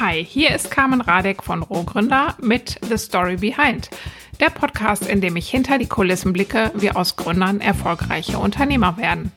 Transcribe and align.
Hi, 0.00 0.24
hier 0.24 0.54
ist 0.54 0.70
Carmen 0.70 1.02
Radek 1.02 1.42
von 1.42 1.62
Rohgründer 1.62 2.34
mit 2.40 2.80
The 2.88 2.96
Story 2.96 3.36
Behind, 3.36 3.90
der 4.40 4.48
Podcast, 4.48 5.06
in 5.06 5.20
dem 5.20 5.36
ich 5.36 5.50
hinter 5.50 5.76
die 5.76 5.88
Kulissen 5.88 6.32
blicke, 6.32 6.70
wie 6.74 6.90
aus 6.90 7.16
Gründern 7.16 7.60
erfolgreiche 7.60 8.38
Unternehmer 8.38 8.96
werden. 8.96 9.30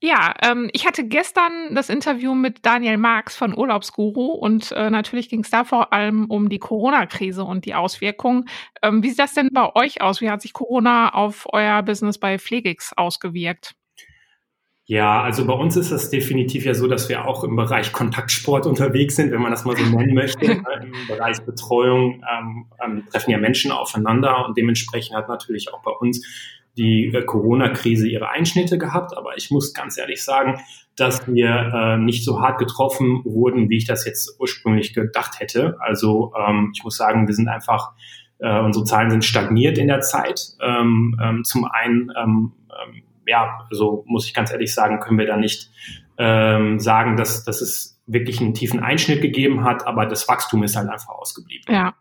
Ja, 0.00 0.34
ähm, 0.42 0.68
ich 0.72 0.86
hatte 0.86 1.06
gestern 1.06 1.74
das 1.74 1.88
Interview 1.88 2.34
mit 2.34 2.66
Daniel 2.66 2.98
Marx 2.98 3.34
von 3.34 3.56
Urlaubsguru 3.56 4.26
und 4.26 4.70
äh, 4.72 4.90
natürlich 4.90 5.30
ging 5.30 5.40
es 5.40 5.50
da 5.50 5.64
vor 5.64 5.92
allem 5.92 6.26
um 6.26 6.50
die 6.50 6.58
Corona-Krise 6.58 7.44
und 7.44 7.64
die 7.64 7.74
Auswirkungen. 7.74 8.48
Ähm, 8.82 9.02
wie 9.02 9.08
sieht 9.08 9.18
das 9.18 9.32
denn 9.32 9.48
bei 9.52 9.74
euch 9.74 10.02
aus? 10.02 10.20
Wie 10.20 10.30
hat 10.30 10.42
sich 10.42 10.52
Corona 10.52 11.14
auf 11.14 11.46
euer 11.52 11.82
Business 11.82 12.18
bei 12.18 12.38
Pflegix 12.38 12.92
ausgewirkt? 12.94 13.74
Ja, 14.88 15.20
also 15.22 15.44
bei 15.46 15.52
uns 15.52 15.76
ist 15.76 15.90
es 15.90 16.10
definitiv 16.10 16.64
ja 16.64 16.72
so, 16.72 16.86
dass 16.86 17.08
wir 17.08 17.26
auch 17.26 17.42
im 17.42 17.56
Bereich 17.56 17.92
Kontaktsport 17.92 18.66
unterwegs 18.66 19.16
sind, 19.16 19.32
wenn 19.32 19.42
man 19.42 19.50
das 19.50 19.64
mal 19.64 19.76
so 19.76 19.84
nennen 19.84 20.14
möchte. 20.14 20.44
Im 20.80 20.92
Bereich 21.08 21.40
Betreuung 21.40 22.22
ähm, 22.32 22.66
ähm, 22.84 23.02
treffen 23.10 23.32
ja 23.32 23.38
Menschen 23.38 23.72
aufeinander 23.72 24.46
und 24.46 24.56
dementsprechend 24.56 25.16
hat 25.16 25.28
natürlich 25.28 25.74
auch 25.74 25.82
bei 25.82 25.90
uns 25.90 26.24
die 26.76 27.06
äh, 27.12 27.24
Corona-Krise 27.24 28.06
ihre 28.06 28.28
Einschnitte 28.28 28.78
gehabt. 28.78 29.16
Aber 29.16 29.36
ich 29.36 29.50
muss 29.50 29.74
ganz 29.74 29.98
ehrlich 29.98 30.22
sagen, 30.22 30.60
dass 30.94 31.26
wir 31.26 31.48
äh, 31.48 31.96
nicht 31.98 32.24
so 32.24 32.40
hart 32.40 32.58
getroffen 32.58 33.22
wurden, 33.24 33.68
wie 33.68 33.78
ich 33.78 33.86
das 33.86 34.06
jetzt 34.06 34.36
ursprünglich 34.38 34.94
gedacht 34.94 35.40
hätte. 35.40 35.76
Also 35.80 36.32
ähm, 36.38 36.70
ich 36.76 36.84
muss 36.84 36.96
sagen, 36.96 37.26
wir 37.26 37.34
sind 37.34 37.48
einfach, 37.48 37.90
äh, 38.38 38.60
unsere 38.60 38.84
Zahlen 38.84 39.10
sind 39.10 39.24
stagniert 39.24 39.78
in 39.78 39.88
der 39.88 40.00
Zeit. 40.00 40.40
Ähm, 40.60 41.18
ähm, 41.20 41.42
zum 41.42 41.64
einen 41.64 42.12
ähm, 42.16 42.52
ähm, 42.70 43.02
ja, 43.26 43.66
so 43.70 44.04
muss 44.06 44.26
ich 44.26 44.34
ganz 44.34 44.52
ehrlich 44.52 44.72
sagen, 44.72 45.00
können 45.00 45.18
wir 45.18 45.26
da 45.26 45.36
nicht 45.36 45.70
ähm, 46.18 46.78
sagen, 46.78 47.16
dass, 47.16 47.44
dass 47.44 47.60
es 47.60 48.00
wirklich 48.06 48.40
einen 48.40 48.54
tiefen 48.54 48.80
Einschnitt 48.80 49.20
gegeben 49.20 49.64
hat, 49.64 49.86
aber 49.86 50.06
das 50.06 50.28
Wachstum 50.28 50.62
ist 50.62 50.76
halt 50.76 50.88
einfach 50.88 51.10
ausgeblieben. 51.10 51.74
Ja. 51.74 51.94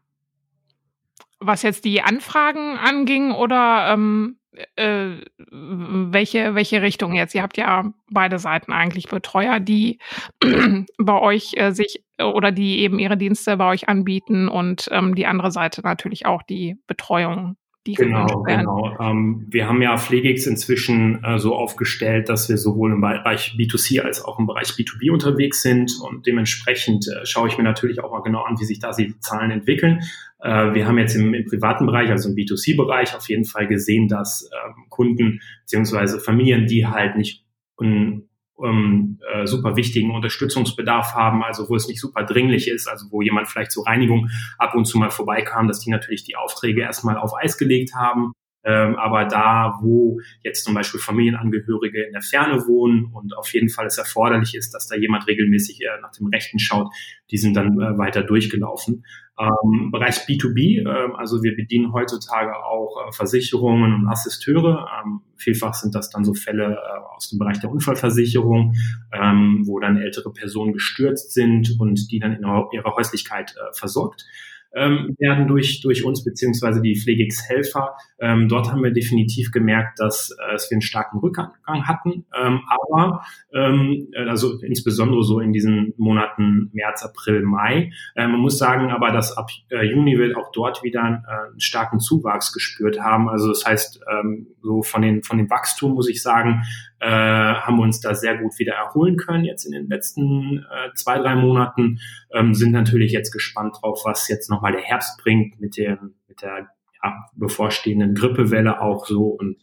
Was 1.39 1.63
jetzt 1.63 1.83
die 1.85 2.01
Anfragen 2.01 2.77
anging 2.77 3.31
oder 3.31 3.91
ähm, 3.91 4.37
äh, 4.75 5.17
welche, 5.37 6.55
welche 6.55 6.81
Richtung 6.81 7.13
jetzt? 7.13 7.35
Ihr 7.35 7.41
habt 7.41 7.57
ja 7.57 7.91
beide 8.09 8.39
Seiten 8.39 8.71
eigentlich 8.71 9.09
Betreuer, 9.09 9.59
die 9.59 9.99
bei 10.97 11.19
euch 11.19 11.53
äh, 11.55 11.71
sich 11.71 12.03
oder 12.19 12.51
die 12.51 12.79
eben 12.79 12.99
ihre 12.99 13.17
Dienste 13.17 13.57
bei 13.57 13.69
euch 13.69 13.89
anbieten 13.89 14.47
und 14.47 14.87
ähm, 14.91 15.15
die 15.15 15.25
andere 15.25 15.51
Seite 15.51 15.81
natürlich 15.81 16.25
auch 16.25 16.43
die 16.43 16.77
Betreuung 16.87 17.57
die 17.85 17.94
genau, 17.94 18.41
genau. 18.41 18.97
Ähm, 19.00 19.46
wir 19.50 19.68
haben 19.68 19.81
ja 19.81 19.96
Pflegix 19.97 20.47
inzwischen 20.47 21.23
äh, 21.23 21.38
so 21.38 21.56
aufgestellt, 21.56 22.29
dass 22.29 22.50
wir 22.50 22.57
sowohl 22.57 22.91
im 22.91 23.01
Bereich 23.01 23.56
B2C 23.59 24.01
als 24.01 24.25
auch 24.25 24.40
im 24.40 24.47
Bereich 24.47 24.69
B2B 24.69 25.12
unterwegs 25.12 25.62
sind 25.62 25.91
und 26.01 26.25
dementsprechend 26.25 27.07
äh, 27.07 27.25
schaue 27.25 27.47
ich 27.47 27.57
mir 27.57 27.63
natürlich 27.63 28.03
auch 28.03 28.12
mal 28.12 28.22
genau 28.22 28.41
an, 28.41 28.59
wie 28.59 28.66
sich 28.66 28.79
da 28.79 28.91
die 28.91 29.19
Zahlen 29.19 29.51
entwickeln. 29.51 30.01
Äh, 30.40 30.73
wir 30.73 30.88
haben 30.88 30.97
jetzt 30.97 31.16
im, 31.16 31.34
im, 31.35 31.46
privaten 31.46 31.85
Bereich, 31.85 32.09
also 32.09 32.29
im 32.29 32.35
B2C-Bereich, 32.35 33.16
auf 33.16 33.29
jeden 33.29 33.46
Fall 33.46 33.68
gesehen, 33.68 34.07
dass 34.07 34.50
ähm, 34.66 34.85
Kunden 34.90 35.41
beziehungsweise 35.62 36.19
Familien, 36.19 36.66
die 36.66 36.88
halt 36.88 37.16
nicht 37.17 37.46
un, 37.79 38.29
ähm, 38.63 39.19
äh, 39.33 39.45
super 39.45 39.75
wichtigen 39.75 40.11
Unterstützungsbedarf 40.11 41.13
haben, 41.13 41.43
also 41.43 41.67
wo 41.69 41.75
es 41.75 41.88
nicht 41.88 41.99
super 41.99 42.23
dringlich 42.23 42.69
ist, 42.69 42.88
also 42.88 43.07
wo 43.11 43.21
jemand 43.21 43.47
vielleicht 43.47 43.71
zur 43.71 43.85
Reinigung 43.85 44.29
ab 44.57 44.75
und 44.75 44.85
zu 44.85 44.97
mal 44.97 45.09
vorbeikam, 45.09 45.67
dass 45.67 45.79
die 45.79 45.89
natürlich 45.89 46.23
die 46.23 46.35
Aufträge 46.35 46.81
erstmal 46.81 47.17
auf 47.17 47.33
Eis 47.35 47.57
gelegt 47.57 47.93
haben. 47.95 48.31
Ähm, 48.67 48.95
aber 48.95 49.25
da, 49.25 49.77
wo 49.81 50.19
jetzt 50.43 50.63
zum 50.63 50.73
Beispiel 50.73 50.99
Familienangehörige 50.99 52.03
in 52.03 52.13
der 52.13 52.23
Ferne 52.23 52.66
wohnen 52.66 53.11
und 53.13 53.38
auf 53.38 53.53
jeden 53.53 53.69
Fall 53.69 53.85
es 53.85 53.99
erforderlich 53.99 54.55
ist, 54.55 54.73
dass 54.73 54.87
da 54.87 54.95
jemand 54.95 55.27
regelmäßig 55.27 55.81
äh, 55.81 56.01
nach 56.01 56.11
dem 56.11 56.27
Rechten 56.27 56.57
schaut, 56.57 56.91
die 57.29 57.37
sind 57.37 57.55
dann 57.55 57.79
äh, 57.79 57.97
weiter 57.99 58.23
durchgelaufen. 58.23 59.05
Ähm, 59.38 59.91
Bereich 59.91 60.19
B2B, 60.19 60.88
äh, 60.88 61.13
also 61.16 61.44
wir 61.44 61.56
bedienen 61.56 61.91
heutzutage 61.91 62.56
auch 62.56 63.07
äh, 63.07 63.12
Versicherungen 63.12 63.94
und 63.94 64.07
Assisteure. 64.07 64.88
Ähm, 65.03 65.22
vielfach 65.35 65.73
sind 65.73 65.94
das 65.94 66.09
dann 66.09 66.23
so 66.23 66.34
Fälle 66.34 66.75
äh, 66.75 67.16
aus 67.16 67.29
dem 67.29 67.40
Bereich 67.40 67.59
der 67.59 67.69
Unfallversicherung, 67.69 68.75
ähm, 69.12 69.63
wo 69.66 69.79
dann 69.79 69.97
ältere 69.97 70.31
Personen 70.31 70.72
gestürzt 70.72 71.34
sind 71.34 71.75
und 71.79 72.12
die 72.12 72.19
dann 72.19 72.34
in 72.34 72.44
ihrer 72.44 72.96
Häuslichkeit 72.96 73.56
äh, 73.57 73.73
versorgt 73.73 74.25
ähm, 74.75 75.15
werden 75.19 75.47
durch, 75.47 75.81
durch 75.81 76.03
uns 76.03 76.23
beziehungsweise 76.23 76.81
die 76.81 76.95
Pflegix-Helfer. 76.95 77.95
Ähm, 78.19 78.47
dort 78.47 78.71
haben 78.71 78.83
wir 78.83 78.91
definitiv 78.91 79.51
gemerkt, 79.51 79.99
dass, 79.99 80.31
äh, 80.31 80.51
dass 80.51 80.69
wir 80.69 80.75
einen 80.75 80.81
starken 80.81 81.19
Rückgang 81.19 81.53
hatten. 81.65 82.25
Ähm, 82.37 82.61
aber 82.67 83.23
ähm, 83.53 84.07
äh, 84.13 84.27
also 84.27 84.59
insbesondere 84.61 85.23
so 85.23 85.39
in 85.39 85.53
diesen 85.53 85.93
Monaten 85.97 86.69
März, 86.73 87.03
April, 87.03 87.43
Mai. 87.43 87.91
Äh, 88.16 88.27
man 88.27 88.39
muss 88.39 88.57
sagen 88.57 88.91
aber, 88.91 89.11
dass 89.11 89.35
ab 89.37 89.49
äh, 89.69 89.83
Juni 89.85 90.17
wir 90.17 90.37
auch 90.37 90.51
dort 90.51 90.83
wieder 90.83 90.99
äh, 91.01 91.49
einen 91.51 91.59
starken 91.59 91.99
Zuwachs 91.99 92.53
gespürt 92.53 92.99
haben. 92.99 93.29
Also 93.29 93.49
das 93.49 93.66
heißt, 93.66 94.01
ähm, 94.11 94.47
so 94.61 94.81
von 94.81 95.01
den 95.01 95.23
von 95.23 95.37
dem 95.37 95.49
Wachstum 95.49 95.93
muss 95.93 96.09
ich 96.09 96.21
sagen, 96.21 96.63
äh, 96.99 97.07
haben 97.07 97.78
wir 97.78 97.83
uns 97.83 97.99
da 97.99 98.16
sehr 98.16 98.37
gut 98.37 98.57
wieder 98.57 98.73
erholen 98.73 99.17
können 99.17 99.45
jetzt 99.45 99.66
in 99.66 99.73
den 99.73 99.87
letzten 99.87 100.59
äh, 100.59 100.93
zwei, 100.95 101.19
drei 101.19 101.35
Monaten. 101.35 101.99
Ähm, 102.33 102.53
sind 102.53 102.71
natürlich 102.71 103.11
jetzt 103.11 103.31
gespannt 103.31 103.78
drauf, 103.79 104.01
was 104.05 104.28
jetzt 104.28 104.49
nochmal 104.66 104.72
der 104.72 104.90
Herbst 104.90 105.17
bringt 105.22 105.59
mit, 105.59 105.78
dem, 105.78 106.16
mit 106.28 106.41
der 106.41 106.70
ja, 107.03 107.26
bevorstehenden 107.35 108.16
Grippewelle 108.16 108.82
auch 108.82 109.06
so 109.06 109.28
und 109.28 109.58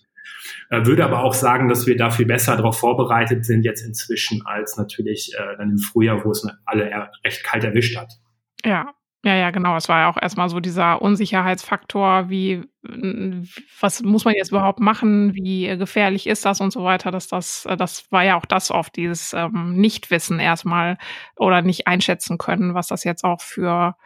äh, 0.70 0.84
würde 0.86 1.04
aber 1.04 1.24
auch 1.24 1.34
sagen, 1.34 1.68
dass 1.68 1.86
wir 1.86 1.96
da 1.96 2.10
viel 2.10 2.26
besser 2.26 2.56
darauf 2.56 2.78
vorbereitet 2.78 3.44
sind 3.44 3.64
jetzt 3.64 3.84
inzwischen 3.84 4.46
als 4.46 4.76
natürlich 4.76 5.32
äh, 5.36 5.56
dann 5.56 5.70
im 5.70 5.78
Frühjahr, 5.78 6.24
wo 6.24 6.30
es 6.30 6.46
alle 6.64 7.10
recht 7.24 7.42
kalt 7.42 7.64
erwischt 7.64 7.96
hat. 7.96 8.12
Ja, 8.64 8.94
Ja, 9.24 9.36
ja, 9.36 9.50
genau. 9.50 9.76
Es 9.76 9.88
war 9.88 10.00
ja 10.00 10.10
auch 10.10 10.20
erstmal 10.20 10.48
so 10.48 10.58
dieser 10.58 11.00
Unsicherheitsfaktor, 11.00 12.28
wie 12.28 12.62
was 13.80 14.02
muss 14.02 14.24
man 14.24 14.34
jetzt 14.34 14.50
überhaupt 14.50 14.80
machen, 14.80 15.34
wie 15.34 15.76
gefährlich 15.76 16.26
ist 16.26 16.44
das 16.44 16.60
und 16.60 16.72
so 16.72 16.82
weiter, 16.82 17.12
dass 17.12 17.28
das 17.28 17.64
äh, 17.66 17.76
das 17.76 18.10
war 18.10 18.24
ja 18.24 18.36
auch 18.36 18.46
das 18.46 18.72
oft, 18.72 18.96
dieses, 18.96 19.32
ähm, 19.32 19.76
Nichtwissen 19.76 20.40
erstmal 20.40 20.98
oder 21.36 21.62
nicht 21.62 21.86
einschätzen 21.86 22.36
können, 22.36 22.74
was 22.74 22.88
das 22.88 23.04
jetzt 23.04 23.22
auch 23.22 23.40
für, 23.40 23.96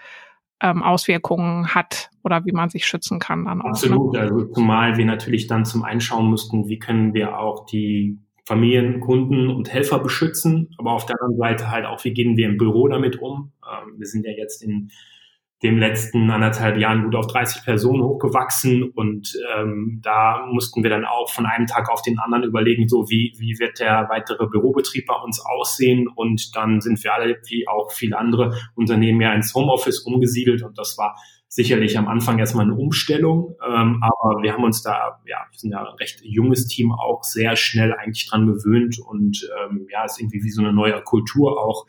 ähm, 0.61 0.83
Auswirkungen 0.83 1.75
hat 1.75 2.11
oder 2.25 2.45
wie 2.45 2.53
man 2.53 2.71
sich 2.71 2.87
schützen 2.87 3.19
kann 3.19 3.45
dann 3.45 3.61
auch, 3.61 3.67
ne? 3.67 3.71
Absolut, 3.71 4.17
also 4.17 4.45
zumal 4.47 4.97
wir 4.97 5.05
natürlich 5.05 5.47
dann 5.47 5.65
zum 5.65 5.85
einen 5.85 6.01
schauen 6.01 6.27
mussten, 6.27 6.69
wie 6.69 6.79
können 6.79 7.15
wir 7.15 7.39
auch 7.39 7.67
die 7.67 8.19
Familien, 8.47 9.01
Kunden 9.01 9.51
und 9.51 9.73
Helfer 9.73 9.99
beschützen, 9.99 10.75
aber 10.79 10.93
auf 10.93 11.05
der 11.05 11.17
anderen 11.21 11.37
Seite 11.37 11.71
halt 11.71 11.85
auch, 11.85 12.05
wie 12.05 12.15
gehen 12.15 12.37
wir 12.37 12.49
im 12.49 12.57
Büro 12.57 12.89
damit 12.89 13.21
um. 13.21 13.53
Ähm, 13.65 13.99
wir 13.99 14.07
sind 14.07 14.25
ja 14.25 14.33
jetzt 14.33 14.63
in 14.63 14.91
dem 15.63 15.79
letzten 15.79 16.31
anderthalb 16.31 16.77
Jahren 16.77 17.05
gut 17.05 17.15
auf 17.15 17.29
30 17.29 17.65
Personen 17.65 18.03
hochgewachsen 18.03 18.91
und 18.91 19.35
ähm, 19.57 20.01
da 20.03 20.47
mussten 20.53 20.83
wir 20.83 20.91
dann 20.91 21.07
auch 21.07 21.31
von 21.31 21.47
einem 21.47 21.67
Tag 21.67 21.91
auf 21.91 22.03
den 22.03 22.19
anderen 22.19 22.45
überlegen, 22.45 22.89
so 22.89 23.09
wie, 23.09 23.33
wie 23.39 23.59
wird 23.59 23.81
der 23.81 24.07
weitere 24.11 24.47
Bürobetrieb 24.47 25.07
bei 25.07 25.15
uns 25.15 25.41
aussehen 25.41 26.09
und 26.09 26.55
dann 26.55 26.83
sind 26.83 27.03
wir 27.03 27.15
alle, 27.15 27.39
wie 27.49 27.67
auch 27.69 27.91
viele 27.91 28.19
andere 28.19 28.55
Unternehmen, 28.75 29.21
ja 29.21 29.33
ins 29.33 29.55
Homeoffice 29.55 30.01
umgesiedelt 30.01 30.63
und 30.63 30.77
das 30.77 30.99
war 30.99 31.17
sicherlich 31.49 31.97
am 31.97 32.07
Anfang 32.07 32.39
erstmal 32.39 32.67
eine 32.67 32.75
Umstellung, 32.75 33.57
ähm, 33.67 34.03
aber 34.03 34.43
wir 34.43 34.53
haben 34.53 34.65
uns 34.65 34.83
da, 34.83 35.21
ja, 35.25 35.39
wir 35.51 35.59
sind 35.59 35.71
ja 35.71 35.81
ein 35.81 35.95
recht 35.99 36.21
junges 36.23 36.67
Team 36.67 36.93
auch 36.93 37.23
sehr 37.23 37.57
schnell 37.57 37.95
eigentlich 37.95 38.29
dran 38.29 38.47
gewöhnt 38.47 38.99
und 38.99 39.49
ähm, 39.65 39.87
ja, 39.91 40.05
ist 40.05 40.21
irgendwie 40.21 40.43
wie 40.43 40.51
so 40.51 40.61
eine 40.61 40.75
neue 40.75 41.01
Kultur 41.03 41.59
auch 41.59 41.87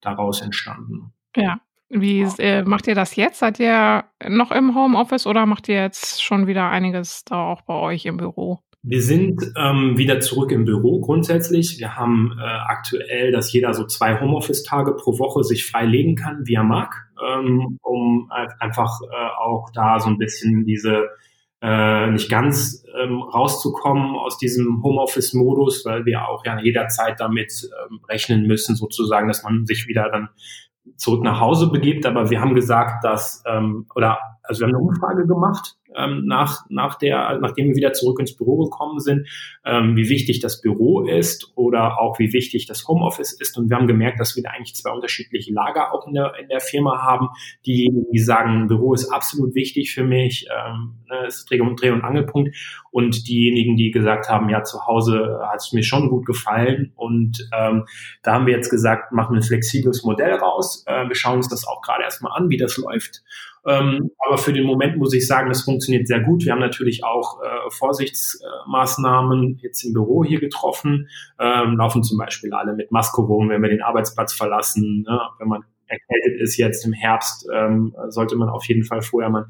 daraus 0.00 0.40
entstanden. 0.40 1.12
Ja. 1.36 1.60
Wie 1.90 2.22
äh, 2.38 2.62
macht 2.62 2.86
ihr 2.86 2.94
das 2.94 3.16
jetzt? 3.16 3.40
Seid 3.40 3.58
ihr 3.58 4.04
noch 4.28 4.52
im 4.52 4.76
Homeoffice 4.76 5.26
oder 5.26 5.44
macht 5.44 5.68
ihr 5.68 5.82
jetzt 5.82 6.22
schon 6.22 6.46
wieder 6.46 6.70
einiges 6.70 7.24
da 7.24 7.44
auch 7.44 7.62
bei 7.62 7.74
euch 7.74 8.06
im 8.06 8.16
Büro? 8.16 8.60
Wir 8.82 9.02
sind 9.02 9.42
ähm, 9.58 9.98
wieder 9.98 10.20
zurück 10.20 10.52
im 10.52 10.64
Büro 10.64 11.00
grundsätzlich. 11.00 11.78
Wir 11.78 11.96
haben 11.96 12.32
äh, 12.38 12.42
aktuell, 12.42 13.30
dass 13.30 13.52
jeder 13.52 13.74
so 13.74 13.84
zwei 13.84 14.18
Homeoffice-Tage 14.20 14.94
pro 14.94 15.18
Woche 15.18 15.42
sich 15.44 15.66
freilegen 15.66 16.14
kann, 16.14 16.46
wie 16.46 16.54
er 16.54 16.62
mag, 16.62 16.94
ähm, 17.22 17.78
um 17.82 18.30
einfach 18.58 19.00
äh, 19.02 19.38
auch 19.38 19.68
da 19.74 20.00
so 20.00 20.08
ein 20.08 20.16
bisschen 20.16 20.64
diese 20.64 21.08
äh, 21.60 22.10
nicht 22.10 22.30
ganz 22.30 22.82
ähm, 22.98 23.20
rauszukommen 23.20 24.16
aus 24.16 24.38
diesem 24.38 24.82
Homeoffice-Modus, 24.82 25.84
weil 25.84 26.06
wir 26.06 26.26
auch 26.26 26.46
ja 26.46 26.58
jederzeit 26.58 27.20
damit 27.20 27.68
ähm, 27.90 28.00
rechnen 28.08 28.46
müssen, 28.46 28.76
sozusagen, 28.76 29.28
dass 29.28 29.42
man 29.42 29.66
sich 29.66 29.88
wieder 29.88 30.08
dann 30.10 30.30
zurück 30.96 31.22
nach 31.22 31.40
Hause 31.40 31.70
begibt. 31.70 32.06
Aber 32.06 32.30
wir 32.30 32.40
haben 32.40 32.54
gesagt, 32.54 33.04
dass, 33.04 33.42
ähm, 33.46 33.86
oder 33.94 34.18
also 34.42 34.60
wir 34.60 34.66
haben 34.66 34.74
eine 34.74 34.84
Umfrage 34.84 35.26
gemacht 35.26 35.76
ähm, 35.96 36.24
nach, 36.26 36.64
nach 36.68 36.96
der, 36.96 37.38
nachdem 37.40 37.68
wir 37.68 37.76
wieder 37.76 37.92
zurück 37.92 38.18
ins 38.20 38.36
Büro 38.36 38.64
gekommen 38.64 39.00
sind, 39.00 39.26
ähm, 39.64 39.96
wie 39.96 40.08
wichtig 40.08 40.40
das 40.40 40.60
Büro 40.60 41.02
ist 41.02 41.52
oder 41.54 42.00
auch 42.00 42.18
wie 42.18 42.32
wichtig 42.32 42.66
das 42.66 42.86
Homeoffice 42.86 43.32
ist. 43.32 43.58
Und 43.58 43.70
wir 43.70 43.76
haben 43.76 43.86
gemerkt, 43.86 44.20
dass 44.20 44.36
wir 44.36 44.42
da 44.42 44.50
eigentlich 44.50 44.74
zwei 44.74 44.90
unterschiedliche 44.90 45.52
Lager 45.52 45.92
auch 45.92 46.06
in 46.06 46.14
der, 46.14 46.34
in 46.40 46.48
der 46.48 46.60
Firma 46.60 47.02
haben. 47.02 47.28
Die, 47.66 47.90
die 48.12 48.18
sagen, 48.18 48.68
Büro 48.68 48.94
ist 48.94 49.10
absolut 49.10 49.54
wichtig 49.54 49.92
für 49.92 50.04
mich, 50.04 50.46
ähm, 50.50 50.94
ne, 51.08 51.26
ist 51.26 51.50
Dreh- 51.50 51.60
und, 51.60 51.80
Dreh 51.80 51.90
und 51.90 52.04
Angelpunkt. 52.04 52.56
Und 52.90 53.28
diejenigen, 53.28 53.76
die 53.76 53.90
gesagt 53.90 54.28
haben, 54.28 54.48
ja, 54.48 54.62
zu 54.62 54.86
Hause 54.86 55.40
hat 55.50 55.60
es 55.60 55.72
mir 55.72 55.82
schon 55.82 56.08
gut 56.08 56.26
gefallen. 56.26 56.92
Und 56.96 57.48
ähm, 57.56 57.84
da 58.22 58.34
haben 58.34 58.46
wir 58.46 58.54
jetzt 58.54 58.70
gesagt, 58.70 59.12
machen 59.12 59.34
wir 59.34 59.40
ein 59.40 59.44
flexibles 59.44 60.02
Modell 60.04 60.34
raus. 60.34 60.84
Äh, 60.86 61.08
wir 61.08 61.14
schauen 61.14 61.36
uns 61.36 61.48
das 61.48 61.66
auch 61.66 61.82
gerade 61.82 62.02
erstmal 62.02 62.32
an, 62.36 62.50
wie 62.50 62.56
das 62.56 62.76
läuft. 62.76 63.22
Ähm, 63.66 64.10
aber 64.26 64.38
für 64.38 64.52
den 64.52 64.64
Moment 64.64 64.96
muss 64.96 65.12
ich 65.12 65.26
sagen, 65.26 65.48
das 65.48 65.62
funktioniert 65.62 66.06
sehr 66.06 66.20
gut. 66.20 66.44
Wir 66.44 66.52
haben 66.52 66.60
natürlich 66.60 67.04
auch 67.04 67.40
äh, 67.42 67.70
Vorsichtsmaßnahmen 67.70 69.58
jetzt 69.62 69.84
im 69.84 69.92
Büro 69.92 70.24
hier 70.24 70.40
getroffen, 70.40 71.08
ähm, 71.38 71.76
laufen 71.76 72.02
zum 72.02 72.18
Beispiel 72.18 72.52
alle 72.54 72.74
mit 72.74 72.90
Maske 72.90 73.20
rum, 73.20 73.48
wenn 73.50 73.62
wir 73.62 73.68
den 73.68 73.82
Arbeitsplatz 73.82 74.32
verlassen. 74.32 75.04
Ne? 75.06 75.20
Wenn 75.38 75.48
man 75.48 75.64
erkältet 75.86 76.40
ist 76.40 76.56
jetzt 76.56 76.86
im 76.86 76.92
Herbst, 76.92 77.46
ähm, 77.52 77.94
sollte 78.08 78.36
man 78.36 78.48
auf 78.48 78.64
jeden 78.66 78.84
Fall 78.84 79.02
vorher 79.02 79.30
mal 79.30 79.46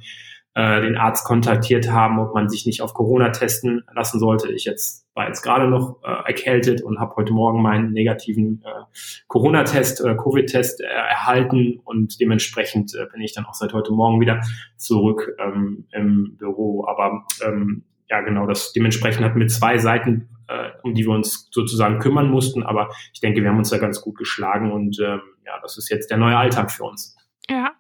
äh, 0.55 0.81
den 0.81 0.97
Arzt 0.97 1.25
kontaktiert 1.25 1.91
haben, 1.91 2.19
ob 2.19 2.35
man 2.35 2.49
sich 2.49 2.67
nicht 2.67 2.83
auf 2.83 2.95
Corona 2.95 3.31
testen 3.31 3.85
lassen 3.95 4.19
sollte. 4.19 4.53
Ich 4.53 4.65
jetzt 4.65 5.07
war 5.15 5.29
jetzt 5.29 5.43
gerade 5.43 5.69
noch 5.69 6.03
äh, 6.03 6.27
erkältet 6.27 6.83
und 6.83 6.99
habe 6.99 7.15
heute 7.17 7.33
Morgen 7.33 7.63
meinen 7.63 7.93
negativen 7.93 8.63
äh, 8.65 8.85
Corona-Test, 9.29 10.01
äh, 10.01 10.17
Covid-Test 10.17 10.81
äh, 10.81 10.85
erhalten 10.87 11.81
und 11.85 12.21
dementsprechend 12.21 12.95
äh, 12.95 13.07
bin 13.13 13.21
ich 13.21 13.35
dann 13.35 13.45
auch 13.45 13.55
seit 13.55 13.73
heute 13.73 13.93
Morgen 13.93 14.21
wieder 14.21 14.41
zurück 14.77 15.37
ähm, 15.39 15.87
im 15.93 16.37
Büro. 16.37 16.87
Aber 16.87 17.27
ähm, 17.45 17.85
ja, 18.09 18.21
genau, 18.21 18.47
das 18.47 18.73
dementsprechend 18.73 19.25
hatten 19.25 19.39
wir 19.39 19.49
zwei 19.49 19.79
Seiten, 19.79 20.31
äh, 20.49 20.71
um 20.83 20.95
die 20.95 21.05
wir 21.05 21.13
uns 21.13 21.49
sozusagen 21.53 21.99
kümmern 21.99 22.31
mussten. 22.31 22.63
Aber 22.63 22.91
ich 23.13 23.21
denke, 23.21 23.43
wir 23.43 23.51
haben 23.51 23.59
uns 23.59 23.71
da 23.71 23.79
ganz 23.79 24.01
gut 24.01 24.17
geschlagen 24.17 24.73
und 24.73 24.99
ähm, 25.01 25.21
ja, 25.45 25.61
das 25.63 25.77
ist 25.79 25.91
jetzt 25.91 26.11
der 26.11 26.19
neue 26.19 26.37
Alltag 26.37 26.71
für 26.71 26.85
uns. 26.85 27.17
Ja, 27.49 27.73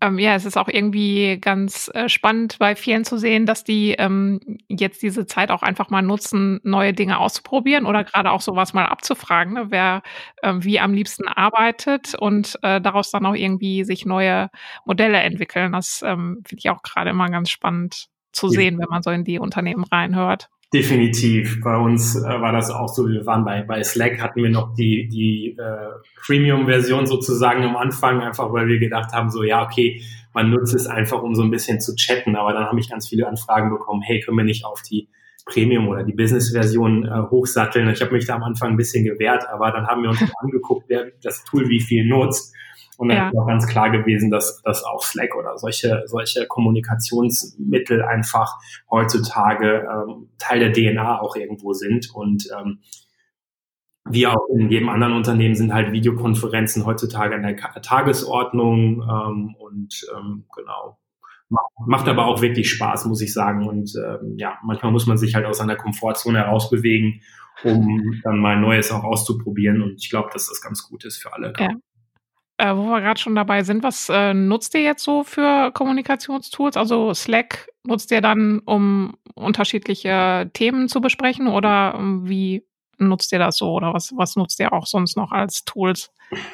ähm, 0.00 0.18
ja, 0.18 0.34
es 0.34 0.44
ist 0.44 0.56
auch 0.56 0.68
irgendwie 0.68 1.38
ganz 1.40 1.90
äh, 1.94 2.08
spannend 2.08 2.58
bei 2.58 2.76
vielen 2.76 3.04
zu 3.04 3.18
sehen, 3.18 3.46
dass 3.46 3.64
die 3.64 3.92
ähm, 3.92 4.40
jetzt 4.68 5.02
diese 5.02 5.26
Zeit 5.26 5.50
auch 5.50 5.62
einfach 5.62 5.90
mal 5.90 6.02
nutzen, 6.02 6.60
neue 6.62 6.92
Dinge 6.92 7.18
auszuprobieren 7.18 7.86
oder 7.86 8.04
gerade 8.04 8.30
auch 8.30 8.40
sowas 8.40 8.74
mal 8.74 8.86
abzufragen, 8.86 9.54
ne, 9.54 9.66
wer 9.70 10.02
ähm, 10.42 10.62
wie 10.64 10.78
am 10.80 10.94
liebsten 10.94 11.26
arbeitet 11.26 12.14
und 12.14 12.58
äh, 12.62 12.80
daraus 12.80 13.10
dann 13.10 13.26
auch 13.26 13.34
irgendwie 13.34 13.84
sich 13.84 14.06
neue 14.06 14.50
Modelle 14.84 15.18
entwickeln. 15.18 15.72
Das 15.72 16.02
ähm, 16.04 16.42
finde 16.46 16.60
ich 16.60 16.70
auch 16.70 16.82
gerade 16.82 17.10
immer 17.10 17.28
ganz 17.28 17.50
spannend 17.50 18.06
zu 18.32 18.48
sehen, 18.48 18.78
wenn 18.78 18.88
man 18.88 19.02
so 19.02 19.10
in 19.10 19.24
die 19.24 19.38
Unternehmen 19.38 19.84
reinhört. 19.84 20.48
Definitiv. 20.72 21.62
Bei 21.62 21.78
uns 21.78 22.14
äh, 22.14 22.28
war 22.28 22.52
das 22.52 22.70
auch 22.70 22.88
so. 22.88 23.08
Wir 23.08 23.24
waren 23.24 23.42
bei, 23.42 23.62
bei 23.62 23.82
Slack, 23.82 24.20
hatten 24.20 24.42
wir 24.42 24.50
noch 24.50 24.74
die, 24.74 25.08
die 25.08 25.56
äh, 25.58 25.88
Premium-Version 26.26 27.06
sozusagen 27.06 27.64
am 27.64 27.74
Anfang, 27.74 28.20
einfach 28.20 28.52
weil 28.52 28.68
wir 28.68 28.78
gedacht 28.78 29.12
haben, 29.12 29.30
so 29.30 29.42
ja, 29.42 29.64
okay, 29.64 30.02
man 30.34 30.50
nutzt 30.50 30.74
es 30.74 30.86
einfach, 30.86 31.22
um 31.22 31.34
so 31.34 31.42
ein 31.42 31.50
bisschen 31.50 31.80
zu 31.80 31.94
chatten. 31.94 32.36
Aber 32.36 32.52
dann 32.52 32.66
habe 32.66 32.78
ich 32.80 32.90
ganz 32.90 33.08
viele 33.08 33.26
Anfragen 33.26 33.70
bekommen, 33.70 34.02
hey, 34.02 34.20
können 34.20 34.36
wir 34.36 34.44
nicht 34.44 34.66
auf 34.66 34.82
die 34.82 35.08
Premium 35.46 35.88
oder 35.88 36.04
die 36.04 36.12
Business-Version 36.12 37.06
äh, 37.06 37.30
hochsatteln? 37.30 37.88
Ich 37.88 38.02
habe 38.02 38.12
mich 38.12 38.26
da 38.26 38.34
am 38.34 38.42
Anfang 38.42 38.72
ein 38.72 38.76
bisschen 38.76 39.06
gewehrt, 39.06 39.48
aber 39.50 39.70
dann 39.70 39.86
haben 39.86 40.02
wir 40.02 40.10
uns 40.10 40.20
angeguckt, 40.42 40.84
wer 40.88 41.12
das 41.22 41.44
Tool 41.44 41.70
wie 41.70 41.80
viel 41.80 42.04
nutzt. 42.04 42.54
Und 42.98 43.10
dann 43.10 43.16
ja. 43.16 43.28
ist 43.28 43.38
auch 43.38 43.46
ganz 43.46 43.66
klar 43.68 43.90
gewesen, 43.90 44.28
dass, 44.32 44.60
dass 44.62 44.82
auch 44.82 45.02
Slack 45.02 45.36
oder 45.36 45.56
solche, 45.56 46.02
solche 46.06 46.46
Kommunikationsmittel 46.48 48.02
einfach 48.02 48.58
heutzutage 48.90 49.86
ähm, 49.88 50.30
Teil 50.38 50.58
der 50.58 50.72
DNA 50.72 51.20
auch 51.20 51.36
irgendwo 51.36 51.72
sind. 51.74 52.10
Und 52.12 52.48
ähm, 52.58 52.80
wie 54.10 54.26
auch 54.26 54.48
in 54.52 54.68
jedem 54.68 54.88
anderen 54.88 55.12
Unternehmen 55.12 55.54
sind 55.54 55.72
halt 55.72 55.92
Videokonferenzen 55.92 56.86
heutzutage 56.86 57.36
an 57.36 57.42
der 57.42 57.56
Tagesordnung 57.56 59.02
ähm, 59.02 59.54
und 59.60 60.04
ähm, 60.16 60.46
genau. 60.56 60.98
Macht 61.86 62.08
aber 62.08 62.26
auch 62.26 62.42
wirklich 62.42 62.68
Spaß, 62.68 63.06
muss 63.06 63.22
ich 63.22 63.32
sagen. 63.32 63.68
Und 63.68 63.92
ähm, 63.96 64.34
ja, 64.36 64.58
manchmal 64.64 64.90
muss 64.90 65.06
man 65.06 65.18
sich 65.18 65.36
halt 65.36 65.46
aus 65.46 65.58
seiner 65.58 65.76
Komfortzone 65.76 66.38
herausbewegen, 66.38 67.22
um 67.62 68.20
dann 68.24 68.40
mal 68.40 68.60
Neues 68.60 68.90
auch 68.90 69.04
auszuprobieren. 69.04 69.82
Und 69.82 69.94
ich 70.02 70.10
glaube, 70.10 70.30
dass 70.32 70.48
das 70.48 70.60
ganz 70.60 70.82
gut 70.82 71.04
ist 71.04 71.22
für 71.22 71.32
alle. 71.32 71.52
Ja. 71.58 71.70
Äh, 72.60 72.74
wo 72.74 72.86
wir 72.86 73.00
gerade 73.00 73.20
schon 73.20 73.36
dabei 73.36 73.62
sind, 73.62 73.84
was 73.84 74.08
äh, 74.08 74.34
nutzt 74.34 74.74
ihr 74.74 74.82
jetzt 74.82 75.04
so 75.04 75.22
für 75.22 75.70
Kommunikationstools? 75.70 76.76
Also 76.76 77.14
Slack 77.14 77.68
nutzt 77.84 78.10
ihr 78.10 78.20
dann, 78.20 78.58
um 78.64 79.14
unterschiedliche 79.34 80.50
Themen 80.52 80.88
zu 80.88 81.00
besprechen 81.00 81.46
oder 81.46 81.94
ähm, 81.96 82.28
wie 82.28 82.64
nutzt 82.98 83.32
ihr 83.32 83.38
das 83.38 83.58
so 83.58 83.72
oder 83.72 83.94
was, 83.94 84.12
was 84.16 84.34
nutzt 84.34 84.58
ihr 84.58 84.72
auch 84.72 84.86
sonst 84.86 85.16
noch 85.16 85.30
als 85.30 85.64
Tools? 85.64 86.10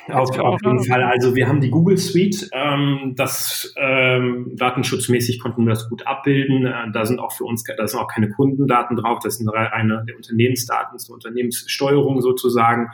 Auf, 0.08 0.38
auf 0.38 0.60
jeden 0.62 0.84
Fall. 0.84 1.02
Also 1.02 1.34
wir 1.34 1.48
haben 1.48 1.62
die 1.62 1.70
Google 1.70 1.96
Suite. 1.96 2.50
Ähm, 2.52 3.14
das 3.16 3.74
ähm, 3.78 4.52
datenschutzmäßig 4.56 5.40
konnten 5.40 5.64
wir 5.64 5.70
das 5.70 5.88
gut 5.88 6.06
abbilden. 6.06 6.66
Äh, 6.66 6.92
da 6.92 7.06
sind 7.06 7.18
auch 7.18 7.32
für 7.32 7.44
uns, 7.44 7.64
da 7.64 7.86
sind 7.86 7.98
auch 7.98 8.08
keine 8.08 8.28
Kundendaten 8.28 8.96
drauf. 8.96 9.20
Das 9.22 9.38
sind 9.38 9.48
reine 9.48 10.04
der 10.06 10.16
Unternehmensdaten, 10.16 10.98
zur 10.98 11.14
Unternehmenssteuerung 11.14 12.20
sozusagen, 12.20 12.90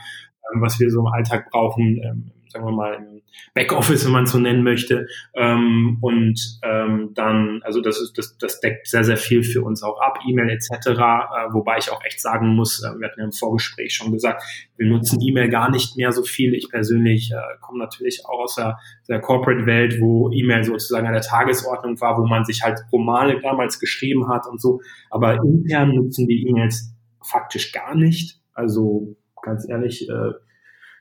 ähm, 0.54 0.62
was 0.62 0.78
wir 0.78 0.90
so 0.90 1.00
im 1.00 1.06
Alltag 1.06 1.50
brauchen. 1.50 2.32
Sagen 2.50 2.64
wir 2.64 2.72
mal, 2.72 2.94
im 2.94 3.22
Backoffice, 3.54 4.04
wenn 4.04 4.12
man 4.12 4.24
es 4.24 4.32
so 4.32 4.38
nennen 4.38 4.64
möchte. 4.64 5.06
Ähm, 5.34 5.98
und 6.00 6.58
ähm, 6.62 7.12
dann, 7.14 7.60
also 7.62 7.80
das 7.80 8.00
ist, 8.00 8.18
das, 8.18 8.36
das 8.38 8.60
deckt 8.60 8.88
sehr, 8.88 9.04
sehr 9.04 9.16
viel 9.16 9.44
für 9.44 9.62
uns 9.62 9.84
auch 9.84 10.00
ab, 10.00 10.18
E-Mail 10.28 10.50
etc. 10.50 10.88
Äh, 10.88 11.52
wobei 11.52 11.78
ich 11.78 11.90
auch 11.90 12.04
echt 12.04 12.20
sagen 12.20 12.56
muss, 12.56 12.82
äh, 12.82 12.98
wir 12.98 13.08
hatten 13.08 13.20
ja 13.20 13.26
im 13.26 13.32
Vorgespräch 13.32 13.94
schon 13.94 14.10
gesagt, 14.10 14.42
wir 14.76 14.86
nutzen 14.86 15.20
E-Mail 15.20 15.48
gar 15.48 15.70
nicht 15.70 15.96
mehr 15.96 16.10
so 16.10 16.24
viel. 16.24 16.54
Ich 16.54 16.68
persönlich 16.68 17.30
äh, 17.30 17.36
komme 17.60 17.78
natürlich 17.78 18.22
auch 18.26 18.40
aus 18.40 18.56
der, 18.56 18.78
der 19.08 19.20
Corporate-Welt, 19.20 20.00
wo 20.00 20.30
E-Mail 20.32 20.64
sozusagen 20.64 21.06
an 21.06 21.12
der 21.12 21.22
Tagesordnung 21.22 22.00
war, 22.00 22.18
wo 22.18 22.26
man 22.26 22.44
sich 22.44 22.62
halt 22.62 22.80
Romane 22.92 23.40
damals 23.40 23.78
geschrieben 23.78 24.28
hat 24.28 24.46
und 24.48 24.60
so. 24.60 24.80
Aber 25.08 25.34
intern 25.44 25.94
nutzen 25.94 26.26
wir 26.26 26.36
E-Mails 26.36 26.94
faktisch 27.22 27.72
gar 27.72 27.94
nicht. 27.94 28.40
Also 28.54 29.16
ganz 29.42 29.68
ehrlich, 29.68 30.08
äh, 30.08 30.32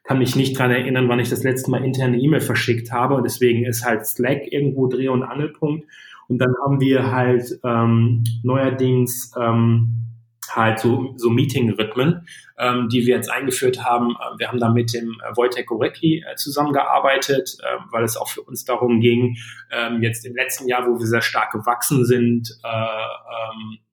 kann 0.10 0.18
mich 0.18 0.36
nicht 0.36 0.58
dran 0.58 0.72
erinnern, 0.72 1.08
wann 1.08 1.20
ich 1.20 1.30
das 1.30 1.44
letzte 1.44 1.70
Mal 1.70 1.86
interne 1.86 2.18
E-Mail 2.18 2.42
verschickt 2.42 2.92
habe. 2.92 3.14
Und 3.14 3.26
deswegen 3.26 3.64
ist 3.64 3.86
halt 3.86 4.08
Slack 4.08 4.52
irgendwo 4.52 4.88
Dreh- 4.88 5.08
und 5.08 5.22
Angelpunkt. 5.22 5.86
Und 6.28 6.40
dann 6.40 6.52
haben 6.66 6.82
wir 6.82 7.12
halt 7.12 7.60
ähm, 7.64 8.24
neuerdings 8.42 9.32
ähm, 9.40 10.08
halt 10.50 10.80
so, 10.80 11.14
so 11.16 11.30
Meeting-Rhythmen, 11.30 12.26
ähm, 12.58 12.90
die 12.90 13.06
wir 13.06 13.18
jetzt 13.18 13.32
eingeführt 13.32 13.86
haben. 13.86 14.16
Wir 14.40 14.48
haben 14.48 14.60
da 14.60 14.70
mit 14.70 14.96
dem 14.96 15.16
Wojtek 15.36 15.68
Gorecki 15.68 16.26
äh, 16.28 16.36
zusammengearbeitet, 16.38 17.58
äh, 17.62 17.78
weil 17.92 18.04
es 18.04 18.18
auch 18.18 18.30
für 18.30 18.42
uns 18.42 18.66
darum 18.66 19.02
ging, 19.02 19.38
ähm, 19.72 20.02
jetzt 20.02 20.26
im 20.26 20.36
letzten 20.36 20.68
Jahr, 20.68 20.88
wo 20.88 20.98
wir 20.98 21.06
sehr 21.06 21.22
stark 21.22 21.52
gewachsen 21.52 22.04
sind, 22.04 22.50
äh, 22.64 22.68
ähm, 22.68 23.78
äh, 23.78 23.89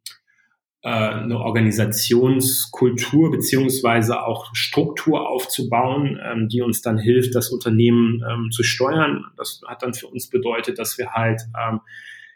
eine 0.91 1.39
Organisationskultur 1.39 3.31
beziehungsweise 3.31 4.23
auch 4.23 4.55
Struktur 4.55 5.29
aufzubauen, 5.29 6.21
ähm, 6.25 6.49
die 6.49 6.63
uns 6.63 6.83
dann 6.83 6.99
hilft, 6.99 7.35
das 7.35 7.51
Unternehmen 7.51 8.23
ähm, 8.29 8.51
zu 8.51 8.63
steuern. 8.63 9.25
Das 9.37 9.61
hat 9.67 9.83
dann 9.83 9.95
für 9.95 10.07
uns 10.07 10.31
bedeutet, 10.31 10.79
dass 10.79 10.97
wir 10.99 11.13
halt 11.13 11.43
ähm, 11.59 11.81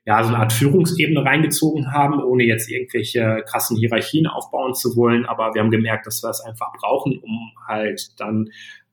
ja, 0.04 0.22
so 0.24 0.30
eine 0.30 0.38
Art 0.38 0.52
Führungsebene 0.52 1.24
reingezogen 1.24 1.92
haben, 1.92 2.22
ohne 2.22 2.44
jetzt 2.44 2.70
irgendwelche 2.70 3.44
krassen 3.46 3.76
Hierarchien 3.76 4.26
aufbauen 4.26 4.74
zu 4.74 4.96
wollen. 4.96 5.26
Aber 5.26 5.54
wir 5.54 5.62
haben 5.62 5.70
gemerkt, 5.70 6.06
dass 6.06 6.22
wir 6.22 6.30
es 6.30 6.40
einfach 6.40 6.72
brauchen, 6.80 7.18
um 7.18 7.52
halt 7.68 8.18
dann 8.18 8.48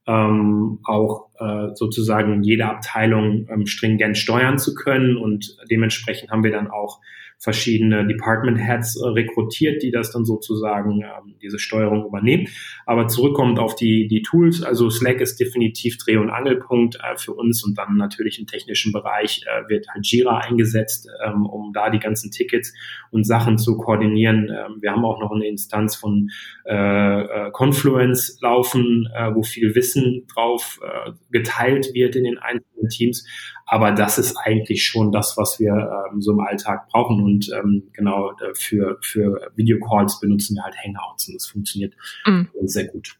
ähm, 0.05 0.79
auch 0.83 1.29
äh, 1.39 1.75
sozusagen 1.75 2.43
jede 2.43 2.65
Abteilung 2.65 3.47
ähm, 3.49 3.65
stringent 3.65 4.17
steuern 4.17 4.57
zu 4.57 4.75
können. 4.75 5.17
Und 5.17 5.57
dementsprechend 5.69 6.29
haben 6.29 6.43
wir 6.43 6.51
dann 6.51 6.69
auch 6.69 6.99
verschiedene 7.39 8.07
Department 8.07 8.57
Heads 8.57 8.99
äh, 8.99 9.07
rekrutiert, 9.09 9.83
die 9.83 9.91
das 9.91 10.11
dann 10.11 10.25
sozusagen 10.25 11.01
ähm, 11.03 11.35
diese 11.41 11.59
Steuerung 11.59 12.05
übernehmen. 12.05 12.47
Aber 12.85 13.07
zurückkommt 13.07 13.59
auf 13.59 13.75
die, 13.75 14.07
die 14.07 14.23
Tools, 14.23 14.63
also 14.63 14.89
Slack 14.89 15.21
ist 15.21 15.39
definitiv 15.39 15.97
Dreh- 15.97 16.17
und 16.17 16.31
Angelpunkt 16.31 16.95
äh, 16.95 17.15
für 17.17 17.33
uns 17.33 17.63
und 17.63 17.77
dann 17.77 17.95
natürlich 17.95 18.39
im 18.39 18.47
technischen 18.47 18.91
Bereich 18.91 19.43
äh, 19.45 19.69
wird 19.69 19.87
halt 19.87 20.07
Jira 20.07 20.39
eingesetzt, 20.39 21.09
ähm, 21.23 21.45
um 21.45 21.73
da 21.73 21.91
die 21.91 21.99
ganzen 21.99 22.31
Tickets 22.31 22.73
und 23.11 23.23
Sachen 23.23 23.59
zu 23.59 23.77
koordinieren. 23.77 24.49
Ähm, 24.49 24.77
wir 24.81 24.91
haben 24.91 25.05
auch 25.05 25.19
noch 25.19 25.31
eine 25.31 25.47
Instanz 25.47 25.95
von 25.95 26.29
äh, 26.65 27.21
äh 27.21 27.51
Confluence 27.51 28.39
laufen, 28.41 29.07
äh, 29.13 29.33
wo 29.33 29.43
viel 29.43 29.75
Wissen 29.75 30.25
drauf 30.33 30.79
äh, 30.83 31.11
geteilt 31.31 31.93
wird 31.93 32.15
in 32.15 32.23
den 32.23 32.39
einzelnen 32.39 32.89
Teams. 32.89 33.27
Aber 33.67 33.91
das 33.91 34.17
ist 34.17 34.37
eigentlich 34.37 34.85
schon 34.85 35.11
das, 35.11 35.35
was 35.37 35.59
wir 35.59 35.73
ähm, 36.11 36.21
so 36.21 36.31
im 36.31 36.39
Alltag 36.39 36.87
brauchen. 36.87 37.21
Und 37.21 37.51
ähm, 37.53 37.89
genau 37.93 38.31
äh, 38.31 38.55
für, 38.55 38.97
für 39.01 39.51
Videocalls 39.55 40.19
benutzen 40.21 40.55
wir 40.55 40.63
halt 40.63 40.75
Hangouts 40.83 41.27
und 41.27 41.35
das 41.35 41.47
funktioniert 41.47 41.93
mhm. 42.25 42.47
sehr 42.63 42.87
gut. 42.87 43.17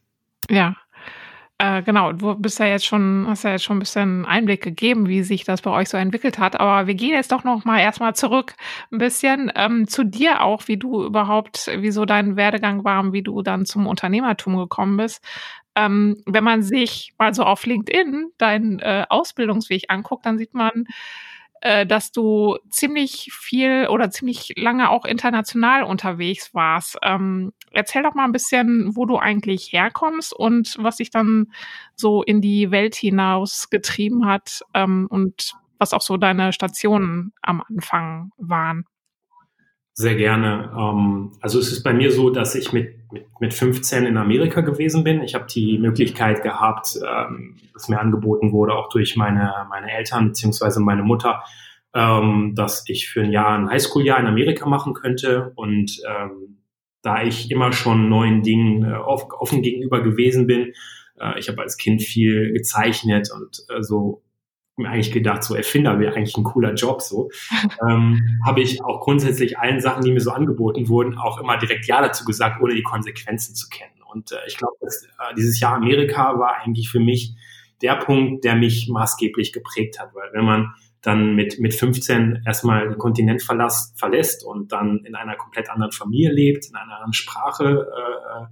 Ja. 0.50 0.74
Äh, 1.60 1.82
genau, 1.82 2.12
du 2.12 2.36
bist 2.36 2.60
ja 2.60 2.66
jetzt 2.66 2.86
schon, 2.86 3.26
hast 3.28 3.42
ja 3.42 3.50
jetzt 3.50 3.64
schon 3.64 3.76
ein 3.76 3.80
bisschen 3.80 4.24
Einblick 4.24 4.62
gegeben, 4.62 5.08
wie 5.08 5.24
sich 5.24 5.42
das 5.42 5.60
bei 5.60 5.72
euch 5.72 5.88
so 5.88 5.96
entwickelt 5.96 6.38
hat. 6.38 6.58
Aber 6.58 6.86
wir 6.86 6.94
gehen 6.94 7.14
jetzt 7.14 7.32
doch 7.32 7.42
noch 7.42 7.64
mal 7.64 7.80
erstmal 7.80 8.14
zurück 8.14 8.54
ein 8.92 8.98
bisschen 8.98 9.50
ähm, 9.56 9.88
zu 9.88 10.04
dir 10.04 10.42
auch, 10.42 10.68
wie 10.68 10.76
du 10.76 11.04
überhaupt, 11.04 11.68
wie 11.78 11.90
so 11.90 12.04
dein 12.04 12.36
Werdegang 12.36 12.84
war 12.84 13.00
und 13.00 13.12
wie 13.12 13.24
du 13.24 13.42
dann 13.42 13.66
zum 13.66 13.88
Unternehmertum 13.88 14.56
gekommen 14.56 14.96
bist 14.96 15.20
ähm, 15.78 16.16
wenn 16.26 16.42
man 16.42 16.62
sich 16.62 17.12
mal 17.18 17.32
so 17.32 17.44
auf 17.44 17.64
LinkedIn 17.64 18.32
deinen 18.36 18.80
äh, 18.80 19.06
Ausbildungsweg 19.08 19.84
anguckt, 19.88 20.26
dann 20.26 20.36
sieht 20.36 20.52
man, 20.52 20.86
äh, 21.60 21.86
dass 21.86 22.10
du 22.10 22.58
ziemlich 22.68 23.30
viel 23.32 23.86
oder 23.88 24.10
ziemlich 24.10 24.54
lange 24.56 24.90
auch 24.90 25.04
international 25.04 25.84
unterwegs 25.84 26.52
warst. 26.52 26.98
Ähm, 27.02 27.52
erzähl 27.70 28.02
doch 28.02 28.14
mal 28.14 28.24
ein 28.24 28.32
bisschen, 28.32 28.96
wo 28.96 29.06
du 29.06 29.18
eigentlich 29.18 29.72
herkommst 29.72 30.32
und 30.32 30.76
was 30.80 30.96
dich 30.96 31.10
dann 31.10 31.52
so 31.94 32.24
in 32.24 32.40
die 32.40 32.72
Welt 32.72 32.96
hinaus 32.96 33.70
getrieben 33.70 34.26
hat 34.26 34.62
ähm, 34.74 35.06
und 35.08 35.54
was 35.78 35.92
auch 35.92 36.02
so 36.02 36.16
deine 36.16 36.52
Stationen 36.52 37.32
am 37.40 37.62
Anfang 37.62 38.32
waren. 38.36 38.84
Sehr 39.98 40.14
gerne. 40.14 40.70
Ähm, 40.78 41.32
also 41.40 41.58
es 41.58 41.72
ist 41.72 41.82
bei 41.82 41.92
mir 41.92 42.12
so, 42.12 42.30
dass 42.30 42.54
ich 42.54 42.72
mit, 42.72 42.94
mit, 43.10 43.26
mit 43.40 43.52
15 43.52 44.06
in 44.06 44.16
Amerika 44.16 44.60
gewesen 44.60 45.02
bin. 45.02 45.24
Ich 45.24 45.34
habe 45.34 45.46
die 45.52 45.76
Möglichkeit 45.76 46.44
gehabt, 46.44 46.96
ähm, 47.04 47.56
dass 47.72 47.88
mir 47.88 47.98
angeboten 47.98 48.52
wurde, 48.52 48.74
auch 48.74 48.90
durch 48.90 49.16
meine, 49.16 49.52
meine 49.68 49.90
Eltern 49.90 50.28
beziehungsweise 50.28 50.78
meine 50.78 51.02
Mutter, 51.02 51.42
ähm, 51.94 52.52
dass 52.54 52.84
ich 52.86 53.08
für 53.08 53.22
ein 53.22 53.32
Jahr 53.32 53.58
ein 53.58 53.68
Highschool-Jahr 53.68 54.20
in 54.20 54.28
Amerika 54.28 54.68
machen 54.68 54.94
könnte. 54.94 55.50
Und 55.56 56.00
ähm, 56.08 56.58
da 57.02 57.24
ich 57.24 57.50
immer 57.50 57.72
schon 57.72 58.08
neuen 58.08 58.44
Dingen 58.44 58.84
äh, 58.84 58.94
offen 58.98 59.62
gegenüber 59.62 60.00
gewesen 60.00 60.46
bin, 60.46 60.74
äh, 61.18 61.40
ich 61.40 61.48
habe 61.48 61.60
als 61.60 61.76
Kind 61.76 62.02
viel 62.02 62.52
gezeichnet 62.52 63.30
und 63.34 63.64
äh, 63.68 63.82
so 63.82 64.22
mir 64.78 64.88
eigentlich 64.88 65.12
gedacht, 65.12 65.42
so 65.42 65.54
Erfinder 65.54 65.98
wäre 65.98 66.14
eigentlich 66.14 66.36
ein 66.36 66.44
cooler 66.44 66.74
Job, 66.74 67.02
so, 67.02 67.30
ähm, 67.88 68.40
habe 68.44 68.60
ich 68.60 68.82
auch 68.82 69.00
grundsätzlich 69.00 69.58
allen 69.58 69.80
Sachen, 69.80 70.04
die 70.04 70.12
mir 70.12 70.20
so 70.20 70.30
angeboten 70.30 70.88
wurden, 70.88 71.18
auch 71.18 71.40
immer 71.40 71.58
direkt 71.58 71.86
Ja 71.86 72.00
dazu 72.00 72.24
gesagt, 72.24 72.60
ohne 72.62 72.74
die 72.74 72.82
Konsequenzen 72.82 73.54
zu 73.54 73.68
kennen. 73.68 73.92
Und 74.10 74.32
äh, 74.32 74.36
ich 74.46 74.56
glaube, 74.56 74.74
äh, 74.82 75.34
dieses 75.36 75.60
Jahr 75.60 75.74
Amerika 75.74 76.38
war 76.38 76.56
eigentlich 76.62 76.88
für 76.88 77.00
mich 77.00 77.34
der 77.82 77.96
Punkt, 77.96 78.44
der 78.44 78.56
mich 78.56 78.88
maßgeblich 78.88 79.52
geprägt 79.52 80.00
hat, 80.00 80.14
weil 80.14 80.30
wenn 80.32 80.44
man 80.44 80.74
dann 81.02 81.34
mit, 81.36 81.60
mit 81.60 81.74
15 81.74 82.42
erstmal 82.44 82.88
den 82.88 82.98
Kontinent 82.98 83.42
verlässt, 83.42 83.98
verlässt 83.98 84.44
und 84.44 84.72
dann 84.72 85.04
in 85.04 85.14
einer 85.14 85.36
komplett 85.36 85.70
anderen 85.70 85.92
Familie 85.92 86.32
lebt, 86.32 86.66
in 86.68 86.74
einer 86.74 86.94
anderen 86.94 87.12
Sprache 87.12 87.86
äh, 87.86 88.46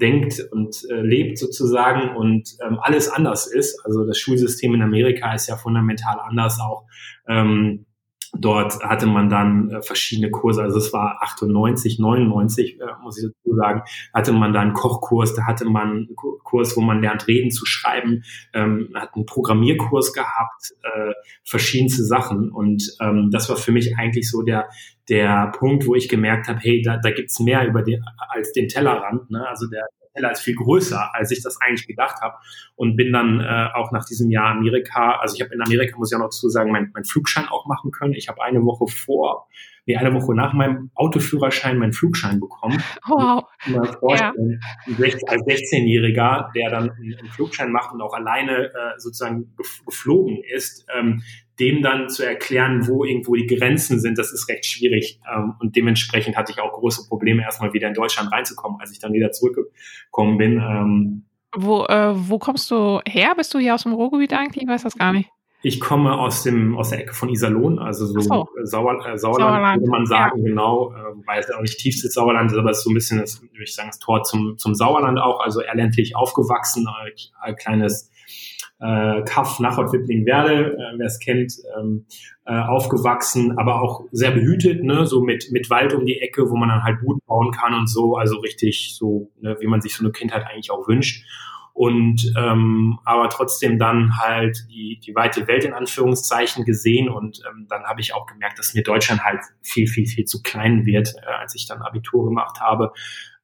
denkt 0.00 0.40
und 0.50 0.84
äh, 0.90 1.00
lebt 1.00 1.38
sozusagen 1.38 2.16
und 2.16 2.56
ähm, 2.64 2.78
alles 2.80 3.08
anders 3.08 3.46
ist. 3.46 3.84
Also 3.84 4.06
das 4.06 4.18
Schulsystem 4.18 4.74
in 4.74 4.82
Amerika 4.82 5.34
ist 5.34 5.48
ja 5.48 5.56
fundamental 5.56 6.18
anders 6.20 6.58
auch. 6.60 6.84
Ähm, 7.28 7.86
Dort 8.34 8.82
hatte 8.82 9.06
man 9.06 9.30
dann 9.30 9.70
äh, 9.70 9.82
verschiedene 9.82 10.30
Kurse, 10.30 10.62
also 10.62 10.78
es 10.78 10.92
war 10.92 11.22
98, 11.22 11.98
99, 11.98 12.78
äh, 12.78 12.84
muss 13.02 13.18
ich 13.18 13.24
dazu 13.24 13.56
sagen, 13.56 13.82
hatte 14.12 14.32
man 14.32 14.52
da 14.52 14.60
einen 14.60 14.74
Kochkurs, 14.74 15.34
da 15.34 15.46
hatte 15.46 15.64
man 15.64 15.88
einen 15.88 16.16
Kurs, 16.16 16.76
wo 16.76 16.82
man 16.82 17.00
lernt, 17.00 17.26
Reden 17.26 17.50
zu 17.50 17.64
schreiben, 17.64 18.24
ähm, 18.52 18.90
hat 18.94 19.14
einen 19.14 19.24
Programmierkurs 19.24 20.12
gehabt, 20.12 20.74
äh, 20.82 21.12
verschiedenste 21.42 22.04
Sachen. 22.04 22.50
Und 22.50 22.96
ähm, 23.00 23.30
das 23.32 23.48
war 23.48 23.56
für 23.56 23.72
mich 23.72 23.96
eigentlich 23.96 24.30
so 24.30 24.42
der, 24.42 24.68
der 25.08 25.50
Punkt, 25.58 25.86
wo 25.86 25.94
ich 25.94 26.08
gemerkt 26.08 26.48
habe, 26.48 26.58
hey, 26.60 26.82
da, 26.82 26.98
da 26.98 27.10
gibt's 27.10 27.40
mehr 27.40 27.66
über 27.66 27.82
den, 27.82 28.04
als 28.28 28.52
den 28.52 28.68
Tellerrand. 28.68 29.30
Ne? 29.30 29.46
Also 29.48 29.68
der, 29.68 29.86
Teller 30.18 30.32
ist 30.32 30.40
viel 30.40 30.56
größer, 30.56 31.14
als 31.14 31.30
ich 31.30 31.42
das 31.42 31.60
eigentlich 31.60 31.86
gedacht 31.86 32.20
habe. 32.20 32.36
Und 32.76 32.96
bin 32.96 33.12
dann 33.12 33.40
äh, 33.40 33.68
auch 33.74 33.92
nach 33.92 34.04
diesem 34.04 34.30
Jahr 34.30 34.50
Amerika, 34.50 35.18
also 35.20 35.34
ich 35.34 35.42
habe 35.42 35.54
in 35.54 35.62
Amerika, 35.62 35.96
muss 35.96 36.12
ich 36.12 36.16
auch 36.16 36.20
noch 36.20 36.28
dazu 36.28 36.48
sagen, 36.48 36.72
meinen 36.72 36.90
mein 36.94 37.04
Flugschein 37.04 37.46
auch 37.48 37.66
machen 37.66 37.90
können. 37.90 38.14
Ich 38.14 38.28
habe 38.28 38.42
eine 38.42 38.64
Woche 38.64 38.86
vor, 38.86 39.48
nee, 39.86 39.96
eine 39.96 40.14
Woche 40.14 40.34
nach 40.34 40.52
meinem 40.52 40.90
Autoführerschein 40.94 41.78
meinen 41.78 41.92
Flugschein 41.92 42.40
bekommen. 42.40 42.82
Wow. 43.08 44.18
Ja. 44.18 44.32
Als 45.26 45.42
16-Jähriger, 45.42 46.52
der 46.52 46.70
dann 46.70 46.90
einen 46.90 47.30
Flugschein 47.30 47.72
macht 47.72 47.92
und 47.92 48.00
auch 48.00 48.14
alleine 48.14 48.66
äh, 48.66 48.98
sozusagen 48.98 49.54
geflogen 49.86 50.42
ist, 50.42 50.86
ähm, 50.94 51.22
dem 51.60 51.82
dann 51.82 52.08
zu 52.08 52.24
erklären, 52.24 52.86
wo 52.86 53.04
irgendwo 53.04 53.34
die 53.34 53.46
Grenzen 53.46 53.98
sind, 54.00 54.18
das 54.18 54.32
ist 54.32 54.48
recht 54.48 54.66
schwierig. 54.66 55.20
Ähm, 55.32 55.54
und 55.60 55.76
dementsprechend 55.76 56.36
hatte 56.36 56.52
ich 56.52 56.60
auch 56.60 56.72
große 56.72 57.08
Probleme, 57.08 57.42
erstmal 57.42 57.72
wieder 57.72 57.88
in 57.88 57.94
Deutschland 57.94 58.32
reinzukommen, 58.32 58.80
als 58.80 58.92
ich 58.92 58.98
dann 58.98 59.12
wieder 59.12 59.32
zurückgekommen 59.32 60.38
bin. 60.38 60.60
Ähm, 60.60 61.24
wo, 61.54 61.84
äh, 61.86 62.12
wo 62.14 62.38
kommst 62.38 62.70
du 62.70 63.00
her? 63.06 63.34
Bist 63.36 63.52
du 63.54 63.58
hier 63.58 63.74
aus 63.74 63.82
dem 63.82 63.92
Ruhrgebiet 63.92 64.32
eigentlich? 64.32 64.62
Ich 64.62 64.68
weiß 64.68 64.82
das 64.82 64.96
gar 64.96 65.12
nicht. 65.12 65.30
Ich 65.60 65.80
komme 65.80 66.16
aus 66.16 66.44
dem 66.44 66.76
aus 66.78 66.90
der 66.90 67.00
Ecke 67.00 67.14
von 67.14 67.28
Iserlohn, 67.30 67.80
also 67.80 68.06
so, 68.06 68.20
so. 68.20 68.48
Sauer, 68.62 69.04
äh, 69.04 69.18
Sauerland, 69.18 69.18
Sauerland, 69.18 69.80
würde 69.80 69.90
man 69.90 70.06
sagen, 70.06 70.38
ja. 70.38 70.50
genau, 70.50 70.92
äh, 70.92 71.26
weil 71.26 71.40
es 71.40 71.48
ja 71.48 71.56
auch 71.56 71.62
nicht 71.62 71.78
tiefstes 71.78 72.14
Sauerland 72.14 72.52
ist, 72.52 72.58
aber 72.58 72.70
es 72.70 72.78
ist 72.78 72.84
so 72.84 72.90
ein 72.90 72.94
bisschen, 72.94 73.18
das, 73.18 73.42
würde 73.42 73.64
ich 73.64 73.74
sagen, 73.74 73.88
das 73.88 73.98
Tor 73.98 74.22
zum, 74.22 74.56
zum 74.56 74.76
Sauerland 74.76 75.18
auch, 75.18 75.40
also 75.40 75.60
eher 75.60 75.74
ländlich 75.74 76.14
aufgewachsen, 76.14 76.86
ein 77.40 77.56
kleines 77.56 78.08
äh, 78.80 79.22
Kaff 79.22 79.60
nach 79.60 79.78
Wipplingwerde, 79.78 80.74
äh, 80.74 80.98
wer 80.98 81.06
es 81.06 81.18
kennt, 81.18 81.54
ähm, 81.78 82.06
äh, 82.46 82.58
aufgewachsen, 82.58 83.58
aber 83.58 83.82
auch 83.82 84.04
sehr 84.12 84.30
behütet, 84.30 84.84
ne, 84.84 85.06
so 85.06 85.20
mit, 85.20 85.50
mit 85.50 85.68
Wald 85.70 85.94
um 85.94 86.06
die 86.06 86.20
Ecke, 86.20 86.48
wo 86.48 86.56
man 86.56 86.68
dann 86.68 86.84
halt 86.84 87.00
Buden 87.00 87.20
bauen 87.26 87.50
kann 87.50 87.74
und 87.74 87.88
so, 87.88 88.16
also 88.16 88.38
richtig 88.38 88.94
so, 88.96 89.30
ne, 89.40 89.56
wie 89.60 89.66
man 89.66 89.80
sich 89.80 89.94
so 89.94 90.04
eine 90.04 90.12
Kindheit 90.12 90.46
eigentlich 90.46 90.70
auch 90.70 90.86
wünscht. 90.88 91.24
Und 91.74 92.32
ähm, 92.36 92.98
aber 93.04 93.28
trotzdem 93.28 93.78
dann 93.78 94.18
halt 94.18 94.66
die, 94.68 94.98
die 94.98 95.14
weite 95.14 95.46
Welt 95.46 95.64
in 95.64 95.74
Anführungszeichen 95.74 96.64
gesehen 96.64 97.08
und 97.08 97.40
ähm, 97.48 97.66
dann 97.68 97.84
habe 97.84 98.00
ich 98.00 98.14
auch 98.14 98.26
gemerkt, 98.26 98.58
dass 98.58 98.74
mir 98.74 98.82
Deutschland 98.82 99.22
halt 99.24 99.42
viel, 99.62 99.86
viel, 99.86 100.06
viel 100.06 100.24
zu 100.24 100.42
klein 100.42 100.86
wird, 100.86 101.14
äh, 101.22 101.30
als 101.40 101.54
ich 101.54 101.68
dann 101.68 101.80
Abitur 101.82 102.24
gemacht 102.24 102.60
habe. 102.60 102.92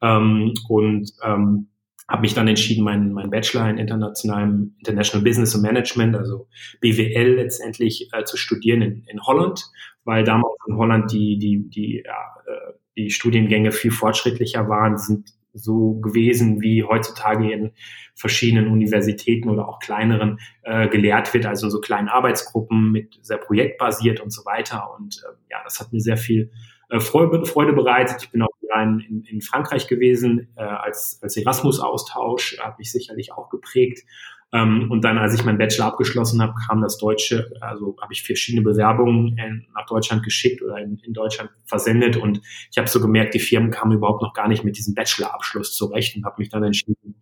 Ähm, 0.02 0.52
und 0.68 1.12
ähm, 1.22 1.68
habe 2.08 2.22
mich 2.22 2.34
dann 2.34 2.48
entschieden, 2.48 2.84
meinen 2.84 3.12
mein 3.12 3.30
Bachelor 3.30 3.68
in 3.70 3.78
internationalem 3.78 4.74
International 4.78 5.24
Business 5.24 5.54
und 5.54 5.62
Management, 5.62 6.16
also 6.16 6.48
BWL 6.80 7.36
letztendlich 7.36 8.10
äh, 8.12 8.24
zu 8.24 8.36
studieren 8.36 8.82
in, 8.82 9.04
in 9.04 9.22
Holland, 9.22 9.64
weil 10.04 10.24
damals 10.24 10.56
in 10.68 10.76
Holland 10.76 11.10
die 11.12 11.38
die 11.38 11.68
die 11.68 12.02
ja, 12.04 12.34
äh, 12.46 12.72
die 12.96 13.10
Studiengänge 13.10 13.72
viel 13.72 13.90
fortschrittlicher 13.90 14.68
waren, 14.68 14.98
sind 14.98 15.30
so 15.54 15.94
gewesen, 16.00 16.60
wie 16.60 16.82
heutzutage 16.82 17.52
in 17.52 17.72
verschiedenen 18.14 18.68
Universitäten 18.68 19.48
oder 19.48 19.68
auch 19.68 19.78
kleineren 19.78 20.40
äh, 20.62 20.88
gelehrt 20.88 21.32
wird, 21.32 21.46
also 21.46 21.70
so 21.70 21.80
kleinen 21.80 22.08
Arbeitsgruppen 22.08 22.90
mit 22.90 23.18
sehr 23.22 23.38
projektbasiert 23.38 24.20
und 24.20 24.32
so 24.32 24.44
weiter. 24.44 24.90
Und 24.98 25.22
äh, 25.24 25.34
ja, 25.50 25.58
das 25.62 25.80
hat 25.80 25.92
mir 25.92 26.00
sehr 26.00 26.16
viel 26.16 26.50
äh, 26.88 27.00
Freude, 27.00 27.44
Freude 27.44 27.72
bereitet. 27.72 28.22
Ich 28.22 28.30
bin 28.30 28.42
auch 28.42 28.48
in, 28.82 29.24
in 29.28 29.40
Frankreich 29.40 29.86
gewesen 29.86 30.48
äh, 30.56 30.62
als, 30.62 31.18
als 31.22 31.36
Erasmus-Austausch, 31.36 32.58
hat 32.58 32.78
mich 32.78 32.90
sicherlich 32.90 33.32
auch 33.32 33.48
geprägt. 33.48 34.04
Ähm, 34.52 34.90
und 34.90 35.04
dann, 35.04 35.18
als 35.18 35.34
ich 35.34 35.44
meinen 35.44 35.58
Bachelor 35.58 35.86
abgeschlossen 35.86 36.40
habe, 36.40 36.54
kam 36.66 36.80
das 36.80 36.98
Deutsche, 36.98 37.52
also 37.60 37.96
habe 38.00 38.12
ich 38.12 38.22
verschiedene 38.22 38.62
Bewerbungen 38.62 39.36
in, 39.38 39.66
nach 39.74 39.86
Deutschland 39.86 40.22
geschickt 40.22 40.62
oder 40.62 40.78
in, 40.78 40.98
in 40.98 41.12
Deutschland 41.12 41.50
versendet 41.64 42.16
und 42.16 42.40
ich 42.70 42.78
habe 42.78 42.88
so 42.88 43.00
gemerkt, 43.00 43.34
die 43.34 43.40
Firmen 43.40 43.70
kamen 43.70 43.96
überhaupt 43.96 44.22
noch 44.22 44.32
gar 44.32 44.48
nicht 44.48 44.64
mit 44.64 44.76
diesem 44.76 44.94
Bachelor-Abschluss 44.94 45.74
zurecht 45.74 46.16
und 46.16 46.24
habe 46.24 46.36
mich 46.38 46.50
dann 46.50 46.62
entschieden, 46.62 47.16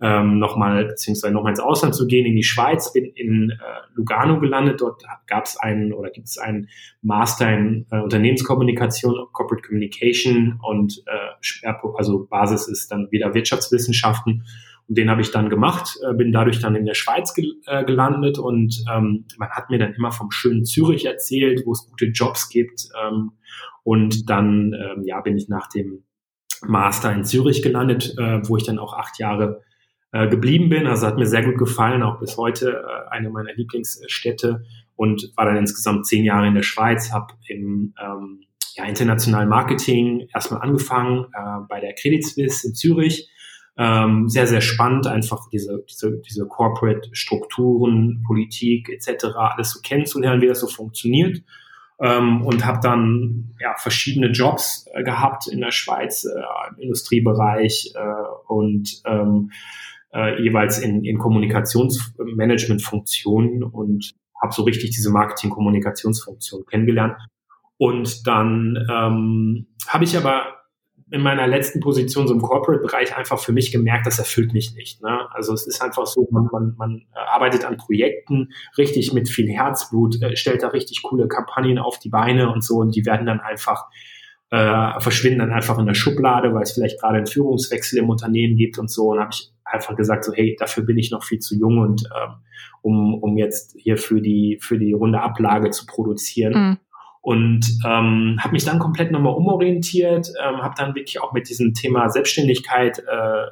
ähm, 0.00 0.38
nochmal 0.38 0.86
beziehungsweise 0.86 1.32
nochmal 1.32 1.52
ins 1.52 1.60
Ausland 1.60 1.94
zu 1.94 2.06
gehen, 2.06 2.26
in 2.26 2.36
die 2.36 2.42
Schweiz, 2.42 2.92
bin 2.92 3.04
in 3.04 3.50
äh, 3.50 3.54
Lugano 3.94 4.40
gelandet. 4.40 4.80
Dort 4.80 5.02
gab 5.26 5.44
es 5.44 5.56
einen 5.56 5.92
oder 5.92 6.10
gibt 6.10 6.28
es 6.28 6.38
einen 6.38 6.68
Master 7.02 7.52
in 7.52 7.86
äh, 7.90 8.00
Unternehmenskommunikation, 8.00 9.14
Corporate 9.32 9.66
Communication 9.66 10.58
und 10.62 11.02
äh, 11.06 11.72
also 11.94 12.26
Basis 12.26 12.68
ist 12.68 12.90
dann 12.90 13.10
wieder 13.10 13.34
Wirtschaftswissenschaften. 13.34 14.44
Und 14.88 14.98
den 14.98 15.08
habe 15.08 15.20
ich 15.20 15.30
dann 15.30 15.48
gemacht, 15.48 15.98
äh, 16.06 16.14
bin 16.14 16.32
dadurch 16.32 16.60
dann 16.60 16.74
in 16.74 16.84
der 16.84 16.94
Schweiz 16.94 17.34
gel 17.34 17.54
äh, 17.66 17.84
gelandet 17.84 18.38
und 18.38 18.84
ähm, 18.92 19.24
man 19.38 19.50
hat 19.50 19.70
mir 19.70 19.78
dann 19.78 19.94
immer 19.94 20.10
vom 20.10 20.30
schönen 20.30 20.64
Zürich 20.64 21.06
erzählt, 21.06 21.62
wo 21.64 21.72
es 21.72 21.86
gute 21.88 22.06
Jobs 22.06 22.48
gibt. 22.48 22.88
Ähm, 23.00 23.32
und 23.84 24.28
dann 24.28 24.74
ähm, 24.74 25.04
ja, 25.04 25.20
bin 25.20 25.36
ich 25.36 25.48
nach 25.48 25.68
dem 25.68 26.04
Master 26.66 27.12
in 27.12 27.24
Zürich 27.24 27.62
gelandet, 27.62 28.14
äh, 28.18 28.46
wo 28.48 28.56
ich 28.56 28.64
dann 28.64 28.78
auch 28.78 28.94
acht 28.94 29.18
Jahre 29.18 29.62
äh, 30.12 30.28
geblieben 30.28 30.68
bin. 30.68 30.86
Also 30.86 31.06
hat 31.06 31.16
mir 31.16 31.26
sehr 31.26 31.42
gut 31.42 31.58
gefallen, 31.58 32.02
auch 32.02 32.20
bis 32.20 32.36
heute 32.36 32.84
äh, 32.84 33.10
eine 33.10 33.30
meiner 33.30 33.54
Lieblingsstädte 33.54 34.64
und 34.94 35.32
war 35.36 35.46
dann 35.46 35.56
insgesamt 35.56 36.06
zehn 36.06 36.24
Jahre 36.24 36.46
in 36.46 36.54
der 36.54 36.62
Schweiz, 36.62 37.12
habe 37.12 37.34
im 37.48 37.94
ähm, 37.98 38.44
ja, 38.74 38.84
internationalen 38.84 39.48
Marketing 39.48 40.28
erstmal 40.32 40.62
angefangen 40.62 41.24
äh, 41.34 41.64
bei 41.68 41.80
der 41.80 41.94
Credit 41.94 42.24
Suisse 42.24 42.68
in 42.68 42.74
Zürich. 42.74 43.28
Ähm, 43.78 44.28
sehr, 44.28 44.46
sehr 44.46 44.60
spannend, 44.60 45.06
einfach 45.06 45.48
diese, 45.50 45.82
diese, 45.88 46.20
diese 46.20 46.46
Corporate-Strukturen, 46.46 48.22
Politik 48.26 48.90
etc., 48.90 49.34
alles 49.34 49.70
so 49.70 49.80
kennenzulernen, 49.80 50.42
wie 50.42 50.46
das 50.46 50.60
so 50.60 50.66
funktioniert. 50.66 51.42
Ähm, 51.98 52.44
und 52.44 52.66
habe 52.66 52.80
dann 52.82 53.54
ja, 53.60 53.74
verschiedene 53.78 54.28
Jobs 54.28 54.86
äh, 54.92 55.02
gehabt 55.04 55.46
in 55.48 55.60
der 55.60 55.70
Schweiz 55.70 56.24
äh, 56.24 56.30
im 56.70 56.82
Industriebereich 56.82 57.92
äh, 57.94 58.52
und 58.52 59.00
ähm, 59.06 59.52
äh, 60.14 60.42
jeweils 60.42 60.78
in, 60.78 61.04
in 61.04 61.18
Kommunikationsmanagement-Funktionen 61.18 63.62
und 63.62 64.12
habe 64.40 64.52
so 64.52 64.62
richtig 64.62 64.90
diese 64.90 65.10
Marketing-Kommunikationsfunktion 65.10 66.64
kennengelernt. 66.66 67.16
Und 67.78 68.26
dann 68.26 68.86
ähm, 68.90 69.68
habe 69.88 70.04
ich 70.04 70.16
aber 70.16 70.56
in 71.10 71.20
meiner 71.20 71.46
letzten 71.46 71.80
Position 71.80 72.26
so 72.26 72.32
im 72.32 72.40
Corporate-Bereich 72.40 73.14
einfach 73.16 73.38
für 73.38 73.52
mich 73.52 73.70
gemerkt, 73.70 74.06
das 74.06 74.18
erfüllt 74.18 74.54
mich 74.54 74.74
nicht. 74.74 75.02
Ne? 75.02 75.28
Also 75.32 75.52
es 75.52 75.66
ist 75.66 75.82
einfach 75.82 76.06
so, 76.06 76.26
man, 76.30 76.48
man, 76.50 76.74
man 76.78 77.02
arbeitet 77.12 77.66
an 77.66 77.76
Projekten 77.76 78.48
richtig 78.78 79.12
mit 79.12 79.28
viel 79.28 79.50
Herzblut, 79.50 80.22
äh, 80.22 80.36
stellt 80.36 80.62
da 80.62 80.68
richtig 80.68 81.02
coole 81.02 81.28
Kampagnen 81.28 81.78
auf 81.78 81.98
die 81.98 82.08
Beine 82.08 82.50
und 82.50 82.64
so 82.64 82.76
und 82.76 82.96
die 82.96 83.04
werden 83.04 83.26
dann 83.26 83.40
einfach 83.40 83.84
äh, 84.50 85.00
verschwinden 85.00 85.40
dann 85.40 85.52
einfach 85.52 85.78
in 85.78 85.86
der 85.86 85.94
Schublade, 85.94 86.54
weil 86.54 86.62
es 86.62 86.72
vielleicht 86.72 87.00
gerade 87.00 87.18
einen 87.18 87.26
Führungswechsel 87.26 87.98
im 87.98 88.10
Unternehmen 88.10 88.56
gibt 88.56 88.78
und 88.78 88.90
so. 88.90 89.10
Und 89.10 89.20
habe 89.20 89.30
ich 89.32 89.51
einfach 89.64 89.96
gesagt, 89.96 90.24
so 90.24 90.32
hey, 90.32 90.56
dafür 90.58 90.84
bin 90.84 90.98
ich 90.98 91.10
noch 91.10 91.24
viel 91.24 91.38
zu 91.38 91.56
jung 91.56 91.78
und 91.78 92.04
ähm, 92.04 92.34
um, 92.82 93.14
um 93.14 93.36
jetzt 93.36 93.74
hier 93.78 93.96
für 93.96 94.20
die 94.20 94.58
für 94.60 94.78
die 94.78 94.92
runde 94.92 95.20
Ablage 95.20 95.70
zu 95.70 95.86
produzieren. 95.86 96.52
Mhm. 96.52 96.78
Und 97.20 97.78
ähm, 97.86 98.36
habe 98.40 98.52
mich 98.52 98.64
dann 98.64 98.80
komplett 98.80 99.12
nochmal 99.12 99.34
umorientiert, 99.34 100.26
ähm, 100.42 100.56
habe 100.56 100.74
dann 100.76 100.96
wirklich 100.96 101.20
auch 101.20 101.32
mit 101.32 101.48
diesem 101.48 101.72
Thema 101.72 102.10
Selbstständigkeit 102.10 102.98
äh, 102.98 103.42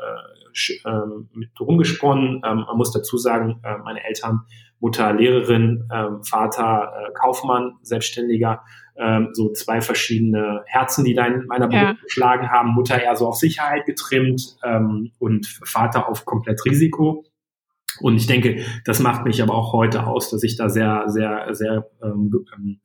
äh, 0.85 1.07
mit 1.33 1.51
rumgesponnen. 1.61 2.43
Ähm, 2.45 2.65
man 2.67 2.77
muss 2.77 2.93
dazu 2.93 3.17
sagen, 3.17 3.61
äh, 3.63 3.79
meine 3.85 4.03
Eltern, 4.05 4.41
Mutter 4.81 5.13
Lehrerin, 5.13 5.89
äh, 5.91 6.07
Vater 6.29 6.93
äh, 6.97 7.13
Kaufmann, 7.13 7.75
Selbstständiger, 7.83 8.63
ähm, 9.01 9.31
so 9.33 9.53
zwei 9.53 9.81
verschiedene 9.81 10.63
Herzen, 10.67 11.05
die 11.05 11.15
da 11.15 11.27
in 11.27 11.47
meiner 11.47 11.69
Brust 11.69 11.83
ja. 11.83 11.97
geschlagen 12.03 12.51
haben. 12.51 12.75
Mutter 12.75 13.01
eher 13.01 13.17
so 13.17 13.27
auf 13.27 13.37
Sicherheit 13.37 13.87
getrimmt 13.87 14.57
ähm, 14.65 15.13
und 15.19 15.47
Vater 15.65 16.09
auf 16.09 16.25
komplett 16.25 16.65
Risiko. 16.65 17.25
Und 18.01 18.17
ich 18.17 18.27
denke, 18.27 18.65
das 18.85 19.01
macht 19.01 19.25
mich 19.25 19.43
aber 19.43 19.55
auch 19.55 19.73
heute 19.73 20.07
aus, 20.07 20.31
dass 20.31 20.43
ich 20.43 20.57
da 20.57 20.69
sehr, 20.69 21.05
sehr, 21.09 21.49
sehr 21.53 21.87
ähm, 22.03 22.31
ähm 22.57 22.81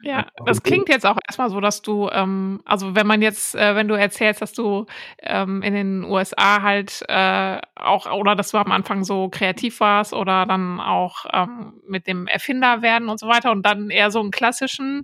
ja, 0.00 0.26
das 0.46 0.62
klingt 0.62 0.88
jetzt 0.88 1.04
auch 1.04 1.18
erstmal 1.26 1.50
so, 1.50 1.60
dass 1.60 1.82
du, 1.82 2.08
ähm, 2.12 2.60
also 2.64 2.94
wenn 2.94 3.06
man 3.06 3.20
jetzt, 3.20 3.56
äh, 3.56 3.74
wenn 3.74 3.88
du 3.88 3.94
erzählst, 3.94 4.40
dass 4.40 4.52
du 4.52 4.86
ähm, 5.20 5.60
in 5.62 5.74
den 5.74 6.04
USA 6.04 6.62
halt 6.62 7.02
äh, 7.08 7.60
auch, 7.74 8.10
oder 8.12 8.36
dass 8.36 8.52
du 8.52 8.58
am 8.58 8.70
Anfang 8.70 9.02
so 9.02 9.28
kreativ 9.28 9.80
warst 9.80 10.12
oder 10.12 10.46
dann 10.46 10.78
auch 10.80 11.26
ähm, 11.32 11.80
mit 11.86 12.06
dem 12.06 12.28
Erfinder 12.28 12.80
werden 12.82 13.08
und 13.08 13.18
so 13.18 13.26
weiter 13.26 13.50
und 13.50 13.66
dann 13.66 13.90
eher 13.90 14.12
so 14.12 14.20
einen 14.20 14.30
klassischen 14.30 15.02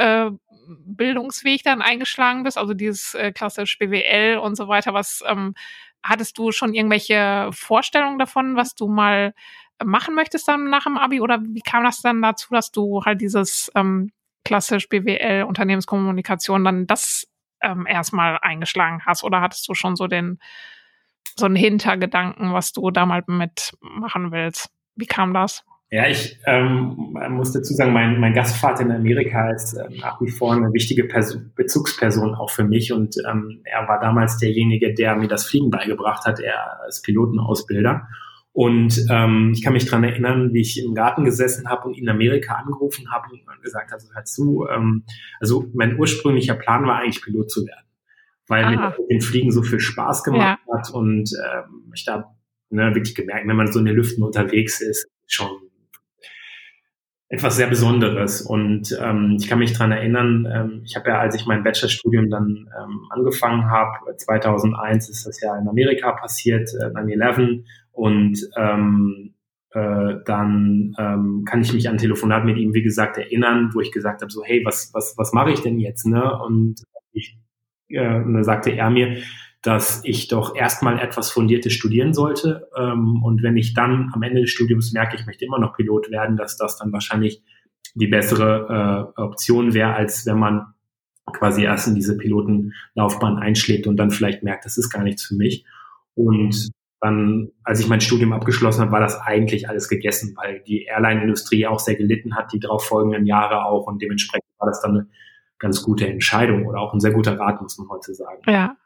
äh, 0.00 0.30
Bildungsweg 0.66 1.62
dann 1.62 1.82
eingeschlagen 1.82 2.42
bist, 2.42 2.58
also 2.58 2.74
dieses 2.74 3.14
äh, 3.14 3.32
klassische 3.32 3.78
BWL 3.78 4.38
und 4.38 4.56
so 4.56 4.68
weiter, 4.68 4.94
was 4.94 5.22
ähm, 5.26 5.54
hattest 6.02 6.38
du 6.38 6.52
schon 6.52 6.74
irgendwelche 6.74 7.50
Vorstellungen 7.52 8.18
davon, 8.18 8.56
was 8.56 8.74
du 8.74 8.88
mal 8.88 9.34
machen 9.82 10.14
möchtest 10.14 10.46
dann 10.48 10.70
nach 10.70 10.84
dem 10.84 10.98
Abi 10.98 11.20
oder 11.20 11.40
wie 11.42 11.62
kam 11.62 11.84
das 11.84 12.02
dann 12.02 12.22
dazu, 12.22 12.52
dass 12.52 12.70
du 12.70 13.02
halt 13.04 13.20
dieses 13.20 13.70
ähm, 13.74 14.12
klassisch 14.44 14.88
BWL 14.88 15.44
Unternehmenskommunikation 15.44 16.64
dann 16.64 16.86
das 16.86 17.26
ähm, 17.62 17.86
erstmal 17.86 18.38
eingeschlagen 18.40 19.02
hast 19.06 19.24
oder 19.24 19.40
hattest 19.40 19.68
du 19.68 19.74
schon 19.74 19.96
so 19.96 20.06
den 20.06 20.38
so 21.38 21.46
einen 21.46 21.56
Hintergedanken, 21.56 22.52
was 22.52 22.72
du 22.72 22.90
da 22.90 23.06
mal 23.06 23.22
mitmachen 23.26 24.32
willst? 24.32 24.70
Wie 24.96 25.06
kam 25.06 25.32
das? 25.32 25.64
Ja, 25.92 26.06
ich 26.06 26.38
ähm, 26.46 27.16
muss 27.30 27.52
dazu 27.52 27.74
sagen, 27.74 27.92
mein, 27.92 28.20
mein 28.20 28.32
Gastvater 28.32 28.82
in 28.82 28.92
Amerika 28.92 29.50
ist 29.50 29.74
äh, 29.74 29.88
nach 30.00 30.20
wie 30.20 30.30
vor 30.30 30.52
eine 30.52 30.72
wichtige 30.72 31.04
Person, 31.04 31.50
Bezugsperson 31.56 32.36
auch 32.36 32.50
für 32.50 32.62
mich 32.62 32.92
und 32.92 33.16
ähm, 33.28 33.62
er 33.64 33.88
war 33.88 33.98
damals 34.00 34.38
derjenige, 34.38 34.94
der 34.94 35.16
mir 35.16 35.26
das 35.26 35.46
Fliegen 35.46 35.68
beigebracht 35.68 36.26
hat. 36.26 36.38
Er 36.38 36.78
ist 36.88 37.02
Pilotenausbilder 37.02 38.06
und 38.52 39.04
ähm, 39.10 39.50
ich 39.52 39.64
kann 39.64 39.72
mich 39.72 39.86
dran 39.86 40.04
erinnern, 40.04 40.52
wie 40.52 40.60
ich 40.60 40.80
im 40.84 40.94
Garten 40.94 41.24
gesessen 41.24 41.68
habe 41.68 41.88
und 41.88 41.96
ihn 41.96 42.04
in 42.04 42.08
Amerika 42.08 42.54
angerufen 42.54 43.10
habe 43.10 43.26
und 43.32 43.62
gesagt 43.62 43.90
habe, 43.90 44.02
hör 44.14 44.24
zu, 44.24 44.68
ähm, 44.72 45.02
also 45.40 45.66
mein 45.74 45.98
ursprünglicher 45.98 46.54
Plan 46.54 46.86
war 46.86 47.00
eigentlich 47.00 47.20
Pilot 47.20 47.50
zu 47.50 47.66
werden, 47.66 47.86
weil 48.46 48.64
ah. 48.64 48.70
mir 48.70 49.06
den 49.10 49.20
Fliegen 49.20 49.50
so 49.50 49.62
viel 49.62 49.80
Spaß 49.80 50.22
gemacht 50.22 50.60
ja. 50.68 50.78
hat 50.78 50.90
und 50.92 51.32
ähm, 51.52 51.90
ich 51.92 52.04
da 52.04 52.32
ne, 52.70 52.94
wirklich 52.94 53.16
gemerkt, 53.16 53.48
wenn 53.48 53.56
man 53.56 53.72
so 53.72 53.80
in 53.80 53.86
den 53.86 53.96
Lüften 53.96 54.22
unterwegs 54.22 54.80
ist, 54.80 55.08
schon 55.26 55.50
etwas 57.30 57.56
sehr 57.56 57.68
Besonderes. 57.68 58.42
Und 58.42 58.96
ähm, 59.00 59.36
ich 59.40 59.48
kann 59.48 59.60
mich 59.60 59.72
dran 59.72 59.92
erinnern, 59.92 60.48
ähm, 60.52 60.82
ich 60.84 60.96
habe 60.96 61.10
ja, 61.10 61.20
als 61.20 61.36
ich 61.36 61.46
mein 61.46 61.62
Bachelorstudium 61.62 62.28
dann 62.28 62.68
ähm, 62.76 63.06
angefangen 63.08 63.70
habe, 63.70 64.16
2001 64.16 65.08
ist 65.08 65.26
das 65.26 65.40
ja 65.40 65.56
in 65.56 65.68
Amerika 65.68 66.10
passiert, 66.12 66.68
äh, 66.74 66.86
9-11. 66.86 67.62
Und 67.92 68.36
ähm, 68.56 69.34
äh, 69.70 70.14
dann 70.24 70.96
ähm, 70.98 71.44
kann 71.48 71.62
ich 71.62 71.72
mich 71.72 71.88
an 71.88 71.98
Telefonat 71.98 72.44
mit 72.44 72.58
ihm, 72.58 72.74
wie 72.74 72.82
gesagt, 72.82 73.16
erinnern, 73.16 73.70
wo 73.72 73.80
ich 73.80 73.92
gesagt 73.92 74.22
habe, 74.22 74.32
so, 74.32 74.42
hey, 74.44 74.62
was, 74.64 74.90
was, 74.92 75.14
was 75.16 75.32
mache 75.32 75.52
ich 75.52 75.60
denn 75.60 75.78
jetzt? 75.78 76.06
Ne? 76.06 76.36
Und 76.42 76.82
ich, 77.12 77.38
äh, 77.90 78.16
und 78.16 78.34
dann 78.34 78.44
sagte 78.44 78.70
er 78.70 78.90
mir, 78.90 79.18
dass 79.62 80.00
ich 80.04 80.28
doch 80.28 80.56
erstmal 80.56 80.98
etwas 80.98 81.30
Fundiertes 81.30 81.72
studieren 81.72 82.14
sollte. 82.14 82.68
Ähm, 82.76 83.22
und 83.22 83.42
wenn 83.42 83.56
ich 83.56 83.74
dann 83.74 84.10
am 84.14 84.22
Ende 84.22 84.40
des 84.40 84.50
Studiums 84.50 84.92
merke, 84.92 85.16
ich 85.16 85.26
möchte 85.26 85.44
immer 85.44 85.58
noch 85.58 85.76
Pilot 85.76 86.10
werden, 86.10 86.36
dass 86.36 86.56
das 86.56 86.78
dann 86.78 86.92
wahrscheinlich 86.92 87.42
die 87.94 88.06
bessere 88.06 89.12
äh, 89.16 89.20
Option 89.20 89.74
wäre, 89.74 89.94
als 89.94 90.24
wenn 90.24 90.38
man 90.38 90.74
quasi 91.32 91.64
erst 91.64 91.88
in 91.88 91.94
diese 91.94 92.16
Pilotenlaufbahn 92.16 93.38
einschlägt 93.38 93.86
und 93.86 93.96
dann 93.96 94.10
vielleicht 94.10 94.42
merkt, 94.42 94.64
das 94.64 94.78
ist 94.78 94.90
gar 94.90 95.02
nichts 95.02 95.24
für 95.24 95.34
mich. 95.34 95.64
Und 96.14 96.70
dann, 97.00 97.50
als 97.62 97.80
ich 97.80 97.88
mein 97.88 98.00
Studium 98.00 98.32
abgeschlossen 98.32 98.80
habe, 98.80 98.92
war 98.92 99.00
das 99.00 99.20
eigentlich 99.20 99.68
alles 99.68 99.88
gegessen, 99.88 100.34
weil 100.36 100.60
die 100.66 100.84
Airline-Industrie 100.84 101.66
auch 101.66 101.78
sehr 101.78 101.96
gelitten 101.96 102.34
hat, 102.34 102.52
die 102.52 102.60
darauf 102.60 102.84
folgenden 102.84 103.26
Jahre 103.26 103.64
auch 103.64 103.86
und 103.86 104.02
dementsprechend 104.02 104.50
war 104.58 104.68
das 104.68 104.80
dann 104.82 104.90
eine 104.92 105.06
ganz 105.58 105.82
gute 105.82 106.06
Entscheidung 106.06 106.66
oder 106.66 106.80
auch 106.80 106.92
ein 106.92 107.00
sehr 107.00 107.12
guter 107.12 107.38
Rat, 107.38 107.62
muss 107.62 107.78
man 107.78 107.88
heute 107.88 108.14
sagen. 108.14 108.42
Ja, 108.46 108.76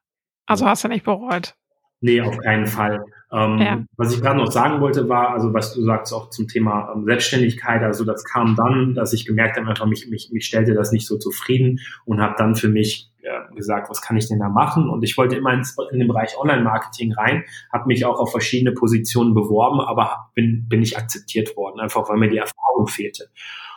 also 0.46 0.66
hast 0.66 0.84
du 0.84 0.88
nicht 0.88 1.04
bereut? 1.04 1.54
Nee, 2.00 2.20
auf 2.20 2.36
keinen 2.38 2.66
Fall. 2.66 3.02
Ähm, 3.32 3.58
ja. 3.58 3.82
Was 3.96 4.14
ich 4.14 4.20
gerade 4.20 4.36
noch 4.36 4.52
sagen 4.52 4.80
wollte, 4.82 5.08
war, 5.08 5.30
also 5.30 5.54
was 5.54 5.74
du 5.74 5.82
sagst 5.82 6.12
auch 6.12 6.28
zum 6.28 6.48
Thema 6.48 6.92
ähm, 6.94 7.04
Selbstständigkeit, 7.06 7.82
also 7.82 8.04
das 8.04 8.24
kam 8.24 8.54
dann, 8.56 8.94
dass 8.94 9.14
ich 9.14 9.24
gemerkt 9.24 9.56
habe, 9.56 9.66
einfach 9.68 9.86
mich, 9.86 10.06
mich, 10.08 10.30
mich 10.30 10.44
stellte 10.44 10.74
das 10.74 10.92
nicht 10.92 11.06
so 11.06 11.16
zufrieden 11.16 11.80
und 12.04 12.20
habe 12.20 12.34
dann 12.36 12.56
für 12.56 12.68
mich 12.68 13.10
äh, 13.22 13.54
gesagt, 13.54 13.88
was 13.88 14.02
kann 14.02 14.18
ich 14.18 14.28
denn 14.28 14.38
da 14.38 14.50
machen? 14.50 14.90
Und 14.90 15.02
ich 15.02 15.16
wollte 15.16 15.34
immer 15.34 15.54
ins, 15.54 15.76
in 15.92 15.98
den 15.98 16.08
Bereich 16.08 16.36
Online-Marketing 16.38 17.14
rein, 17.14 17.44
habe 17.72 17.86
mich 17.86 18.04
auch 18.04 18.20
auf 18.20 18.30
verschiedene 18.30 18.72
Positionen 18.72 19.32
beworben, 19.32 19.80
aber 19.80 20.30
bin, 20.34 20.66
bin 20.68 20.80
nicht 20.80 20.98
akzeptiert 20.98 21.56
worden, 21.56 21.80
einfach 21.80 22.06
weil 22.10 22.18
mir 22.18 22.28
die 22.28 22.36
Erfahrung 22.36 22.86
fehlte. 22.86 23.30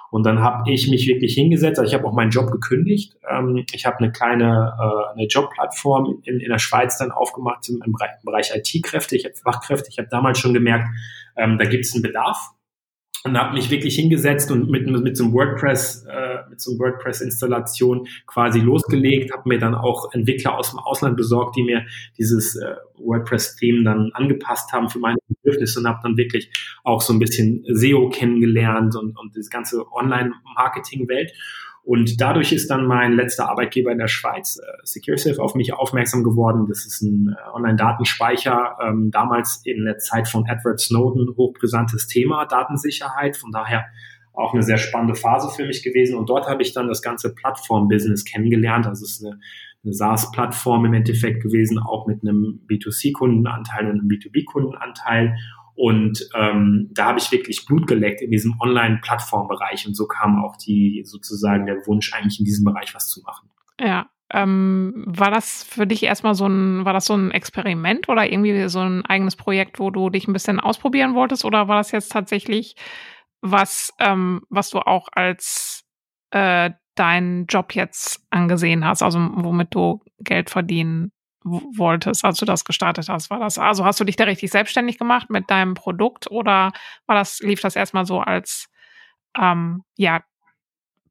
Und 0.09 0.25
dann 0.25 0.39
habe 0.39 0.71
ich 0.71 0.89
mich 0.89 1.07
wirklich 1.07 1.33
hingesetzt. 1.33 1.79
Also 1.79 1.89
ich 1.89 1.97
habe 1.97 2.07
auch 2.07 2.13
meinen 2.13 2.31
Job 2.31 2.51
gekündigt. 2.51 3.17
Ähm, 3.29 3.65
ich 3.73 3.85
habe 3.85 3.97
eine 3.97 4.11
kleine 4.11 4.73
äh, 4.79 5.13
eine 5.13 5.27
Jobplattform 5.27 6.21
in, 6.23 6.39
in 6.39 6.49
der 6.49 6.59
Schweiz 6.59 6.97
dann 6.97 7.11
aufgemacht 7.11 7.67
im, 7.69 7.81
im 7.85 7.93
Bereich 8.23 8.51
IT-Kräfte. 8.55 9.15
Ich 9.15 9.25
habe 9.25 9.35
Fachkräfte. 9.35 9.89
Ich 9.89 9.97
habe 9.97 10.07
damals 10.09 10.39
schon 10.39 10.53
gemerkt, 10.53 10.85
ähm, 11.35 11.57
da 11.57 11.65
gibt 11.65 11.85
es 11.85 11.93
einen 11.93 12.03
Bedarf 12.03 12.51
und 13.23 13.37
habe 13.37 13.53
mich 13.53 13.69
wirklich 13.69 13.95
hingesetzt 13.95 14.51
und 14.51 14.69
mit, 14.69 14.87
mit 14.87 15.17
so 15.17 15.25
einem 15.25 15.33
WordPress, 15.33 16.05
äh, 16.05 16.49
mit 16.49 16.61
so 16.61 16.71
einem 16.71 16.79
WordPress-Installation 16.79 18.07
quasi 18.25 18.59
losgelegt, 18.59 19.33
habe 19.33 19.49
mir 19.49 19.59
dann 19.59 19.75
auch 19.75 20.13
Entwickler 20.13 20.57
aus 20.57 20.71
dem 20.71 20.79
Ausland 20.79 21.17
besorgt, 21.17 21.55
die 21.57 21.63
mir 21.63 21.85
dieses 22.17 22.55
äh, 22.55 22.75
WordPress-Theme 22.97 23.83
dann 23.83 24.11
angepasst 24.13 24.71
haben 24.71 24.89
für 24.89 24.99
meine 24.99 25.17
Bedürfnisse 25.27 25.79
und 25.79 25.87
habe 25.87 25.99
dann 26.03 26.17
wirklich 26.17 26.49
auch 26.83 27.01
so 27.01 27.13
ein 27.13 27.19
bisschen 27.19 27.63
SEO 27.67 28.09
kennengelernt 28.09 28.95
und, 28.95 29.17
und 29.17 29.35
das 29.35 29.49
ganze 29.49 29.85
Online-Marketing-Welt. 29.91 31.31
Und 31.87 32.19
dadurch 32.19 32.51
ist 32.51 32.69
dann 32.69 32.85
mein 32.85 33.13
letzter 33.13 33.47
Arbeitgeber 33.49 33.93
in 33.93 33.97
der 33.97 34.09
Schweiz, 34.09 34.59
äh, 34.61 34.65
SecureSafe, 34.83 35.41
auf 35.41 35.55
mich 35.55 35.73
aufmerksam 35.73 36.21
geworden. 36.21 36.65
Das 36.67 36.85
ist 36.85 37.01
ein 37.01 37.29
äh, 37.29 37.55
Online-Datenspeicher, 37.55 38.77
ähm, 38.85 39.09
damals 39.09 39.61
in 39.63 39.85
der 39.85 39.97
Zeit 39.97 40.27
von 40.27 40.45
Edward 40.45 40.81
Snowden 40.81 41.33
hochbrisantes 41.37 42.07
Thema, 42.07 42.45
Datensicherheit. 42.45 43.37
Von 43.37 43.53
daher 43.53 43.85
auch 44.33 44.53
eine 44.53 44.63
sehr 44.63 44.77
spannende 44.77 45.15
Phase 45.15 45.49
für 45.55 45.65
mich 45.65 45.81
gewesen. 45.81 46.17
Und 46.17 46.27
dort 46.27 46.49
habe 46.49 46.61
ich 46.61 46.73
dann 46.73 46.89
das 46.89 47.01
ganze 47.01 47.33
Plattform-Business 47.33 48.25
kennengelernt. 48.25 48.85
Also 48.85 49.05
es 49.05 49.21
ist 49.21 49.25
eine, 49.25 49.39
eine 49.85 49.93
SaaS-Plattform 49.93 50.83
im 50.83 50.93
Endeffekt 50.93 51.41
gewesen, 51.41 51.79
auch 51.79 52.05
mit 52.05 52.21
einem 52.21 52.59
B2C-Kundenanteil 52.69 53.85
und 53.85 54.01
einem 54.01 54.09
B2B-Kundenanteil. 54.09 55.37
Und 55.77 56.27
ähm, 56.35 56.89
da 56.91 57.05
habe 57.05 57.19
ich 57.19 57.31
wirklich 57.31 57.65
Blut 57.67 57.85
geleckt 57.85 58.21
in 58.21 58.31
diesem 58.31 58.59
Online-Plattformbereich 58.59 59.85
und 59.85 59.95
so 59.95 60.07
kam 60.07 60.43
auch 60.43 60.57
die 60.57 61.03
sozusagen 61.05 61.67
der 61.67 61.85
Wunsch, 61.85 62.13
eigentlich 62.13 62.39
in 62.39 62.45
diesem 62.45 62.65
Bereich 62.65 62.95
was 62.95 63.07
zu 63.09 63.21
machen. 63.21 63.49
Ja. 63.79 64.09
Ähm, 64.33 65.05
war 65.05 65.29
das 65.29 65.63
für 65.63 65.85
dich 65.85 66.03
erstmal 66.03 66.33
so 66.33 66.47
ein, 66.47 66.83
war 66.83 66.93
das 66.93 67.05
so 67.05 67.13
ein 67.13 67.31
Experiment 67.31 68.09
oder 68.09 68.29
irgendwie 68.29 68.67
so 68.67 68.79
ein 68.79 69.05
eigenes 69.05 69.35
Projekt, 69.35 69.79
wo 69.79 69.91
du 69.91 70.09
dich 70.09 70.27
ein 70.27 70.33
bisschen 70.33 70.59
ausprobieren 70.59 71.13
wolltest? 71.13 71.45
Oder 71.45 71.67
war 71.67 71.77
das 71.77 71.91
jetzt 71.91 72.11
tatsächlich 72.11 72.75
was, 73.41 73.93
ähm, 73.99 74.41
was 74.49 74.71
du 74.71 74.79
auch 74.79 75.09
als 75.11 75.85
äh, 76.31 76.71
deinen 76.95 77.45
Job 77.45 77.75
jetzt 77.75 78.25
angesehen 78.31 78.83
hast, 78.83 79.03
also 79.03 79.19
womit 79.19 79.75
du 79.75 80.01
Geld 80.19 80.49
verdienen 80.49 81.11
wolltest, 81.49 82.23
als 82.23 82.37
du 82.39 82.45
das 82.45 82.65
gestartet 82.65 83.09
hast? 83.09 83.29
War 83.29 83.39
das, 83.39 83.57
also 83.57 83.85
hast 83.85 83.99
du 83.99 84.03
dich 84.03 84.15
da 84.15 84.25
richtig 84.25 84.51
selbstständig 84.51 84.97
gemacht 84.97 85.29
mit 85.29 85.49
deinem 85.49 85.73
Produkt 85.73 86.29
oder 86.29 86.71
war 87.05 87.15
das, 87.15 87.39
lief 87.39 87.61
das 87.61 87.75
erstmal 87.75 88.05
so 88.05 88.19
als 88.19 88.69
ähm, 89.37 89.83
ja, 89.95 90.23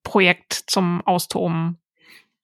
Projekt 0.03 0.53
zum 0.53 1.03
Austoben? 1.07 1.79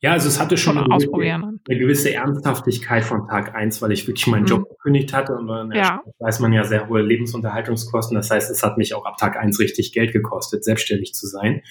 Ja, 0.03 0.11
also 0.11 0.27
es 0.27 0.41
hatte 0.41 0.57
schon 0.57 0.79
eine 0.79 0.89
gewisse, 0.89 1.15
eine 1.15 1.79
gewisse, 1.79 2.13
Ernsthaftigkeit 2.13 3.05
von 3.05 3.29
Tag 3.29 3.55
eins, 3.55 3.81
weil 3.81 3.93
ich 3.93 4.09
wirklich 4.09 4.27
meinen 4.27 4.43
mhm. 4.43 4.49
Job 4.49 4.69
gekündigt 4.69 5.13
hatte 5.13 5.37
und 5.37 5.47
dann 5.47 5.71
ja. 5.71 6.03
weiß 6.19 6.41
man 6.41 6.53
ja 6.53 6.65
sehr 6.65 6.89
hohe 6.89 7.03
Lebensunterhaltungskosten. 7.03 8.17
Das 8.17 8.29
heißt, 8.29 8.51
es 8.51 8.65
hat 8.65 8.79
mich 8.79 8.95
auch 8.95 9.05
ab 9.05 9.17
Tag 9.17 9.37
eins 9.37 9.61
richtig 9.61 9.93
Geld 9.93 10.13
gekostet, 10.13 10.65
selbstständig 10.65 11.15
zu 11.15 11.29
sein. 11.29 11.63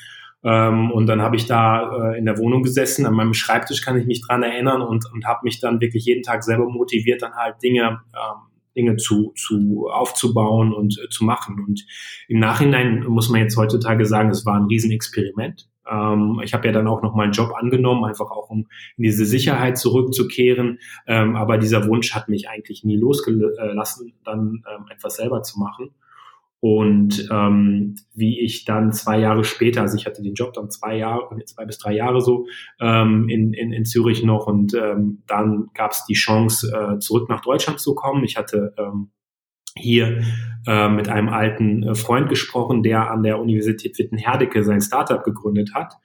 Ähm, 0.43 0.91
und 0.91 1.07
dann 1.07 1.21
habe 1.21 1.35
ich 1.35 1.45
da 1.45 2.11
äh, 2.11 2.17
in 2.17 2.25
der 2.25 2.37
Wohnung 2.37 2.63
gesessen, 2.63 3.05
an 3.05 3.13
meinem 3.13 3.33
Schreibtisch 3.33 3.81
kann 3.81 3.97
ich 3.97 4.07
mich 4.07 4.21
dran 4.25 4.43
erinnern 4.43 4.81
und, 4.81 5.05
und 5.13 5.25
habe 5.25 5.41
mich 5.43 5.59
dann 5.59 5.81
wirklich 5.81 6.05
jeden 6.05 6.23
Tag 6.23 6.43
selber 6.43 6.67
motiviert, 6.67 7.21
dann 7.21 7.35
halt 7.35 7.61
Dinge, 7.61 8.01
ähm, 8.13 8.51
Dinge 8.75 8.95
zu, 8.95 9.33
zu 9.35 9.89
aufzubauen 9.91 10.73
und 10.73 10.99
äh, 10.99 11.09
zu 11.09 11.25
machen. 11.25 11.63
Und 11.67 11.85
im 12.27 12.39
Nachhinein 12.39 13.03
muss 13.05 13.29
man 13.29 13.41
jetzt 13.41 13.57
heutzutage 13.57 14.05
sagen, 14.05 14.29
es 14.29 14.45
war 14.45 14.55
ein 14.55 14.65
Riesenexperiment. 14.65 15.69
Ähm, 15.89 16.41
ich 16.43 16.53
habe 16.53 16.67
ja 16.67 16.73
dann 16.73 16.87
auch 16.87 17.01
noch 17.03 17.15
meinen 17.15 17.33
Job 17.33 17.53
angenommen, 17.55 18.05
einfach 18.05 18.31
auch 18.31 18.49
um 18.49 18.67
in 18.97 19.03
diese 19.03 19.25
Sicherheit 19.25 19.77
zurückzukehren. 19.77 20.79
Ähm, 21.05 21.35
aber 21.35 21.57
dieser 21.57 21.87
Wunsch 21.87 22.15
hat 22.15 22.29
mich 22.29 22.49
eigentlich 22.49 22.83
nie 22.83 22.97
losgelassen, 22.97 24.13
dann 24.23 24.63
ähm, 24.73 24.85
etwas 24.89 25.17
selber 25.17 25.43
zu 25.43 25.59
machen. 25.59 25.91
Und 26.61 27.27
ähm, 27.31 27.95
wie 28.13 28.39
ich 28.39 28.65
dann 28.65 28.93
zwei 28.93 29.19
Jahre 29.19 29.43
später, 29.43 29.81
also 29.81 29.97
ich 29.97 30.05
hatte 30.05 30.21
den 30.21 30.35
Job 30.35 30.53
dann 30.53 30.69
zwei 30.69 30.95
Jahre, 30.95 31.43
zwei 31.45 31.65
bis 31.65 31.79
drei 31.79 31.93
Jahre 31.93 32.21
so 32.21 32.45
ähm, 32.79 33.27
in, 33.29 33.53
in, 33.53 33.73
in 33.73 33.83
Zürich 33.83 34.23
noch 34.23 34.45
und 34.45 34.75
ähm, 34.75 35.23
dann 35.25 35.71
gab 35.73 35.91
es 35.91 36.05
die 36.05 36.13
Chance, 36.13 36.71
äh, 36.71 36.99
zurück 36.99 37.29
nach 37.29 37.41
Deutschland 37.41 37.79
zu 37.79 37.95
kommen. 37.95 38.23
Ich 38.23 38.37
hatte 38.37 38.75
ähm, 38.77 39.09
hier 39.75 40.21
äh, 40.67 40.87
mit 40.89 41.09
einem 41.09 41.29
alten 41.29 41.81
äh, 41.81 41.95
Freund 41.95 42.29
gesprochen, 42.29 42.83
der 42.83 43.09
an 43.09 43.23
der 43.23 43.39
Universität 43.39 43.97
Wittenherdecke 43.97 44.63
sein 44.63 44.81
Startup 44.81 45.23
gegründet 45.23 45.73
hat. 45.73 45.95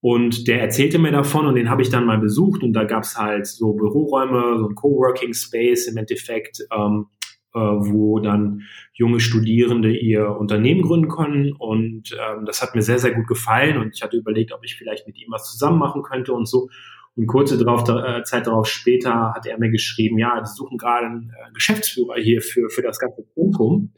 Und 0.00 0.48
der 0.48 0.60
erzählte 0.60 0.98
mir 0.98 1.12
davon 1.12 1.46
und 1.46 1.54
den 1.54 1.70
habe 1.70 1.80
ich 1.80 1.88
dann 1.88 2.04
mal 2.04 2.18
besucht 2.18 2.62
und 2.62 2.74
da 2.74 2.84
gab 2.84 3.04
es 3.04 3.16
halt 3.16 3.46
so 3.46 3.72
Büroräume, 3.72 4.58
so 4.58 4.68
ein 4.68 4.74
Coworking 4.74 5.32
Space 5.32 5.86
im 5.86 5.96
Endeffekt, 5.96 6.58
ähm, 6.76 7.06
äh, 7.22 7.23
wo 7.60 8.18
dann 8.18 8.62
junge 8.92 9.20
Studierende 9.20 9.96
ihr 9.96 10.28
Unternehmen 10.28 10.82
gründen 10.82 11.08
können. 11.08 11.52
Und 11.52 12.12
ähm, 12.12 12.44
das 12.44 12.62
hat 12.62 12.74
mir 12.74 12.82
sehr, 12.82 12.98
sehr 12.98 13.12
gut 13.12 13.26
gefallen. 13.26 13.78
Und 13.78 13.94
ich 13.94 14.02
hatte 14.02 14.16
überlegt, 14.16 14.52
ob 14.52 14.64
ich 14.64 14.76
vielleicht 14.76 15.06
mit 15.06 15.16
ihm 15.18 15.30
was 15.30 15.50
zusammen 15.50 15.78
machen 15.78 16.02
könnte 16.02 16.32
und 16.32 16.46
so. 16.46 16.68
Und 17.16 17.26
kurze 17.26 17.56
darauf, 17.56 17.88
äh, 17.88 18.24
Zeit 18.24 18.46
darauf 18.46 18.66
später 18.66 19.32
hat 19.34 19.46
er 19.46 19.58
mir 19.58 19.70
geschrieben, 19.70 20.18
ja, 20.18 20.40
die 20.40 20.50
suchen 20.50 20.78
gerade 20.78 21.06
einen 21.06 21.30
äh, 21.30 21.52
Geschäftsführer 21.52 22.16
hier 22.16 22.42
für, 22.42 22.68
für 22.70 22.82
das 22.82 22.98
ganze 22.98 23.24
Zentrum. 23.34 23.92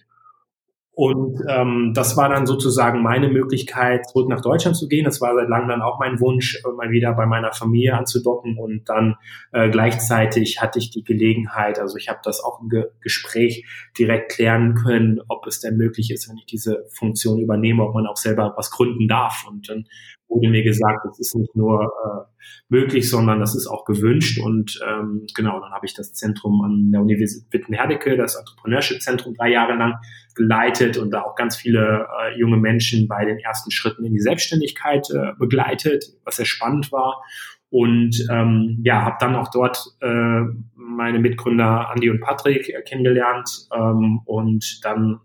Und 0.99 1.43
ähm, 1.47 1.93
das 1.95 2.17
war 2.17 2.31
dann 2.31 2.47
sozusagen 2.47 3.03
meine 3.03 3.29
Möglichkeit, 3.29 4.09
zurück 4.09 4.31
nach 4.31 4.41
Deutschland 4.41 4.79
zu 4.79 4.89
gehen. 4.89 5.05
Das 5.05 5.21
war 5.21 5.35
seit 5.35 5.47
langem 5.47 5.69
dann 5.69 5.83
auch 5.83 5.99
mein 5.99 6.19
Wunsch, 6.21 6.57
äh, 6.65 6.73
mal 6.75 6.91
wieder 6.91 7.13
bei 7.13 7.27
meiner 7.27 7.53
Familie 7.53 7.95
anzudocken. 7.95 8.57
Und 8.57 8.89
dann 8.89 9.17
äh, 9.53 9.69
gleichzeitig 9.69 10.63
hatte 10.63 10.79
ich 10.79 10.91
die 10.91 11.05
Gelegenheit, 11.05 11.79
also 11.79 11.99
ich 11.99 12.09
habe 12.09 12.21
das 12.25 12.43
auch 12.43 12.63
im 12.63 12.71
Ge 12.71 12.87
Gespräch 13.03 13.67
direkt 13.99 14.33
klären 14.33 14.75
können, 14.75 15.21
ob 15.29 15.47
es 15.47 15.61
denn 15.61 15.77
möglich 15.77 16.11
ist, 16.11 16.31
wenn 16.31 16.39
ich 16.39 16.47
diese 16.47 16.87
Funktion 16.89 17.41
übernehme, 17.41 17.83
ob 17.83 17.95
man 17.95 18.07
auch 18.07 18.17
selber 18.17 18.55
was 18.57 18.71
gründen 18.71 19.07
darf. 19.07 19.45
Und 19.47 19.69
dann 19.69 19.85
wurde 20.29 20.49
mir 20.49 20.63
gesagt, 20.63 21.05
das 21.05 21.19
ist 21.19 21.37
nicht 21.37 21.55
nur 21.55 21.83
äh, 21.83 22.47
möglich, 22.69 23.09
sondern 23.09 23.41
das 23.41 23.55
ist 23.55 23.67
auch 23.67 23.85
gewünscht. 23.85 24.41
Und 24.41 24.79
ähm, 24.87 25.27
genau, 25.35 25.61
dann 25.61 25.73
habe 25.73 25.87
ich 25.87 25.95
das 25.95 26.13
Zentrum 26.13 26.63
an 26.63 26.91
der 26.93 27.01
Universität 27.01 27.53
Wittenherdecke, 27.53 28.17
das 28.17 28.37
Entrepreneurship-Zentrum, 28.37 29.35
drei 29.35 29.51
Jahre 29.51 29.75
lang 29.75 29.95
geleitet 30.35 30.97
und 30.99 31.11
da 31.11 31.23
auch 31.23 31.35
ganz 31.35 31.57
viele 31.57 32.07
äh, 32.21 32.39
junge 32.39 32.57
Menschen 32.57 33.09
bei 33.09 33.25
den 33.25 33.39
ersten 33.39 33.71
Schritten 33.71 34.05
in 34.05 34.13
die 34.13 34.21
Selbstständigkeit 34.21 35.09
äh, 35.11 35.33
begleitet, 35.39 36.05
was 36.25 36.37
sehr 36.37 36.47
spannend 36.47 36.93
war. 36.93 37.23
Und 37.69 38.25
ähm, 38.31 38.81
ja, 38.85 39.03
habe 39.03 39.17
dann 39.19 39.35
auch 39.35 39.51
dort 39.51 39.85
äh, 40.01 40.41
meine 40.75 41.19
Mitgründer 41.19 41.91
Andy 41.93 42.11
und 42.11 42.21
Patrick 42.21 42.69
äh, 42.69 42.83
kennengelernt 42.83 43.69
ähm, 43.75 44.21
und 44.25 44.85
dann 44.85 45.21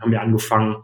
haben 0.00 0.10
wir 0.10 0.20
angefangen, 0.20 0.76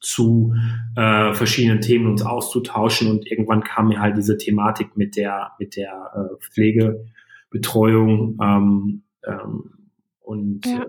zu 0.00 0.54
äh, 0.96 1.34
verschiedenen 1.34 1.80
Themen 1.80 2.06
uns 2.06 2.22
auszutauschen 2.22 3.10
und 3.10 3.30
irgendwann 3.30 3.62
kam 3.62 3.88
mir 3.88 4.00
halt 4.00 4.16
diese 4.16 4.38
Thematik 4.38 4.96
mit 4.96 5.16
der 5.16 5.52
mit 5.58 5.76
der 5.76 6.10
äh, 6.14 6.36
Pflegebetreuung 6.42 8.38
ähm, 8.42 9.02
ähm, 9.26 9.72
und 10.20 10.64
ja. 10.66 10.82
äh, 10.82 10.86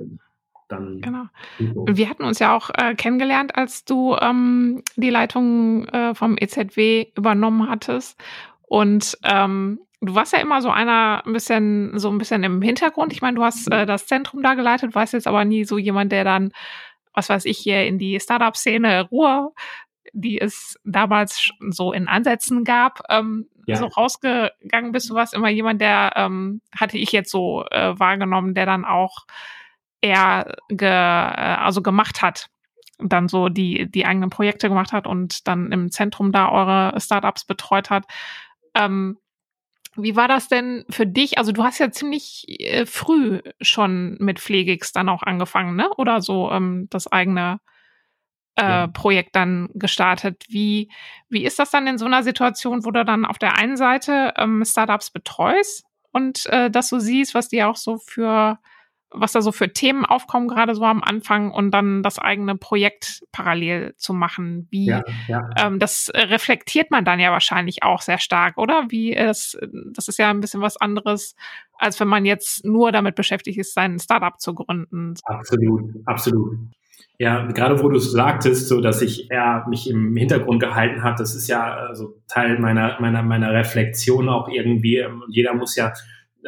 dann 0.70 1.02
genau. 1.02 1.26
Wir 1.60 2.10
hatten 2.10 2.24
uns 2.24 2.40
ja 2.40 2.56
auch 2.56 2.70
äh, 2.74 2.96
kennengelernt, 2.96 3.56
als 3.56 3.84
du 3.84 4.16
ähm, 4.16 4.82
die 4.96 5.10
Leitung 5.10 5.86
äh, 5.90 6.16
vom 6.16 6.38
EZW 6.40 7.08
übernommen 7.16 7.70
hattest 7.70 8.18
und 8.62 9.18
ähm, 9.26 9.80
du 10.00 10.16
warst 10.16 10.34
ja 10.34 10.40
immer 10.40 10.62
so 10.62 10.70
einer 10.70 11.24
ein 11.26 11.34
bisschen 11.34 12.00
so 12.00 12.10
ein 12.10 12.18
bisschen 12.18 12.44
im 12.44 12.62
Hintergrund. 12.62 13.12
Ich 13.14 13.22
meine, 13.22 13.36
du 13.36 13.44
hast 13.44 13.72
äh, 13.72 13.86
das 13.86 14.08
Zentrum 14.08 14.42
da 14.42 14.54
geleitet, 14.54 14.96
warst 14.96 15.14
jetzt 15.14 15.28
aber 15.28 15.46
nie 15.46 15.66
so 15.66 15.78
jemand, 15.78 16.12
der 16.12 16.24
dann 16.24 16.52
was 17.14 17.30
weiß 17.30 17.46
ich, 17.46 17.58
hier 17.58 17.86
in 17.86 17.98
die 17.98 18.20
Startup-Szene 18.20 19.08
Ruhr, 19.10 19.54
die 20.14 20.40
es 20.40 20.78
damals 20.84 21.52
so 21.70 21.94
in 21.94 22.08
Ansätzen 22.08 22.64
gab, 22.64 23.02
ähm, 23.10 23.48
ja. 23.66 23.76
so 23.76 23.86
rausgegangen 23.86 24.92
bist. 24.92 25.10
Du 25.10 25.16
warst 25.16 25.34
immer 25.34 25.50
jemand, 25.50 25.82
der, 25.82 26.14
ähm, 26.16 26.62
hatte 26.76 26.98
ich 26.98 27.12
jetzt 27.12 27.32
so 27.32 27.66
äh, 27.70 27.98
wahrgenommen, 28.00 28.54
der 28.54 28.66
dann 28.66 28.86
auch 28.86 29.26
eher 30.02 30.56
ge, 30.70 30.90
äh, 30.90 30.92
also 30.92 31.82
gemacht 31.82 32.22
hat 32.22 32.50
dann 33.04 33.28
so 33.28 33.50
die, 33.50 33.90
die 33.90 34.06
eigenen 34.06 34.30
Projekte 34.30 34.70
gemacht 34.70 34.94
hat 34.94 35.08
und 35.08 35.48
dann 35.48 35.72
im 35.72 35.92
Zentrum 35.92 36.32
da 36.32 36.52
eure 36.52 37.00
Startups 37.00 37.46
betreut 37.46 37.90
hat. 37.90 38.06
Ähm, 38.76 39.18
wie 39.96 40.16
war 40.16 40.28
das 40.28 40.48
denn 40.48 40.86
für 40.90 41.06
dich? 41.06 41.38
Also 41.38 41.52
du 41.52 41.64
hast 41.64 41.80
ja 41.80 41.92
ziemlich 41.92 42.46
äh, 42.48 42.86
früh 42.86 43.42
schon 43.60 44.18
mit 44.20 44.40
Pflegix 44.40 44.94
dann 44.94 45.10
auch 45.10 45.24
angefangen, 45.24 45.76
ne? 45.76 45.90
Oder 45.98 46.22
so 46.22 46.50
ähm, 46.52 46.88
das 46.90 47.12
eigene 47.12 47.60
äh, 48.56 48.64
ja. 48.64 48.88
Projekt 48.88 49.36
dann 49.36 49.70
gestartet. 49.74 50.44
Wie, 50.48 50.90
wie 51.30 51.44
ist 51.44 51.60
das 51.60 51.72
dann 51.72 51.88
in 51.88 51.98
so 51.98 52.06
einer 52.06 52.24
Situation, 52.24 52.86
wo 52.86 52.92
du 52.92 53.04
dann 53.04 53.26
auf 53.26 53.38
der 53.38 53.58
einen 53.58 53.78
Seite 53.78 54.34
ähm, 54.38 54.64
Startups 54.66 55.12
betreust 55.12 55.84
und 56.12 56.46
äh, 56.48 56.70
dass 56.70 56.90
du 56.90 57.00
siehst, 57.00 57.36
was 57.36 57.50
die 57.50 57.64
auch 57.64 57.76
so 57.76 57.98
für 57.98 58.60
was 59.14 59.34
da 59.34 59.42
so 59.42 59.52
für 59.52 59.72
Themen 59.72 60.06
aufkommen, 60.06 60.48
gerade 60.48 60.74
so 60.74 60.84
am 60.84 61.04
Anfang 61.04 61.52
und 61.52 61.72
dann 61.72 62.02
das 62.02 62.18
eigene 62.18 62.56
Projekt 62.56 63.24
parallel 63.32 63.94
zu 63.98 64.14
machen. 64.14 64.68
Wie 64.70 64.86
ja, 64.86 65.04
ja. 65.28 65.50
Ähm, 65.58 65.80
das 65.80 66.12
reflektiert 66.16 66.92
man 66.92 67.06
dann 67.06 67.20
ja 67.20 67.32
wahrscheinlich 67.32 67.84
auch 67.84 68.02
sehr 68.02 68.20
stark, 68.20 68.58
oder? 68.58 68.86
Wie 68.90 69.14
es, 69.14 69.58
das 69.94 70.08
ist 70.08 70.18
ja 70.18 70.30
ein 70.30 70.40
bisschen 70.40 70.62
was 70.62 70.78
anderes, 70.78 71.36
als 71.78 72.00
wenn 72.00 72.08
man 72.08 72.26
jetzt 72.26 72.66
nur 72.66 72.92
damit 72.92 73.16
beschäftigt 73.16 73.58
ist, 73.58 73.74
sein 73.74 74.00
Startup 74.00 74.40
zu 74.40 74.54
gründen. 74.54 75.16
Absolut, 75.26 75.92
absolut. 76.06 76.58
Ja, 77.18 77.46
gerade 77.46 77.84
wo 77.84 77.90
du 77.90 77.98
es 77.98 78.12
sagtest, 78.12 78.68
so 78.68 78.82
dass 78.82 79.02
ich 79.02 79.30
eher 79.30 79.66
mich 79.70 79.88
im 79.88 80.16
Hintergrund 80.16 80.60
gehalten 80.60 81.04
habe, 81.04 81.18
das 81.20 81.36
ist 81.36 81.48
ja 81.48 81.72
also 81.72 82.16
Teil 82.28 82.58
meiner 82.58 83.00
meiner 83.00 83.22
meiner 83.22 83.54
Reflexion 83.54 84.28
auch 84.28 84.48
irgendwie. 84.50 84.98
Ähm, 84.98 85.24
jeder 85.30 85.54
muss 85.54 85.76
ja 85.76 85.94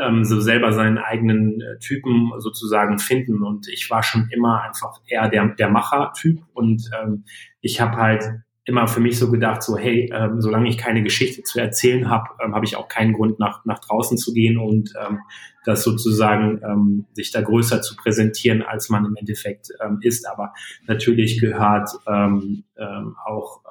ähm, 0.01 0.23
so 0.23 0.39
selber 0.39 0.73
seinen 0.73 0.97
eigenen 0.97 1.61
äh, 1.61 1.79
Typen 1.79 2.31
sozusagen 2.37 2.99
finden. 2.99 3.43
Und 3.43 3.67
ich 3.67 3.89
war 3.89 4.03
schon 4.03 4.29
immer 4.31 4.61
einfach 4.61 4.99
eher 5.07 5.29
der, 5.29 5.47
der 5.55 5.69
Macher-Typ. 5.69 6.41
Und 6.53 6.89
ähm, 7.01 7.25
ich 7.61 7.81
habe 7.81 7.97
halt 7.97 8.23
immer 8.65 8.87
für 8.87 9.01
mich 9.01 9.19
so 9.19 9.29
gedacht, 9.29 9.61
so 9.61 9.77
hey, 9.77 10.09
ähm, 10.13 10.39
solange 10.39 10.69
ich 10.69 10.77
keine 10.77 11.03
Geschichte 11.03 11.43
zu 11.43 11.59
erzählen 11.59 12.09
habe, 12.09 12.29
ähm, 12.43 12.55
habe 12.55 12.65
ich 12.65 12.77
auch 12.77 12.87
keinen 12.87 13.13
Grund 13.13 13.39
nach, 13.39 13.65
nach 13.65 13.79
draußen 13.79 14.17
zu 14.17 14.33
gehen 14.33 14.57
und 14.57 14.93
ähm, 15.05 15.19
das 15.65 15.83
sozusagen 15.83 16.61
ähm, 16.63 17.05
sich 17.13 17.31
da 17.31 17.41
größer 17.41 17.81
zu 17.81 17.95
präsentieren, 17.95 18.61
als 18.61 18.89
man 18.89 19.05
im 19.05 19.15
Endeffekt 19.15 19.69
ähm, 19.83 19.99
ist. 20.01 20.27
Aber 20.27 20.53
natürlich 20.87 21.39
gehört 21.39 21.89
ähm, 22.07 22.63
ähm, 22.77 23.15
auch 23.25 23.61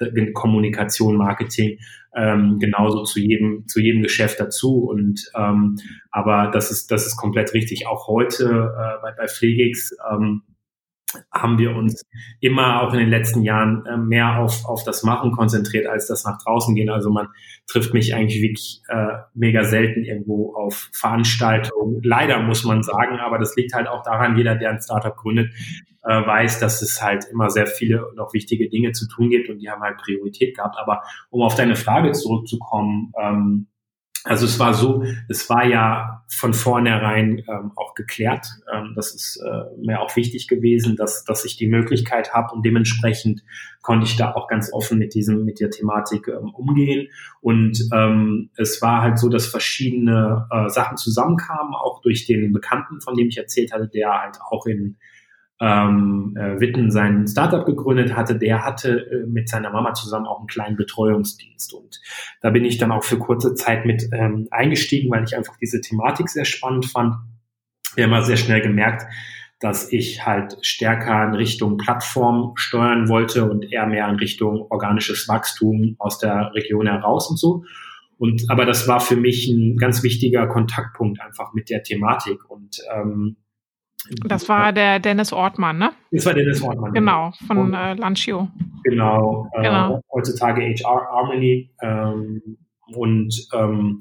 äh, 0.00 0.32
Kommunikation, 0.32 1.16
Marketing 1.16 1.78
ähm, 2.14 2.58
genauso 2.58 3.04
zu 3.04 3.20
jedem 3.20 3.66
zu 3.66 3.80
jedem 3.80 4.02
Geschäft 4.02 4.40
dazu. 4.40 4.84
Und 4.84 5.30
ähm, 5.36 5.76
aber 6.10 6.50
das 6.52 6.70
ist 6.70 6.90
das 6.90 7.06
ist 7.06 7.16
komplett 7.16 7.54
richtig. 7.54 7.86
Auch 7.86 8.08
heute 8.08 8.44
äh, 8.44 9.02
bei, 9.02 9.12
bei 9.12 9.28
Pflegix 9.28 9.94
ähm, 10.10 10.42
haben 11.32 11.58
wir 11.58 11.74
uns 11.74 12.02
immer 12.40 12.82
auch 12.82 12.92
in 12.92 13.00
den 13.00 13.08
letzten 13.08 13.42
Jahren 13.42 13.84
äh, 13.86 13.96
mehr 13.96 14.38
auf, 14.38 14.64
auf 14.66 14.84
das 14.84 15.02
Machen 15.02 15.32
konzentriert, 15.32 15.86
als 15.86 16.06
das 16.06 16.24
nach 16.24 16.38
draußen 16.42 16.74
gehen. 16.74 16.90
Also 16.90 17.10
man 17.10 17.28
trifft 17.66 17.94
mich 17.94 18.14
eigentlich 18.14 18.42
wirklich 18.42 18.82
äh, 18.88 19.18
mega 19.34 19.64
selten 19.64 20.04
irgendwo 20.04 20.54
auf 20.54 20.90
Veranstaltungen. 20.92 22.00
Leider 22.02 22.40
muss 22.40 22.64
man 22.64 22.82
sagen, 22.82 23.18
aber 23.20 23.38
das 23.38 23.56
liegt 23.56 23.74
halt 23.74 23.88
auch 23.88 24.02
daran, 24.02 24.36
jeder, 24.36 24.54
der 24.56 24.70
ein 24.70 24.80
Startup 24.80 25.16
gründet, 25.16 25.52
äh, 26.04 26.26
weiß, 26.26 26.60
dass 26.60 26.82
es 26.82 27.02
halt 27.02 27.26
immer 27.32 27.50
sehr 27.50 27.66
viele 27.66 28.12
noch 28.14 28.32
wichtige 28.34 28.68
Dinge 28.68 28.92
zu 28.92 29.08
tun 29.08 29.30
gibt 29.30 29.48
und 29.48 29.58
die 29.58 29.70
haben 29.70 29.82
halt 29.82 29.98
Priorität 29.98 30.56
gehabt. 30.56 30.76
Aber 30.78 31.02
um 31.30 31.42
auf 31.42 31.54
deine 31.54 31.76
Frage 31.76 32.12
zurückzukommen, 32.12 33.12
ähm, 33.20 33.66
also 34.28 34.44
es 34.44 34.58
war 34.58 34.74
so, 34.74 35.04
es 35.28 35.48
war 35.48 35.66
ja 35.66 36.22
von 36.28 36.52
vornherein 36.52 37.42
ähm, 37.48 37.72
auch 37.76 37.94
geklärt. 37.94 38.46
Ähm, 38.70 38.92
das 38.94 39.14
ist 39.14 39.36
äh, 39.38 39.80
mir 39.80 40.00
auch 40.00 40.14
wichtig 40.16 40.48
gewesen, 40.48 40.96
dass, 40.96 41.24
dass 41.24 41.46
ich 41.46 41.56
die 41.56 41.66
Möglichkeit 41.66 42.34
habe 42.34 42.54
und 42.54 42.64
dementsprechend 42.64 43.42
konnte 43.80 44.06
ich 44.06 44.16
da 44.16 44.34
auch 44.34 44.46
ganz 44.46 44.70
offen 44.70 44.98
mit 44.98 45.14
diesem, 45.14 45.46
mit 45.46 45.60
der 45.60 45.70
Thematik 45.70 46.28
ähm, 46.28 46.50
umgehen. 46.50 47.08
Und 47.40 47.88
ähm, 47.94 48.50
es 48.56 48.82
war 48.82 49.00
halt 49.00 49.18
so, 49.18 49.30
dass 49.30 49.46
verschiedene 49.46 50.46
äh, 50.50 50.68
Sachen 50.68 50.98
zusammenkamen, 50.98 51.74
auch 51.74 52.02
durch 52.02 52.26
den 52.26 52.52
Bekannten, 52.52 53.00
von 53.00 53.14
dem 53.14 53.28
ich 53.28 53.38
erzählt 53.38 53.72
hatte, 53.72 53.88
der 53.88 54.12
halt 54.12 54.38
auch 54.50 54.66
in 54.66 54.98
ähm, 55.60 56.36
äh, 56.36 56.60
Witten 56.60 56.90
sein 56.90 57.26
Startup 57.26 57.66
gegründet 57.66 58.14
hatte, 58.14 58.38
der 58.38 58.64
hatte 58.64 59.10
äh, 59.10 59.26
mit 59.26 59.48
seiner 59.48 59.70
Mama 59.70 59.92
zusammen 59.94 60.26
auch 60.26 60.38
einen 60.38 60.46
kleinen 60.46 60.76
Betreuungsdienst. 60.76 61.74
Und 61.74 62.00
da 62.40 62.50
bin 62.50 62.64
ich 62.64 62.78
dann 62.78 62.92
auch 62.92 63.02
für 63.02 63.18
kurze 63.18 63.54
Zeit 63.54 63.84
mit 63.84 64.08
ähm, 64.12 64.46
eingestiegen, 64.50 65.10
weil 65.10 65.24
ich 65.24 65.36
einfach 65.36 65.56
diese 65.56 65.80
Thematik 65.80 66.28
sehr 66.28 66.44
spannend 66.44 66.86
fand. 66.86 67.16
Wir 67.96 68.08
haben 68.08 68.24
sehr 68.24 68.36
schnell 68.36 68.60
gemerkt, 68.60 69.04
dass 69.60 69.92
ich 69.92 70.24
halt 70.24 70.56
stärker 70.62 71.24
in 71.24 71.34
Richtung 71.34 71.78
Plattform 71.78 72.52
steuern 72.54 73.08
wollte 73.08 73.50
und 73.50 73.72
eher 73.72 73.86
mehr 73.86 74.08
in 74.08 74.16
Richtung 74.16 74.66
organisches 74.70 75.26
Wachstum 75.28 75.96
aus 75.98 76.18
der 76.18 76.52
Region 76.54 76.86
heraus 76.86 77.28
und 77.28 77.38
so. 77.38 77.64
Und 78.18 78.44
aber 78.48 78.64
das 78.64 78.86
war 78.86 79.00
für 79.00 79.16
mich 79.16 79.48
ein 79.48 79.76
ganz 79.76 80.04
wichtiger 80.04 80.46
Kontaktpunkt 80.46 81.20
einfach 81.20 81.54
mit 81.54 81.70
der 81.70 81.82
Thematik 81.82 82.48
und 82.48 82.78
ähm, 82.94 83.36
das 84.24 84.48
war 84.48 84.72
der 84.72 84.98
Dennis 85.00 85.32
Ortmann, 85.32 85.78
ne? 85.78 85.90
Das 86.10 86.26
war 86.26 86.34
Dennis 86.34 86.62
Ortmann. 86.62 86.92
Genau, 86.92 87.32
von 87.46 87.58
und, 87.58 87.74
äh, 87.74 87.94
Lanchio. 87.94 88.48
Genau, 88.84 89.50
äh, 89.54 89.62
genau. 89.62 90.00
heutzutage 90.12 90.62
HR 90.62 91.08
Harmony. 91.10 91.70
Ähm, 91.82 92.58
und 92.94 93.34
ähm, 93.54 94.00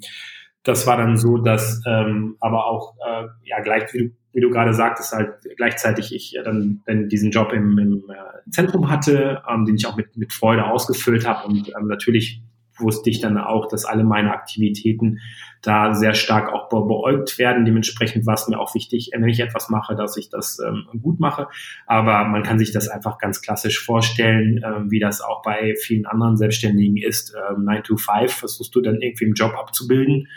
das 0.64 0.86
war 0.86 0.98
dann 0.98 1.18
so, 1.18 1.38
dass 1.38 1.82
ähm, 1.88 2.36
aber 2.40 2.66
auch, 2.66 2.96
äh, 3.06 3.28
ja, 3.44 3.62
gleich 3.62 3.94
wie 3.94 3.98
du, 4.00 4.10
wie 4.34 4.42
du 4.42 4.50
gerade 4.50 4.74
sagtest, 4.74 5.14
halt 5.14 5.36
gleichzeitig 5.56 6.14
ich 6.14 6.32
ja 6.32 6.44
dann, 6.44 6.82
dann 6.86 7.10
diesen 7.10 7.32
Job 7.32 7.54
im, 7.54 7.78
im 7.78 8.04
äh, 8.10 8.52
Zentrum 8.52 8.90
hatte, 8.90 9.42
ähm, 9.50 9.66
den 9.66 9.76
ich 9.76 9.88
auch 9.88 9.96
mit, 9.96 10.16
mit 10.18 10.34
Freude 10.34 10.66
ausgefüllt 10.66 11.28
habe 11.28 11.48
und 11.48 11.70
ähm, 11.70 11.88
natürlich 11.88 12.42
wusste 12.80 13.10
ich 13.10 13.20
dann 13.20 13.38
auch, 13.38 13.68
dass 13.68 13.86
alle 13.86 14.04
meine 14.04 14.32
Aktivitäten 14.32 15.20
da 15.62 15.94
sehr 15.94 16.14
stark 16.14 16.52
auch 16.54 16.70
be 16.70 16.82
beäugt 16.82 17.38
werden. 17.40 17.66
Dementsprechend 17.66 18.26
war 18.26 18.36
es 18.36 18.48
mir 18.48 18.60
auch 18.60 18.76
wichtig, 18.76 19.12
wenn 19.14 19.28
ich 19.28 19.40
etwas 19.40 19.70
mache, 19.70 19.96
dass 19.96 20.18
ich 20.18 20.30
das 20.30 20.60
ähm, 20.60 20.88
gut 21.02 21.20
mache. 21.20 21.48
Aber 21.86 22.26
man 22.26 22.44
kann 22.44 22.60
sich 22.60 22.72
das 22.72 22.88
einfach 22.88 23.18
ganz 23.18 23.42
klassisch 23.42 23.84
vorstellen, 23.84 24.62
ähm, 24.64 24.92
wie 24.92 25.00
das 25.00 25.22
auch 25.22 25.42
bei 25.42 25.76
vielen 25.80 26.06
anderen 26.06 26.38
Selbstständigen 26.38 26.98
ist. 26.98 27.34
Ähm, 27.50 27.64
9 27.66 27.84
to 27.84 27.98
5 27.98 28.32
versuchst 28.32 28.74
du 28.76 28.82
dann 28.82 29.02
irgendwie 29.02 29.26
im 29.26 29.34
Job 29.34 29.54
abzubilden. 29.58 30.28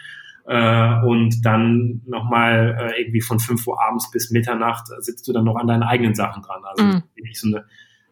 Äh, 0.47 1.05
und 1.05 1.45
dann 1.45 2.03
nochmal 2.07 2.77
äh, 2.79 3.01
irgendwie 3.01 3.21
von 3.21 3.39
5 3.39 3.67
Uhr 3.67 3.81
abends 3.81 4.11
bis 4.11 4.31
Mitternacht 4.31 4.87
sitzt 4.99 5.29
du 5.29 5.33
dann 5.33 5.45
noch 5.45 5.57
an 5.57 5.67
deinen 5.67 5.83
eigenen 5.83 6.15
Sachen 6.15 6.43
dran. 6.43 6.63
Also 6.65 6.85
mhm. 6.85 7.03
wirklich 7.15 7.39
so 7.39 7.49
eine 7.49 7.67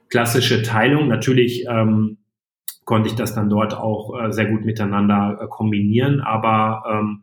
klassische 0.09 0.63
Teilung. 0.63 1.09
Natürlich 1.09 1.65
ähm, 1.69 2.19
konnte 2.89 3.11
ich 3.11 3.17
das 3.17 3.35
dann 3.35 3.51
dort 3.51 3.75
auch 3.75 4.19
äh, 4.19 4.33
sehr 4.33 4.47
gut 4.47 4.65
miteinander 4.65 5.39
äh, 5.43 5.47
kombinieren, 5.47 6.23
aber 6.23 6.85
ähm, 6.91 7.23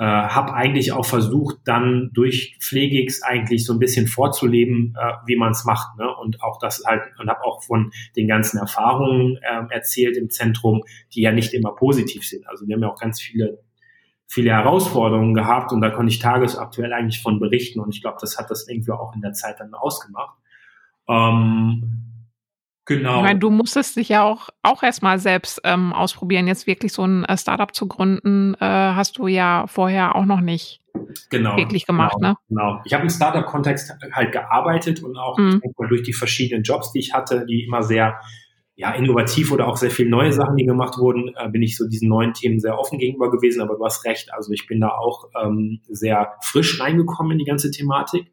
äh, 0.00 0.04
habe 0.04 0.52
eigentlich 0.52 0.90
auch 0.90 1.06
versucht, 1.06 1.58
dann 1.64 2.10
durch 2.12 2.58
Pflegix 2.60 3.22
eigentlich 3.22 3.64
so 3.64 3.72
ein 3.72 3.78
bisschen 3.78 4.08
vorzuleben, 4.08 4.96
äh, 5.00 5.12
wie 5.26 5.36
man 5.36 5.52
es 5.52 5.64
macht, 5.64 5.96
ne? 5.96 6.12
Und 6.20 6.42
auch 6.42 6.58
das 6.58 6.82
halt 6.84 7.02
und 7.20 7.30
habe 7.30 7.44
auch 7.44 7.62
von 7.62 7.92
den 8.16 8.26
ganzen 8.26 8.58
Erfahrungen 8.58 9.36
äh, 9.36 9.72
erzählt 9.72 10.16
im 10.16 10.28
Zentrum, 10.28 10.82
die 11.14 11.20
ja 11.20 11.30
nicht 11.30 11.54
immer 11.54 11.76
positiv 11.76 12.26
sind. 12.26 12.44
Also 12.48 12.66
wir 12.66 12.74
haben 12.74 12.82
ja 12.82 12.90
auch 12.90 13.00
ganz 13.00 13.20
viele 13.20 13.62
viele 14.26 14.50
Herausforderungen 14.50 15.34
gehabt 15.34 15.70
und 15.70 15.82
da 15.82 15.90
konnte 15.90 16.12
ich 16.12 16.18
tagesaktuell 16.18 16.92
eigentlich 16.92 17.22
von 17.22 17.38
berichten 17.38 17.78
und 17.78 17.94
ich 17.94 18.02
glaube, 18.02 18.18
das 18.20 18.38
hat 18.38 18.50
das 18.50 18.66
irgendwie 18.66 18.90
auch 18.90 19.14
in 19.14 19.20
der 19.20 19.34
Zeit 19.34 19.60
dann 19.60 19.72
ausgemacht. 19.72 20.36
Ähm, 21.08 22.05
Genau. 22.86 23.16
Ich 23.16 23.22
meine, 23.24 23.38
du 23.40 23.50
musstest 23.50 23.96
dich 23.96 24.08
ja 24.08 24.22
auch, 24.22 24.48
auch 24.62 24.84
erstmal 24.84 25.18
selbst 25.18 25.60
ähm, 25.64 25.92
ausprobieren. 25.92 26.46
Jetzt 26.46 26.68
wirklich 26.68 26.92
so 26.92 27.04
ein 27.04 27.24
äh, 27.24 27.36
Startup 27.36 27.74
zu 27.74 27.88
gründen, 27.88 28.54
äh, 28.54 28.58
hast 28.60 29.18
du 29.18 29.26
ja 29.26 29.66
vorher 29.66 30.14
auch 30.14 30.24
noch 30.24 30.40
nicht 30.40 30.80
genau, 31.28 31.56
wirklich 31.56 31.84
gemacht, 31.84 32.14
genau, 32.16 32.30
ne? 32.30 32.36
Genau. 32.48 32.80
Ich 32.84 32.94
habe 32.94 33.02
im 33.02 33.10
Startup-Kontext 33.10 33.92
halt 34.12 34.30
gearbeitet 34.30 35.02
und 35.02 35.16
auch 35.16 35.36
mhm. 35.36 35.60
durch 35.88 36.04
die 36.04 36.12
verschiedenen 36.12 36.62
Jobs, 36.62 36.92
die 36.92 37.00
ich 37.00 37.12
hatte, 37.12 37.44
die 37.44 37.64
immer 37.64 37.82
sehr 37.82 38.20
ja, 38.76 38.92
innovativ 38.92 39.50
oder 39.50 39.66
auch 39.66 39.78
sehr 39.78 39.90
viele 39.90 40.10
neue 40.10 40.32
Sachen, 40.32 40.56
die 40.56 40.64
gemacht 40.64 40.98
wurden, 40.98 41.34
äh, 41.34 41.48
bin 41.48 41.62
ich 41.62 41.76
so 41.76 41.88
diesen 41.88 42.08
neuen 42.08 42.34
Themen 42.34 42.60
sehr 42.60 42.78
offen 42.78 42.98
gegenüber 42.98 43.30
gewesen. 43.30 43.62
Aber 43.62 43.74
du 43.74 43.84
hast 43.84 44.04
recht, 44.04 44.32
also 44.32 44.52
ich 44.52 44.66
bin 44.66 44.80
da 44.80 44.90
auch 44.90 45.30
ähm, 45.42 45.80
sehr 45.88 46.34
frisch 46.42 46.80
reingekommen 46.80 47.32
in 47.32 47.38
die 47.38 47.46
ganze 47.46 47.70
Thematik 47.70 48.30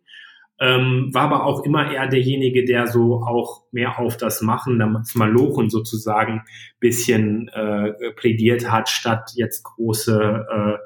ähm, 0.60 1.10
war 1.14 1.24
aber 1.24 1.46
auch 1.46 1.64
immer 1.66 1.92
eher 1.92 2.08
derjenige, 2.08 2.64
der 2.64 2.88
so 2.88 3.22
auch 3.24 3.64
mehr 3.72 4.00
auf 4.00 4.18
das 4.18 4.42
Machen, 4.42 4.80
das 4.80 5.16
Malochen 5.16 5.70
sozusagen 5.70 6.44
bisschen 6.80 7.50
äh, 7.50 7.92
plädiert 8.16 8.72
hat, 8.72 8.90
statt 8.90 9.32
jetzt 9.36 9.64
große 9.64 10.46
äh, 10.50 10.78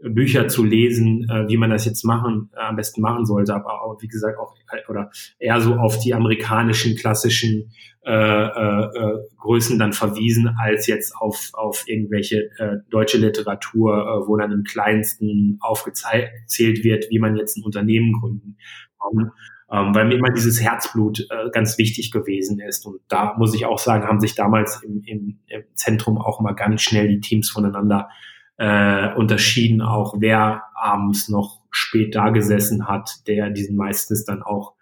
Bücher 0.00 0.46
zu 0.46 0.62
lesen, 0.62 1.28
äh, 1.28 1.48
wie 1.48 1.56
man 1.56 1.70
das 1.70 1.84
jetzt 1.84 2.04
machen, 2.04 2.50
äh, 2.54 2.60
am 2.60 2.76
besten 2.76 3.00
machen 3.00 3.26
sollte, 3.26 3.54
aber 3.54 3.82
auch, 3.82 4.00
wie 4.00 4.08
gesagt, 4.08 4.38
auch 4.38 4.54
oder 4.88 5.10
eher 5.38 5.60
so 5.60 5.74
auf 5.74 5.98
die 5.98 6.14
amerikanischen 6.14 6.94
klassischen 6.94 7.72
äh, 8.04 8.12
äh, 8.12 8.84
äh, 8.84 9.18
Größen 9.38 9.78
dann 9.78 9.92
verwiesen, 9.92 10.54
als 10.58 10.86
jetzt 10.86 11.16
auf, 11.16 11.50
auf 11.52 11.84
irgendwelche 11.86 12.50
äh, 12.58 12.76
deutsche 12.90 13.18
Literatur, 13.18 13.96
äh, 13.96 14.28
wo 14.28 14.36
dann 14.36 14.52
im 14.52 14.64
kleinsten 14.64 15.58
aufgezählt 15.60 16.84
wird, 16.84 17.10
wie 17.10 17.18
man 17.18 17.36
jetzt 17.36 17.56
ein 17.56 17.64
Unternehmen 17.64 18.12
gründen 18.12 18.56
bekommen, 18.98 19.32
ähm, 19.70 19.94
weil 19.94 20.06
mir 20.06 20.16
immer 20.16 20.30
dieses 20.30 20.60
Herzblut 20.60 21.20
äh, 21.30 21.50
ganz 21.52 21.78
wichtig 21.78 22.10
gewesen 22.10 22.60
ist. 22.60 22.86
Und 22.86 23.00
da 23.08 23.34
muss 23.38 23.54
ich 23.54 23.66
auch 23.66 23.78
sagen, 23.78 24.06
haben 24.06 24.20
sich 24.20 24.34
damals 24.34 24.82
im, 24.82 25.02
im, 25.04 25.38
im 25.46 25.62
Zentrum 25.74 26.18
auch 26.18 26.40
mal 26.40 26.54
ganz 26.54 26.82
schnell 26.82 27.08
die 27.08 27.20
Teams 27.20 27.50
voneinander 27.50 28.08
äh, 28.56 29.14
unterschieden, 29.14 29.82
auch 29.82 30.16
wer 30.18 30.64
abends 30.74 31.28
noch 31.28 31.60
spät 31.70 32.14
da 32.14 32.30
gesessen 32.30 32.88
hat, 32.88 33.26
der 33.28 33.50
diesen 33.50 33.76
meistens 33.76 34.24
dann 34.24 34.42
auch 34.42 34.74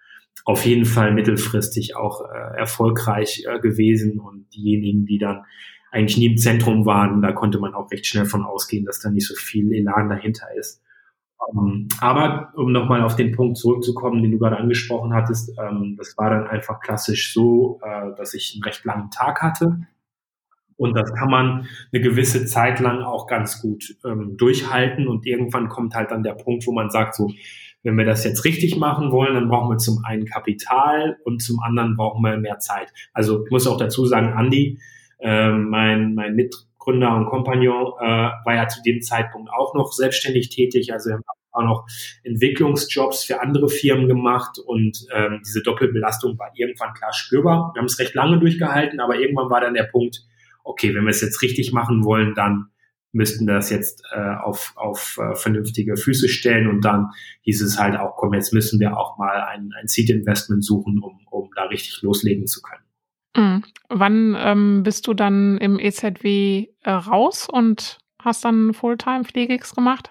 auf 0.45 0.65
jeden 0.65 0.85
Fall 0.85 1.13
mittelfristig 1.13 1.97
auch 1.97 2.23
äh, 2.23 2.57
erfolgreich 2.57 3.45
äh, 3.47 3.59
gewesen 3.59 4.21
und 4.21 4.47
diejenigen, 4.55 5.05
die 5.05 5.19
dann 5.19 5.45
eigentlich 5.91 6.17
nie 6.19 6.27
im 6.27 6.37
Zentrum 6.37 6.87
waren, 6.87 7.21
da 7.21 7.33
konnte 7.33 7.59
man 7.59 7.75
auch 7.75 7.91
recht 7.91 8.07
schnell 8.07 8.27
von 8.27 8.45
ausgehen, 8.45 8.85
dass 8.85 9.01
da 9.01 9.11
nicht 9.11 9.27
so 9.27 9.35
viel 9.35 9.73
Elan 9.73 10.09
dahinter 10.09 10.47
ist. 10.57 10.83
Ähm, 11.55 11.89
aber 12.01 12.53
um 12.57 12.73
nochmal 12.73 13.03
auf 13.03 13.17
den 13.17 13.33
Punkt 13.33 13.57
zurückzukommen, 13.57 14.23
den 14.23 14.33
du 14.33 14.39
gerade 14.39 14.57
angesprochen 14.57 15.15
hattest, 15.15 15.53
ähm, 15.59 15.97
das 15.99 16.17
war 16.17 16.31
dann 16.31 16.47
einfach 16.47 16.81
klassisch 16.81 17.33
so, 17.33 17.81
äh, 17.83 18.15
dass 18.17 18.35
ich 18.35 18.55
einen 18.55 18.65
recht 18.65 18.85
langen 18.85 19.11
Tag 19.11 19.43
hatte. 19.43 19.87
Und 20.77 20.95
das 20.95 21.13
kann 21.15 21.31
man 21.31 21.67
eine 21.93 22.03
gewisse 22.03 22.45
Zeit 22.45 22.81
lang 22.81 23.03
auch 23.03 23.27
ganz 23.27 23.63
gut 23.63 23.97
ähm, 24.05 24.37
durchhalten. 24.37 25.09
Und 25.09 25.27
irgendwann 25.27 25.69
kommt 25.69 25.95
halt 25.95 26.11
dann 26.11 26.23
der 26.23 26.35
Punkt, 26.35 26.67
wo 26.67 26.73
man 26.73 26.91
sagt, 26.91 27.15
so, 27.15 27.31
wenn 27.83 27.97
wir 27.97 28.05
das 28.05 28.25
jetzt 28.25 28.45
richtig 28.45 28.77
machen 28.77 29.11
wollen, 29.11 29.35
dann 29.35 29.49
brauchen 29.49 29.71
wir 29.71 29.79
zum 29.79 30.05
einen 30.05 30.27
Kapital 30.27 31.17
und 31.25 31.41
zum 31.41 31.61
anderen 31.61 31.97
brauchen 31.97 32.23
wir 32.23 32.37
mehr 32.37 32.59
Zeit. 32.59 32.93
Also 33.15 33.45
ich 33.45 33.51
muss 33.51 33.67
auch 33.67 33.79
dazu 33.79 34.05
sagen, 34.05 34.35
Andi, 34.35 34.79
äh, 35.19 35.51
mein, 35.51 36.15
mein 36.15 36.35
Mitgründer 36.87 37.17
und 37.17 37.27
Kompagnon, 37.27 37.95
äh, 38.01 38.31
war 38.45 38.55
ja 38.55 38.69
zu 38.69 38.81
dem 38.83 39.03
Zeitpunkt 39.03 39.51
auch 39.51 39.75
noch 39.75 39.93
selbstständig 39.93 40.51
tätig. 40.51 40.93
Also 40.93 41.11
er 41.11 41.17
hat 41.17 41.25
auch 41.53 41.63
noch 41.63 41.87
Entwicklungsjobs 42.23 43.25
für 43.25 43.41
andere 43.41 43.69
Firmen 43.69 44.09
gemacht 44.09 44.59
und 44.59 45.07
ähm, 45.13 45.41
diese 45.45 45.63
Doppelbelastung 45.63 46.39
war 46.39 46.53
irgendwann 46.55 46.95
klar 46.95 47.13
spürbar. 47.13 47.73
Wir 47.75 47.81
haben 47.81 47.87
es 47.87 47.99
recht 47.99 48.15
lange 48.15 48.39
durchgehalten, 48.39 49.01
aber 49.01 49.19
irgendwann 49.19 49.51
war 49.51 49.61
dann 49.61 49.75
der 49.75 49.85
Punkt, 49.85 50.23
okay, 50.65 50.95
wenn 50.95 51.05
wir 51.05 51.11
es 51.11 51.21
jetzt 51.21 51.43
richtig 51.43 51.73
machen 51.73 52.05
wollen, 52.05 52.35
dann 52.35 52.67
müssten 53.13 53.47
wir 53.47 53.55
das 53.55 53.71
jetzt 53.71 54.03
äh, 54.13 54.35
auf, 54.43 54.75
auf 54.77 55.19
äh, 55.19 55.35
vernünftige 55.35 55.97
Füße 55.97 56.29
stellen 56.29 56.69
und 56.69 56.85
dann 56.85 57.13
hieß 57.43 57.63
es 57.63 57.79
halt 57.79 57.99
auch, 57.99 58.17
komm, 58.17 58.35
jetzt 58.35 58.53
müssen 58.53 58.79
wir 58.79 58.99
auch 58.99 59.17
mal 59.17 59.41
ein, 59.43 59.71
ein 59.81 59.89
Seed-Investment 59.89 60.63
suchen, 60.63 61.01
um, 61.03 61.21
um 61.31 61.49
da 61.57 61.65
richtig 61.65 62.03
loslegen 62.03 62.47
zu 62.47 62.61
können. 62.61 62.86
Mhm. 63.37 63.63
Wann 63.89 64.37
ähm, 64.39 64.83
bist 64.83 65.07
du 65.07 65.15
dann 65.15 65.59
im 65.59 65.79
EZW 65.79 66.69
äh, 66.83 66.91
raus 66.91 67.49
und 67.51 67.99
hast 68.23 68.45
dann 68.45 68.75
Fulltime 68.75 69.25
Pflegix 69.25 69.75
gemacht? 69.75 70.11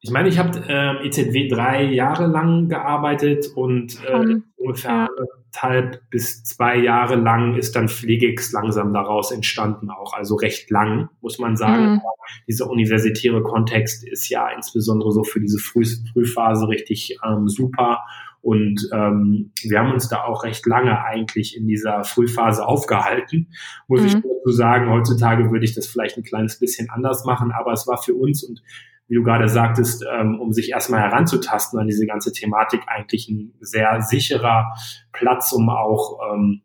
Ich 0.00 0.10
meine, 0.10 0.28
ich 0.28 0.38
habe 0.38 0.62
äh, 0.68 1.06
EZW 1.06 1.48
drei 1.48 1.84
Jahre 1.84 2.26
lang 2.26 2.68
gearbeitet 2.68 3.46
und 3.54 3.98
äh, 4.06 4.12
um, 4.12 4.44
ungefähr 4.56 4.90
ja. 4.90 5.08
anderthalb 5.56 6.08
bis 6.10 6.44
zwei 6.44 6.76
Jahre 6.76 7.16
lang 7.16 7.56
ist 7.56 7.74
dann 7.76 7.88
Pflegex 7.88 8.52
langsam 8.52 8.92
daraus 8.92 9.32
entstanden, 9.32 9.90
auch 9.90 10.12
also 10.12 10.36
recht 10.36 10.70
lang, 10.70 11.08
muss 11.20 11.38
man 11.38 11.56
sagen. 11.56 11.94
Mhm. 11.94 12.00
Dieser 12.46 12.68
universitäre 12.68 13.42
Kontext 13.42 14.06
ist 14.06 14.28
ja 14.28 14.48
insbesondere 14.48 15.12
so 15.12 15.24
für 15.24 15.40
diese 15.40 15.58
Früh 15.58 15.84
Frühphase 16.12 16.68
richtig 16.68 17.18
ähm, 17.26 17.48
super. 17.48 18.00
Und 18.40 18.88
ähm, 18.92 19.52
wir 19.62 19.80
haben 19.80 19.92
uns 19.92 20.08
da 20.08 20.22
auch 20.22 20.44
recht 20.44 20.66
lange 20.66 21.04
eigentlich 21.04 21.56
in 21.56 21.66
dieser 21.66 22.04
Frühphase 22.04 22.66
aufgehalten, 22.66 23.48
muss 23.88 24.02
mhm. 24.02 24.06
ich 24.06 24.14
dazu 24.14 24.50
sagen. 24.50 24.90
Heutzutage 24.90 25.50
würde 25.50 25.64
ich 25.64 25.74
das 25.74 25.86
vielleicht 25.86 26.16
ein 26.16 26.22
kleines 26.22 26.58
bisschen 26.58 26.88
anders 26.90 27.24
machen, 27.24 27.52
aber 27.52 27.72
es 27.72 27.86
war 27.86 28.00
für 28.00 28.14
uns 28.14 28.44
und 28.44 28.62
wie 29.08 29.14
du 29.14 29.22
gerade 29.22 29.48
sagtest, 29.48 30.04
ähm, 30.12 30.40
um 30.40 30.52
sich 30.52 30.70
erstmal 30.70 31.00
heranzutasten 31.00 31.78
an 31.78 31.86
diese 31.86 32.06
ganze 32.06 32.32
Thematik, 32.32 32.82
eigentlich 32.86 33.28
ein 33.28 33.54
sehr 33.60 34.00
sicherer 34.02 34.74
Platz, 35.12 35.52
um 35.52 35.68
auch 35.70 36.18
ähm, 36.32 36.62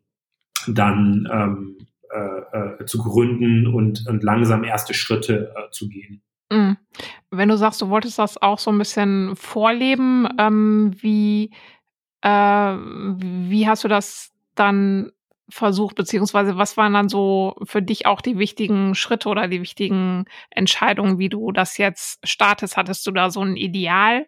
dann 0.66 1.28
ähm, 1.32 1.78
äh, 2.12 2.82
äh, 2.82 2.84
zu 2.84 2.98
gründen 2.98 3.66
und, 3.66 4.06
und 4.06 4.22
langsam 4.22 4.64
erste 4.64 4.92
Schritte 4.92 5.54
äh, 5.56 5.70
zu 5.70 5.88
gehen. 5.88 6.22
Mhm. 6.52 6.76
Wenn 7.34 7.48
du 7.48 7.56
sagst, 7.56 7.80
du 7.80 7.88
wolltest 7.88 8.18
das 8.18 8.40
auch 8.42 8.58
so 8.58 8.70
ein 8.70 8.76
bisschen 8.78 9.34
vorleben, 9.36 10.28
ähm, 10.38 10.92
wie, 11.00 11.50
äh, 12.22 12.28
wie 12.30 13.68
hast 13.68 13.84
du 13.84 13.88
das 13.88 14.32
dann 14.54 15.12
versucht, 15.48 15.96
beziehungsweise 15.96 16.58
was 16.58 16.76
waren 16.76 16.94
dann 16.94 17.08
so 17.08 17.56
für 17.64 17.82
dich 17.82 18.06
auch 18.06 18.20
die 18.20 18.38
wichtigen 18.38 18.94
Schritte 18.94 19.28
oder 19.30 19.48
die 19.48 19.62
wichtigen 19.62 20.26
Entscheidungen, 20.50 21.18
wie 21.18 21.30
du 21.30 21.52
das 21.52 21.78
jetzt 21.78 22.20
startest? 22.28 22.76
Hattest 22.76 23.06
du 23.06 23.12
da 23.12 23.30
so 23.30 23.40
einen 23.40 23.56
Idealweg, 23.56 24.26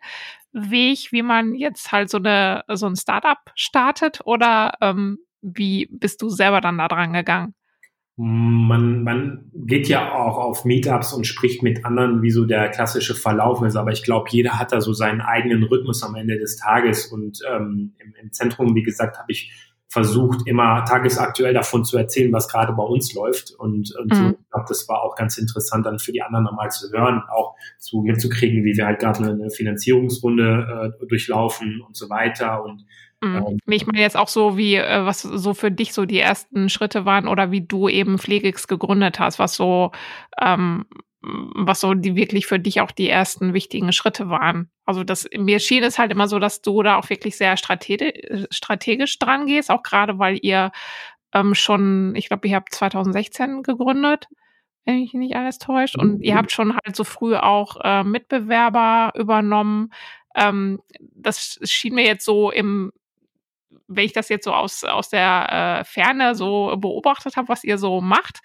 wie 1.12 1.22
man 1.22 1.54
jetzt 1.54 1.92
halt 1.92 2.10
so 2.10 2.18
eine 2.18 2.64
so 2.72 2.86
ein 2.86 2.96
Startup 2.96 3.38
startet 3.54 4.20
oder 4.24 4.74
ähm, 4.80 5.18
wie 5.42 5.88
bist 5.90 6.22
du 6.22 6.30
selber 6.30 6.60
dann 6.62 6.78
da 6.78 6.88
dran 6.88 7.12
gegangen? 7.12 7.54
Man, 8.16 9.02
man 9.02 9.50
geht 9.54 9.88
ja 9.88 10.14
auch 10.14 10.38
auf 10.38 10.64
Meetups 10.64 11.12
und 11.12 11.26
spricht 11.26 11.64
mit 11.64 11.84
anderen, 11.84 12.22
wie 12.22 12.30
so 12.30 12.44
der 12.44 12.68
klassische 12.68 13.14
Verlauf 13.14 13.60
ist. 13.62 13.74
Aber 13.74 13.90
ich 13.90 14.04
glaube, 14.04 14.28
jeder 14.30 14.58
hat 14.58 14.72
da 14.72 14.80
so 14.80 14.92
seinen 14.92 15.20
eigenen 15.20 15.64
Rhythmus 15.64 16.02
am 16.04 16.14
Ende 16.14 16.38
des 16.38 16.56
Tages. 16.56 17.06
Und 17.06 17.40
ähm, 17.50 17.94
im, 17.98 18.14
im 18.22 18.32
Zentrum, 18.32 18.74
wie 18.76 18.84
gesagt, 18.84 19.18
habe 19.18 19.32
ich 19.32 19.52
versucht, 19.94 20.46
immer 20.46 20.84
tagesaktuell 20.84 21.54
davon 21.54 21.84
zu 21.84 21.96
erzählen, 21.96 22.32
was 22.32 22.48
gerade 22.48 22.72
bei 22.72 22.82
uns 22.82 23.14
läuft. 23.14 23.52
Und, 23.52 23.94
und 23.96 24.10
mhm. 24.10 24.14
so, 24.14 24.30
ich 24.30 24.50
glaube, 24.50 24.66
das 24.68 24.88
war 24.88 25.02
auch 25.02 25.14
ganz 25.14 25.38
interessant 25.38 25.86
dann 25.86 26.00
für 26.00 26.10
die 26.10 26.22
anderen 26.22 26.44
nochmal 26.44 26.70
zu 26.70 26.90
hören, 26.90 27.22
auch 27.30 27.54
zu 27.78 28.02
mitzukriegen, 28.02 28.64
wie 28.64 28.76
wir 28.76 28.86
halt 28.86 28.98
gerade 28.98 29.24
eine 29.24 29.50
Finanzierungsrunde 29.50 30.94
äh, 31.00 31.06
durchlaufen 31.06 31.80
und 31.80 31.96
so 31.96 32.10
weiter. 32.10 32.64
Und 32.64 32.84
mhm. 33.24 33.36
ähm, 33.36 33.58
ich 33.66 33.86
meine 33.86 34.00
jetzt 34.00 34.16
auch 34.16 34.28
so, 34.28 34.56
wie, 34.56 34.76
äh, 34.76 35.04
was 35.04 35.22
so 35.22 35.54
für 35.54 35.70
dich 35.70 35.92
so 35.92 36.04
die 36.04 36.18
ersten 36.18 36.68
Schritte 36.68 37.04
waren 37.04 37.28
oder 37.28 37.50
wie 37.50 37.62
du 37.62 37.88
eben 37.88 38.18
Pflegix 38.18 38.68
gegründet 38.68 39.18
hast, 39.18 39.38
was 39.38 39.54
so 39.54 39.92
ähm, 40.40 40.86
was 41.26 41.80
so 41.80 41.94
die 41.94 42.16
wirklich 42.16 42.46
für 42.46 42.58
dich 42.58 42.80
auch 42.80 42.90
die 42.90 43.08
ersten 43.08 43.54
wichtigen 43.54 43.92
Schritte 43.92 44.28
waren. 44.28 44.70
Also 44.84 45.04
das, 45.04 45.28
mir 45.36 45.58
schien 45.58 45.82
es 45.82 45.98
halt 45.98 46.12
immer 46.12 46.28
so, 46.28 46.38
dass 46.38 46.60
du 46.60 46.82
da 46.82 46.96
auch 46.96 47.08
wirklich 47.08 47.36
sehr 47.36 47.56
strategisch, 47.56 48.46
strategisch 48.50 49.18
dran 49.18 49.46
gehst, 49.46 49.70
auch 49.70 49.82
gerade 49.82 50.18
weil 50.18 50.38
ihr 50.42 50.70
ähm, 51.32 51.54
schon, 51.54 52.14
ich 52.14 52.28
glaube, 52.28 52.46
ihr 52.48 52.56
habt 52.56 52.74
2016 52.74 53.62
gegründet, 53.62 54.28
wenn 54.84 55.00
mich 55.00 55.14
nicht 55.14 55.34
alles 55.34 55.58
täuscht, 55.58 55.96
und 55.96 56.22
ihr 56.22 56.36
habt 56.36 56.52
schon 56.52 56.74
halt 56.74 56.94
so 56.94 57.04
früh 57.04 57.34
auch 57.36 57.78
äh, 57.82 58.04
Mitbewerber 58.04 59.12
übernommen. 59.18 59.92
Ähm, 60.34 60.80
das 61.00 61.58
schien 61.62 61.94
mir 61.94 62.04
jetzt 62.04 62.24
so 62.24 62.50
im 62.50 62.92
wenn 63.96 64.04
ich 64.04 64.12
das 64.12 64.28
jetzt 64.28 64.44
so 64.44 64.52
aus, 64.52 64.84
aus 64.84 65.08
der 65.08 65.80
äh, 65.80 65.84
Ferne 65.84 66.34
so 66.34 66.76
beobachtet 66.78 67.36
habe, 67.36 67.48
was 67.48 67.64
ihr 67.64 67.78
so 67.78 68.00
macht, 68.00 68.40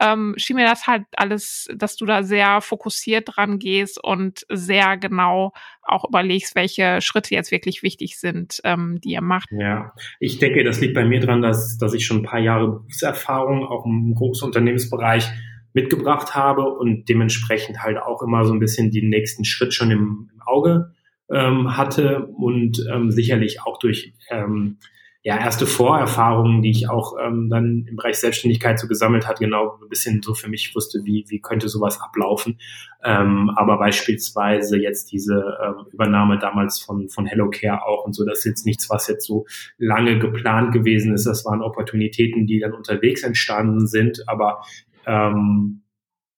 ähm, 0.00 0.34
schien 0.36 0.56
mir 0.56 0.66
das 0.66 0.86
halt 0.86 1.04
alles, 1.16 1.68
dass 1.74 1.96
du 1.96 2.06
da 2.06 2.22
sehr 2.22 2.60
fokussiert 2.60 3.36
dran 3.36 3.58
gehst 3.58 4.02
und 4.02 4.46
sehr 4.48 4.96
genau 4.96 5.52
auch 5.82 6.04
überlegst, 6.08 6.54
welche 6.54 7.00
Schritte 7.00 7.34
jetzt 7.34 7.52
wirklich 7.52 7.82
wichtig 7.82 8.18
sind, 8.18 8.60
ähm, 8.64 9.00
die 9.02 9.10
ihr 9.10 9.22
macht. 9.22 9.48
Ja, 9.52 9.92
ich 10.20 10.38
denke, 10.38 10.64
das 10.64 10.80
liegt 10.80 10.94
bei 10.94 11.04
mir 11.04 11.20
dran, 11.20 11.42
dass, 11.42 11.78
dass 11.78 11.94
ich 11.94 12.06
schon 12.06 12.18
ein 12.18 12.24
paar 12.24 12.40
Jahre 12.40 12.68
Berufserfahrung 12.68 13.66
auch 13.66 13.86
im 13.86 14.14
großen 14.14 14.46
Unternehmensbereich 14.46 15.30
mitgebracht 15.72 16.34
habe 16.34 16.64
und 16.64 17.08
dementsprechend 17.08 17.82
halt 17.82 17.98
auch 17.98 18.22
immer 18.22 18.44
so 18.44 18.52
ein 18.52 18.58
bisschen 18.58 18.90
den 18.90 19.10
nächsten 19.10 19.44
Schritt 19.44 19.74
schon 19.74 19.90
im, 19.90 20.30
im 20.32 20.42
Auge 20.42 20.94
ähm, 21.30 21.76
hatte 21.76 22.26
und 22.26 22.84
ähm, 22.92 23.10
sicherlich 23.10 23.62
auch 23.62 23.78
durch 23.78 24.12
ähm, 24.30 24.78
ja, 25.26 25.36
erste 25.40 25.66
Vorerfahrungen, 25.66 26.62
die 26.62 26.70
ich 26.70 26.88
auch 26.88 27.16
ähm, 27.20 27.50
dann 27.50 27.84
im 27.88 27.96
Bereich 27.96 28.14
Selbstständigkeit 28.14 28.78
so 28.78 28.86
gesammelt 28.86 29.26
hat, 29.26 29.40
genau 29.40 29.76
ein 29.82 29.88
bisschen 29.88 30.22
so 30.22 30.34
für 30.34 30.48
mich 30.48 30.72
wusste, 30.76 31.00
wie, 31.02 31.24
wie 31.26 31.40
könnte 31.40 31.68
sowas 31.68 32.00
ablaufen. 32.00 32.60
Ähm, 33.02 33.50
aber 33.56 33.76
beispielsweise 33.76 34.78
jetzt 34.78 35.10
diese 35.10 35.58
ähm, 35.64 35.86
Übernahme 35.92 36.38
damals 36.38 36.78
von, 36.78 37.08
von 37.08 37.26
HelloCare 37.26 37.84
auch 37.84 38.04
und 38.04 38.14
so, 38.14 38.24
das 38.24 38.38
ist 38.38 38.44
jetzt 38.44 38.66
nichts, 38.66 38.88
was 38.88 39.08
jetzt 39.08 39.26
so 39.26 39.46
lange 39.78 40.20
geplant 40.20 40.72
gewesen 40.72 41.12
ist. 41.12 41.26
Das 41.26 41.44
waren 41.44 41.60
Opportunitäten, 41.60 42.46
die 42.46 42.60
dann 42.60 42.72
unterwegs 42.72 43.24
entstanden 43.24 43.88
sind. 43.88 44.28
Aber 44.28 44.62
ähm, 45.06 45.82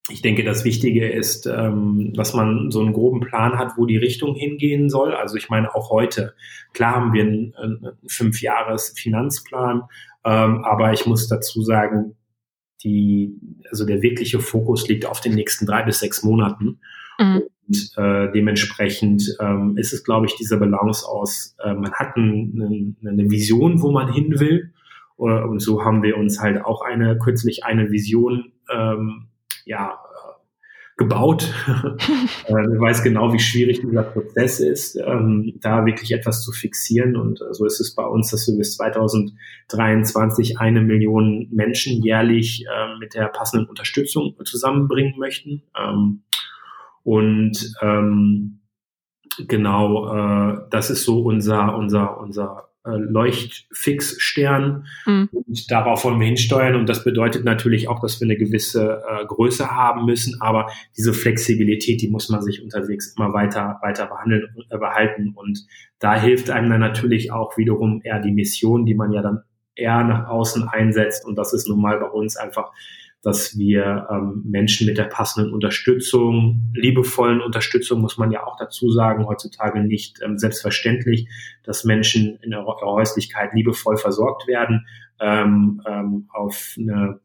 ich 0.08 0.22
denke, 0.22 0.44
das 0.44 0.64
Wichtige 0.64 1.08
ist, 1.08 1.46
ähm, 1.46 2.12
dass 2.14 2.34
man 2.34 2.70
so 2.70 2.80
einen 2.80 2.92
groben 2.92 3.20
Plan 3.20 3.58
hat, 3.58 3.72
wo 3.76 3.86
die 3.86 3.96
Richtung 3.96 4.34
hingehen 4.34 4.88
soll. 4.88 5.14
Also 5.14 5.36
ich 5.36 5.48
meine, 5.48 5.74
auch 5.74 5.90
heute, 5.90 6.34
klar 6.72 6.96
haben 6.96 7.12
wir 7.12 7.22
einen, 7.22 7.54
einen 7.56 7.86
Fünfjahres-Finanzplan, 8.06 9.82
ähm, 10.24 10.64
aber 10.64 10.92
ich 10.92 11.06
muss 11.06 11.28
dazu 11.28 11.62
sagen, 11.62 12.16
die, 12.84 13.34
also 13.70 13.84
der 13.84 14.02
wirkliche 14.02 14.40
Fokus 14.40 14.88
liegt 14.88 15.04
auf 15.04 15.20
den 15.20 15.34
nächsten 15.34 15.66
drei 15.66 15.82
bis 15.82 15.98
sechs 15.98 16.22
Monaten. 16.22 16.80
Mhm. 17.18 17.42
Und 17.66 17.92
äh, 17.96 18.32
dementsprechend 18.32 19.36
ähm, 19.40 19.76
ist 19.76 19.92
es, 19.92 20.04
glaube 20.04 20.26
ich, 20.26 20.36
diese 20.36 20.58
Balance 20.58 21.06
aus, 21.06 21.56
äh, 21.62 21.74
man 21.74 21.92
hat 21.92 22.16
ein, 22.16 22.96
eine 23.04 23.30
Vision, 23.30 23.82
wo 23.82 23.90
man 23.90 24.12
hin 24.12 24.40
will. 24.40 24.72
Äh, 25.18 25.22
und 25.22 25.60
so 25.60 25.84
haben 25.84 26.02
wir 26.02 26.16
uns 26.16 26.40
halt 26.40 26.64
auch 26.64 26.82
eine, 26.82 27.18
kürzlich 27.18 27.64
eine 27.64 27.90
Vision 27.90 28.52
ähm, 28.72 29.27
ja, 29.68 29.92
äh, 29.92 30.38
gebaut. 30.96 31.54
äh, 32.46 32.52
weiß 32.52 33.02
genau, 33.02 33.32
wie 33.32 33.38
schwierig 33.38 33.80
dieser 33.80 34.02
Prozess 34.02 34.60
ist, 34.60 34.96
ähm, 34.96 35.54
da 35.60 35.86
wirklich 35.86 36.12
etwas 36.12 36.42
zu 36.42 36.52
fixieren. 36.52 37.16
Und 37.16 37.40
äh, 37.40 37.52
so 37.52 37.66
ist 37.66 37.80
es 37.80 37.94
bei 37.94 38.04
uns, 38.04 38.30
dass 38.30 38.48
wir 38.48 38.56
bis 38.56 38.76
2023 38.76 40.58
eine 40.58 40.80
Million 40.80 41.48
Menschen 41.52 42.02
jährlich 42.02 42.64
äh, 42.66 42.98
mit 42.98 43.14
der 43.14 43.28
passenden 43.28 43.68
Unterstützung 43.68 44.34
zusammenbringen 44.44 45.18
möchten. 45.18 45.62
Ähm, 45.78 46.22
und 47.04 47.74
ähm, 47.80 48.60
genau, 49.46 50.12
äh, 50.12 50.58
das 50.70 50.90
ist 50.90 51.04
so 51.04 51.20
unser, 51.20 51.76
unser, 51.76 52.18
unser 52.18 52.67
Leuchtfixstern 52.96 54.86
mhm. 55.06 55.28
und 55.32 55.70
darauf 55.70 56.04
wollen 56.04 56.20
wir 56.20 56.26
hinsteuern. 56.26 56.76
Und 56.76 56.88
das 56.88 57.04
bedeutet 57.04 57.44
natürlich 57.44 57.88
auch, 57.88 58.00
dass 58.00 58.20
wir 58.20 58.26
eine 58.26 58.36
gewisse 58.36 59.02
äh, 59.08 59.26
Größe 59.26 59.70
haben 59.70 60.06
müssen, 60.06 60.40
aber 60.40 60.70
diese 60.96 61.12
Flexibilität, 61.12 62.00
die 62.00 62.08
muss 62.08 62.28
man 62.28 62.42
sich 62.42 62.62
unterwegs 62.62 63.14
immer 63.16 63.32
weiter 63.32 63.78
weiter 63.82 64.06
behandeln, 64.06 64.48
äh, 64.70 64.78
behalten. 64.78 65.32
Und 65.34 65.66
da 65.98 66.20
hilft 66.20 66.50
einem 66.50 66.70
dann 66.70 66.80
natürlich 66.80 67.32
auch 67.32 67.56
wiederum 67.56 68.00
eher 68.02 68.20
die 68.20 68.32
Mission, 68.32 68.86
die 68.86 68.94
man 68.94 69.12
ja 69.12 69.22
dann 69.22 69.42
eher 69.74 70.02
nach 70.04 70.28
außen 70.28 70.68
einsetzt. 70.68 71.24
Und 71.26 71.36
das 71.36 71.52
ist 71.52 71.68
nun 71.68 71.80
mal 71.80 71.98
bei 71.98 72.08
uns 72.08 72.36
einfach 72.36 72.72
dass 73.22 73.58
wir 73.58 74.06
ähm, 74.10 74.42
Menschen 74.46 74.86
mit 74.86 74.96
der 74.96 75.04
passenden 75.04 75.52
Unterstützung, 75.52 76.70
liebevollen 76.74 77.40
Unterstützung, 77.40 78.00
muss 78.00 78.16
man 78.16 78.30
ja 78.30 78.46
auch 78.46 78.56
dazu 78.56 78.90
sagen, 78.90 79.26
heutzutage 79.26 79.80
nicht 79.80 80.20
ähm, 80.22 80.38
selbstverständlich, 80.38 81.28
dass 81.64 81.84
Menschen 81.84 82.38
in 82.42 82.52
ihrer 82.52 82.76
Häuslichkeit 82.80 83.52
liebevoll 83.54 83.96
versorgt 83.96 84.46
werden, 84.46 84.86
ähm, 85.20 85.82
ähm, 85.86 86.28
auf 86.32 86.76
eine 86.78 87.20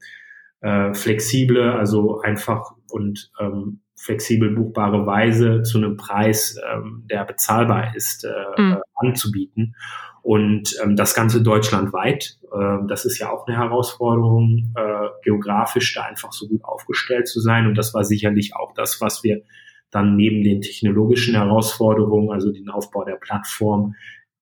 äh, 0.61 0.93
flexible, 0.93 1.73
also 1.73 2.21
einfach 2.21 2.71
und 2.89 3.31
ähm, 3.39 3.81
flexibel 3.95 4.49
buchbare 4.49 5.05
Weise 5.05 5.61
zu 5.61 5.77
einem 5.77 5.95
Preis, 5.95 6.57
ähm, 6.73 7.03
der 7.09 7.23
bezahlbar 7.23 7.95
ist, 7.95 8.25
äh, 8.25 8.61
mhm. 8.61 8.77
anzubieten. 8.95 9.75
Und 10.24 10.74
ähm, 10.82 10.95
das 10.95 11.13
Ganze 11.13 11.43
deutschlandweit. 11.43 12.38
Äh, 12.51 12.88
das 12.88 13.03
ist 13.03 13.19
ja 13.19 13.30
auch 13.30 13.45
eine 13.45 13.57
Herausforderung, 13.57 14.74
äh, 14.76 15.09
geografisch 15.21 15.93
da 15.93 16.03
einfach 16.03 16.32
so 16.32 16.47
gut 16.47 16.63
aufgestellt 16.63 17.28
zu 17.28 17.41
sein. 17.41 17.67
Und 17.67 17.78
das 17.78 17.93
war 17.93 18.05
sicherlich 18.05 18.55
auch 18.55 18.74
das, 18.74 19.01
was 19.01 19.24
wir 19.24 19.43
dann 19.91 20.15
neben 20.15 20.41
den 20.41 20.61
technologischen 20.61 21.36
Herausforderungen, 21.36 22.32
also 22.32 22.51
den 22.51 22.69
Aufbau 22.69 23.03
der 23.03 23.17
Plattform, 23.17 23.95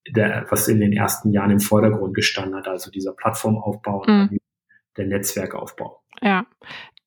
der, 0.08 0.46
was 0.50 0.68
in 0.68 0.80
den 0.80 0.94
ersten 0.94 1.32
Jahren 1.32 1.52
im 1.52 1.60
Vordergrund 1.60 2.14
gestanden 2.14 2.56
hat, 2.56 2.68
also 2.68 2.92
dieser 2.92 3.14
Plattformaufbau 3.14 4.04
mhm. 4.08 4.30
und 4.30 4.40
der 4.98 5.08
Netzwerkaufbau. 5.08 6.02
Ja, 6.22 6.46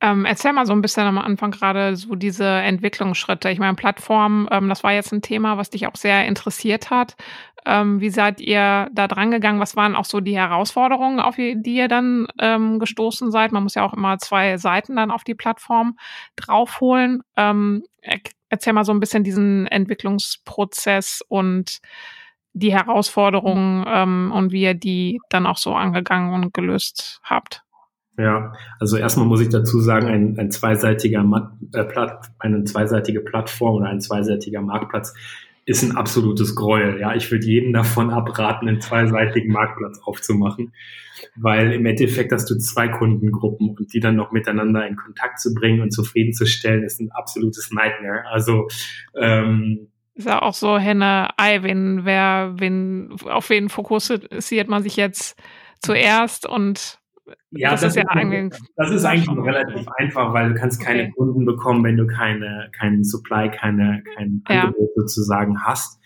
ähm, 0.04 0.26
erzähl 0.26 0.52
mal 0.52 0.66
so 0.66 0.74
ein 0.74 0.82
bisschen 0.82 1.06
am 1.06 1.16
Anfang 1.16 1.50
gerade 1.50 1.96
so 1.96 2.14
diese 2.14 2.46
Entwicklungsschritte. 2.46 3.48
Ich 3.48 3.58
meine, 3.58 3.74
Plattform, 3.74 4.46
ähm, 4.50 4.68
das 4.68 4.84
war 4.84 4.92
jetzt 4.92 5.12
ein 5.12 5.22
Thema, 5.22 5.56
was 5.56 5.70
dich 5.70 5.86
auch 5.86 5.96
sehr 5.96 6.26
interessiert 6.26 6.90
hat. 6.90 7.16
Ähm, 7.64 8.00
wie 8.02 8.10
seid 8.10 8.38
ihr 8.38 8.90
da 8.92 9.08
dran 9.08 9.30
gegangen? 9.30 9.60
Was 9.60 9.76
waren 9.76 9.96
auch 9.96 10.04
so 10.04 10.20
die 10.20 10.36
Herausforderungen, 10.36 11.20
auf 11.20 11.36
die, 11.36 11.56
die 11.62 11.76
ihr 11.76 11.88
dann 11.88 12.26
ähm, 12.38 12.78
gestoßen 12.80 13.30
seid? 13.30 13.52
Man 13.52 13.62
muss 13.62 13.76
ja 13.76 13.82
auch 13.82 13.94
immer 13.94 14.18
zwei 14.18 14.58
Seiten 14.58 14.96
dann 14.96 15.10
auf 15.10 15.24
die 15.24 15.34
Plattform 15.34 15.96
draufholen. 16.36 17.22
Ähm, 17.38 17.84
erzähl 18.50 18.74
mal 18.74 18.84
so 18.84 18.92
ein 18.92 19.00
bisschen 19.00 19.24
diesen 19.24 19.66
Entwicklungsprozess 19.68 21.22
und 21.26 21.78
die 22.52 22.74
Herausforderungen 22.74 23.86
ähm, 23.88 24.32
und 24.34 24.52
wie 24.52 24.64
ihr 24.64 24.74
die 24.74 25.18
dann 25.30 25.46
auch 25.46 25.56
so 25.56 25.74
angegangen 25.74 26.34
und 26.34 26.52
gelöst 26.52 27.20
habt. 27.24 27.63
Ja, 28.16 28.52
also 28.78 28.96
erstmal 28.96 29.26
muss 29.26 29.40
ich 29.40 29.48
dazu 29.48 29.80
sagen, 29.80 30.06
ein, 30.06 30.38
ein 30.38 30.50
zweiseitiger 30.52 31.24
äh, 31.72 31.84
Platt, 31.84 32.30
eine 32.38 32.62
zweiseitige 32.64 33.20
Plattform 33.20 33.76
oder 33.76 33.86
ein 33.88 34.00
zweiseitiger 34.00 34.60
Marktplatz 34.60 35.14
ist 35.66 35.82
ein 35.82 35.96
absolutes 35.96 36.54
Gräuel. 36.54 37.00
Ja, 37.00 37.14
ich 37.14 37.30
würde 37.30 37.46
jedem 37.46 37.72
davon 37.72 38.10
abraten, 38.10 38.68
einen 38.68 38.80
zweiseitigen 38.80 39.52
Marktplatz 39.52 39.98
aufzumachen, 40.04 40.72
weil 41.36 41.72
im 41.72 41.86
Endeffekt 41.86 42.32
hast 42.32 42.50
du 42.50 42.56
zwei 42.58 42.88
Kundengruppen 42.88 43.70
und 43.76 43.92
die 43.92 44.00
dann 44.00 44.16
noch 44.16 44.30
miteinander 44.30 44.86
in 44.86 44.96
Kontakt 44.96 45.40
zu 45.40 45.54
bringen 45.54 45.80
und 45.80 45.90
zufriedenzustellen, 45.90 46.84
ist 46.84 47.00
ein 47.00 47.10
absolutes 47.12 47.70
Nightmare. 47.72 48.26
Also 48.30 48.68
ähm, 49.18 49.88
ist 50.14 50.28
ja 50.28 50.42
auch 50.42 50.54
so 50.54 50.78
Henne 50.78 51.30
Ei, 51.36 51.62
wenn 51.62 52.04
wer, 52.04 52.54
wenn 52.58 53.16
auf 53.24 53.50
wen 53.50 53.68
fokussiert 53.68 54.68
man 54.68 54.82
sich 54.82 54.96
jetzt 54.96 55.40
zuerst 55.80 56.46
und 56.46 57.00
ja, 57.50 57.70
das, 57.70 57.80
das 57.80 57.96
ist 57.96 58.02
ja 58.02 58.08
eigentlich. 58.08 58.60
Das 58.76 58.90
ist 58.90 59.04
eigentlich 59.04 59.28
relativ 59.28 59.86
einfach, 59.96 60.32
weil 60.32 60.50
du 60.50 60.54
kannst 60.54 60.80
keine 60.80 61.04
okay. 61.04 61.12
Kunden 61.16 61.44
bekommen, 61.44 61.84
wenn 61.84 61.96
du 61.96 62.06
keine, 62.06 62.70
keinen 62.72 63.04
Supply, 63.04 63.50
keine, 63.50 64.02
kein 64.14 64.42
Angebot 64.44 64.90
ja. 64.96 65.02
sozusagen 65.02 65.62
hast. 65.64 66.00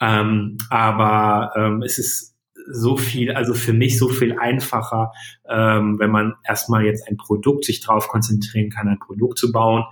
Ähm, 0.00 0.56
aber 0.70 1.52
ähm, 1.56 1.82
es 1.82 1.98
ist 1.98 2.34
so 2.70 2.96
viel, 2.96 3.32
also 3.32 3.54
für 3.54 3.72
mich 3.72 3.98
so 3.98 4.08
viel 4.08 4.38
einfacher, 4.38 5.12
ähm, 5.48 5.98
wenn 5.98 6.10
man 6.10 6.34
erstmal 6.44 6.84
jetzt 6.84 7.08
ein 7.08 7.16
Produkt 7.16 7.64
sich 7.64 7.80
drauf 7.80 8.08
konzentrieren 8.08 8.70
kann, 8.70 8.88
ein 8.88 8.98
Produkt 8.98 9.38
zu 9.38 9.52
bauen. 9.52 9.84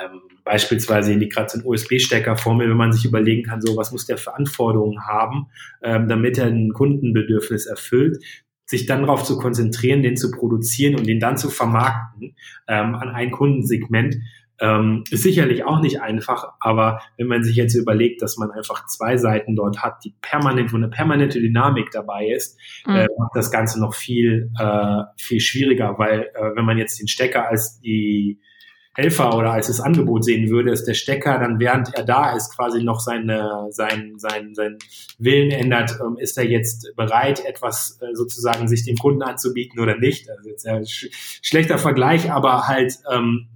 Ähm, 0.00 0.20
beispielsweise 0.44 1.12
Integration 1.12 1.62
USB-Stecker 1.64 2.36
vor 2.36 2.54
mir, 2.54 2.68
wenn 2.68 2.76
man 2.76 2.92
sich 2.92 3.04
überlegen 3.04 3.44
kann, 3.44 3.62
so 3.62 3.76
was 3.76 3.92
muss 3.92 4.06
der 4.06 4.18
für 4.18 4.34
Anforderungen 4.34 5.06
haben, 5.06 5.46
ähm, 5.82 6.08
damit 6.08 6.38
er 6.38 6.46
ein 6.46 6.72
Kundenbedürfnis 6.72 7.66
erfüllt 7.66 8.22
sich 8.66 8.86
dann 8.86 9.02
darauf 9.02 9.24
zu 9.24 9.38
konzentrieren, 9.38 10.02
den 10.02 10.16
zu 10.16 10.30
produzieren 10.30 10.96
und 10.96 11.06
den 11.06 11.20
dann 11.20 11.36
zu 11.36 11.50
vermarkten 11.50 12.34
ähm, 12.66 12.94
an 12.94 13.10
ein 13.10 13.30
Kundensegment, 13.30 14.16
ähm, 14.60 15.04
ist 15.10 15.24
sicherlich 15.24 15.64
auch 15.64 15.80
nicht 15.80 16.00
einfach, 16.00 16.52
aber 16.60 17.00
wenn 17.16 17.26
man 17.26 17.42
sich 17.42 17.56
jetzt 17.56 17.74
überlegt, 17.74 18.22
dass 18.22 18.36
man 18.36 18.50
einfach 18.52 18.86
zwei 18.86 19.16
Seiten 19.16 19.56
dort 19.56 19.82
hat, 19.82 20.04
die 20.04 20.14
permanent, 20.20 20.72
wo 20.72 20.76
eine 20.76 20.88
permanente 20.88 21.40
Dynamik 21.40 21.90
dabei 21.90 22.28
ist, 22.28 22.58
mhm. 22.86 22.94
äh, 22.94 23.06
macht 23.18 23.32
das 23.34 23.50
Ganze 23.50 23.80
noch 23.80 23.94
viel, 23.94 24.52
äh, 24.58 25.02
viel 25.16 25.40
schwieriger, 25.40 25.98
weil 25.98 26.30
äh, 26.34 26.54
wenn 26.54 26.64
man 26.64 26.78
jetzt 26.78 27.00
den 27.00 27.08
Stecker 27.08 27.48
als 27.48 27.80
die 27.80 28.40
Helfer 28.94 29.36
oder 29.36 29.52
als 29.52 29.66
das 29.66 29.80
Angebot 29.80 30.24
sehen 30.24 30.48
würde, 30.50 30.70
ist 30.70 30.84
der 30.84 30.94
Stecker 30.94 31.38
dann, 31.38 31.58
während 31.58 31.92
er 31.94 32.04
da 32.04 32.34
ist, 32.36 32.54
quasi 32.54 32.82
noch 32.82 33.00
seine, 33.00 33.66
sein, 33.70 34.14
sein, 34.18 34.54
sein 34.54 34.78
Willen 35.18 35.50
ändert, 35.50 35.98
ähm, 36.00 36.16
ist 36.16 36.38
er 36.38 36.44
jetzt 36.44 36.94
bereit, 36.96 37.44
etwas 37.44 37.98
äh, 38.00 38.14
sozusagen 38.14 38.68
sich 38.68 38.84
dem 38.84 38.96
Kunden 38.96 39.22
anzubieten 39.22 39.80
oder 39.80 39.98
nicht. 39.98 40.30
Also 40.30 40.48
jetzt 40.48 40.66
ein 40.66 40.86
sch 40.86 41.08
schlechter 41.42 41.78
Vergleich, 41.78 42.30
aber 42.30 42.68
halt 42.68 42.94
ähm, 43.12 43.48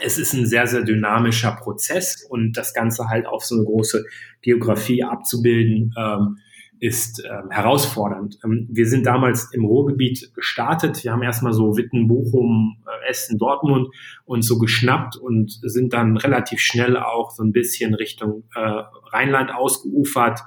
es 0.00 0.18
ist 0.18 0.32
ein 0.32 0.46
sehr, 0.46 0.66
sehr 0.66 0.82
dynamischer 0.82 1.52
Prozess 1.52 2.24
und 2.28 2.56
das 2.56 2.72
Ganze 2.72 3.08
halt 3.08 3.26
auf 3.26 3.44
so 3.44 3.56
eine 3.56 3.64
große 3.64 4.04
Geografie 4.40 5.04
abzubilden, 5.04 5.94
ähm, 5.98 6.38
ist 6.82 7.22
ähm, 7.24 7.48
herausfordernd. 7.48 8.40
Ähm, 8.44 8.66
wir 8.68 8.86
sind 8.88 9.06
damals 9.06 9.54
im 9.54 9.64
Ruhrgebiet 9.64 10.34
gestartet. 10.34 11.04
Wir 11.04 11.12
haben 11.12 11.22
erstmal 11.22 11.52
so 11.52 11.76
Witten, 11.76 12.08
Bochum, 12.08 12.82
äh, 12.84 13.08
Essen, 13.08 13.38
Dortmund 13.38 13.94
und 14.24 14.42
so 14.42 14.58
geschnappt 14.58 15.16
und 15.16 15.52
sind 15.62 15.92
dann 15.92 16.16
relativ 16.16 16.58
schnell 16.58 16.96
auch 16.96 17.30
so 17.30 17.44
ein 17.44 17.52
bisschen 17.52 17.94
Richtung 17.94 18.42
äh, 18.56 18.82
Rheinland 19.12 19.54
ausgeufert. 19.54 20.40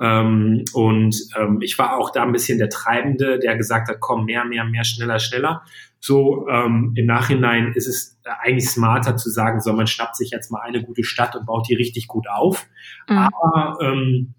Ähm, 0.00 0.64
und 0.74 1.16
ähm, 1.36 1.58
ich 1.60 1.76
war 1.76 1.98
auch 1.98 2.10
da 2.10 2.22
ein 2.22 2.30
bisschen 2.30 2.58
der 2.58 2.68
Treibende, 2.68 3.40
der 3.40 3.56
gesagt 3.56 3.88
hat, 3.88 3.98
komm, 3.98 4.26
mehr, 4.26 4.44
mehr, 4.44 4.62
mehr, 4.62 4.84
schneller, 4.84 5.18
schneller. 5.18 5.62
So 5.98 6.46
ähm, 6.48 6.92
im 6.94 7.06
Nachhinein 7.06 7.72
ist 7.74 7.88
es 7.88 8.16
eigentlich 8.22 8.70
smarter 8.70 9.16
zu 9.16 9.28
sagen, 9.28 9.60
so 9.60 9.72
man 9.72 9.88
schnappt 9.88 10.14
sich 10.14 10.30
jetzt 10.30 10.52
mal 10.52 10.60
eine 10.60 10.84
gute 10.84 11.02
Stadt 11.02 11.34
und 11.34 11.46
baut 11.46 11.68
die 11.68 11.74
richtig 11.74 12.06
gut 12.06 12.28
auf. 12.28 12.68
Mhm. 13.08 13.18
Aber 13.18 13.78
ähm, 13.82 14.34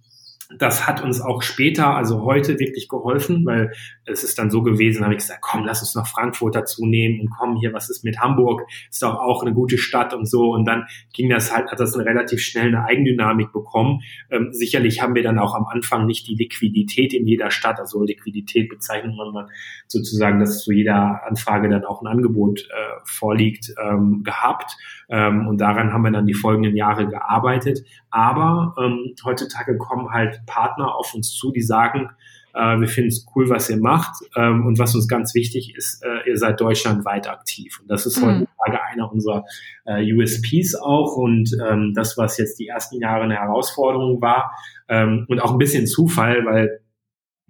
das 0.58 0.88
hat 0.88 1.04
uns 1.04 1.22
auch 1.22 1.42
später, 1.42 1.96
also 1.96 2.24
heute 2.24 2.60
wirklich 2.60 2.88
geholfen, 2.90 3.46
weil 3.46 3.72
es 4.06 4.24
ist 4.24 4.38
dann 4.38 4.52
so 4.52 4.62
gewesen, 4.62 5.04
habe 5.04 5.14
ich 5.14 5.20
gesagt, 5.20 5.42
komm, 5.42 5.66
lass 5.66 5.82
uns 5.82 5.96
noch 5.96 6.08
Frankfurt 6.08 6.56
dazu 6.56 6.86
nehmen 6.86 7.22
und 7.22 7.30
komm 7.30 7.58
hier, 7.58 7.74
was 7.74 7.90
ist 7.90 8.04
mit 8.04 8.20
Hamburg? 8.20 8.64
Ist 8.90 9.02
doch 9.02 9.16
auch 9.16 9.44
eine 9.44 9.54
gute 9.54 9.78
Stadt 9.78 10.14
und 10.14 10.28
so. 10.28 10.52
Und 10.52 10.66
dann 10.66 10.86
ging 11.14 11.30
das 11.30 11.54
halt, 11.54 11.72
hat 11.72 11.80
das 11.80 11.96
eine 11.96 12.06
relativ 12.06 12.42
schnell 12.42 12.68
eine 12.68 12.86
Eigendynamik 12.86 13.52
bekommen. 13.52 14.02
Ähm, 14.30 14.50
sicherlich 14.52 15.02
haben 15.02 15.16
wir 15.16 15.24
dann 15.24 15.40
auch 15.40 15.56
am 15.56 15.66
Anfang 15.66 16.06
nicht 16.06 16.28
die 16.28 16.36
Liquidität 16.36 17.14
in 17.14 17.28
jeder 17.28 17.52
Stadt, 17.52 17.80
also 17.80 18.04
Liquidität 18.04 18.70
bezeichnet 18.70 19.16
man 19.16 19.48
sozusagen, 19.88 20.40
dass 20.40 20.64
zu 20.64 20.72
jeder 20.72 21.22
Anfrage 21.28 21.70
dann 21.70 21.86
auch 21.86 22.02
ein 22.02 22.08
Angebot 22.08 22.62
äh, 22.62 23.00
vorliegt, 23.04 23.74
ähm, 23.82 24.24
gehabt. 24.24 24.78
Ähm, 25.10 25.48
und 25.48 25.60
daran 25.60 25.94
haben 25.94 26.04
wir 26.04 26.12
dann 26.12 26.26
die 26.26 26.34
folgenden 26.34 26.76
Jahre 26.76 27.08
gearbeitet. 27.08 27.80
Aber 28.10 28.76
ähm, 28.80 29.16
heutzutage 29.24 29.78
kommen 29.78 30.12
halt 30.12 30.41
Partner 30.46 30.96
auf 30.96 31.14
uns 31.14 31.34
zu, 31.34 31.52
die 31.52 31.62
sagen, 31.62 32.10
äh, 32.54 32.80
wir 32.80 32.88
finden 32.88 33.10
es 33.10 33.26
cool, 33.36 33.50
was 33.50 33.70
ihr 33.70 33.78
macht. 33.78 34.16
Ähm, 34.36 34.66
und 34.66 34.80
was 34.80 34.96
uns 34.96 35.08
ganz 35.08 35.34
wichtig 35.36 35.76
ist, 35.76 36.04
äh, 36.04 36.30
ihr 36.30 36.38
seid 36.38 36.60
deutschlandweit 36.60 37.28
aktiv. 37.28 37.80
Und 37.82 37.90
das 37.90 38.06
ist 38.06 38.20
mhm. 38.20 38.26
heutzutage 38.26 38.84
einer 38.84 39.12
unserer 39.12 39.46
äh, 39.86 40.14
USPs 40.14 40.76
auch. 40.76 41.16
Und 41.16 41.56
ähm, 41.66 41.94
das, 41.96 42.18
was 42.18 42.38
jetzt 42.38 42.60
die 42.60 42.68
ersten 42.68 43.00
Jahre 43.00 43.24
eine 43.24 43.36
Herausforderung 43.36 44.22
war 44.22 44.52
ähm, 44.88 45.26
und 45.30 45.40
auch 45.40 45.52
ein 45.52 45.58
bisschen 45.58 45.88
Zufall, 45.88 46.46
weil 46.46 46.82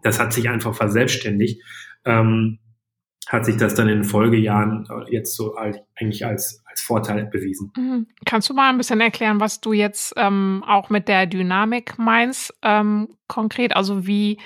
das 0.03 0.19
hat 0.19 0.33
sich 0.33 0.49
einfach 0.49 0.75
verselbstständigt. 0.75 1.61
Ähm, 2.05 2.59
hat 3.31 3.45
sich 3.45 3.55
das 3.55 3.75
dann 3.75 3.87
in 3.87 3.99
den 3.99 4.03
Folgejahren 4.03 4.85
äh, 4.89 5.09
jetzt 5.09 5.35
so 5.35 5.55
eigentlich 5.55 6.25
als, 6.25 6.61
als 6.65 6.81
Vorteil 6.81 7.25
bewiesen. 7.27 7.71
Mhm. 7.77 8.07
Kannst 8.25 8.49
du 8.49 8.53
mal 8.53 8.69
ein 8.69 8.77
bisschen 8.77 8.99
erklären, 8.99 9.39
was 9.39 9.61
du 9.61 9.71
jetzt 9.71 10.13
ähm, 10.17 10.65
auch 10.67 10.89
mit 10.89 11.07
der 11.07 11.27
Dynamik 11.27 11.97
meinst, 11.97 12.53
ähm, 12.61 13.07
konkret? 13.27 13.73
Also 13.73 14.05
wie, 14.05 14.37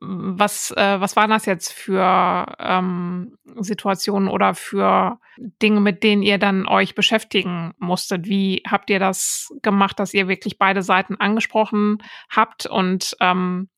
was, 0.00 0.70
äh, 0.70 0.98
was 0.98 1.14
waren 1.14 1.28
das 1.28 1.44
jetzt 1.44 1.72
für 1.72 2.46
ähm, 2.58 3.36
Situationen 3.58 4.28
oder 4.28 4.54
für 4.54 5.18
Dinge, 5.62 5.80
mit 5.80 6.02
denen 6.02 6.22
ihr 6.22 6.38
dann 6.38 6.66
euch 6.66 6.94
beschäftigen 6.94 7.74
musstet? 7.78 8.26
Wie 8.26 8.62
habt 8.66 8.88
ihr 8.88 8.98
das 8.98 9.52
gemacht, 9.60 9.98
dass 9.98 10.14
ihr 10.14 10.26
wirklich 10.26 10.58
beide 10.58 10.80
Seiten 10.80 11.16
angesprochen 11.16 11.98
habt 12.30 12.64
und 12.64 13.14
ähm, 13.20 13.68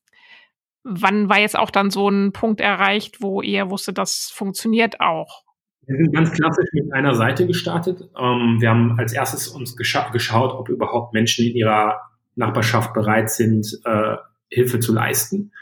wann 0.89 1.29
war 1.29 1.39
jetzt 1.39 1.59
auch 1.59 1.71
dann 1.71 1.91
so 1.91 2.09
ein 2.09 2.33
Punkt 2.33 2.61
erreicht, 2.61 3.21
wo 3.21 3.43
ihr 3.43 3.71
wusstet, 3.71 3.99
das 3.99 4.31
funktioniert 4.33 5.01
auch? 5.01 5.45
Wir 5.87 5.97
sind 5.97 6.13
ganz 6.13 6.33
klassisch 6.33 6.69
mit 6.73 6.93
einer 6.93 7.15
Seite 7.15 7.47
gestartet. 7.47 8.03
Ähm, 8.19 8.61
wir 8.61 8.71
haben 8.71 8.99
als 8.99 9.13
erstes 9.13 9.49
uns 9.49 9.77
gescha 9.77 10.11
geschaut, 10.11 10.53
ob 10.53 10.69
überhaupt 10.69 11.15
Menschen 11.15 11.47
in 11.47 11.57
ihrer 11.57 12.01
Nachbarschaft 12.35 12.93
bereit 12.93 13.31
sind, 13.31 13.67
äh, 13.85 14.17
Hilfe 14.51 14.81
zu 14.81 14.93
leisten. 14.93 15.53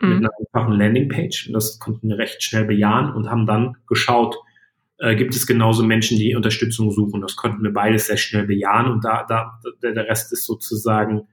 Mhm. 0.00 0.08
Mit 0.08 0.18
einer 0.18 0.30
einfachen 0.40 0.72
Landingpage. 0.74 1.48
Und 1.48 1.52
das 1.52 1.78
konnten 1.78 2.08
wir 2.08 2.18
recht 2.18 2.42
schnell 2.42 2.64
bejahen 2.64 3.12
und 3.12 3.30
haben 3.30 3.46
dann 3.46 3.76
geschaut, 3.86 4.36
äh, 4.98 5.14
gibt 5.14 5.34
es 5.34 5.46
genauso 5.46 5.84
Menschen, 5.84 6.18
die 6.18 6.34
Unterstützung 6.34 6.90
suchen. 6.90 7.20
Das 7.20 7.36
konnten 7.36 7.62
wir 7.62 7.72
beides 7.72 8.06
sehr 8.06 8.16
schnell 8.16 8.46
bejahen 8.46 8.90
und 8.90 9.04
da, 9.04 9.24
da 9.28 9.60
der 9.82 10.08
Rest 10.08 10.32
ist 10.32 10.44
sozusagen 10.44 11.28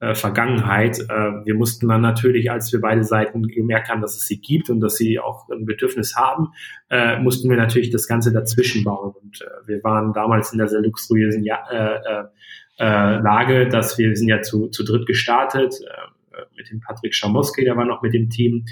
äh, 0.00 0.14
Vergangenheit. 0.14 0.98
Äh, 1.00 1.44
wir 1.44 1.54
mussten 1.54 1.88
dann 1.88 2.02
natürlich, 2.02 2.50
als 2.50 2.72
wir 2.72 2.80
beide 2.80 3.04
Seiten 3.04 3.42
gemerkt 3.48 3.88
haben, 3.88 4.02
dass 4.02 4.16
es 4.16 4.26
sie 4.26 4.40
gibt 4.40 4.68
und 4.68 4.80
dass 4.80 4.96
sie 4.96 5.18
auch 5.18 5.48
ein 5.48 5.64
Bedürfnis 5.64 6.16
haben, 6.16 6.48
äh, 6.90 7.18
mussten 7.18 7.48
wir 7.48 7.56
natürlich 7.56 7.90
das 7.90 8.06
Ganze 8.06 8.32
dazwischen 8.32 8.84
bauen. 8.84 9.14
Und 9.22 9.40
äh, 9.40 9.68
wir 9.68 9.82
waren 9.84 10.12
damals 10.12 10.52
in 10.52 10.58
der 10.58 10.68
sehr 10.68 10.82
luxuriösen 10.82 11.44
ja 11.44 11.64
äh, 11.70 11.96
äh, 11.96 12.24
äh, 12.78 13.20
Lage, 13.20 13.68
dass 13.68 13.96
wir 13.98 14.14
sind 14.14 14.28
ja 14.28 14.42
zu, 14.42 14.68
zu 14.68 14.84
dritt 14.84 15.06
gestartet 15.06 15.74
äh, 15.80 16.40
mit 16.56 16.70
dem 16.70 16.80
Patrick 16.80 17.14
Schamoski, 17.14 17.64
der 17.64 17.76
war 17.76 17.86
noch 17.86 18.02
mit 18.02 18.12
dem 18.12 18.28
Team, 18.28 18.66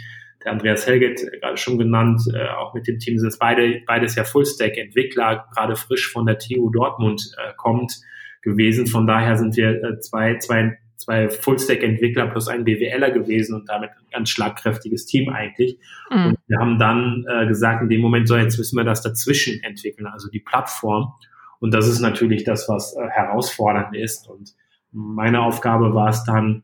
der 0.45 0.53
Andreas 0.53 0.87
Helget, 0.87 1.23
äh, 1.23 1.39
gerade 1.39 1.57
schon 1.57 1.79
genannt, 1.79 2.21
äh, 2.35 2.49
auch 2.49 2.75
mit 2.75 2.87
dem 2.87 2.99
Team 2.99 3.19
sind 3.19 3.29
es 3.29 3.39
beide, 3.39 3.81
beides 3.87 4.15
ja 4.15 4.25
Fullstack-Entwickler, 4.25 5.47
gerade 5.55 5.77
frisch 5.77 6.13
von 6.13 6.27
der 6.27 6.39
TU 6.39 6.71
Dortmund 6.71 7.35
äh, 7.39 7.53
kommt 7.57 7.95
gewesen. 8.43 8.87
Von 8.87 9.07
daher 9.07 9.37
sind 9.37 9.57
wir 9.57 9.83
äh, 9.83 10.01
zwei, 10.01 10.37
zwei 10.37 10.79
zwei 11.05 11.29
Full-Stack-Entwickler 11.29 12.29
plus 12.29 12.49
ein 12.49 12.65
BWLer 12.65 13.11
gewesen 13.11 13.55
und 13.55 13.69
damit 13.69 13.91
ein 13.91 14.07
ganz 14.11 14.31
schlagkräftiges 14.31 15.07
Team 15.07 15.29
eigentlich. 15.29 15.79
Mhm. 16.11 16.27
Und 16.27 16.39
wir 16.47 16.59
haben 16.59 16.79
dann 16.79 17.25
äh, 17.29 17.47
gesagt, 17.47 17.83
in 17.83 17.89
dem 17.89 18.01
Moment, 18.01 18.27
so 18.27 18.37
jetzt 18.37 18.59
müssen 18.59 18.77
wir 18.77 18.85
das 18.85 19.03
dazwischen 19.03 19.63
entwickeln, 19.63 20.07
also 20.07 20.29
die 20.31 20.41
Plattform. 20.41 21.13
Und 21.61 21.75
das 21.75 21.89
ist 21.89 22.01
natürlich 22.01 22.45
das, 22.45 22.69
was 22.69 22.97
äh, 22.97 23.07
herausfordernd 23.09 23.95
ist. 23.95 24.29
Und 24.29 24.55
meine 24.93 25.43
Aufgabe 25.43 25.95
war 25.95 26.09
es 26.09 26.25
dann, 26.25 26.63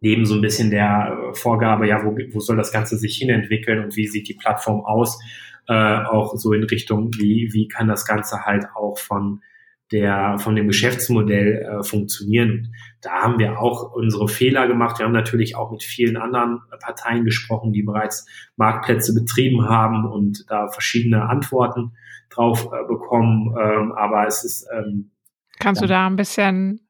neben 0.00 0.26
so 0.26 0.34
ein 0.34 0.42
bisschen 0.42 0.70
der 0.70 1.30
äh, 1.30 1.34
Vorgabe, 1.34 1.88
ja, 1.88 2.04
wo, 2.04 2.16
wo 2.32 2.40
soll 2.40 2.56
das 2.56 2.72
Ganze 2.72 2.98
sich 2.98 3.16
hinentwickeln 3.16 3.82
und 3.82 3.96
wie 3.96 4.06
sieht 4.06 4.28
die 4.28 4.34
Plattform 4.34 4.84
aus, 4.84 5.18
äh, 5.68 5.72
auch 5.72 6.36
so 6.36 6.52
in 6.52 6.64
Richtung, 6.64 7.10
wie, 7.16 7.50
wie 7.52 7.68
kann 7.68 7.88
das 7.88 8.04
Ganze 8.04 8.44
halt 8.44 8.66
auch 8.74 8.98
von 8.98 9.40
der 9.92 10.38
von 10.38 10.56
dem 10.56 10.66
Geschäftsmodell 10.66 11.62
äh, 11.62 11.82
funktionieren. 11.84 12.74
Da 13.00 13.22
haben 13.22 13.38
wir 13.38 13.60
auch 13.60 13.92
unsere 13.94 14.28
Fehler 14.28 14.66
gemacht. 14.66 14.98
Wir 14.98 15.06
haben 15.06 15.12
natürlich 15.12 15.54
auch 15.56 15.70
mit 15.70 15.82
vielen 15.82 16.16
anderen 16.16 16.60
Parteien 16.80 17.24
gesprochen, 17.24 17.72
die 17.72 17.82
bereits 17.82 18.26
Marktplätze 18.56 19.14
betrieben 19.14 19.68
haben 19.68 20.04
und 20.04 20.44
da 20.48 20.68
verschiedene 20.68 21.28
Antworten 21.28 21.92
drauf 22.30 22.66
äh, 22.72 22.86
bekommen. 22.88 23.54
Ähm, 23.60 23.92
aber 23.92 24.26
es 24.26 24.44
ist 24.44 24.66
ähm, 24.72 25.12
Kannst 25.58 25.80
ja, 25.80 25.86
du 25.86 25.92
da 25.92 26.06
ein 26.06 26.16
bisschen, 26.16 26.80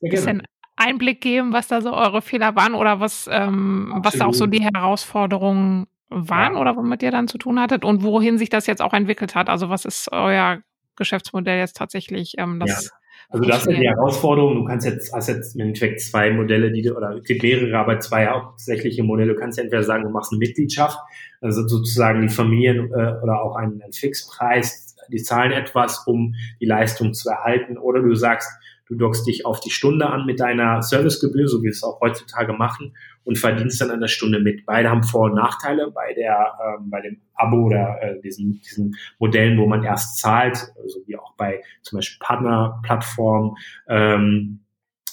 bisschen 0.00 0.42
Einblick 0.76 1.20
geben, 1.20 1.52
was 1.52 1.68
da 1.68 1.80
so 1.80 1.92
eure 1.92 2.22
Fehler 2.22 2.56
waren 2.56 2.74
oder 2.74 3.00
was, 3.00 3.28
ähm, 3.30 3.92
was 3.98 4.14
da 4.14 4.26
auch 4.26 4.34
so 4.34 4.46
die 4.46 4.62
Herausforderungen 4.62 5.86
waren 6.08 6.54
ja. 6.54 6.60
oder 6.60 6.76
womit 6.76 7.02
ihr 7.02 7.10
dann 7.10 7.28
zu 7.28 7.38
tun 7.38 7.60
hattet 7.60 7.84
und 7.84 8.02
wohin 8.02 8.38
sich 8.38 8.48
das 8.48 8.66
jetzt 8.66 8.80
auch 8.80 8.92
entwickelt 8.92 9.34
hat? 9.34 9.48
Also 9.48 9.68
was 9.68 9.84
ist 9.84 10.10
euer 10.12 10.60
Geschäftsmodell 10.96 11.58
jetzt 11.58 11.76
tatsächlich 11.76 12.34
ähm, 12.38 12.60
das. 12.60 12.86
Ja. 12.86 12.90
Also 13.30 13.44
das 13.44 13.66
ist 13.66 13.78
die 13.78 13.88
Herausforderung. 13.88 14.54
Du 14.56 14.64
kannst 14.64 14.86
jetzt, 14.86 15.12
hast 15.12 15.28
jetzt 15.28 15.54
im 15.54 15.62
Endeffekt 15.62 16.00
zwei 16.00 16.30
Modelle, 16.30 16.70
die 16.70 16.82
du, 16.82 16.94
oder 16.94 17.16
es 17.16 17.24
gibt 17.24 17.42
mehrere, 17.42 17.76
aber 17.76 17.98
zwei 18.00 18.26
hauptsächliche 18.26 19.02
Modelle. 19.02 19.34
Du 19.34 19.40
kannst 19.40 19.58
entweder 19.58 19.82
sagen, 19.82 20.04
du 20.04 20.10
machst 20.10 20.32
eine 20.32 20.38
Mitgliedschaft, 20.38 20.98
also 21.40 21.66
sozusagen 21.66 22.22
die 22.22 22.28
Familien 22.28 22.90
äh, 22.92 23.14
oder 23.22 23.42
auch 23.42 23.56
einen, 23.56 23.82
einen 23.82 23.92
Fixpreis, 23.92 24.96
die 25.10 25.22
zahlen 25.22 25.52
etwas, 25.52 26.06
um 26.06 26.34
die 26.60 26.66
Leistung 26.66 27.14
zu 27.14 27.30
erhalten. 27.30 27.78
Oder 27.78 28.02
du 28.02 28.14
sagst, 28.14 28.48
du 28.86 28.94
dockst 28.96 29.26
dich 29.26 29.46
auf 29.46 29.60
die 29.60 29.70
Stunde 29.70 30.08
an 30.08 30.26
mit 30.26 30.40
deiner 30.40 30.82
Servicegebühr, 30.82 31.48
so 31.48 31.60
wie 31.60 31.64
wir 31.64 31.70
es 31.70 31.82
auch 31.82 32.00
heutzutage 32.00 32.52
machen, 32.52 32.94
und 33.24 33.38
verdienst 33.38 33.80
dann 33.80 33.90
an 33.90 34.00
der 34.00 34.08
Stunde 34.08 34.40
mit. 34.40 34.66
Beide 34.66 34.90
haben 34.90 35.02
Vor- 35.02 35.30
und 35.30 35.34
Nachteile 35.34 35.90
bei 35.90 36.12
der, 36.14 36.58
ähm, 36.62 36.90
bei 36.90 37.00
dem 37.00 37.20
Abo 37.34 37.66
oder 37.66 37.96
äh, 38.02 38.20
diesen, 38.20 38.60
diesen 38.60 38.96
Modellen, 39.18 39.58
wo 39.58 39.66
man 39.66 39.82
erst 39.82 40.18
zahlt, 40.18 40.58
also 40.82 41.00
wie 41.06 41.16
auch 41.16 41.34
bei 41.36 41.62
zum 41.82 41.98
Beispiel 41.98 42.18
Partnerplattformen. 42.20 43.54
Ähm, 43.88 44.63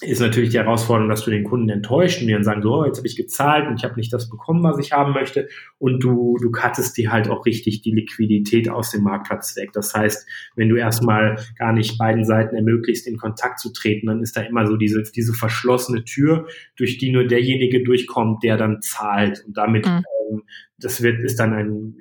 ist 0.02 0.20
natürlich 0.20 0.50
die 0.50 0.58
Herausforderung, 0.58 1.10
dass 1.10 1.24
du 1.24 1.32
den 1.32 1.44
Kunden 1.44 1.70
enttäuscht 1.70 2.22
und 2.22 2.28
die 2.28 2.34
dann 2.34 2.44
sagen, 2.44 2.64
so, 2.64 2.74
oh, 2.74 2.86
jetzt 2.86 2.98
habe 2.98 3.08
ich 3.08 3.16
gezahlt 3.16 3.68
und 3.68 3.76
ich 3.76 3.84
habe 3.84 3.96
nicht 3.96 4.12
das 4.12 4.30
bekommen, 4.30 4.64
was 4.64 4.80
ich 4.80 4.94
haben 4.94 5.14
möchte. 5.14 5.48
Und 5.78 6.04
du, 6.04 6.38
du 6.42 6.50
cuttest 6.52 6.98
die 6.98 7.10
halt 7.10 7.30
auch 7.30 7.46
richtig 7.46 7.82
die 7.82 7.92
Liquidität 7.92 8.68
aus 8.68 8.92
dem 8.92 9.04
Marktplatz 9.04 9.56
weg. 9.58 9.72
Das 9.74 9.94
heißt, 9.94 10.28
wenn 10.56 10.70
du 10.70 10.76
erstmal 10.76 11.38
gar 11.58 11.72
nicht 11.72 12.00
beiden 12.00 12.26
Seiten 12.26 12.56
ermöglicht, 12.56 13.06
in 13.06 13.18
Kontakt 13.18 13.60
zu 13.60 13.72
treten, 13.72 14.08
dann 14.08 14.22
ist 14.22 14.36
da 14.36 14.42
immer 14.42 14.66
so 14.66 14.76
diese, 14.76 15.04
diese 15.04 15.34
verschlossene 15.34 16.04
Tür, 16.04 16.48
durch 16.76 16.98
die 16.98 17.12
nur 17.12 17.26
derjenige 17.26 17.84
durchkommt, 17.84 18.44
der 18.44 18.58
dann 18.58 18.82
zahlt. 18.82 19.44
Und 19.46 19.56
damit 19.56 19.86
mhm. 19.86 20.04
ähm, 20.32 20.44
das 20.82 21.02
wird, 21.02 21.20
ist 21.22 21.40
dann 21.40 21.54
ein 21.54 21.96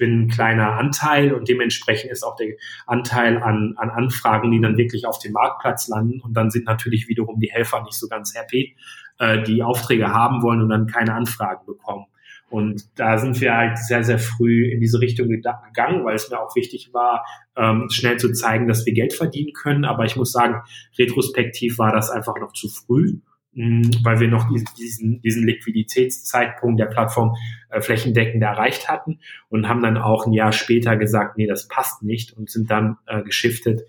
ein 0.00 0.28
kleiner 0.28 0.78
Anteil 0.78 1.32
und 1.32 1.48
dementsprechend 1.48 2.10
ist 2.10 2.22
auch 2.22 2.36
der 2.36 2.54
Anteil 2.86 3.42
an, 3.42 3.74
an 3.76 3.90
Anfragen, 3.90 4.50
die 4.50 4.60
dann 4.60 4.76
wirklich 4.76 5.06
auf 5.06 5.18
dem 5.18 5.32
Marktplatz 5.32 5.88
landen 5.88 6.20
und 6.20 6.34
dann 6.34 6.50
sind 6.50 6.66
natürlich 6.66 7.08
wiederum 7.08 7.40
die 7.40 7.50
Helfer 7.50 7.82
nicht 7.82 7.98
so 7.98 8.08
ganz 8.08 8.34
happy, 8.34 8.76
äh, 9.18 9.42
die 9.42 9.62
Aufträge 9.62 10.08
haben 10.08 10.42
wollen 10.42 10.62
und 10.62 10.68
dann 10.68 10.86
keine 10.86 11.14
Anfragen 11.14 11.66
bekommen. 11.66 12.06
Und 12.48 12.84
da 12.96 13.16
sind 13.16 13.40
wir 13.40 13.56
halt 13.56 13.78
sehr, 13.78 14.04
sehr 14.04 14.18
früh 14.18 14.70
in 14.70 14.78
diese 14.78 15.00
Richtung 15.00 15.28
gegangen, 15.28 16.04
weil 16.04 16.16
es 16.16 16.28
mir 16.28 16.38
auch 16.38 16.54
wichtig 16.54 16.90
war, 16.92 17.24
ähm, 17.56 17.88
schnell 17.90 18.18
zu 18.18 18.30
zeigen, 18.32 18.68
dass 18.68 18.84
wir 18.84 18.92
Geld 18.92 19.14
verdienen 19.14 19.54
können. 19.54 19.86
Aber 19.86 20.04
ich 20.04 20.16
muss 20.16 20.32
sagen, 20.32 20.60
retrospektiv 20.98 21.78
war 21.78 21.92
das 21.92 22.10
einfach 22.10 22.34
noch 22.38 22.52
zu 22.52 22.68
früh. 22.68 23.20
Mhm, 23.54 23.90
weil 24.02 24.18
wir 24.18 24.28
noch 24.28 24.48
diesen, 24.78 25.20
diesen 25.20 25.46
Liquiditätszeitpunkt 25.46 26.80
der 26.80 26.86
Plattform 26.86 27.36
äh, 27.68 27.82
flächendeckend 27.82 28.42
erreicht 28.42 28.88
hatten 28.88 29.20
und 29.50 29.68
haben 29.68 29.82
dann 29.82 29.98
auch 29.98 30.26
ein 30.26 30.32
Jahr 30.32 30.52
später 30.52 30.96
gesagt, 30.96 31.36
nee, 31.36 31.46
das 31.46 31.68
passt 31.68 32.02
nicht 32.02 32.32
und 32.32 32.48
sind 32.48 32.70
dann 32.70 32.96
äh, 33.06 33.22
geschiftet 33.22 33.82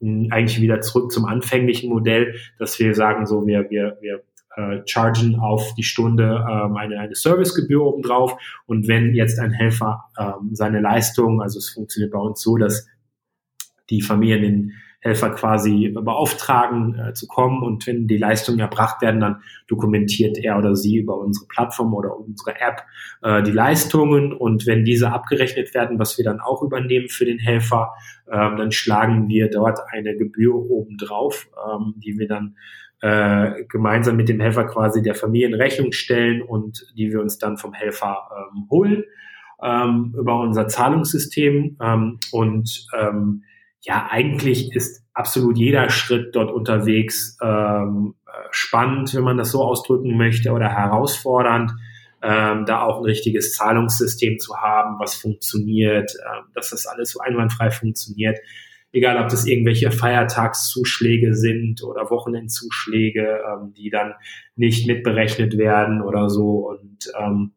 mh, 0.00 0.34
eigentlich 0.34 0.60
wieder 0.62 0.80
zurück 0.80 1.12
zum 1.12 1.26
anfänglichen 1.26 1.90
Modell, 1.90 2.34
dass 2.58 2.78
wir 2.78 2.94
sagen, 2.94 3.26
so 3.26 3.46
wir, 3.46 3.68
wir, 3.68 3.98
wir 4.00 4.22
äh, 4.56 4.80
chargen 4.86 5.36
auf 5.36 5.74
die 5.74 5.84
Stunde 5.84 6.44
ähm, 6.50 6.76
eine, 6.76 6.98
eine 6.98 7.14
Servicegebühr 7.14 7.84
obendrauf 7.84 8.36
und 8.66 8.88
wenn 8.88 9.14
jetzt 9.14 9.38
ein 9.38 9.52
Helfer 9.52 10.04
ähm, 10.18 10.54
seine 10.54 10.80
Leistung, 10.80 11.42
also 11.42 11.58
es 11.58 11.68
funktioniert 11.68 12.12
bei 12.12 12.18
uns 12.18 12.40
so, 12.40 12.56
dass 12.56 12.88
die 13.90 14.02
Familien 14.02 14.44
in 14.44 14.72
Helfer 15.00 15.30
quasi 15.30 15.88
beauftragen 15.88 16.98
äh, 16.98 17.12
zu 17.14 17.26
kommen. 17.26 17.62
Und 17.62 17.86
wenn 17.86 18.06
die 18.06 18.18
Leistungen 18.18 18.60
erbracht 18.60 19.02
werden, 19.02 19.20
dann 19.20 19.42
dokumentiert 19.66 20.38
er 20.38 20.58
oder 20.58 20.76
sie 20.76 20.98
über 20.98 21.18
unsere 21.18 21.46
Plattform 21.46 21.94
oder 21.94 22.16
unsere 22.16 22.60
App 22.60 22.84
äh, 23.22 23.42
die 23.42 23.50
Leistungen. 23.50 24.32
Und 24.32 24.66
wenn 24.66 24.84
diese 24.84 25.10
abgerechnet 25.12 25.74
werden, 25.74 25.98
was 25.98 26.18
wir 26.18 26.24
dann 26.24 26.40
auch 26.40 26.62
übernehmen 26.62 27.08
für 27.08 27.24
den 27.24 27.38
Helfer, 27.38 27.94
äh, 28.26 28.32
dann 28.32 28.72
schlagen 28.72 29.28
wir 29.28 29.48
dort 29.50 29.80
eine 29.90 30.16
Gebühr 30.16 30.54
obendrauf, 30.54 31.48
ähm, 31.70 31.94
die 31.96 32.18
wir 32.18 32.28
dann 32.28 32.56
äh, 33.00 33.64
gemeinsam 33.64 34.16
mit 34.16 34.28
dem 34.28 34.40
Helfer 34.40 34.64
quasi 34.64 35.02
der 35.02 35.14
Familie 35.14 35.48
in 35.48 35.54
Rechnung 35.54 35.92
stellen 35.92 36.42
und 36.42 36.86
die 36.96 37.10
wir 37.10 37.20
uns 37.20 37.38
dann 37.38 37.56
vom 37.56 37.72
Helfer 37.72 38.28
ähm, 38.36 38.68
holen 38.70 39.04
ähm, 39.62 40.14
über 40.18 40.40
unser 40.40 40.68
Zahlungssystem 40.68 41.76
ähm, 41.80 42.18
und 42.32 42.86
ähm, 42.98 43.44
ja, 43.82 44.08
eigentlich 44.10 44.74
ist 44.74 45.04
absolut 45.12 45.58
jeder 45.58 45.88
Schritt 45.90 46.34
dort 46.34 46.50
unterwegs 46.52 47.36
ähm, 47.42 48.14
äh, 48.26 48.48
spannend, 48.50 49.14
wenn 49.14 49.24
man 49.24 49.38
das 49.38 49.50
so 49.50 49.62
ausdrücken 49.62 50.16
möchte, 50.16 50.52
oder 50.52 50.68
herausfordernd, 50.68 51.72
ähm, 52.22 52.66
da 52.66 52.82
auch 52.82 52.98
ein 52.98 53.04
richtiges 53.04 53.54
Zahlungssystem 53.54 54.38
zu 54.38 54.56
haben, 54.56 54.98
was 54.98 55.14
funktioniert, 55.14 56.12
ähm, 56.14 56.44
dass 56.54 56.70
das 56.70 56.86
alles 56.86 57.12
so 57.12 57.20
einwandfrei 57.20 57.70
funktioniert. 57.70 58.38
Egal, 58.92 59.22
ob 59.22 59.28
das 59.28 59.46
irgendwelche 59.46 59.90
Feiertagszuschläge 59.90 61.34
sind 61.34 61.82
oder 61.82 62.10
Wochenendzuschläge, 62.10 63.40
ähm, 63.46 63.72
die 63.72 63.88
dann 63.88 64.14
nicht 64.56 64.86
mitberechnet 64.86 65.56
werden 65.56 66.02
oder 66.02 66.28
so. 66.28 66.68
Und 66.68 67.10
ähm, 67.18 67.52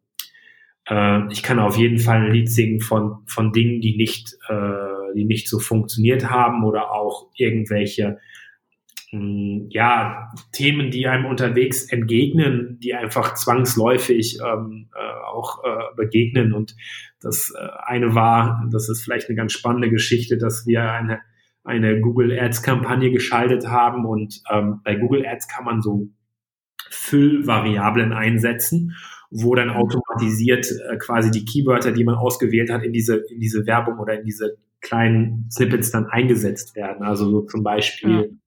äh, 0.87 1.31
ich 1.31 1.43
kann 1.43 1.59
auf 1.59 1.75
jeden 1.75 1.97
Fall 1.97 2.17
ein 2.17 2.31
Lied 2.31 2.49
singen 2.49 2.79
von, 2.79 3.23
von 3.25 3.51
Dingen, 3.51 3.81
die 3.81 3.97
nicht 3.97 4.37
äh, 4.47 4.92
die 5.13 5.25
nicht 5.25 5.47
so 5.47 5.59
funktioniert 5.59 6.29
haben 6.29 6.63
oder 6.63 6.91
auch 6.91 7.29
irgendwelche 7.35 8.19
hm, 9.09 9.67
ja, 9.69 10.31
Themen, 10.51 10.91
die 10.91 11.07
einem 11.07 11.25
unterwegs 11.25 11.83
entgegnen, 11.91 12.79
die 12.81 12.93
einfach 12.93 13.35
zwangsläufig 13.35 14.39
ähm, 14.45 14.89
äh, 14.95 15.25
auch 15.25 15.63
äh, 15.63 15.95
begegnen. 15.95 16.53
Und 16.53 16.75
das 17.21 17.53
äh, 17.55 17.67
eine 17.85 18.15
war, 18.15 18.67
das 18.71 18.89
ist 18.89 19.03
vielleicht 19.03 19.29
eine 19.29 19.35
ganz 19.35 19.53
spannende 19.53 19.89
Geschichte, 19.89 20.37
dass 20.37 20.65
wir 20.65 20.91
eine, 20.91 21.19
eine 21.63 21.99
Google 22.01 22.37
Ads 22.37 22.63
Kampagne 22.63 23.11
geschaltet 23.11 23.67
haben 23.67 24.05
und 24.05 24.41
ähm, 24.51 24.81
bei 24.83 24.95
Google 24.95 25.25
Ads 25.25 25.47
kann 25.47 25.63
man 25.63 25.81
so 25.81 26.09
Füllvariablen 26.89 28.13
einsetzen 28.13 28.93
wo 29.33 29.55
dann 29.55 29.71
automatisiert 29.71 30.67
äh, 30.71 30.97
quasi 30.97 31.31
die 31.31 31.43
Keywörter, 31.43 31.91
die 31.91 32.03
man 32.03 32.15
ausgewählt 32.15 32.69
hat, 32.69 32.83
in 32.83 32.93
diese, 32.93 33.17
in 33.17 33.39
diese 33.39 33.65
Werbung 33.65 33.97
oder 33.97 34.19
in 34.19 34.25
diese 34.25 34.57
kleinen 34.83 35.49
Snippets 35.49 35.89
dann 35.89 36.05
eingesetzt 36.05 36.75
werden. 36.75 37.03
Also 37.03 37.29
so 37.29 37.41
zum 37.41 37.63
Beispiel 37.63 38.37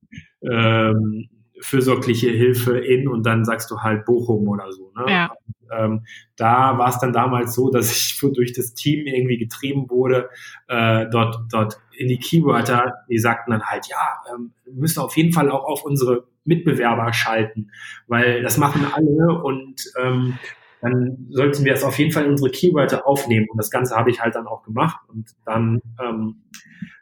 ja. 0.42 0.90
ähm, 0.90 1.28
fürsorgliche 1.60 2.30
Hilfe 2.30 2.78
in 2.78 3.08
und 3.08 3.24
dann 3.24 3.44
sagst 3.44 3.70
du 3.70 3.80
halt 3.80 4.04
Bochum 4.04 4.46
oder 4.46 4.70
so. 4.70 4.92
Ne? 4.96 5.10
Ja. 5.10 5.30
ähm, 5.72 6.04
da 6.36 6.78
war 6.78 6.90
es 6.90 6.98
dann 6.98 7.12
damals 7.12 7.54
so, 7.54 7.70
dass 7.70 7.90
ich 7.90 8.20
durch 8.34 8.52
das 8.52 8.74
Team 8.74 9.06
irgendwie 9.06 9.38
getrieben 9.38 9.90
wurde, 9.90 10.28
äh, 10.68 11.06
dort, 11.10 11.38
dort 11.50 11.80
in 11.96 12.08
die 12.08 12.18
Keywörter, 12.18 12.92
die 13.08 13.18
sagten 13.18 13.50
dann 13.50 13.62
halt, 13.62 13.86
ja, 13.88 14.34
ähm, 14.34 14.52
wir 14.64 14.74
müssen 14.74 15.00
auf 15.00 15.16
jeden 15.16 15.32
Fall 15.32 15.50
auch 15.50 15.64
auf 15.64 15.84
unsere 15.84 16.24
Mitbewerber 16.44 17.12
schalten, 17.12 17.70
weil 18.06 18.42
das 18.42 18.58
machen 18.58 18.86
alle 18.92 19.42
und 19.42 19.82
ähm, 20.00 20.38
dann 20.80 21.26
sollten 21.30 21.64
wir 21.64 21.72
es 21.72 21.82
auf 21.82 21.98
jeden 21.98 22.12
Fall 22.12 22.24
in 22.24 22.30
unsere 22.30 22.50
Keywörter 22.50 23.06
aufnehmen. 23.06 23.46
Und 23.50 23.58
das 23.58 23.70
Ganze 23.70 23.96
habe 23.96 24.10
ich 24.10 24.20
halt 24.20 24.34
dann 24.34 24.46
auch 24.46 24.62
gemacht. 24.62 25.00
Und 25.08 25.34
dann 25.44 25.80
ähm, 26.00 26.42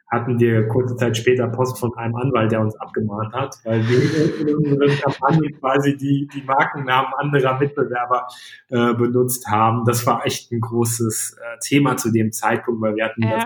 hatten 0.09 0.39
wir 0.39 0.67
kurze 0.67 0.95
Zeit 0.95 1.17
später 1.17 1.47
Post 1.47 1.79
von 1.79 1.95
einem 1.97 2.15
Anwalt, 2.15 2.51
der 2.51 2.61
uns 2.61 2.75
abgemahnt 2.77 3.33
hat, 3.33 3.57
weil 3.63 3.87
wir 3.87 4.39
in 4.39 4.55
unseren 4.55 4.97
Kampagnen 4.99 5.59
quasi 5.59 5.97
die, 5.97 6.27
die 6.33 6.43
Markennamen 6.43 7.13
anderer 7.17 7.57
Mitbewerber 7.59 8.27
äh, 8.69 8.93
benutzt 8.93 9.47
haben. 9.47 9.83
Das 9.85 10.05
war 10.05 10.25
echt 10.25 10.51
ein 10.51 10.61
großes 10.61 11.37
äh, 11.37 11.59
Thema 11.59 11.97
zu 11.97 12.11
dem 12.11 12.31
Zeitpunkt, 12.31 12.81
weil 12.81 12.95
wir 12.95 13.05
hatten 13.05 13.23
ja. 13.23 13.35
das 13.35 13.45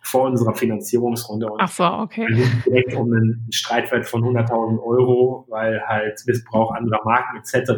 vor 0.00 0.24
unserer 0.24 0.54
Finanzierungsrunde 0.54 1.46
und 1.50 1.60
Ach 1.60 1.68
so, 1.68 1.84
okay. 1.84 2.26
direkt 2.64 2.94
um 2.94 3.12
einen 3.12 3.46
Streitwert 3.52 4.06
von 4.06 4.22
100.000 4.22 4.82
Euro, 4.82 5.44
weil 5.48 5.82
halt 5.86 6.22
Missbrauch 6.26 6.72
anderer 6.72 7.04
Marken 7.04 7.36
etc. 7.36 7.72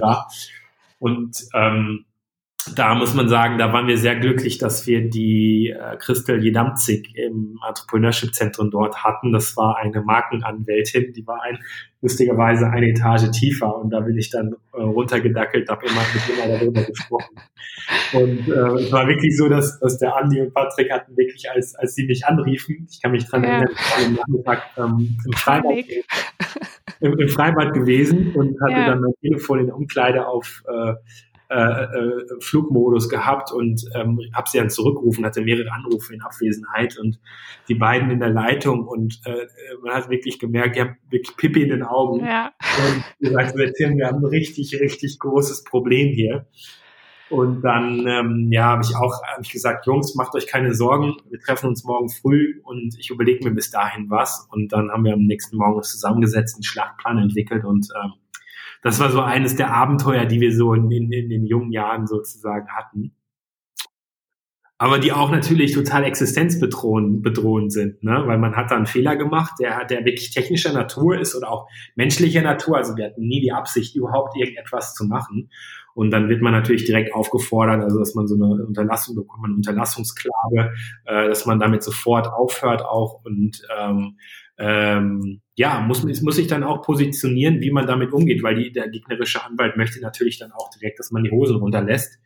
Und 1.01 1.37
ähm, 1.55 2.05
da 2.75 2.95
muss 2.95 3.15
man 3.15 3.29
sagen, 3.29 3.59
da 3.59 3.73
waren 3.73 3.87
wir 3.87 3.97
sehr 3.97 4.17
glücklich, 4.17 4.59
dass 4.59 4.87
wir 4.87 5.09
die 5.09 5.71
äh, 5.71 5.97
Christel 5.97 6.45
Jedamzig 6.45 7.11
im 7.17 7.59
Entrepreneurship 7.67 8.35
Zentrum 8.35 8.71
dort 8.71 9.03
hatten. 9.03 9.33
Das 9.33 9.57
war 9.57 9.79
eine 9.79 10.03
Markenanwältin, 10.03 11.13
die 11.15 11.27
war 11.27 11.43
ein, 11.43 11.59
lustigerweise 12.03 12.69
eine 12.69 12.89
Etage 12.89 13.31
tiefer 13.31 13.77
und 13.77 13.91
da 13.91 14.01
bin 14.01 14.17
ich 14.19 14.31
dann 14.31 14.55
äh, 14.75 14.83
runtergedackelt, 14.83 15.69
habe 15.71 15.87
immer 15.87 16.03
mit 16.15 16.39
immer 16.39 16.59
darüber 16.59 16.83
gesprochen. 16.83 17.37
Und 18.13 18.49
äh, 18.49 18.85
es 18.85 18.93
war 18.93 19.07
wirklich 19.09 19.37
so, 19.37 19.49
dass, 19.49 19.79
dass 19.81 19.99
der 19.99 20.15
Andi 20.17 20.41
und 20.41 20.53
Patrick 20.53 20.93
hatten 20.93 21.17
wirklich, 21.17 21.51
als, 21.51 21.75
als 21.77 21.95
sie 21.95 22.05
mich 22.05 22.27
anriefen, 22.27 22.87
ich 22.91 23.01
kann 23.01 23.13
mich 23.13 23.27
dran 23.27 23.43
ja. 23.43 23.49
erinnern, 23.51 23.75
am 23.97 24.15
Nachmittag 24.15 24.63
ähm, 24.77 25.17
im, 25.25 25.33
Freibad, 25.33 25.85
im, 27.01 27.19
im, 27.19 27.29
Freibad 27.29 27.75
gewesen 27.75 28.35
und 28.35 28.61
hatte 28.61 28.73
ja. 28.73 28.87
dann 28.87 29.01
mein 29.01 29.13
Telefon 29.21 29.61
in 29.61 29.73
Umkleide 29.73 30.27
auf 30.27 30.63
äh, 30.69 30.95
äh, 31.51 31.55
äh, 31.55 32.27
Flugmodus 32.41 33.09
gehabt 33.09 33.51
und 33.51 33.83
ähm, 33.97 34.21
habe 34.33 34.49
sie 34.49 34.59
dann 34.59 34.71
zurückgerufen, 34.71 35.25
hatte 35.25 35.41
mehrere 35.41 35.73
Anrufe 35.73 36.15
in 36.15 36.23
Abwesenheit 36.23 36.97
und 36.97 37.19
die 37.67 37.75
beiden 37.75 38.09
in 38.09 38.21
der 38.21 38.31
Leitung 38.31 38.87
und 38.87 39.21
äh, 39.25 39.47
man 39.83 39.95
hat 39.95 40.09
wirklich 40.09 40.39
gemerkt, 40.39 40.77
ich 40.77 40.83
habe 40.83 40.95
wirklich 41.11 41.37
Pippi 41.37 41.65
in 41.65 41.71
den 41.71 41.83
Augen 41.83 42.25
ja. 42.25 42.53
und 42.87 43.05
gesagt, 43.19 43.57
wir 43.57 44.07
haben 44.07 44.19
ein 44.19 44.27
richtig, 44.27 44.79
richtig 44.81 45.19
großes 45.19 45.65
Problem 45.65 46.13
hier. 46.13 46.47
Und 47.31 47.63
dann 47.63 48.07
ähm, 48.09 48.49
ja, 48.51 48.65
habe 48.65 48.83
ich 48.83 48.97
auch 48.97 49.23
hab 49.23 49.41
ich 49.41 49.51
gesagt, 49.51 49.87
Jungs, 49.87 50.17
macht 50.17 50.35
euch 50.35 50.49
keine 50.49 50.75
Sorgen, 50.75 51.15
wir 51.31 51.39
treffen 51.39 51.69
uns 51.69 51.85
morgen 51.85 52.09
früh 52.09 52.61
und 52.65 52.97
ich 52.99 53.11
überlege 53.11 53.49
mir 53.49 53.55
bis 53.55 53.71
dahin 53.71 54.11
was. 54.11 54.49
Und 54.51 54.73
dann 54.73 54.91
haben 54.91 55.05
wir 55.05 55.15
am 55.15 55.23
nächsten 55.23 55.57
Morgen 55.57 55.77
uns 55.77 55.93
zusammengesetzt, 55.93 56.57
einen 56.57 56.65
Schlachtplan 56.65 57.19
entwickelt 57.19 57.65
und 57.65 57.87
ähm, 58.03 58.13
das 58.83 58.99
war 58.99 59.11
so 59.11 59.21
eines 59.21 59.57
der 59.57 59.73
Abenteuer, 59.75 60.25
die 60.25 60.41
wir 60.41 60.55
so 60.57 60.73
in, 60.75 60.91
in, 60.91 61.13
in 61.13 61.29
den 61.29 61.47
jungen 61.47 61.71
Jahren 61.71 62.07
sozusagen 62.07 62.69
hatten. 62.69 63.15
Aber 64.79 64.99
die 64.99 65.13
auch 65.13 65.31
natürlich 65.31 65.75
total 65.75 66.05
existenzbedrohend 66.05 67.23
bedrohend 67.23 67.71
sind, 67.71 68.03
ne? 68.03 68.23
weil 68.25 68.39
man 68.39 68.57
hat 68.57 68.71
da 68.71 68.77
einen 68.77 68.87
Fehler 68.87 69.15
gemacht, 69.15 69.53
der, 69.61 69.85
der 69.85 70.07
wirklich 70.07 70.31
technischer 70.31 70.73
Natur 70.73 71.19
ist 71.19 71.37
oder 71.37 71.51
auch 71.51 71.69
menschlicher 71.97 72.41
Natur. 72.41 72.79
Also 72.79 72.97
wir 72.97 73.05
hatten 73.05 73.27
nie 73.27 73.43
die 73.43 73.53
Absicht, 73.53 73.95
überhaupt 73.95 74.39
irgendetwas 74.39 74.95
zu 74.95 75.05
machen. 75.05 75.51
Und 75.95 76.11
dann 76.11 76.29
wird 76.29 76.43
man 76.43 76.53
natürlich 76.53 76.85
direkt 76.85 77.15
aufgefordert, 77.15 77.83
also 77.83 77.99
dass 77.99 78.15
man 78.15 78.27
so 78.27 78.35
eine 78.35 78.65
Unterlassung 78.65 79.17
bekommt, 79.17 79.45
eine 79.45 79.55
Unterlassungsklage, 79.55 80.73
äh, 81.05 81.29
dass 81.29 81.47
man 81.47 81.59
damit 81.59 81.83
sofort 81.83 82.29
aufhört 82.29 82.85
auch 82.85 83.25
und 83.25 83.63
ähm, 83.79 84.17
ähm, 84.59 85.41
ja, 85.57 85.81
muss, 85.81 86.05
muss 86.05 86.37
sich 86.37 86.47
dann 86.47 86.65
auch 86.65 86.83
positionieren, 86.83 87.61
wie 87.61 87.71
man 87.71 87.87
damit 87.87 88.13
umgeht, 88.13 88.43
weil 88.43 88.57
die, 88.57 88.73
der 88.73 88.89
gegnerische 88.89 89.43
Anwalt 89.45 89.77
möchte 89.77 90.01
natürlich 90.01 90.39
dann 90.39 90.53
auch 90.53 90.69
direkt, 90.71 90.99
dass 90.99 91.11
man 91.11 91.25
die 91.25 91.31
Hosen 91.31 91.57
runterlässt 91.57 92.19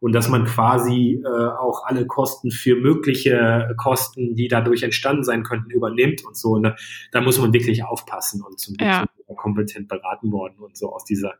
und 0.00 0.12
dass 0.12 0.28
man 0.28 0.44
quasi 0.46 1.22
äh, 1.24 1.28
auch 1.28 1.84
alle 1.84 2.06
Kosten 2.06 2.50
für 2.50 2.76
mögliche 2.76 3.74
Kosten, 3.76 4.34
die 4.34 4.48
dadurch 4.48 4.82
entstanden 4.82 5.22
sein 5.22 5.42
könnten, 5.42 5.70
übernimmt 5.70 6.24
und 6.24 6.36
so. 6.36 6.58
Ne? 6.58 6.74
Da 7.12 7.20
muss 7.20 7.38
man 7.38 7.52
wirklich 7.52 7.84
aufpassen 7.84 8.42
und 8.42 8.58
zum 8.58 8.74
Glück 8.74 8.90
ja. 8.90 9.06
kompetent 9.36 9.88
beraten 9.88 10.32
worden 10.32 10.58
und 10.58 10.76
so 10.76 10.92
aus 10.92 11.04
dieser 11.04 11.34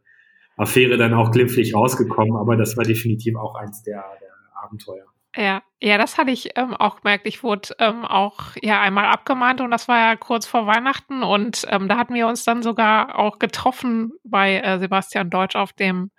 Affäre 0.56 0.96
dann 0.96 1.14
auch 1.14 1.30
glimpflich 1.30 1.74
rausgekommen, 1.74 2.36
aber 2.36 2.56
das 2.56 2.76
war 2.76 2.84
definitiv 2.84 3.36
auch 3.36 3.54
eins 3.54 3.82
der, 3.82 4.04
der 4.20 4.30
Abenteuer. 4.62 5.06
Ja, 5.34 5.62
ja, 5.80 5.96
das 5.96 6.18
hatte 6.18 6.30
ich 6.30 6.50
ähm, 6.56 6.74
auch 6.74 7.00
gemerkt. 7.00 7.26
Ich 7.26 7.42
wurde 7.42 7.74
ähm, 7.78 8.04
auch 8.04 8.54
ja 8.60 8.82
einmal 8.82 9.06
abgemahnt 9.06 9.62
und 9.62 9.70
das 9.70 9.88
war 9.88 9.98
ja 9.98 10.16
kurz 10.16 10.46
vor 10.46 10.66
Weihnachten 10.66 11.22
und 11.22 11.66
ähm, 11.70 11.88
da 11.88 11.96
hatten 11.96 12.12
wir 12.12 12.26
uns 12.26 12.44
dann 12.44 12.62
sogar 12.62 13.18
auch 13.18 13.38
getroffen 13.38 14.12
bei 14.24 14.60
äh, 14.60 14.78
Sebastian 14.78 15.30
Deutsch 15.30 15.56
auf 15.56 15.72
dem 15.72 16.10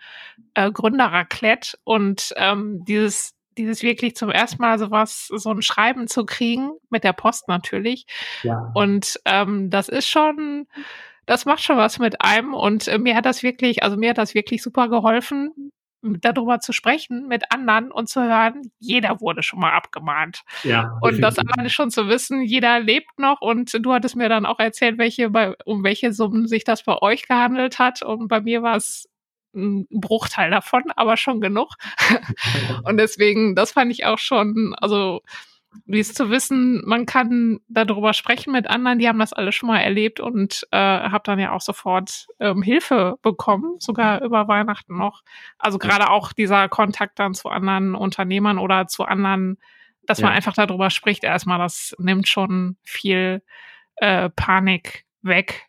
äh, 0.56 0.72
Gründerraclette 0.72 1.78
und 1.84 2.34
ähm, 2.38 2.84
dieses 2.88 3.36
dieses 3.58 3.84
wirklich 3.84 4.16
zum 4.16 4.32
ersten 4.32 4.62
Mal 4.62 4.80
sowas, 4.80 5.28
so 5.28 5.52
ein 5.52 5.62
Schreiben 5.62 6.08
zu 6.08 6.26
kriegen, 6.26 6.72
mit 6.90 7.04
der 7.04 7.14
Post 7.14 7.48
natürlich. 7.48 8.06
Ja. 8.42 8.72
Und 8.74 9.20
ähm, 9.26 9.70
das 9.70 9.90
ist 9.90 10.08
schon, 10.08 10.66
das 11.26 11.45
macht 11.45 11.63
schon 11.63 11.78
was 11.78 11.99
mit 11.99 12.21
einem. 12.21 12.53
Und 12.53 12.88
äh, 12.88 12.97
mir 12.97 13.15
hat 13.15 13.26
das 13.26 13.43
wirklich, 13.43 13.84
also 13.84 13.97
mir 13.97 14.11
hat 14.11 14.17
das 14.17 14.34
wirklich 14.34 14.61
super 14.61 14.89
geholfen, 14.89 15.71
darüber 16.03 16.59
zu 16.59 16.74
sprechen 16.74 17.28
mit 17.28 17.51
anderen 17.51 17.91
und 17.91 18.09
zu 18.09 18.21
hören, 18.21 18.71
jeder 18.80 19.21
wurde 19.21 19.41
schon 19.41 19.59
mal 19.59 19.71
abgemahnt. 19.71 20.41
Ja, 20.63 20.97
und 21.01 21.21
das 21.21 21.39
alleine 21.39 21.69
schon 21.69 21.91
zu 21.91 22.07
wissen, 22.09 22.41
jeder 22.41 22.80
lebt 22.80 23.17
noch 23.17 23.41
und 23.41 23.74
du 23.80 23.93
hattest 23.93 24.15
mir 24.15 24.28
dann 24.28 24.45
auch 24.45 24.59
erzählt, 24.59 24.97
welche, 24.97 25.30
bei, 25.30 25.55
um 25.65 25.84
welche 25.84 26.11
Summen 26.11 26.47
sich 26.47 26.65
das 26.65 26.84
bei 26.84 27.01
euch 27.01 27.28
gehandelt 27.28 27.80
hat 27.80 28.01
und 28.01 28.28
bei 28.28 28.41
mir 28.41 28.61
war 28.61 28.76
es 28.76 29.07
ein 29.55 29.88
Bruchteil 29.89 30.51
davon, 30.51 30.84
aber 30.95 31.15
schon 31.15 31.39
genug. 31.39 31.69
und 32.84 32.97
deswegen, 32.97 33.55
das 33.55 33.71
fand 33.71 33.91
ich 33.91 34.05
auch 34.05 34.19
schon, 34.19 34.76
also 34.80 35.21
wie 35.86 35.99
es 35.99 36.13
zu 36.13 36.30
wissen, 36.30 36.82
man 36.86 37.05
kann 37.05 37.59
darüber 37.67 38.13
sprechen 38.13 38.51
mit 38.51 38.67
anderen, 38.67 38.99
die 38.99 39.07
haben 39.07 39.19
das 39.19 39.34
alles 39.34 39.55
schon 39.55 39.67
mal 39.67 39.80
erlebt 39.80 40.19
und 40.19 40.67
äh, 40.71 40.78
habe 40.78 41.24
dann 41.26 41.39
ja 41.39 41.51
auch 41.51 41.61
sofort 41.61 42.28
ähm, 42.39 42.61
Hilfe 42.61 43.17
bekommen, 43.21 43.76
sogar 43.80 44.21
über 44.21 44.47
Weihnachten 44.47 44.97
noch. 44.97 45.24
Also 45.57 45.78
gerade 45.78 46.09
auch 46.09 46.34
dieser 46.34 46.69
Kontakt 46.69 47.19
dann 47.19 47.34
zu 47.34 47.49
anderen 47.49 47.95
Unternehmern 47.95 48.57
oder 48.57 48.88
zu 48.88 49.03
anderen, 49.05 49.57
dass 50.05 50.19
ja. 50.19 50.28
man 50.28 50.36
einfach 50.36 50.53
darüber 50.53 50.89
spricht, 50.89 51.24
erstmal, 51.24 51.59
das 51.59 51.95
nimmt 51.97 52.28
schon 52.28 52.78
viel 52.84 53.41
äh, 53.97 54.30
Panik 54.30 55.05
weg, 55.21 55.67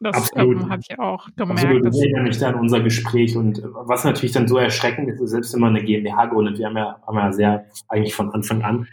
das 0.00 0.16
Absolut. 0.16 0.62
Ähm, 0.62 0.70
habe 0.70 0.82
ich 0.88 0.98
auch 0.98 1.28
gemerkt. 1.36 1.64
Absolut. 1.64 1.94
Ich 1.94 2.02
erinnere 2.02 2.22
mich 2.22 2.38
da 2.38 2.48
an 2.48 2.54
unser 2.54 2.80
Gespräch 2.80 3.36
und 3.36 3.62
was 3.64 4.04
natürlich 4.04 4.32
dann 4.32 4.48
so 4.48 4.56
erschreckend 4.56 5.08
ist, 5.08 5.20
ist 5.20 5.30
selbst 5.30 5.52
wenn 5.54 5.60
man 5.60 5.76
eine 5.76 5.84
GmbH 5.84 6.26
gründet, 6.26 6.58
wir 6.58 6.66
haben 6.66 6.76
ja, 6.76 7.00
haben 7.06 7.18
ja 7.18 7.32
sehr 7.32 7.66
eigentlich 7.88 8.14
von 8.14 8.30
Anfang 8.30 8.62
an, 8.62 8.86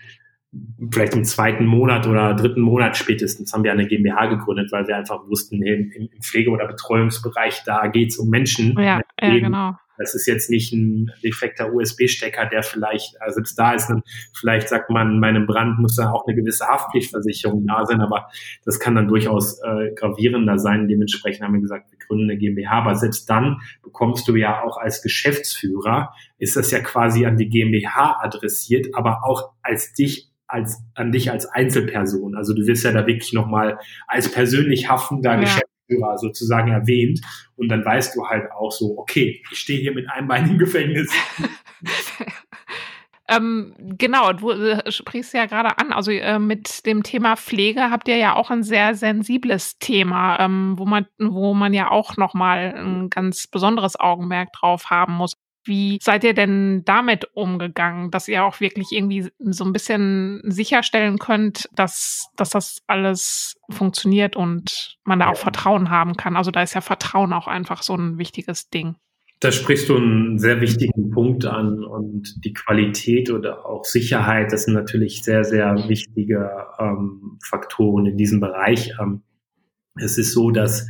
vielleicht 0.92 1.14
im 1.14 1.24
zweiten 1.24 1.66
Monat 1.66 2.08
oder 2.08 2.34
dritten 2.34 2.62
Monat 2.62 2.98
spätestens 2.98 3.54
haben 3.54 3.64
wir 3.64 3.72
eine 3.72 3.88
GmbH 3.88 4.28
gegründet, 4.28 4.72
weil 4.72 4.88
wir 4.88 4.98
einfach 4.98 5.28
wussten, 5.28 5.62
im, 5.62 5.92
im 5.92 6.22
Pflege- 6.22 6.52
oder 6.52 6.68
Betreuungsbereich, 6.68 7.64
da 7.66 7.88
geht 7.88 8.10
es 8.10 8.18
um 8.18 8.30
Menschen. 8.30 8.78
Ja, 8.80 9.02
ja 9.22 9.40
genau. 9.40 9.76
Das 9.98 10.16
ist 10.16 10.28
jetzt 10.28 10.50
nicht 10.50 10.72
ein 10.74 11.12
defekter 11.24 11.74
USB-Stecker, 11.74 12.46
der 12.46 12.64
vielleicht, 12.64 13.22
also 13.22 13.36
selbst 13.36 13.58
da 13.58 13.74
ist, 13.74 13.88
dann, 13.88 14.02
vielleicht 14.34 14.70
sagt 14.70 14.90
man, 14.90 15.20
bei 15.22 15.28
einem 15.28 15.46
Brand 15.46 15.80
muss 15.80 15.96
da 15.96 16.12
auch 16.12 16.26
eine 16.28 16.36
gewisse 16.36 16.68
Haftpflichtversicherung 16.68 17.66
da 17.68 17.86
sein, 17.86 18.02
aber 18.02 18.30
das 18.66 18.80
kann 18.80 18.96
dann 18.96 19.08
durchaus 19.08 19.60
äh, 19.62 19.94
gravierender 19.96 20.58
sein. 20.58 20.88
Dementsprechend 20.88 21.44
haben 21.44 21.54
wir 21.54 21.62
gesagt, 21.62 21.92
wir 21.92 21.98
gründen 22.00 22.30
eine 22.30 22.38
GmbH, 22.38 22.80
aber 22.80 22.96
selbst 22.96 23.30
dann 23.30 23.58
bekommst 23.84 24.28
du 24.28 24.36
ja 24.36 24.64
auch 24.64 24.78
als 24.78 25.02
Geschäftsführer, 25.02 26.14
ist 26.38 26.56
das 26.56 26.72
ja 26.72 26.80
quasi 26.80 27.26
an 27.26 27.38
die 27.38 27.50
GmbH 27.50 28.18
adressiert, 28.22 28.88
aber 28.94 29.24
auch 29.24 29.52
als 29.62 29.94
dich 29.94 30.32
als 30.48 30.82
an 30.94 31.12
dich 31.12 31.30
als 31.30 31.46
Einzelperson. 31.46 32.36
Also 32.36 32.54
du 32.54 32.66
wirst 32.68 32.86
ja 32.86 32.94
da 32.94 33.06
wirklich 33.06 33.34
nochmal 33.34 33.80
als 34.08 34.32
persönlich 34.32 34.90
haftender 34.90 35.34
ja. 35.34 35.38
Führer 35.88 36.18
sozusagen 36.18 36.72
erwähnt. 36.72 37.22
Und 37.56 37.70
dann 37.70 37.84
weißt 37.84 38.16
du 38.16 38.28
halt 38.28 38.52
auch 38.52 38.72
so, 38.72 38.98
okay, 38.98 39.42
ich 39.52 39.60
stehe 39.60 39.80
hier 39.80 39.94
mit 39.94 40.10
einem 40.10 40.28
Bein 40.28 40.50
im 40.50 40.58
Gefängnis. 40.58 41.12
Ähm, 43.30 43.74
genau, 43.78 44.32
du 44.32 44.52
äh, 44.52 44.90
sprichst 44.90 45.34
ja 45.34 45.48
gerade 45.48 45.78
an, 45.78 45.92
also 45.92 46.12
äh, 46.12 46.40
mit 46.40 46.86
dem 46.86 47.04
Thema 47.04 47.36
Pflege 47.36 47.92
habt 47.92 48.08
ihr 48.08 48.16
ja 48.16 48.36
auch 48.38 48.50
ein 48.52 48.64
sehr 48.64 48.96
sensibles 48.96 49.78
Thema, 49.80 50.40
ähm, 50.40 50.76
wo 50.78 50.86
man, 50.86 51.08
wo 51.20 51.54
man 51.54 51.74
ja 51.74 51.92
auch 51.92 52.16
nochmal 52.16 52.74
ein 52.74 53.10
ganz 53.10 53.48
besonderes 53.48 54.00
Augenmerk 54.00 54.54
drauf 54.54 54.90
haben 54.90 55.16
muss. 55.16 55.34
Wie 55.68 56.00
seid 56.02 56.24
ihr 56.24 56.34
denn 56.34 56.84
damit 56.86 57.30
umgegangen, 57.34 58.10
dass 58.12 58.28
ihr 58.28 58.44
auch 58.44 58.60
wirklich 58.60 58.92
irgendwie 58.92 59.30
so 59.40 59.66
ein 59.66 59.74
bisschen 59.74 60.42
sicherstellen 60.46 61.20
könnt, 61.20 61.70
dass, 61.76 62.30
dass 62.36 62.52
das 62.52 62.82
alles 62.88 63.56
funktioniert 63.70 64.36
und 64.36 64.98
man 65.04 65.20
da 65.20 65.30
auch 65.30 65.38
Vertrauen 65.38 65.90
haben 65.90 66.16
kann? 66.16 66.36
Also 66.38 66.52
da 66.52 66.64
ist 66.64 66.74
ja 66.74 66.82
Vertrauen 66.82 67.34
auch 67.34 67.48
einfach 67.48 67.84
so 67.84 67.96
ein 67.96 68.18
wichtiges 68.18 68.70
Ding. 68.70 68.96
Da 69.40 69.52
sprichst 69.52 69.90
du 69.90 69.98
einen 69.98 70.40
sehr 70.40 70.62
wichtigen 70.62 71.12
Punkt 71.12 71.46
an 71.46 71.84
und 71.84 72.44
die 72.44 72.54
Qualität 72.54 73.30
oder 73.30 73.68
auch 73.68 73.86
Sicherheit, 73.86 74.52
das 74.52 74.64
sind 74.64 74.74
natürlich 74.74 75.22
sehr, 75.22 75.44
sehr 75.44 75.76
wichtige 75.88 76.50
ähm, 76.80 77.38
Faktoren 77.44 78.08
in 78.08 78.18
diesem 78.18 78.40
Bereich. 78.40 78.94
Ähm, 79.00 79.22
es 79.96 80.18
ist 80.18 80.34
so, 80.34 80.50
dass 80.50 80.88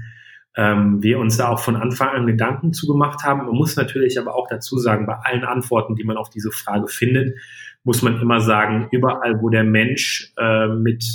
ähm, 0.57 1.01
wir 1.03 1.19
uns 1.19 1.37
da 1.37 1.49
auch 1.49 1.59
von 1.59 1.75
Anfang 1.75 2.09
an 2.09 2.25
Gedanken 2.25 2.73
zugemacht 2.73 3.23
haben. 3.23 3.45
Man 3.45 3.55
muss 3.55 3.75
natürlich 3.75 4.19
aber 4.19 4.35
auch 4.35 4.47
dazu 4.49 4.77
sagen, 4.77 5.05
bei 5.05 5.15
allen 5.23 5.45
Antworten, 5.45 5.95
die 5.95 6.03
man 6.03 6.17
auf 6.17 6.29
diese 6.29 6.51
Frage 6.51 6.87
findet, 6.87 7.37
muss 7.83 8.01
man 8.01 8.19
immer 8.19 8.41
sagen, 8.41 8.89
überall, 8.91 9.39
wo 9.41 9.49
der 9.49 9.63
Mensch 9.63 10.33
äh, 10.35 10.67
mit 10.67 11.05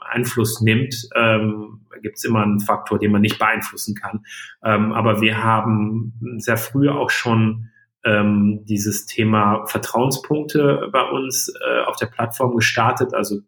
Einfluss 0.00 0.62
nimmt, 0.62 1.08
ähm, 1.14 1.82
gibt 2.02 2.16
es 2.16 2.24
immer 2.24 2.42
einen 2.42 2.60
Faktor, 2.60 2.98
den 2.98 3.12
man 3.12 3.20
nicht 3.20 3.38
beeinflussen 3.38 3.94
kann. 3.94 4.24
Ähm, 4.64 4.92
aber 4.92 5.20
wir 5.20 5.44
haben 5.44 6.14
sehr 6.38 6.56
früh 6.56 6.88
auch 6.88 7.10
schon 7.10 7.68
ähm, 8.04 8.64
dieses 8.64 9.06
Thema 9.06 9.66
Vertrauenspunkte 9.66 10.88
bei 10.90 11.02
uns 11.02 11.48
äh, 11.48 11.82
auf 11.84 11.96
der 11.96 12.06
Plattform 12.06 12.56
gestartet, 12.56 13.14
also 13.14 13.40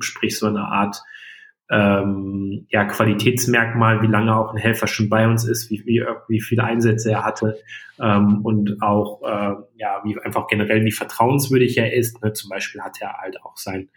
sprich 0.00 0.38
so 0.38 0.46
eine 0.46 0.62
Art 0.62 1.02
ähm, 1.70 2.66
ja, 2.68 2.84
Qualitätsmerkmal, 2.84 4.02
wie 4.02 4.06
lange 4.06 4.36
auch 4.36 4.52
ein 4.52 4.58
Helfer 4.58 4.86
schon 4.86 5.08
bei 5.08 5.26
uns 5.26 5.44
ist, 5.44 5.70
wie, 5.70 5.82
wie, 5.86 6.04
wie 6.28 6.40
viele 6.40 6.64
Einsätze 6.64 7.12
er 7.12 7.24
hatte 7.24 7.56
ähm, 8.00 8.44
und 8.44 8.82
auch 8.82 9.22
äh, 9.22 9.54
ja, 9.76 10.02
wie 10.04 10.18
einfach 10.20 10.46
generell 10.46 10.84
wie 10.84 10.92
vertrauenswürdig 10.92 11.78
er 11.78 11.92
ist. 11.94 12.22
Ne? 12.22 12.32
Zum 12.32 12.50
Beispiel 12.50 12.82
hat 12.82 12.98
er 13.00 13.14
halt 13.14 13.42
auch 13.42 13.56
sein 13.56 13.88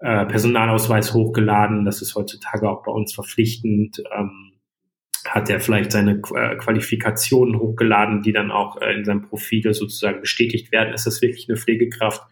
äh, 0.00 0.26
Personalausweis 0.26 1.14
hochgeladen. 1.14 1.84
Das 1.84 2.02
ist 2.02 2.14
heutzutage 2.16 2.68
auch 2.68 2.82
bei 2.82 2.92
uns 2.92 3.14
verpflichtend. 3.14 4.02
Ähm, 4.12 4.52
hat 5.28 5.50
er 5.50 5.60
vielleicht 5.60 5.92
seine 5.92 6.20
äh, 6.34 6.56
Qualifikationen 6.56 7.58
hochgeladen, 7.58 8.22
die 8.22 8.32
dann 8.32 8.50
auch 8.50 8.80
äh, 8.80 8.94
in 8.94 9.04
seinem 9.04 9.22
Profil 9.22 9.72
sozusagen 9.74 10.20
bestätigt 10.20 10.72
werden. 10.72 10.94
Ist 10.94 11.06
das 11.06 11.22
wirklich 11.22 11.48
eine 11.48 11.56
Pflegekraft? 11.56 12.22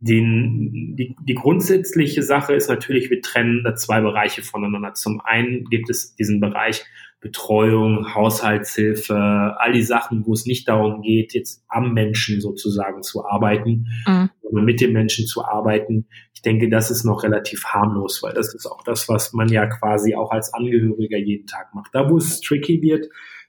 Den, 0.00 0.94
die, 0.96 1.16
die 1.20 1.34
grundsätzliche 1.34 2.22
Sache 2.22 2.54
ist 2.54 2.68
natürlich, 2.68 3.10
wir 3.10 3.20
trennen 3.20 3.62
da 3.64 3.74
zwei 3.74 4.00
Bereiche 4.00 4.42
voneinander. 4.42 4.94
Zum 4.94 5.20
einen 5.20 5.64
gibt 5.64 5.90
es 5.90 6.14
diesen 6.14 6.38
Bereich 6.38 6.84
Betreuung, 7.20 8.14
Haushaltshilfe, 8.14 9.56
all 9.58 9.72
die 9.72 9.82
Sachen, 9.82 10.24
wo 10.24 10.34
es 10.34 10.46
nicht 10.46 10.68
darum 10.68 11.02
geht, 11.02 11.34
jetzt 11.34 11.64
am 11.66 11.92
Menschen 11.92 12.40
sozusagen 12.40 13.02
zu 13.02 13.26
arbeiten, 13.26 13.88
mhm. 14.06 14.30
sondern 14.40 14.64
mit 14.64 14.80
dem 14.80 14.92
Menschen 14.92 15.26
zu 15.26 15.44
arbeiten. 15.44 16.06
Ich 16.32 16.42
denke, 16.42 16.68
das 16.68 16.92
ist 16.92 17.02
noch 17.02 17.24
relativ 17.24 17.64
harmlos, 17.64 18.22
weil 18.22 18.34
das 18.34 18.54
ist 18.54 18.66
auch 18.66 18.84
das, 18.84 19.08
was 19.08 19.32
man 19.32 19.48
ja 19.48 19.66
quasi 19.66 20.14
auch 20.14 20.30
als 20.30 20.54
Angehöriger 20.54 21.18
jeden 21.18 21.48
Tag 21.48 21.74
macht. 21.74 21.92
Da, 21.92 22.08
wo 22.08 22.18
es 22.18 22.40
tricky 22.40 22.80
wird, 22.82 23.08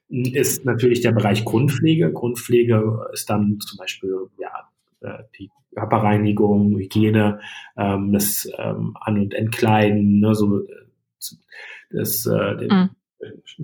ist 0.10 0.66
natürlich 0.66 1.02
der 1.02 1.12
Bereich 1.12 1.46
Grundpflege. 1.46 2.12
Grundpflege 2.12 3.08
ist 3.14 3.30
dann 3.30 3.60
zum 3.60 3.78
Beispiel 3.78 4.16
ja, 4.40 4.68
äh, 5.02 5.24
die 5.38 5.52
Körperreinigung, 5.76 6.78
Hygiene, 6.78 7.40
ähm, 7.78 8.12
das 8.12 8.50
ähm, 8.58 8.96
An- 9.00 9.20
und 9.20 9.34
Entkleiden, 9.34 10.20
ne, 10.20 10.36
so 10.36 10.60
äh, 10.60 10.68
das, 11.92 12.26
äh, 12.26 12.58
den 12.58 12.70
mhm. 12.70 12.90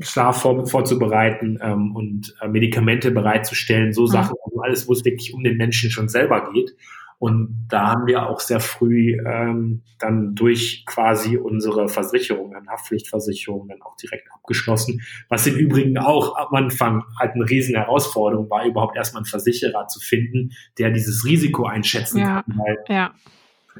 Schlaf 0.01 0.41
vor, 0.41 0.67
vorzubereiten 0.67 1.59
ähm, 1.61 1.95
und 1.95 2.35
äh, 2.41 2.47
Medikamente 2.47 3.11
bereitzustellen, 3.11 3.93
so 3.93 4.03
mhm. 4.03 4.07
Sachen, 4.07 4.35
also 4.45 4.61
alles, 4.61 4.87
wo 4.87 4.93
es 4.93 5.05
wirklich 5.05 5.33
um 5.33 5.43
den 5.43 5.57
Menschen 5.57 5.89
schon 5.91 6.09
selber 6.09 6.51
geht. 6.51 6.75
Und 7.17 7.67
da 7.69 7.91
haben 7.91 8.07
wir 8.07 8.27
auch 8.29 8.39
sehr 8.39 8.59
früh 8.59 9.17
ähm, 9.25 9.83
dann 9.99 10.35
durch 10.35 10.83
quasi 10.85 11.37
unsere 11.37 11.87
Versicherungen, 11.87 12.69
Haftpflichtversicherungen 12.69 13.69
dann 13.69 13.81
auch 13.81 13.95
direkt 13.95 14.27
abgeschlossen. 14.33 15.01
Was 15.29 15.47
im 15.47 15.55
Übrigen 15.55 15.97
auch 15.97 16.35
am 16.35 16.53
Anfang 16.53 17.03
halt 17.19 17.33
eine 17.33 17.49
riesen 17.49 17.75
Herausforderung 17.75 18.49
war, 18.49 18.65
überhaupt 18.65 18.97
erstmal 18.97 19.21
einen 19.21 19.27
Versicherer 19.27 19.87
zu 19.87 19.99
finden, 19.99 20.51
der 20.77 20.91
dieses 20.91 21.25
Risiko 21.25 21.65
einschätzen 21.65 22.19
ja, 22.19 22.43
kann. 22.43 22.57
Weil 22.57 22.77
ja. 22.89 23.13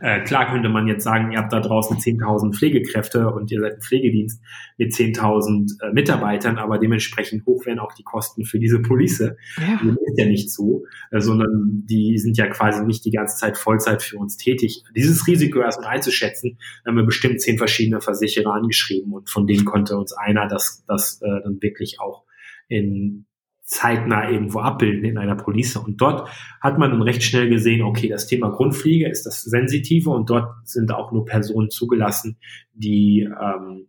Äh, 0.02 0.24
klar 0.24 0.52
könnte 0.52 0.68
man 0.68 0.88
jetzt 0.88 1.04
sagen, 1.04 1.32
ihr 1.32 1.38
habt 1.38 1.54
da 1.54 1.62
draußen 1.62 1.98
10.000 1.98 2.54
Pflegekräfte 2.54 3.30
und 3.32 3.50
ihr 3.52 3.62
seid 3.62 3.76
ein 3.76 3.82
Pflegedienst 3.82 4.41
mit 4.78 4.91
10.000 4.91 5.82
äh, 5.82 5.93
Mitarbeitern, 5.93 6.58
aber 6.58 6.78
dementsprechend 6.80 7.46
hoch 7.46 7.66
wären 7.66 7.80
auch 7.80 7.93
die 7.93 8.04
Kosten 8.04 8.43
für 8.43 8.60
diese 8.60 8.82
Police. 8.82 9.20
Ja. 9.20 9.80
Das 9.84 9.96
ist 9.96 10.18
ja 10.18 10.26
nicht 10.26 10.52
so, 10.52 10.84
äh, 11.12 11.22
sondern 11.22 11.84
die 11.86 12.18
sind 12.18 12.38
ja 12.38 12.48
quasi 12.48 12.84
nicht 12.86 13.06
die 13.06 13.12
ganze 13.12 13.38
Zeit 13.38 13.58
Vollzeit 13.58 14.04
für 14.04 14.18
uns 14.18 14.36
tätig. 14.36 14.84
Dieses 14.96 15.26
Risiko 15.28 15.60
erstmal 15.60 15.96
einzuschätzen, 15.96 16.58
haben 16.86 16.98
wir 16.98 17.06
bestimmt 17.06 17.39
zehn 17.39 17.58
verschiedene 17.58 18.02
Versicherer 18.02 18.54
angeschrieben 18.54 19.14
und 19.14 19.30
von 19.30 19.48
denen 19.48 19.64
konnte 19.64 19.98
uns 19.98 20.12
einer 20.12 20.48
das, 20.48 20.84
das 20.88 21.22
äh, 21.22 21.41
dann 21.43 21.62
wirklich 21.62 22.02
auch 22.02 22.24
in 22.68 23.26
zeitnah 23.66 24.30
irgendwo 24.30 24.59
abbilden 24.59 25.05
in 25.05 25.18
einer 25.18 25.36
Police. 25.36 25.76
Und 25.76 25.99
dort 25.99 26.30
hat 26.61 26.78
man 26.78 26.91
dann 26.91 27.01
recht 27.01 27.24
schnell 27.24 27.49
gesehen, 27.49 27.82
okay, 27.82 28.07
das 28.07 28.28
Thema 28.28 28.49
Grundpflege 28.49 29.09
ist 29.09 29.26
das 29.26 29.41
Sensitive 29.41 30.11
und 30.11 30.30
dort 30.30 30.53
sind 30.63 30.93
auch 30.93 31.11
nur 31.11 31.26
Personen 31.26 31.72
zugelassen, 31.72 32.38
die 32.74 33.22
ähm, 33.22 33.88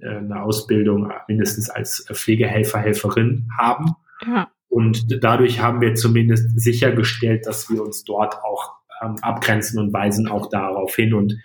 äh, 0.00 0.16
eine 0.16 0.42
Ausbildung 0.42 1.12
mindestens 1.26 1.68
als 1.68 2.06
Pflegehelfer, 2.12 2.78
Helferin 2.78 3.48
haben. 3.58 3.94
Ja. 4.24 4.48
Und 4.68 5.22
dadurch 5.24 5.60
haben 5.60 5.80
wir 5.80 5.94
zumindest 5.94 6.60
sichergestellt, 6.60 7.46
dass 7.46 7.68
wir 7.68 7.82
uns 7.82 8.04
dort 8.04 8.36
auch 8.44 8.74
ähm, 9.02 9.16
abgrenzen 9.20 9.80
und 9.80 9.92
weisen 9.92 10.28
auch 10.28 10.48
darauf 10.48 10.94
hin 10.94 11.14
und 11.14 11.36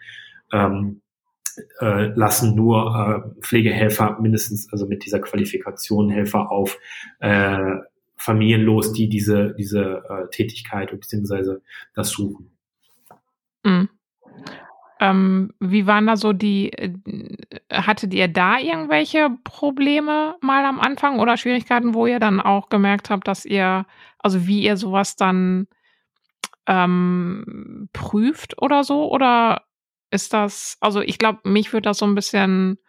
ähm, 0.54 1.02
äh, 1.80 2.08
lassen 2.16 2.56
nur 2.56 3.34
äh, 3.38 3.42
Pflegehelfer 3.42 4.18
mindestens, 4.20 4.72
also 4.72 4.88
mit 4.88 5.06
dieser 5.06 5.20
Qualifikation 5.20 6.10
Helfer 6.10 6.52
auf 6.52 6.78
äh, 7.20 7.76
Familien 8.18 8.62
los, 8.62 8.94
die 8.94 9.10
diese, 9.10 9.54
diese 9.58 10.04
äh, 10.10 10.30
Tätigkeit 10.32 10.92
bzw. 10.92 11.58
das 11.94 12.10
suchen. 12.10 12.52
Mhm. 13.64 13.90
Ähm, 15.00 15.54
wie 15.60 15.88
waren 15.88 16.08
da 16.08 16.16
so 16.16 16.32
die, 16.32 16.72
äh, 16.72 16.94
hattet 17.72 18.14
ihr 18.14 18.30
da 18.30 18.58
irgendwelche 18.58 19.30
Probleme 19.44 20.36
mal 20.42 20.64
am 20.64 20.80
Anfang 20.80 21.20
oder 21.20 21.36
Schwierigkeiten, 21.36 21.94
wo 21.94 22.08
ihr 22.08 22.20
dann 22.20 22.40
auch 22.40 22.70
gemerkt 22.70 23.10
habt, 23.10 23.28
dass 23.28 23.46
ihr, 23.46 23.86
also 24.20 24.48
wie 24.48 24.64
ihr 24.64 24.78
sowas 24.78 25.18
dann 25.18 25.68
ähm, 26.66 27.90
prüft 27.92 28.62
oder 28.62 28.84
so? 28.84 29.12
Oder 29.12 29.64
ist 30.16 30.34
das, 30.34 30.78
also 30.80 31.02
ich 31.02 31.20
glaube, 31.20 31.42
mich 31.44 31.72
würde 31.74 31.90
das 31.90 32.00
so 32.00 32.06
ein 32.06 32.16
bisschen 32.16 32.80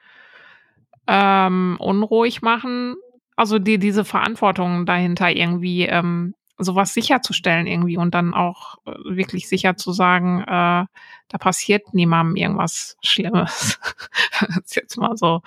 ähm, 1.07 1.77
unruhig 1.79 2.41
machen. 2.41 2.97
Also 3.37 3.59
die, 3.59 3.79
diese 3.79 4.05
Verantwortung 4.05 4.87
dahinter 4.87 5.31
irgendwie 5.31 5.85
ähm, 5.85 6.35
sowas 6.59 6.95
sicherzustellen 6.95 7.67
irgendwie 7.67 7.99
und 7.99 8.15
dann 8.15 8.33
auch 8.33 8.77
äh, 8.87 8.93
wirklich 9.05 9.49
sicher 9.49 9.77
zu 9.77 9.93
sagen, 9.93 10.41
äh, 10.41 10.87
da 11.29 11.39
passiert 11.39 11.93
niemandem 11.93 12.37
irgendwas 12.37 12.97
Schlimmes. 13.03 13.79
das 14.41 14.57
ist 14.59 14.77
jetzt 14.77 14.97
mal 14.97 15.17
so 15.17 15.43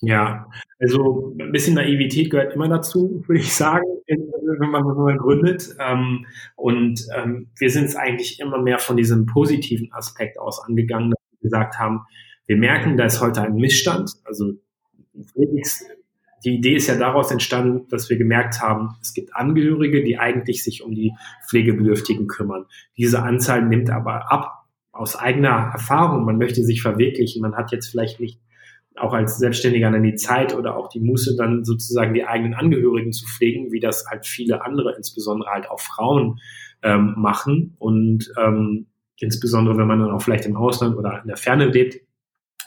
ja, 0.00 0.46
also 0.78 1.34
ein 1.40 1.52
bisschen 1.52 1.74
Naivität 1.74 2.30
gehört 2.30 2.54
immer 2.54 2.68
dazu, 2.68 3.22
würde 3.26 3.40
ich 3.40 3.54
sagen, 3.54 3.84
wenn 4.06 4.70
man, 4.70 4.84
wenn 4.84 5.04
man 5.04 5.18
gründet. 5.18 5.74
Ähm, 5.78 6.26
und 6.56 7.06
ähm, 7.16 7.48
wir 7.58 7.70
sind 7.70 7.84
es 7.84 7.96
eigentlich 7.96 8.40
immer 8.40 8.60
mehr 8.60 8.78
von 8.78 8.96
diesem 8.96 9.26
positiven 9.26 9.92
Aspekt 9.92 10.38
aus 10.38 10.62
angegangen, 10.62 11.10
dass 11.10 11.20
wir 11.30 11.48
gesagt 11.48 11.78
haben, 11.78 12.00
wir 12.46 12.56
merken, 12.56 12.96
da 12.96 13.06
ist 13.06 13.20
heute 13.20 13.42
ein 13.42 13.54
Missstand. 13.54 14.12
Also 14.24 14.52
die 16.44 16.54
Idee 16.54 16.74
ist 16.74 16.88
ja 16.88 16.96
daraus 16.96 17.30
entstanden, 17.30 17.88
dass 17.88 18.10
wir 18.10 18.18
gemerkt 18.18 18.60
haben, 18.60 18.96
es 19.00 19.14
gibt 19.14 19.34
Angehörige, 19.34 20.02
die 20.02 20.18
eigentlich 20.18 20.62
sich 20.62 20.82
um 20.82 20.94
die 20.94 21.12
Pflegebedürftigen 21.48 22.26
kümmern. 22.26 22.66
Diese 22.98 23.22
Anzahl 23.22 23.64
nimmt 23.64 23.88
aber 23.88 24.30
ab 24.30 24.64
aus 24.92 25.16
eigener 25.16 25.70
Erfahrung. 25.72 26.24
Man 26.24 26.38
möchte 26.38 26.62
sich 26.62 26.82
verwirklichen. 26.82 27.40
Man 27.40 27.56
hat 27.56 27.72
jetzt 27.72 27.88
vielleicht 27.88 28.20
nicht 28.20 28.38
auch 28.96 29.12
als 29.12 29.38
Selbstständiger 29.38 29.90
dann 29.90 30.02
die 30.02 30.14
Zeit 30.14 30.54
oder 30.54 30.76
auch 30.76 30.88
die 30.88 31.00
Muße, 31.00 31.36
dann 31.36 31.64
sozusagen 31.64 32.14
die 32.14 32.24
eigenen 32.24 32.54
Angehörigen 32.54 33.12
zu 33.12 33.26
pflegen, 33.26 33.72
wie 33.72 33.80
das 33.80 34.06
halt 34.08 34.26
viele 34.26 34.64
andere, 34.64 34.94
insbesondere 34.96 35.50
halt 35.50 35.68
auch 35.68 35.80
Frauen 35.80 36.38
ähm, 36.82 37.14
machen. 37.16 37.74
Und 37.78 38.32
ähm, 38.40 38.86
insbesondere, 39.18 39.76
wenn 39.76 39.86
man 39.86 40.00
dann 40.00 40.10
auch 40.10 40.22
vielleicht 40.22 40.46
im 40.46 40.56
Ausland 40.56 40.96
oder 40.96 41.20
in 41.22 41.28
der 41.28 41.36
Ferne 41.36 41.66
lebt. 41.66 42.00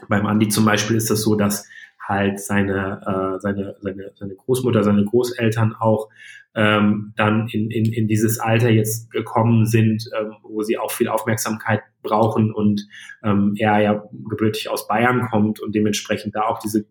Beim 0.09 0.25
Andi 0.25 0.49
zum 0.49 0.65
Beispiel 0.65 0.95
ist 0.95 1.09
das 1.09 1.21
so, 1.21 1.35
dass 1.35 1.67
halt 2.07 2.39
seine, 2.39 3.01
äh, 3.05 3.39
seine, 3.39 3.75
seine, 3.81 4.11
seine 4.15 4.35
Großmutter, 4.35 4.83
seine 4.83 5.05
Großeltern 5.05 5.75
auch 5.79 6.09
ähm, 6.55 7.13
dann 7.15 7.47
in, 7.49 7.69
in, 7.69 7.91
in 7.93 8.07
dieses 8.07 8.39
Alter 8.39 8.69
jetzt 8.69 9.11
gekommen 9.11 9.65
sind, 9.65 10.09
ähm, 10.19 10.33
wo 10.41 10.63
sie 10.63 10.77
auch 10.77 10.91
viel 10.91 11.07
Aufmerksamkeit 11.07 11.81
brauchen 12.01 12.51
und 12.51 12.87
ähm, 13.23 13.53
er 13.57 13.79
ja 13.79 14.03
gebürtig 14.29 14.69
aus 14.69 14.87
Bayern 14.87 15.27
kommt 15.29 15.59
und 15.59 15.75
dementsprechend 15.75 16.35
da 16.35 16.43
auch 16.43 16.59
diese 16.59 16.85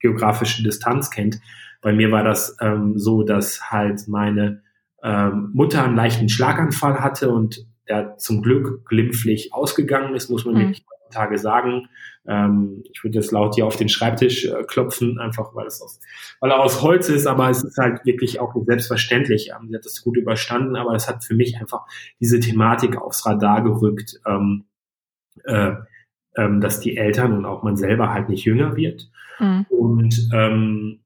geografische 0.00 0.62
Distanz 0.64 1.10
kennt, 1.10 1.38
bei 1.82 1.92
mir 1.92 2.10
war 2.10 2.24
das 2.24 2.56
ähm, 2.60 2.98
so, 2.98 3.22
dass 3.22 3.70
halt 3.70 4.08
meine 4.08 4.62
ähm, 5.02 5.50
Mutter 5.52 5.84
einen 5.84 5.96
leichten 5.96 6.28
Schlaganfall 6.28 7.00
hatte 7.00 7.30
und 7.30 7.66
der 7.88 8.16
zum 8.16 8.42
Glück 8.42 8.86
glimpflich 8.86 9.52
ausgegangen 9.52 10.14
ist, 10.14 10.30
muss 10.30 10.44
man 10.44 10.54
mhm. 10.54 10.58
wirklich 10.60 10.84
Tage 11.12 11.38
sagen. 11.38 11.88
Ähm, 12.26 12.82
ich 12.92 13.02
würde 13.02 13.18
jetzt 13.18 13.32
laut 13.32 13.54
hier 13.54 13.66
auf 13.66 13.76
den 13.76 13.88
Schreibtisch 13.88 14.46
äh, 14.46 14.64
klopfen, 14.64 15.18
einfach 15.18 15.54
weil 15.54 15.66
es 15.66 15.82
aus, 15.82 16.00
weil 16.40 16.50
er 16.50 16.60
aus 16.60 16.82
Holz 16.82 17.08
ist, 17.08 17.26
aber 17.26 17.50
es 17.50 17.64
ist 17.64 17.78
halt 17.78 18.04
wirklich 18.04 18.40
auch 18.40 18.54
selbstverständlich. 18.64 19.50
Ähm, 19.50 19.68
sie 19.68 19.76
hat 19.76 19.84
das 19.84 20.02
gut 20.02 20.16
überstanden, 20.16 20.76
aber 20.76 20.94
es 20.94 21.08
hat 21.08 21.24
für 21.24 21.34
mich 21.34 21.56
einfach 21.58 21.82
diese 22.20 22.40
Thematik 22.40 22.96
aufs 22.96 23.26
Radar 23.26 23.62
gerückt, 23.62 24.20
ähm, 24.26 24.64
äh, 25.44 25.72
ähm, 26.36 26.60
dass 26.60 26.80
die 26.80 26.96
Eltern 26.96 27.32
und 27.32 27.44
auch 27.44 27.62
man 27.62 27.76
selber 27.76 28.12
halt 28.12 28.28
nicht 28.28 28.44
jünger 28.44 28.76
wird. 28.76 29.10
Mhm. 29.38 29.66
Und 29.68 30.28
ähm, 30.32 31.00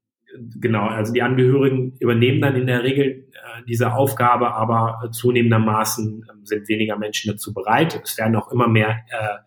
genau, 0.59 0.87
also 0.87 1.13
die 1.13 1.21
Angehörigen 1.21 1.95
übernehmen 1.99 2.41
dann 2.41 2.55
in 2.55 2.67
der 2.67 2.83
Regel 2.83 3.27
äh, 3.31 3.63
diese 3.67 3.93
Aufgabe, 3.93 4.53
aber 4.53 5.09
zunehmendermaßen 5.11 6.23
äh, 6.23 6.33
sind 6.43 6.67
weniger 6.69 6.97
Menschen 6.97 7.31
dazu 7.31 7.53
bereit. 7.53 7.99
Es 8.03 8.17
werden 8.17 8.35
auch 8.35 8.51
immer 8.51 8.67
mehr 8.67 8.99
äh, 9.09 9.37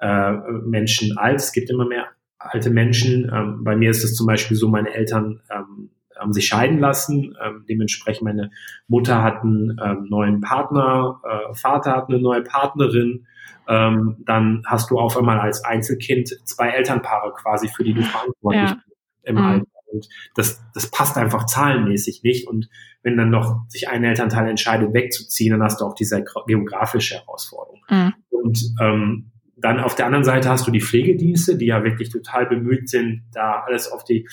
äh, 0.00 0.32
Menschen 0.64 1.16
alt. 1.16 1.36
Es 1.36 1.52
gibt 1.52 1.70
immer 1.70 1.86
mehr 1.86 2.06
alte 2.38 2.70
Menschen. 2.70 3.30
Ähm, 3.32 3.64
bei 3.64 3.76
mir 3.76 3.90
ist 3.90 4.04
es 4.04 4.14
zum 4.14 4.26
Beispiel 4.26 4.56
so, 4.56 4.68
meine 4.68 4.92
Eltern 4.94 5.40
ähm, 5.50 5.90
haben 6.16 6.32
sich 6.32 6.46
scheiden 6.46 6.78
lassen. 6.78 7.36
Ähm, 7.44 7.64
dementsprechend 7.68 8.22
meine 8.22 8.50
Mutter 8.86 9.22
hat 9.22 9.42
einen 9.42 9.76
ähm, 9.82 10.06
neuen 10.08 10.40
Partner, 10.40 11.20
äh, 11.24 11.54
Vater 11.54 11.92
hat 11.92 12.08
eine 12.08 12.20
neue 12.20 12.42
Partnerin. 12.42 13.26
Ähm, 13.68 14.16
dann 14.20 14.62
hast 14.66 14.90
du 14.90 14.98
auf 14.98 15.16
einmal 15.16 15.38
als 15.40 15.64
Einzelkind 15.64 16.28
zwei 16.44 16.70
Elternpaare 16.70 17.32
quasi, 17.34 17.68
für 17.68 17.84
die 17.84 17.92
du 17.92 18.02
verantwortlich 18.02 18.70
ja. 18.70 18.74
bist 18.86 18.98
im 19.24 19.36
mhm. 19.36 19.42
Alter. 19.42 19.66
Und 19.90 20.08
das, 20.34 20.62
das 20.74 20.90
passt 20.90 21.16
einfach 21.16 21.46
zahlenmäßig 21.46 22.22
nicht. 22.22 22.46
Und 22.46 22.68
wenn 23.02 23.16
dann 23.16 23.30
noch 23.30 23.64
sich 23.68 23.88
ein 23.88 24.04
Elternteil 24.04 24.48
entscheidet, 24.48 24.92
wegzuziehen, 24.92 25.52
dann 25.52 25.62
hast 25.62 25.80
du 25.80 25.86
auch 25.86 25.94
diese 25.94 26.24
geografische 26.46 27.16
Herausforderung. 27.16 27.80
Mhm. 27.88 28.14
Und 28.30 28.74
ähm, 28.80 29.30
dann 29.60 29.80
auf 29.80 29.94
der 29.94 30.06
anderen 30.06 30.24
Seite 30.24 30.48
hast 30.48 30.66
du 30.66 30.70
die 30.70 30.80
Pflegedienste, 30.80 31.56
die 31.56 31.66
ja 31.66 31.84
wirklich 31.84 32.10
total 32.10 32.46
bemüht 32.46 32.88
sind, 32.88 33.24
da 33.32 33.64
alles 33.66 33.90
auf 33.90 34.04
die 34.04 34.28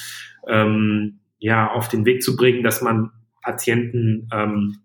ähm, 0.47 1.19
ja 1.39 1.71
auf 1.71 1.88
den 1.88 2.05
Weg 2.05 2.23
zu 2.23 2.36
bringen, 2.36 2.63
dass 2.63 2.82
man 2.82 3.11
Patienten 3.41 4.28
ähm, 4.34 4.78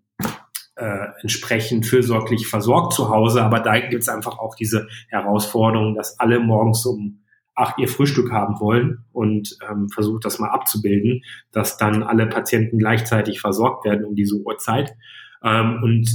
äh, 0.75 1.07
entsprechend 1.21 1.85
fürsorglich 1.85 2.47
versorgt 2.47 2.93
zu 2.93 3.09
Hause. 3.09 3.43
Aber 3.43 3.59
da 3.59 3.79
gibt 3.79 4.01
es 4.01 4.09
einfach 4.09 4.39
auch 4.39 4.55
diese 4.55 4.87
Herausforderung, 5.09 5.95
dass 5.95 6.19
alle 6.19 6.39
morgens 6.39 6.85
um 6.85 7.21
acht 7.55 7.77
ihr 7.77 7.87
Frühstück 7.87 8.31
haben 8.31 8.59
wollen 8.59 9.05
und 9.11 9.57
ähm, 9.69 9.89
versucht 9.89 10.25
das 10.25 10.39
mal 10.39 10.49
abzubilden, 10.49 11.21
dass 11.51 11.77
dann 11.77 12.01
alle 12.01 12.27
Patienten 12.27 12.77
gleichzeitig 12.77 13.41
versorgt 13.41 13.85
werden 13.85 14.05
um 14.05 14.15
diese 14.15 14.35
Uhrzeit 14.37 14.95
ähm, 15.43 15.81
und 15.83 16.09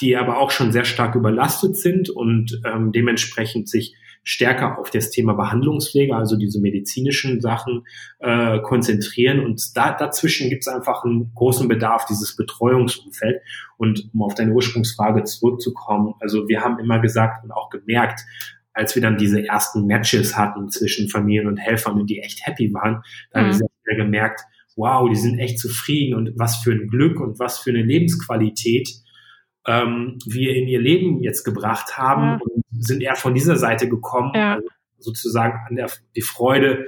die 0.00 0.16
aber 0.16 0.38
auch 0.38 0.50
schon 0.50 0.72
sehr 0.72 0.84
stark 0.84 1.14
überlastet 1.14 1.76
sind 1.76 2.10
und 2.10 2.60
ähm, 2.64 2.92
dementsprechend 2.92 3.68
sich 3.68 3.94
stärker 4.24 4.78
auf 4.78 4.90
das 4.90 5.10
Thema 5.10 5.34
Behandlungspflege, 5.34 6.16
also 6.16 6.36
diese 6.36 6.60
medizinischen 6.60 7.40
Sachen 7.40 7.86
äh, 8.18 8.58
konzentrieren. 8.60 9.40
Und 9.40 9.76
da, 9.76 9.92
dazwischen 9.92 10.48
gibt 10.48 10.62
es 10.62 10.68
einfach 10.68 11.04
einen 11.04 11.30
großen 11.34 11.68
Bedarf, 11.68 12.06
dieses 12.06 12.34
Betreuungsumfeld. 12.34 13.42
Und 13.76 14.08
um 14.14 14.22
auf 14.22 14.34
deine 14.34 14.52
Ursprungsfrage 14.52 15.24
zurückzukommen, 15.24 16.14
also 16.20 16.48
wir 16.48 16.62
haben 16.62 16.78
immer 16.78 17.00
gesagt 17.00 17.44
und 17.44 17.52
auch 17.52 17.68
gemerkt, 17.68 18.20
als 18.72 18.94
wir 18.94 19.02
dann 19.02 19.18
diese 19.18 19.46
ersten 19.46 19.86
Matches 19.86 20.36
hatten 20.36 20.68
zwischen 20.70 21.08
Familien 21.08 21.46
und 21.46 21.58
Helfern 21.58 22.00
und 22.00 22.08
die 22.08 22.20
echt 22.20 22.44
happy 22.46 22.72
waren, 22.72 23.02
da 23.30 23.40
mhm. 23.40 23.42
haben 23.42 23.50
wir 23.50 23.54
sehr 23.54 23.68
schnell 23.84 23.96
gemerkt, 23.98 24.40
wow, 24.76 25.08
die 25.08 25.16
sind 25.16 25.38
echt 25.38 25.58
zufrieden 25.58 26.14
und 26.14 26.32
was 26.36 26.56
für 26.56 26.72
ein 26.72 26.88
Glück 26.88 27.20
und 27.20 27.38
was 27.38 27.58
für 27.58 27.70
eine 27.70 27.82
Lebensqualität 27.82 28.88
ähm, 29.66 30.18
wir 30.26 30.54
in 30.54 30.68
ihr 30.68 30.80
Leben 30.80 31.22
jetzt 31.22 31.44
gebracht 31.44 31.96
haben 31.96 32.22
ja. 32.22 32.38
und 32.42 32.64
sind 32.84 33.02
eher 33.02 33.16
von 33.16 33.34
dieser 33.34 33.56
Seite 33.56 33.88
gekommen, 33.88 34.32
ja. 34.34 34.54
also 34.54 34.68
sozusagen 34.98 35.58
an 35.68 35.76
der 35.76 35.90
die 36.16 36.22
Freude 36.22 36.86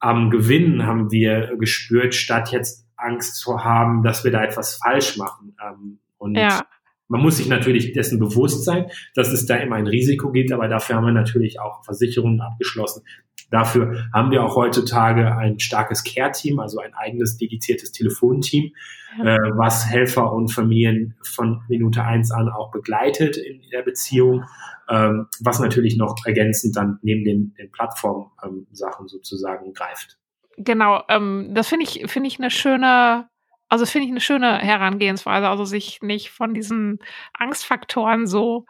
am 0.00 0.30
Gewinnen 0.30 0.86
haben 0.86 1.10
wir 1.10 1.56
gespürt, 1.58 2.14
statt 2.14 2.52
jetzt 2.52 2.86
Angst 2.96 3.36
zu 3.36 3.64
haben, 3.64 4.02
dass 4.02 4.24
wir 4.24 4.30
da 4.30 4.44
etwas 4.44 4.76
falsch 4.76 5.16
machen. 5.16 5.56
Ähm, 5.64 5.98
und 6.18 6.36
ja. 6.36 6.66
Man 7.08 7.22
muss 7.22 7.38
sich 7.38 7.48
natürlich 7.48 7.92
dessen 7.92 8.18
bewusst 8.18 8.64
sein, 8.64 8.90
dass 9.14 9.32
es 9.32 9.46
da 9.46 9.56
immer 9.56 9.76
ein 9.76 9.86
Risiko 9.86 10.30
gibt, 10.30 10.52
aber 10.52 10.68
dafür 10.68 10.96
haben 10.96 11.06
wir 11.06 11.12
natürlich 11.12 11.58
auch 11.58 11.82
Versicherungen 11.84 12.40
abgeschlossen. 12.42 13.02
Dafür 13.50 14.08
haben 14.12 14.30
wir 14.30 14.44
auch 14.44 14.56
heutzutage 14.56 15.36
ein 15.36 15.58
starkes 15.58 16.04
Care-Team, 16.04 16.58
also 16.60 16.80
ein 16.80 16.94
eigenes 16.94 17.38
dediziertes 17.38 17.92
Telefonteam, 17.92 18.72
ja. 19.18 19.36
äh, 19.36 19.38
was 19.54 19.88
Helfer 19.88 20.32
und 20.32 20.52
Familien 20.52 21.14
von 21.22 21.62
Minute 21.68 22.04
eins 22.04 22.30
an 22.30 22.48
auch 22.48 22.70
begleitet 22.70 23.36
in 23.36 23.62
der 23.72 23.82
Beziehung, 23.82 24.44
ähm, 24.88 25.26
was 25.40 25.60
natürlich 25.60 25.96
noch 25.96 26.14
ergänzend 26.24 26.76
dann 26.76 26.98
neben 27.02 27.24
den, 27.24 27.54
den 27.54 27.70
Plattform-Sachen 27.72 29.04
ähm, 29.04 29.08
sozusagen 29.08 29.72
greift. 29.72 30.18
Genau, 30.58 31.02
ähm, 31.08 31.52
das 31.54 31.68
finde 31.68 31.84
ich, 31.84 32.10
finde 32.10 32.28
ich 32.28 32.38
eine 32.38 32.50
schöne 32.50 33.28
also 33.70 33.84
finde 33.84 34.06
ich 34.06 34.10
eine 34.10 34.20
schöne 34.22 34.58
Herangehensweise, 34.58 35.46
also 35.46 35.64
sich 35.64 36.00
nicht 36.00 36.30
von 36.30 36.54
diesen 36.54 37.00
Angstfaktoren 37.34 38.26
so 38.26 38.64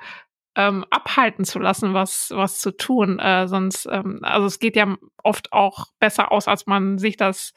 ähm, 0.55 0.84
abhalten 0.90 1.44
zu 1.44 1.59
lassen, 1.59 1.94
was, 1.94 2.30
was 2.34 2.61
zu 2.61 2.76
tun. 2.76 3.18
Äh, 3.18 3.46
sonst, 3.49 3.86
ähm, 3.90 4.20
also 4.22 4.46
es 4.46 4.59
geht 4.59 4.76
ja 4.76 4.96
oft 5.22 5.53
auch 5.53 5.86
besser 5.99 6.32
aus, 6.32 6.49
als 6.49 6.66
man 6.66 6.99
sich 6.99 7.16
das 7.16 7.55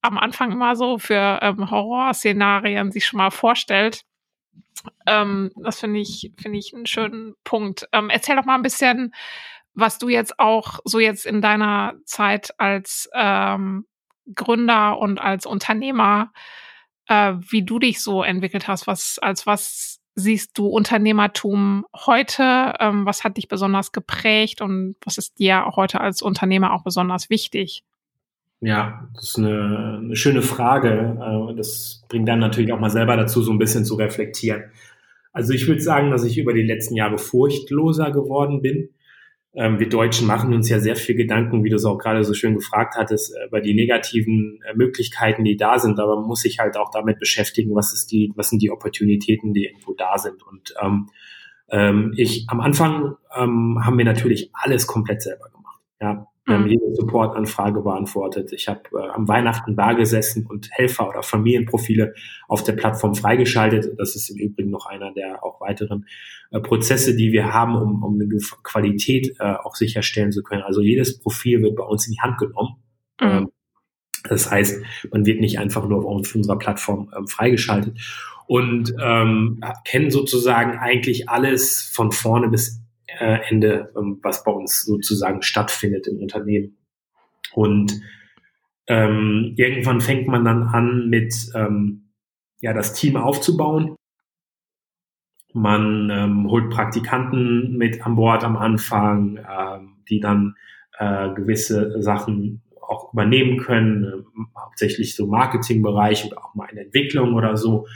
am 0.00 0.16
Anfang 0.18 0.52
immer 0.52 0.76
so 0.76 0.98
für 0.98 1.40
ähm, 1.42 1.70
Horrorszenarien 1.70 2.92
sich 2.92 3.06
schon 3.06 3.18
mal 3.18 3.30
vorstellt. 3.30 4.04
Ähm, 5.06 5.50
das 5.56 5.80
finde 5.80 6.00
ich, 6.00 6.32
finde 6.40 6.58
ich 6.58 6.72
einen 6.74 6.86
schönen 6.86 7.34
Punkt. 7.44 7.88
Ähm, 7.92 8.10
erzähl 8.10 8.36
doch 8.36 8.44
mal 8.44 8.54
ein 8.54 8.62
bisschen, 8.62 9.12
was 9.74 9.98
du 9.98 10.08
jetzt 10.08 10.38
auch 10.38 10.78
so 10.84 10.98
jetzt 10.98 11.26
in 11.26 11.42
deiner 11.42 11.94
Zeit 12.04 12.52
als 12.58 13.08
ähm, 13.14 13.86
Gründer 14.34 14.98
und 14.98 15.20
als 15.20 15.46
Unternehmer 15.46 16.32
äh, 17.08 17.34
wie 17.38 17.64
du 17.64 17.78
dich 17.78 18.02
so 18.02 18.22
entwickelt 18.22 18.68
hast. 18.68 18.86
Was, 18.86 19.18
als 19.18 19.46
was 19.46 19.97
siehst 20.18 20.58
du 20.58 20.66
Unternehmertum 20.66 21.86
heute? 21.94 22.74
Ähm, 22.80 23.06
was 23.06 23.24
hat 23.24 23.36
dich 23.36 23.48
besonders 23.48 23.92
geprägt 23.92 24.60
und 24.60 24.96
was 25.04 25.18
ist 25.18 25.38
dir 25.38 25.64
heute 25.76 26.00
als 26.00 26.22
Unternehmer 26.22 26.72
auch 26.74 26.82
besonders 26.82 27.30
wichtig? 27.30 27.84
Ja, 28.60 29.08
das 29.14 29.28
ist 29.28 29.38
eine, 29.38 30.00
eine 30.02 30.16
schöne 30.16 30.42
Frage. 30.42 31.16
Äh, 31.20 31.54
das 31.54 32.04
bringt 32.08 32.28
dann 32.28 32.40
natürlich 32.40 32.72
auch 32.72 32.80
mal 32.80 32.90
selber 32.90 33.16
dazu, 33.16 33.42
so 33.42 33.52
ein 33.52 33.58
bisschen 33.58 33.84
zu 33.84 33.94
reflektieren. 33.94 34.64
Also 35.32 35.52
ich 35.52 35.68
würde 35.68 35.80
sagen, 35.80 36.10
dass 36.10 36.24
ich 36.24 36.36
über 36.38 36.52
die 36.52 36.62
letzten 36.62 36.96
Jahre 36.96 37.18
furchtloser 37.18 38.10
geworden 38.10 38.60
bin 38.60 38.90
wir 39.58 39.88
Deutschen 39.88 40.28
machen 40.28 40.54
uns 40.54 40.68
ja 40.68 40.78
sehr 40.78 40.94
viel 40.94 41.16
Gedanken, 41.16 41.64
wie 41.64 41.68
du 41.68 41.76
es 41.76 41.84
auch 41.84 41.98
gerade 41.98 42.22
so 42.22 42.32
schön 42.32 42.54
gefragt 42.54 42.94
hattest, 42.96 43.34
äh, 43.34 43.46
über 43.46 43.60
die 43.60 43.74
negativen 43.74 44.60
äh, 44.62 44.76
Möglichkeiten, 44.76 45.42
die 45.42 45.56
da 45.56 45.80
sind. 45.80 45.98
Aber 45.98 46.16
man 46.16 46.28
muss 46.28 46.42
sich 46.42 46.60
halt 46.60 46.76
auch 46.76 46.90
damit 46.92 47.18
beschäftigen, 47.18 47.74
was 47.74 47.92
ist 47.92 48.12
die, 48.12 48.32
was 48.36 48.50
sind 48.50 48.62
die 48.62 48.70
Opportunitäten, 48.70 49.54
die 49.54 49.64
irgendwo 49.64 49.94
da 49.94 50.16
sind. 50.16 50.44
Und 50.44 50.74
ähm, 50.80 51.08
ähm, 51.70 52.14
ich 52.16 52.44
am 52.48 52.60
Anfang 52.60 53.16
ähm, 53.36 53.84
haben 53.84 53.98
wir 53.98 54.04
natürlich 54.04 54.50
alles 54.52 54.86
komplett 54.86 55.22
selber 55.22 55.50
gemacht. 55.50 55.82
Ja, 56.00 56.27
wir 56.48 56.54
haben 56.54 56.64
mhm. 56.64 56.70
jede 56.70 56.94
Supportanfrage 56.94 57.82
beantwortet. 57.82 58.54
Ich 58.54 58.68
habe 58.68 58.80
äh, 58.94 59.08
am 59.10 59.28
Weihnachten 59.28 59.76
da 59.76 59.92
gesessen 59.92 60.46
und 60.46 60.70
Helfer 60.70 61.06
oder 61.06 61.22
Familienprofile 61.22 62.14
auf 62.48 62.64
der 62.64 62.72
Plattform 62.72 63.14
freigeschaltet. 63.14 63.98
Das 63.98 64.16
ist 64.16 64.30
im 64.30 64.38
Übrigen 64.38 64.70
noch 64.70 64.86
einer 64.86 65.12
der 65.12 65.44
auch 65.44 65.60
weiteren 65.60 66.06
äh, 66.50 66.58
Prozesse, 66.60 67.14
die 67.14 67.32
wir 67.32 67.52
haben, 67.52 67.76
um, 67.76 68.02
um 68.02 68.14
eine 68.14 68.26
Qualität 68.62 69.36
äh, 69.38 69.56
auch 69.62 69.74
sicherstellen 69.74 70.32
zu 70.32 70.42
können. 70.42 70.62
Also 70.62 70.80
jedes 70.80 71.18
Profil 71.18 71.60
wird 71.60 71.76
bei 71.76 71.84
uns 71.84 72.06
in 72.06 72.14
die 72.14 72.20
Hand 72.20 72.38
genommen. 72.38 72.76
Mhm. 73.20 73.28
Ähm, 73.28 73.48
das 74.26 74.50
heißt, 74.50 74.82
man 75.12 75.26
wird 75.26 75.40
nicht 75.40 75.58
einfach 75.58 75.86
nur 75.86 76.02
auf 76.04 76.34
unserer 76.34 76.58
Plattform 76.58 77.12
ähm, 77.14 77.26
freigeschaltet 77.26 77.98
und 78.46 78.94
ähm, 78.98 79.60
kennen 79.84 80.10
sozusagen 80.10 80.78
eigentlich 80.78 81.28
alles 81.28 81.82
von 81.92 82.10
vorne 82.10 82.48
bis 82.48 82.80
äh, 83.18 83.38
Ende, 83.48 83.92
ähm, 83.96 84.20
was 84.22 84.44
bei 84.44 84.52
uns 84.52 84.82
sozusagen 84.84 85.42
stattfindet 85.42 86.06
im 86.06 86.18
Unternehmen. 86.18 86.76
Und 87.52 88.00
ähm, 88.86 89.54
irgendwann 89.56 90.00
fängt 90.00 90.28
man 90.28 90.44
dann 90.44 90.64
an, 90.64 91.08
mit 91.08 91.34
ähm, 91.54 92.10
ja 92.60 92.72
das 92.72 92.92
Team 92.94 93.16
aufzubauen. 93.16 93.96
Man 95.52 96.10
ähm, 96.10 96.50
holt 96.50 96.70
Praktikanten 96.70 97.76
mit 97.76 98.04
an 98.04 98.16
Bord 98.16 98.44
am 98.44 98.56
Anfang, 98.56 99.38
ähm, 99.38 99.96
die 100.08 100.20
dann 100.20 100.56
äh, 100.98 101.32
gewisse 101.34 102.02
Sachen 102.02 102.62
auch 102.80 103.12
übernehmen 103.12 103.58
können, 103.58 104.04
äh, 104.04 104.58
hauptsächlich 104.58 105.14
so 105.14 105.26
Marketingbereich 105.26 106.26
oder 106.26 106.44
auch 106.44 106.54
mal 106.54 106.68
eine 106.68 106.82
Entwicklung 106.82 107.34
oder 107.34 107.56
so. 107.56 107.86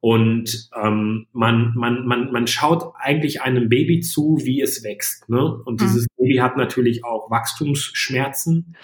Und 0.00 0.70
ähm, 0.80 1.26
man, 1.32 1.72
man, 1.74 2.06
man, 2.06 2.30
man 2.30 2.46
schaut 2.46 2.92
eigentlich 2.98 3.42
einem 3.42 3.68
Baby 3.68 4.00
zu, 4.00 4.38
wie 4.42 4.60
es 4.60 4.84
wächst. 4.84 5.28
Ne? 5.28 5.42
Und 5.64 5.80
mhm. 5.80 5.84
dieses 5.84 6.06
Baby 6.16 6.36
hat 6.36 6.56
natürlich 6.56 7.04
auch 7.04 7.30
Wachstumsschmerzen, 7.30 8.76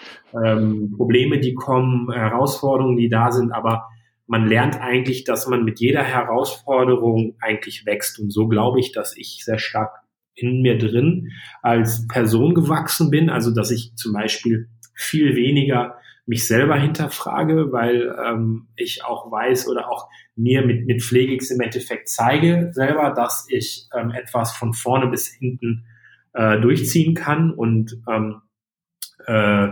ähm, 0.44 0.92
Probleme, 0.96 1.38
die 1.38 1.54
kommen, 1.54 2.10
Herausforderungen, 2.10 2.96
die 2.96 3.08
da 3.08 3.30
sind, 3.30 3.52
aber 3.52 3.88
man 4.26 4.48
lernt 4.48 4.80
eigentlich, 4.80 5.24
dass 5.24 5.46
man 5.46 5.64
mit 5.64 5.80
jeder 5.80 6.02
Herausforderung 6.02 7.36
eigentlich 7.40 7.84
wächst. 7.86 8.18
Und 8.18 8.32
so 8.32 8.48
glaube 8.48 8.80
ich, 8.80 8.92
dass 8.92 9.16
ich 9.16 9.44
sehr 9.44 9.58
stark 9.58 10.00
in 10.34 10.62
mir 10.62 10.78
drin 10.78 11.30
als 11.62 12.06
Person 12.08 12.54
gewachsen 12.54 13.10
bin. 13.10 13.30
Also 13.30 13.52
dass 13.52 13.70
ich 13.70 13.94
zum 13.96 14.12
Beispiel 14.12 14.68
viel 14.94 15.36
weniger 15.36 15.98
mich 16.26 16.46
selber 16.46 16.76
hinterfrage, 16.76 17.70
weil 17.72 18.14
ähm, 18.24 18.68
ich 18.76 19.04
auch 19.04 19.30
weiß 19.30 19.68
oder 19.68 19.90
auch 19.90 20.08
mir 20.36 20.64
mit, 20.64 20.86
mit 20.86 21.02
Pflegix 21.02 21.50
im 21.50 21.60
Endeffekt 21.60 22.08
zeige 22.08 22.70
selber, 22.72 23.10
dass 23.10 23.46
ich 23.50 23.88
ähm, 23.94 24.10
etwas 24.10 24.52
von 24.52 24.72
vorne 24.72 25.08
bis 25.08 25.28
hinten 25.28 25.84
äh, 26.32 26.58
durchziehen 26.60 27.14
kann 27.14 27.52
und 27.52 28.00
ähm, 28.08 28.40
äh, 29.26 29.68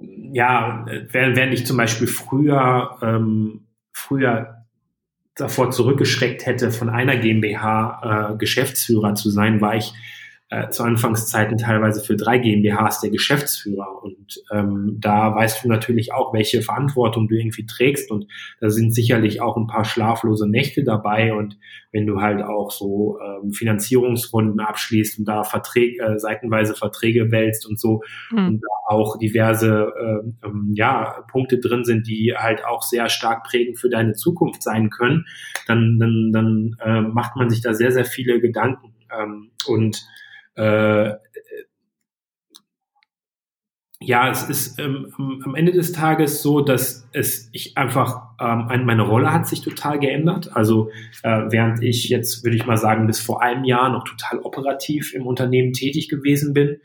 ja, 0.00 0.86
während, 0.86 1.36
während 1.36 1.54
ich 1.54 1.66
zum 1.66 1.76
Beispiel 1.76 2.06
früher, 2.06 2.98
ähm, 3.02 3.66
früher 3.92 4.66
davor 5.34 5.70
zurückgeschreckt 5.70 6.46
hätte, 6.46 6.70
von 6.70 6.88
einer 6.88 7.16
GmbH 7.16 8.32
äh, 8.32 8.36
Geschäftsführer 8.36 9.14
zu 9.14 9.30
sein, 9.30 9.60
war 9.60 9.76
ich 9.76 9.92
äh, 10.50 10.70
zu 10.70 10.82
Anfangszeiten 10.82 11.58
teilweise 11.58 12.02
für 12.02 12.16
drei 12.16 12.38
GmbHs 12.38 13.00
der 13.00 13.10
Geschäftsführer. 13.10 14.02
Und 14.02 14.42
ähm, 14.50 14.96
da 14.98 15.34
weißt 15.34 15.62
du 15.62 15.68
natürlich 15.68 16.14
auch, 16.14 16.32
welche 16.32 16.62
Verantwortung 16.62 17.28
du 17.28 17.34
irgendwie 17.34 17.66
trägst. 17.66 18.10
Und 18.10 18.26
da 18.58 18.70
sind 18.70 18.94
sicherlich 18.94 19.42
auch 19.42 19.58
ein 19.58 19.66
paar 19.66 19.84
schlaflose 19.84 20.48
Nächte 20.48 20.84
dabei. 20.84 21.34
Und 21.34 21.58
wenn 21.92 22.06
du 22.06 22.22
halt 22.22 22.42
auch 22.42 22.70
so 22.70 23.18
ähm, 23.20 23.52
Finanzierungsrunden 23.52 24.60
abschließt 24.60 25.18
und 25.18 25.26
da 25.26 25.44
Verträge, 25.44 26.02
äh, 26.02 26.18
seitenweise 26.18 26.74
Verträge 26.74 27.30
wälzt 27.30 27.66
und 27.66 27.78
so 27.78 28.02
mhm. 28.30 28.46
und 28.46 28.60
da 28.62 28.94
auch 28.94 29.18
diverse 29.18 29.92
äh, 30.00 30.46
ähm, 30.46 30.72
ja, 30.74 31.26
Punkte 31.30 31.58
drin 31.58 31.84
sind, 31.84 32.06
die 32.06 32.32
halt 32.34 32.64
auch 32.64 32.80
sehr 32.82 33.10
stark 33.10 33.44
prägend 33.44 33.78
für 33.78 33.90
deine 33.90 34.14
Zukunft 34.14 34.62
sein 34.62 34.88
können, 34.88 35.26
dann, 35.66 35.98
dann, 35.98 36.30
dann 36.32 36.76
äh, 36.82 37.02
macht 37.02 37.36
man 37.36 37.50
sich 37.50 37.60
da 37.60 37.74
sehr, 37.74 37.92
sehr 37.92 38.06
viele 38.06 38.40
Gedanken. 38.40 38.94
Ähm, 39.10 39.50
und 39.66 40.06
äh, 40.58 41.16
ja, 44.00 44.30
es 44.30 44.48
ist 44.48 44.78
ähm, 44.78 45.12
am 45.44 45.54
Ende 45.54 45.72
des 45.72 45.92
Tages 45.92 46.40
so, 46.42 46.60
dass 46.60 47.08
es 47.12 47.48
ich 47.52 47.76
einfach 47.76 48.28
ähm, 48.40 48.84
meine 48.84 49.02
Rolle 49.02 49.32
hat 49.32 49.48
sich 49.48 49.60
total 49.60 49.98
geändert. 49.98 50.56
Also 50.56 50.90
äh, 51.22 51.42
während 51.50 51.82
ich 51.82 52.08
jetzt 52.08 52.44
würde 52.44 52.56
ich 52.56 52.66
mal 52.66 52.76
sagen 52.76 53.06
bis 53.06 53.20
vor 53.20 53.42
einem 53.42 53.64
Jahr 53.64 53.90
noch 53.90 54.04
total 54.04 54.38
operativ 54.40 55.14
im 55.14 55.26
Unternehmen 55.26 55.72
tätig 55.72 56.08
gewesen 56.08 56.54
bin, 56.54 56.78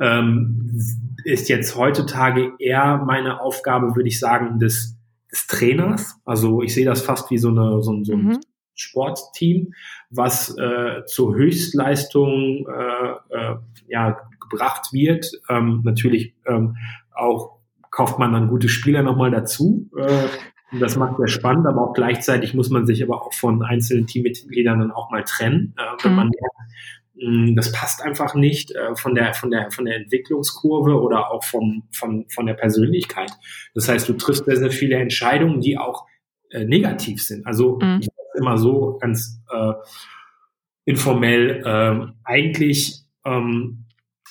ähm, 0.00 0.70
ist 1.24 1.48
jetzt 1.48 1.76
heutzutage 1.76 2.52
eher 2.58 3.02
meine 3.06 3.40
Aufgabe, 3.40 3.94
würde 3.94 4.08
ich 4.08 4.18
sagen, 4.18 4.58
des, 4.58 4.96
des 5.30 5.46
Trainers. 5.46 6.16
Also 6.24 6.62
ich 6.62 6.74
sehe 6.74 6.86
das 6.86 7.02
fast 7.02 7.30
wie 7.30 7.38
so 7.38 7.48
eine 7.48 7.82
so, 7.82 8.02
so 8.04 8.12
ein 8.14 8.22
mhm. 8.22 8.40
Sportteam, 8.74 9.74
was 10.10 10.56
äh, 10.56 11.04
zur 11.06 11.34
Höchstleistung 11.34 12.66
äh, 12.68 13.36
äh, 13.36 13.56
ja, 13.88 14.18
gebracht 14.40 14.92
wird. 14.92 15.30
Ähm, 15.48 15.82
natürlich 15.84 16.34
ähm, 16.46 16.76
auch 17.14 17.58
kauft 17.90 18.18
man 18.18 18.32
dann 18.32 18.48
gute 18.48 18.68
Spieler 18.68 19.02
nochmal 19.02 19.30
dazu. 19.30 19.88
Äh, 19.96 20.28
das 20.80 20.96
macht 20.96 21.16
sehr 21.18 21.28
spannend, 21.28 21.66
aber 21.66 21.88
auch 21.88 21.92
gleichzeitig 21.92 22.54
muss 22.54 22.70
man 22.70 22.86
sich 22.86 23.02
aber 23.02 23.22
auch 23.22 23.32
von 23.32 23.62
einzelnen 23.62 24.06
Teammitgliedern 24.06 24.80
dann 24.80 24.90
auch 24.90 25.10
mal 25.10 25.22
trennen, 25.22 25.74
äh, 25.76 26.02
wenn 26.02 26.12
mhm. 26.12 26.16
man 26.16 26.30
hm, 27.16 27.54
das 27.54 27.70
passt 27.70 28.02
einfach 28.02 28.34
nicht 28.34 28.72
äh, 28.72 28.96
von 28.96 29.14
der 29.14 29.34
von 29.34 29.50
der 29.50 29.70
von 29.70 29.84
der 29.84 29.96
Entwicklungskurve 29.96 31.00
oder 31.00 31.30
auch 31.30 31.44
vom 31.44 31.84
von 31.92 32.26
von 32.28 32.46
der 32.46 32.54
Persönlichkeit. 32.54 33.30
Das 33.74 33.88
heißt, 33.88 34.08
du 34.08 34.14
triffst 34.14 34.46
sehr 34.46 34.56
sehr 34.56 34.72
viele 34.72 34.96
Entscheidungen, 34.96 35.60
die 35.60 35.78
auch 35.78 36.06
äh, 36.50 36.64
negativ 36.64 37.22
sind. 37.22 37.46
Also 37.46 37.78
mhm. 37.80 38.00
Immer 38.34 38.58
so 38.58 38.98
ganz 39.00 39.40
äh, 39.52 39.72
informell. 40.84 41.62
Äh, 41.64 42.12
eigentlich 42.24 43.04
ähm, 43.24 43.84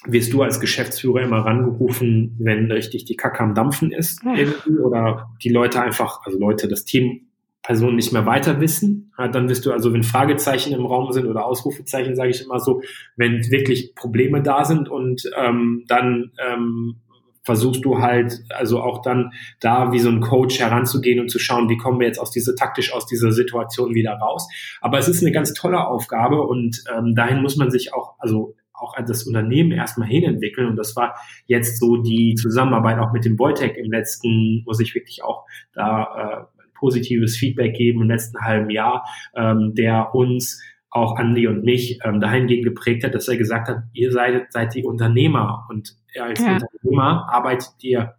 wirst 0.05 0.33
du 0.33 0.41
als 0.41 0.59
Geschäftsführer 0.59 1.21
immer 1.21 1.45
rangerufen, 1.45 2.35
wenn 2.39 2.71
richtig 2.71 3.05
die 3.05 3.15
Kacke 3.15 3.39
am 3.41 3.55
Dampfen 3.55 3.91
ist 3.91 4.21
irgendwie 4.23 4.79
oder 4.79 5.29
die 5.41 5.49
Leute 5.49 5.81
einfach, 5.81 6.19
also 6.25 6.37
Leute, 6.37 6.67
das 6.67 6.83
Team 6.85 7.27
Personen 7.63 7.95
nicht 7.95 8.11
mehr 8.11 8.25
weiter 8.25 8.59
wissen, 8.59 9.13
dann 9.17 9.47
wirst 9.47 9.65
du 9.65 9.71
also, 9.71 9.93
wenn 9.93 10.03
Fragezeichen 10.03 10.73
im 10.73 10.85
Raum 10.85 11.13
sind 11.13 11.27
oder 11.27 11.45
Ausrufezeichen, 11.45 12.13
sage 12.13 12.31
ich 12.31 12.43
immer 12.43 12.59
so, 12.59 12.81
wenn 13.15 13.49
wirklich 13.49 13.95
Probleme 13.95 14.43
da 14.43 14.65
sind 14.65 14.89
und 14.89 15.23
ähm, 15.37 15.85
dann 15.87 16.31
ähm, 16.45 16.97
versuchst 17.43 17.83
du 17.83 17.99
halt 17.99 18.43
also 18.49 18.81
auch 18.81 19.01
dann 19.01 19.31
da 19.59 19.91
wie 19.91 19.99
so 19.99 20.09
ein 20.09 20.21
Coach 20.21 20.59
heranzugehen 20.59 21.19
und 21.19 21.29
zu 21.29 21.39
schauen, 21.39 21.69
wie 21.69 21.77
kommen 21.77 21.99
wir 21.99 22.07
jetzt 22.07 22.19
aus 22.19 22.31
dieser 22.31 22.55
taktisch 22.55 22.93
aus 22.93 23.05
dieser 23.05 23.31
Situation 23.31 23.93
wieder 23.93 24.13
raus. 24.13 24.47
Aber 24.81 24.97
es 24.97 25.07
ist 25.07 25.21
eine 25.21 25.31
ganz 25.31 25.53
tolle 25.53 25.85
Aufgabe 25.87 26.41
und 26.41 26.83
ähm, 26.95 27.15
dahin 27.15 27.41
muss 27.41 27.57
man 27.57 27.69
sich 27.69 27.93
auch 27.93 28.15
also 28.19 28.55
auch 28.73 28.95
das 29.05 29.23
Unternehmen 29.23 29.71
erstmal 29.71 30.07
hinentwickeln. 30.07 30.67
Und 30.67 30.75
das 30.75 30.95
war 30.95 31.15
jetzt 31.45 31.79
so 31.79 31.97
die 31.97 32.35
Zusammenarbeit 32.35 32.99
auch 32.99 33.13
mit 33.13 33.23
dem 33.23 33.39
Voitec 33.39 33.77
im 33.77 33.91
letzten, 33.91 34.63
muss 34.65 34.79
ich 34.79 34.93
wirklich 34.93 35.23
auch 35.23 35.45
da 35.73 36.47
äh, 36.49 36.53
positives 36.77 37.37
Feedback 37.37 37.75
geben 37.75 38.01
im 38.01 38.09
letzten 38.09 38.39
halben 38.39 38.69
Jahr, 38.69 39.05
ähm, 39.35 39.73
der 39.73 40.13
uns 40.13 40.61
auch 40.93 41.17
Andi 41.17 41.47
und 41.47 41.63
mich 41.63 41.99
ähm, 42.03 42.21
dahingehend 42.21 42.63
geprägt 42.63 43.03
hat, 43.03 43.15
dass 43.15 43.27
er 43.27 43.37
gesagt 43.37 43.67
hat, 43.67 43.83
ihr 43.93 44.11
seid, 44.11 44.51
seid 44.53 44.75
die 44.75 44.83
Unternehmer 44.83 45.65
und 45.69 45.95
als 46.19 46.39
ja. 46.39 46.53
Unternehmer 46.53 47.27
arbeitet 47.31 47.73
ihr 47.81 48.13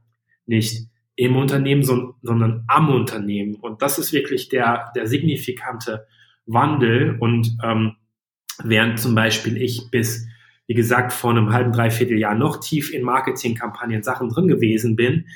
nicht 0.47 0.89
im 1.17 1.37
Unternehmen, 1.37 1.85
so, 1.85 2.15
sondern 2.23 2.65
am 2.67 2.91
Unternehmen. 2.91 3.55
Und 3.55 3.83
das 3.83 3.99
ist 3.99 4.13
wirklich 4.13 4.49
der, 4.49 4.91
der 4.97 5.07
signifikante 5.07 6.07
Wandel. 6.47 7.17
Und 7.21 7.57
ähm, 7.63 7.97
während 8.63 8.99
zum 8.99 9.15
Beispiel 9.15 9.57
ich 9.57 9.91
bis, 9.91 10.27
wie 10.67 10.75
gesagt, 10.75 11.13
vor 11.13 11.31
einem 11.31 11.53
halben, 11.53 11.73
dreiviertel 11.73 12.19
Jahr 12.19 12.35
noch 12.35 12.59
tief 12.59 12.93
in 12.93 13.03
Marketingkampagnen 13.03 14.03
Sachen 14.03 14.29
drin 14.29 14.49
gewesen 14.49 14.97
bin, 14.97 15.27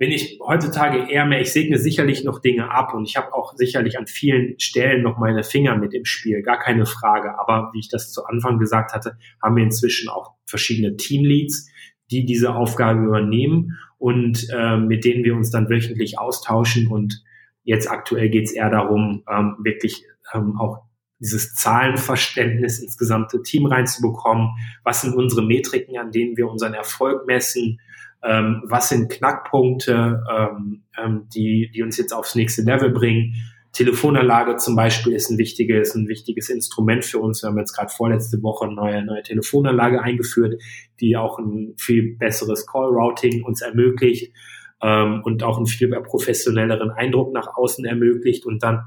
bin 0.00 0.12
ich 0.12 0.40
heutzutage 0.42 1.12
eher 1.12 1.26
mehr, 1.26 1.42
ich 1.42 1.52
segne 1.52 1.76
sicherlich 1.76 2.24
noch 2.24 2.40
Dinge 2.40 2.70
ab 2.70 2.94
und 2.94 3.04
ich 3.04 3.18
habe 3.18 3.34
auch 3.34 3.52
sicherlich 3.54 3.98
an 3.98 4.06
vielen 4.06 4.58
Stellen 4.58 5.02
noch 5.02 5.18
meine 5.18 5.44
Finger 5.44 5.76
mit 5.76 5.92
im 5.92 6.06
Spiel, 6.06 6.40
gar 6.40 6.58
keine 6.58 6.86
Frage. 6.86 7.38
Aber 7.38 7.68
wie 7.74 7.80
ich 7.80 7.90
das 7.90 8.10
zu 8.10 8.24
Anfang 8.24 8.58
gesagt 8.58 8.94
hatte, 8.94 9.18
haben 9.42 9.56
wir 9.56 9.62
inzwischen 9.62 10.08
auch 10.08 10.32
verschiedene 10.46 10.96
Teamleads, 10.96 11.68
die 12.10 12.24
diese 12.24 12.54
Aufgabe 12.54 13.04
übernehmen 13.04 13.76
und 13.98 14.48
äh, 14.50 14.78
mit 14.78 15.04
denen 15.04 15.22
wir 15.22 15.34
uns 15.34 15.50
dann 15.50 15.68
wöchentlich 15.68 16.18
austauschen. 16.18 16.86
Und 16.86 17.22
jetzt 17.62 17.90
aktuell 17.90 18.30
geht 18.30 18.46
es 18.46 18.52
eher 18.52 18.70
darum, 18.70 19.22
ähm, 19.30 19.56
wirklich 19.62 20.02
ähm, 20.32 20.58
auch 20.58 20.78
dieses 21.18 21.52
Zahlenverständnis 21.56 22.78
ins 22.78 22.96
gesamte 22.96 23.42
Team 23.42 23.66
reinzubekommen. 23.66 24.52
Was 24.82 25.02
sind 25.02 25.14
unsere 25.14 25.42
Metriken, 25.42 25.98
an 25.98 26.10
denen 26.10 26.38
wir 26.38 26.48
unseren 26.48 26.72
Erfolg 26.72 27.26
messen? 27.26 27.80
Ähm, 28.22 28.62
was 28.64 28.88
sind 28.88 29.10
Knackpunkte, 29.10 30.22
ähm, 30.30 30.82
ähm, 30.98 31.28
die, 31.34 31.70
die 31.74 31.82
uns 31.82 31.96
jetzt 31.96 32.12
aufs 32.12 32.34
nächste 32.34 32.62
Level 32.62 32.90
bringen. 32.90 33.34
Telefonanlage 33.72 34.56
zum 34.56 34.74
Beispiel 34.74 35.12
ist 35.12 35.30
ein 35.30 35.38
wichtiges, 35.38 35.94
ein 35.94 36.08
wichtiges 36.08 36.50
Instrument 36.50 37.04
für 37.04 37.18
uns. 37.18 37.42
Wir 37.42 37.48
haben 37.48 37.58
jetzt 37.58 37.72
gerade 37.72 37.92
vorletzte 37.92 38.42
Woche 38.42 38.66
eine 38.66 38.74
neue, 38.74 39.04
neue 39.04 39.22
Telefonanlage 39.22 40.02
eingeführt, 40.02 40.60
die 41.00 41.16
auch 41.16 41.38
ein 41.38 41.74
viel 41.78 42.16
besseres 42.16 42.66
Call-Routing 42.66 43.44
uns 43.44 43.62
ermöglicht 43.62 44.34
ähm, 44.82 45.22
und 45.24 45.42
auch 45.44 45.56
einen 45.56 45.66
viel 45.66 45.88
professionelleren 45.88 46.90
Eindruck 46.90 47.32
nach 47.32 47.56
außen 47.56 47.84
ermöglicht. 47.84 48.44
Und 48.44 48.62
dann, 48.62 48.82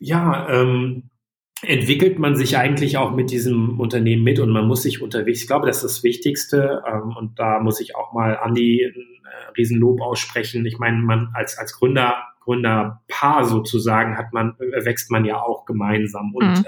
ja, 0.00 0.48
ähm, 0.50 1.10
entwickelt 1.62 2.18
man 2.18 2.36
sich 2.36 2.58
eigentlich 2.58 2.98
auch 2.98 3.12
mit 3.12 3.30
diesem 3.30 3.80
Unternehmen 3.80 4.22
mit 4.22 4.38
und 4.38 4.50
man 4.50 4.66
muss 4.66 4.82
sich 4.82 5.00
unterwegs, 5.00 5.40
ich 5.40 5.46
glaube, 5.46 5.66
das 5.66 5.78
ist 5.78 5.84
das 5.84 6.02
Wichtigste 6.02 6.82
ähm, 6.86 7.16
und 7.16 7.38
da 7.38 7.60
muss 7.60 7.80
ich 7.80 7.96
auch 7.96 8.12
mal 8.12 8.36
Andi 8.36 8.84
ein 8.84 8.92
äh, 9.24 9.50
Riesenlob 9.56 10.00
aussprechen. 10.02 10.66
Ich 10.66 10.78
meine, 10.78 10.98
man 10.98 11.30
als, 11.34 11.56
als 11.56 11.72
Gründer, 11.72 12.16
Gründerpaar 12.40 13.44
sozusagen 13.44 14.18
hat 14.18 14.32
man, 14.32 14.54
äh, 14.60 14.84
wächst 14.84 15.10
man 15.10 15.24
ja 15.24 15.40
auch 15.40 15.64
gemeinsam 15.64 16.34
und 16.34 16.46
mhm. 16.46 16.64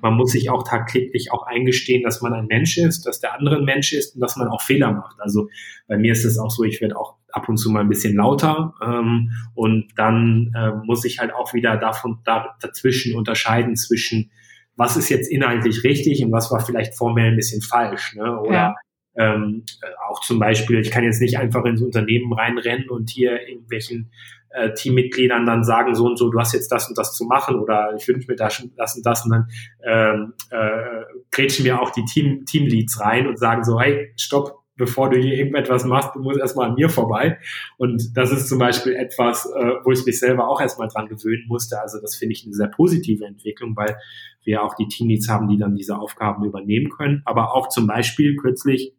man 0.00 0.14
muss 0.14 0.30
sich 0.30 0.48
auch 0.48 0.62
tagtäglich 0.62 1.32
auch 1.32 1.46
eingestehen, 1.46 2.04
dass 2.04 2.22
man 2.22 2.32
ein 2.32 2.46
Mensch 2.46 2.78
ist, 2.78 3.06
dass 3.06 3.18
der 3.18 3.34
andere 3.34 3.56
ein 3.56 3.64
Mensch 3.64 3.92
ist 3.92 4.14
und 4.14 4.20
dass 4.20 4.36
man 4.36 4.48
auch 4.48 4.62
Fehler 4.62 4.92
macht. 4.92 5.16
Also 5.18 5.48
bei 5.88 5.98
mir 5.98 6.12
ist 6.12 6.24
es 6.24 6.38
auch 6.38 6.50
so, 6.50 6.62
ich 6.62 6.80
werde 6.80 6.96
auch 6.96 7.16
ab 7.32 7.48
und 7.48 7.56
zu 7.56 7.70
mal 7.70 7.80
ein 7.80 7.88
bisschen 7.88 8.16
lauter 8.16 8.74
ähm, 8.82 9.30
und 9.54 9.88
dann 9.96 10.52
äh, 10.54 10.72
muss 10.84 11.04
ich 11.04 11.18
halt 11.18 11.34
auch 11.34 11.54
wieder 11.54 11.76
davon 11.76 12.18
da, 12.24 12.56
dazwischen 12.60 13.16
unterscheiden 13.16 13.76
zwischen 13.76 14.30
was 14.76 14.96
ist 14.96 15.10
jetzt 15.10 15.30
inhaltlich 15.30 15.84
richtig 15.84 16.24
und 16.24 16.32
was 16.32 16.50
war 16.50 16.64
vielleicht 16.64 16.94
formell 16.96 17.32
ein 17.32 17.36
bisschen 17.36 17.60
falsch, 17.60 18.14
ne? 18.14 18.40
Oder 18.40 18.52
ja. 18.52 18.74
ähm, 19.16 19.64
auch 20.08 20.22
zum 20.22 20.38
Beispiel, 20.38 20.80
ich 20.80 20.90
kann 20.90 21.04
jetzt 21.04 21.20
nicht 21.20 21.36
einfach 21.36 21.66
ins 21.66 21.82
Unternehmen 21.82 22.32
reinrennen 22.32 22.88
und 22.88 23.10
hier 23.10 23.46
irgendwelchen 23.46 24.10
äh, 24.50 24.72
Teammitgliedern 24.72 25.44
dann 25.44 25.64
sagen, 25.64 25.94
so 25.94 26.06
und 26.06 26.16
so, 26.16 26.30
du 26.30 26.38
hast 26.38 26.54
jetzt 26.54 26.72
das 26.72 26.88
und 26.88 26.96
das 26.96 27.14
zu 27.14 27.24
machen 27.24 27.56
oder 27.56 27.92
ich 27.96 28.08
wünsche 28.08 28.26
mir 28.26 28.36
das, 28.36 28.66
das 28.76 28.96
und 28.96 29.04
das 29.04 29.24
und 29.24 29.32
dann 29.32 29.48
ähm, 29.84 30.32
äh, 30.50 31.04
grätschen 31.30 31.64
mir 31.64 31.80
auch 31.80 31.90
die 31.90 32.04
Team, 32.04 32.46
Teamleads 32.46 33.00
rein 33.00 33.26
und 33.26 33.38
sagen 33.38 33.64
so, 33.64 33.78
hey, 33.78 34.12
stopp, 34.16 34.59
bevor 34.80 35.10
du 35.10 35.18
hier 35.18 35.34
irgendetwas 35.34 35.84
machst, 35.84 36.16
du 36.16 36.20
musst 36.20 36.40
erstmal 36.40 36.70
an 36.70 36.74
mir 36.74 36.88
vorbei. 36.88 37.38
Und 37.76 38.16
das 38.16 38.32
ist 38.32 38.48
zum 38.48 38.58
Beispiel 38.58 38.94
etwas, 38.94 39.46
äh, 39.46 39.74
wo 39.84 39.92
ich 39.92 40.04
mich 40.04 40.18
selber 40.18 40.48
auch 40.48 40.60
erstmal 40.60 40.88
dran 40.88 41.06
gewöhnen 41.06 41.44
musste. 41.46 41.80
Also 41.80 42.00
das 42.00 42.16
finde 42.16 42.32
ich 42.32 42.44
eine 42.44 42.54
sehr 42.54 42.66
positive 42.66 43.24
Entwicklung, 43.24 43.76
weil 43.76 43.96
wir 44.42 44.64
auch 44.64 44.74
die 44.74 44.88
Teamleads 44.88 45.28
haben, 45.28 45.48
die 45.48 45.58
dann 45.58 45.76
diese 45.76 45.98
Aufgaben 45.98 46.44
übernehmen 46.44 46.90
können. 46.90 47.22
Aber 47.26 47.54
auch 47.54 47.68
zum 47.68 47.86
Beispiel 47.86 48.34
kürzlich 48.36 48.94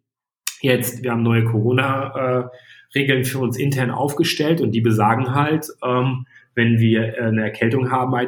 jetzt, 0.61 1.03
wir 1.03 1.11
haben 1.11 1.23
neue 1.23 1.43
Corona-Regeln 1.43 3.25
für 3.25 3.39
uns 3.39 3.57
intern 3.57 3.89
aufgestellt 3.89 4.61
und 4.61 4.71
die 4.71 4.82
besagen 4.82 5.34
halt, 5.34 5.67
ähm, 5.84 6.25
wenn 6.53 6.79
wir 6.79 7.15
eine 7.17 7.43
Erkältung 7.43 7.91
haben, 7.91 8.13
äh, 8.13 8.27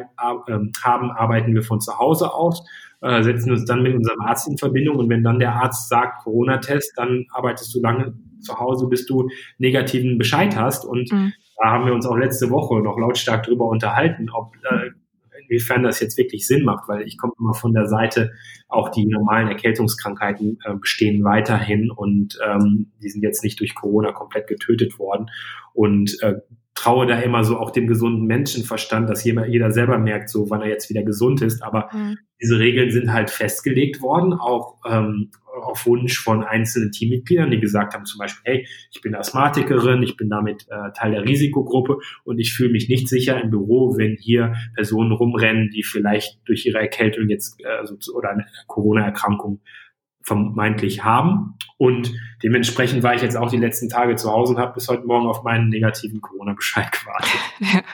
haben, 0.82 1.10
arbeiten 1.12 1.54
wir 1.54 1.62
von 1.62 1.80
zu 1.80 1.98
Hause 1.98 2.34
aus 2.34 2.66
äh, 3.04 3.22
setzen 3.22 3.52
uns 3.52 3.66
dann 3.66 3.82
mit 3.82 3.94
unserem 3.94 4.20
Arzt 4.22 4.48
in 4.48 4.56
Verbindung 4.56 4.96
und 4.96 5.10
wenn 5.10 5.22
dann 5.22 5.38
der 5.38 5.54
Arzt 5.54 5.88
sagt 5.88 6.22
Corona-Test, 6.24 6.94
dann 6.96 7.26
arbeitest 7.30 7.74
du 7.74 7.80
lange 7.80 8.14
zu 8.40 8.58
Hause, 8.58 8.88
bis 8.88 9.04
du 9.04 9.28
negativen 9.58 10.16
Bescheid 10.16 10.56
hast. 10.56 10.86
Und 10.86 11.12
mhm. 11.12 11.32
da 11.58 11.70
haben 11.70 11.86
wir 11.86 11.92
uns 11.92 12.06
auch 12.06 12.16
letzte 12.16 12.50
Woche 12.50 12.80
noch 12.80 12.98
lautstark 12.98 13.42
drüber 13.42 13.66
unterhalten, 13.68 14.30
ob 14.30 14.54
äh, 14.70 14.90
inwiefern 15.42 15.82
das 15.82 16.00
jetzt 16.00 16.16
wirklich 16.16 16.46
Sinn 16.46 16.64
macht, 16.64 16.88
weil 16.88 17.02
ich 17.02 17.18
komme 17.18 17.34
immer 17.38 17.52
von 17.52 17.74
der 17.74 17.88
Seite, 17.88 18.32
auch 18.68 18.88
die 18.88 19.06
normalen 19.06 19.48
Erkältungskrankheiten 19.48 20.58
äh, 20.64 20.74
bestehen 20.74 21.24
weiterhin 21.24 21.90
und 21.90 22.38
ähm, 22.46 22.92
die 23.02 23.10
sind 23.10 23.22
jetzt 23.22 23.44
nicht 23.44 23.60
durch 23.60 23.74
Corona 23.74 24.12
komplett 24.12 24.46
getötet 24.46 24.98
worden. 24.98 25.26
Und 25.74 26.16
äh, 26.22 26.36
traue 26.74 27.06
da 27.06 27.18
immer 27.20 27.44
so 27.44 27.58
auch 27.58 27.70
dem 27.70 27.86
gesunden 27.86 28.26
Menschenverstand, 28.26 29.08
dass 29.08 29.24
jeder, 29.24 29.46
jeder 29.46 29.70
selber 29.70 29.98
merkt, 29.98 30.28
so 30.28 30.50
wann 30.50 30.60
er 30.60 30.68
jetzt 30.68 30.90
wieder 30.90 31.02
gesund 31.02 31.40
ist. 31.40 31.62
Aber 31.62 31.88
mhm. 31.92 32.18
diese 32.40 32.58
Regeln 32.58 32.90
sind 32.90 33.12
halt 33.12 33.30
festgelegt 33.30 34.02
worden, 34.02 34.32
auch 34.32 34.78
ähm, 34.88 35.30
auf 35.62 35.86
Wunsch 35.86 36.18
von 36.18 36.42
einzelnen 36.42 36.90
Teammitgliedern, 36.90 37.50
die 37.50 37.60
gesagt 37.60 37.94
haben 37.94 38.04
zum 38.04 38.18
Beispiel, 38.18 38.42
hey, 38.44 38.68
ich 38.90 39.00
bin 39.00 39.14
Asthmatikerin, 39.14 40.02
ich 40.02 40.16
bin 40.16 40.28
damit 40.28 40.66
äh, 40.68 40.90
Teil 40.96 41.12
der 41.12 41.24
Risikogruppe 41.24 41.98
und 42.24 42.38
ich 42.38 42.52
fühle 42.52 42.72
mich 42.72 42.88
nicht 42.88 43.08
sicher 43.08 43.40
im 43.40 43.50
Büro, 43.50 43.96
wenn 43.96 44.16
hier 44.16 44.54
Personen 44.74 45.12
rumrennen, 45.12 45.70
die 45.70 45.84
vielleicht 45.84 46.40
durch 46.46 46.66
ihre 46.66 46.78
Erkältung 46.78 47.28
jetzt 47.28 47.60
äh, 47.60 48.10
oder 48.12 48.30
eine 48.30 48.46
Corona-Erkrankung 48.66 49.60
vermeintlich 50.24 51.04
haben. 51.04 51.58
Und 51.76 52.12
dementsprechend 52.42 53.02
war 53.02 53.14
ich 53.14 53.22
jetzt 53.22 53.36
auch 53.36 53.50
die 53.50 53.58
letzten 53.58 53.88
Tage 53.88 54.16
zu 54.16 54.30
Hause 54.32 54.54
und 54.54 54.60
habe 54.60 54.74
bis 54.74 54.88
heute 54.88 55.06
Morgen 55.06 55.26
auf 55.26 55.42
meinen 55.42 55.68
negativen 55.68 56.20
Corona-Bescheid 56.20 56.90
gewartet. 56.90 57.40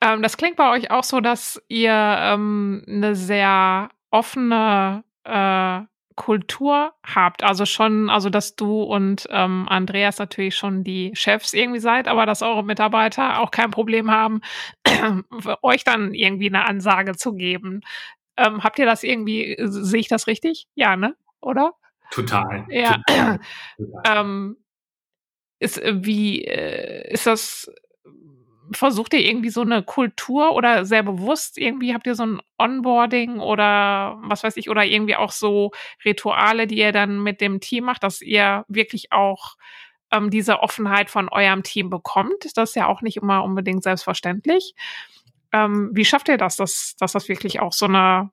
ähm, 0.00 0.22
das 0.22 0.36
klingt 0.36 0.56
bei 0.56 0.70
euch 0.70 0.90
auch 0.90 1.04
so, 1.04 1.20
dass 1.20 1.62
ihr 1.68 1.92
ähm, 1.92 2.84
eine 2.86 3.14
sehr 3.14 3.88
offene 4.10 5.04
äh, 5.24 5.80
Kultur 6.16 6.92
habt. 7.02 7.42
Also 7.42 7.64
schon, 7.64 8.08
also 8.10 8.30
dass 8.30 8.56
du 8.56 8.82
und 8.82 9.26
ähm, 9.30 9.66
Andreas 9.68 10.18
natürlich 10.18 10.54
schon 10.54 10.84
die 10.84 11.10
Chefs 11.14 11.52
irgendwie 11.52 11.80
seid, 11.80 12.08
aber 12.08 12.26
dass 12.26 12.42
eure 12.42 12.62
Mitarbeiter 12.62 13.40
auch 13.40 13.50
kein 13.50 13.70
Problem 13.70 14.10
haben, 14.10 14.40
euch 15.62 15.82
dann 15.82 16.14
irgendwie 16.14 16.48
eine 16.48 16.66
Ansage 16.66 17.16
zu 17.16 17.34
geben. 17.34 17.80
Ähm, 18.36 18.62
habt 18.62 18.78
ihr 18.78 18.86
das 18.86 19.02
irgendwie, 19.02 19.56
sehe 19.58 20.00
ich 20.00 20.08
das 20.08 20.26
richtig? 20.26 20.66
Ja, 20.74 20.96
ne? 20.96 21.16
Oder? 21.44 21.74
Total. 22.10 22.66
Ja. 22.68 23.00
Total. 23.06 23.40
ähm, 24.04 24.56
ist, 25.58 25.82
äh, 25.82 25.94
wie 26.04 26.44
äh, 26.44 27.12
ist 27.12 27.26
das? 27.26 27.70
Versucht 28.72 29.12
ihr 29.12 29.20
irgendwie 29.20 29.50
so 29.50 29.60
eine 29.60 29.82
Kultur 29.82 30.52
oder 30.54 30.86
sehr 30.86 31.02
bewusst 31.02 31.58
irgendwie 31.58 31.92
habt 31.92 32.06
ihr 32.06 32.14
so 32.14 32.24
ein 32.24 32.40
Onboarding 32.56 33.38
oder 33.38 34.16
was 34.22 34.42
weiß 34.42 34.56
ich 34.56 34.70
oder 34.70 34.86
irgendwie 34.86 35.16
auch 35.16 35.32
so 35.32 35.72
Rituale, 36.02 36.66
die 36.66 36.78
ihr 36.78 36.90
dann 36.90 37.22
mit 37.22 37.42
dem 37.42 37.60
Team 37.60 37.84
macht, 37.84 38.02
dass 38.02 38.22
ihr 38.22 38.64
wirklich 38.68 39.12
auch 39.12 39.56
ähm, 40.10 40.30
diese 40.30 40.60
Offenheit 40.60 41.10
von 41.10 41.28
eurem 41.28 41.62
Team 41.62 41.90
bekommt? 41.90 42.56
Das 42.56 42.70
ist 42.70 42.76
ja 42.76 42.86
auch 42.86 43.02
nicht 43.02 43.18
immer 43.18 43.44
unbedingt 43.44 43.82
selbstverständlich. 43.82 44.74
Ähm, 45.52 45.90
wie 45.92 46.06
schafft 46.06 46.28
ihr 46.28 46.38
das, 46.38 46.56
dass, 46.56 46.96
dass 46.98 47.12
das 47.12 47.28
wirklich 47.28 47.60
auch 47.60 47.74
so 47.74 47.84
eine 47.84 48.30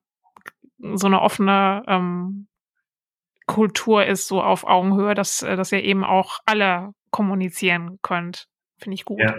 so 0.94 1.06
eine 1.06 1.20
offene 1.20 1.82
ähm, 1.86 2.48
Kultur 3.46 4.04
ist, 4.04 4.28
so 4.28 4.42
auf 4.42 4.64
Augenhöhe, 4.64 5.14
dass, 5.14 5.42
äh, 5.42 5.56
dass 5.56 5.72
ihr 5.72 5.82
eben 5.82 6.04
auch 6.04 6.38
alle 6.46 6.92
kommunizieren 7.10 7.98
könnt. 8.02 8.48
Finde 8.78 8.94
ich 8.94 9.04
gut. 9.04 9.20
Ja. 9.20 9.34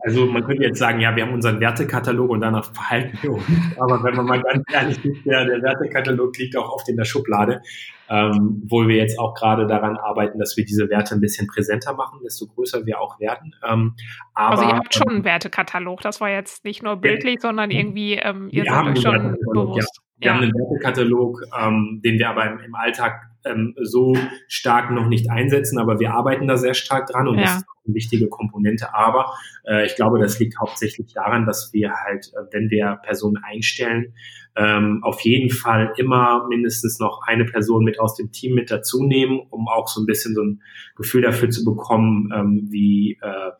Also 0.00 0.26
man 0.26 0.44
könnte 0.44 0.62
jetzt 0.62 0.78
sagen, 0.78 1.00
ja, 1.00 1.14
wir 1.16 1.24
haben 1.24 1.34
unseren 1.34 1.60
Wertekatalog 1.60 2.30
und 2.30 2.40
danach 2.40 2.72
verhalten 2.72 3.18
wir 3.22 3.32
uns. 3.32 3.44
Aber 3.78 4.02
wenn 4.04 4.14
man 4.14 4.26
mal 4.26 4.42
ganz 4.42 4.62
ehrlich 4.72 5.04
ist, 5.04 5.26
der, 5.26 5.44
der 5.44 5.62
Wertekatalog 5.62 6.36
liegt 6.38 6.56
auch 6.56 6.72
oft 6.72 6.88
in 6.88 6.96
der 6.96 7.04
Schublade, 7.04 7.60
ähm, 8.08 8.62
wo 8.66 8.86
wir 8.86 8.96
jetzt 8.96 9.18
auch 9.18 9.34
gerade 9.34 9.66
daran 9.66 9.96
arbeiten, 9.96 10.38
dass 10.38 10.56
wir 10.56 10.64
diese 10.64 10.88
Werte 10.88 11.14
ein 11.14 11.20
bisschen 11.20 11.46
präsenter 11.48 11.94
machen, 11.94 12.20
desto 12.22 12.46
größer 12.46 12.86
wir 12.86 13.00
auch 13.00 13.18
werden. 13.18 13.54
Ähm, 13.68 13.94
aber, 14.34 14.50
also 14.50 14.64
ihr 14.64 14.76
habt 14.76 14.94
schon 14.94 15.08
einen 15.08 15.24
Wertekatalog, 15.24 16.00
das 16.02 16.20
war 16.20 16.30
jetzt 16.30 16.64
nicht 16.64 16.82
nur 16.82 16.96
bildlich, 16.96 17.36
ja, 17.36 17.40
sondern 17.40 17.70
irgendwie, 17.70 18.14
ähm, 18.14 18.48
ihr 18.50 18.64
seid 18.64 18.86
euch 18.86 19.02
schon 19.02 19.36
bewusst. 19.52 20.00
Wir 20.18 20.26
ja. 20.26 20.34
haben 20.34 20.42
einen 20.42 20.52
Wertekatalog, 20.52 21.42
ähm, 21.60 22.00
den 22.04 22.18
wir 22.18 22.28
aber 22.28 22.46
im, 22.46 22.58
im 22.60 22.74
Alltag 22.74 23.28
ähm, 23.44 23.74
so 23.80 24.16
stark 24.48 24.90
noch 24.90 25.06
nicht 25.06 25.30
einsetzen, 25.30 25.78
aber 25.78 26.00
wir 26.00 26.12
arbeiten 26.12 26.48
da 26.48 26.56
sehr 26.56 26.74
stark 26.74 27.06
dran 27.06 27.28
und 27.28 27.36
ja. 27.36 27.42
das 27.42 27.56
ist 27.58 27.66
eine 27.86 27.94
wichtige 27.94 28.28
Komponente. 28.28 28.94
Aber 28.94 29.32
äh, 29.66 29.86
ich 29.86 29.96
glaube, 29.96 30.18
das 30.18 30.38
liegt 30.38 30.58
hauptsächlich 30.58 31.12
daran, 31.14 31.46
dass 31.46 31.72
wir 31.72 31.92
halt, 31.92 32.32
äh, 32.34 32.52
wenn 32.52 32.70
wir 32.70 32.98
Personen 33.02 33.36
einstellen, 33.42 34.14
ähm, 34.56 35.00
auf 35.04 35.20
jeden 35.20 35.50
Fall 35.50 35.92
immer 35.98 36.46
mindestens 36.48 36.98
noch 36.98 37.20
eine 37.26 37.44
Person 37.44 37.84
mit 37.84 38.00
aus 38.00 38.16
dem 38.16 38.32
Team 38.32 38.54
mit 38.54 38.70
dazu 38.70 39.04
nehmen, 39.04 39.40
um 39.50 39.68
auch 39.68 39.86
so 39.86 40.00
ein 40.02 40.06
bisschen 40.06 40.34
so 40.34 40.42
ein 40.42 40.62
Gefühl 40.96 41.22
dafür 41.22 41.50
zu 41.50 41.64
bekommen, 41.64 42.30
ähm, 42.34 42.66
wie 42.68 43.18
äh, 43.22 43.50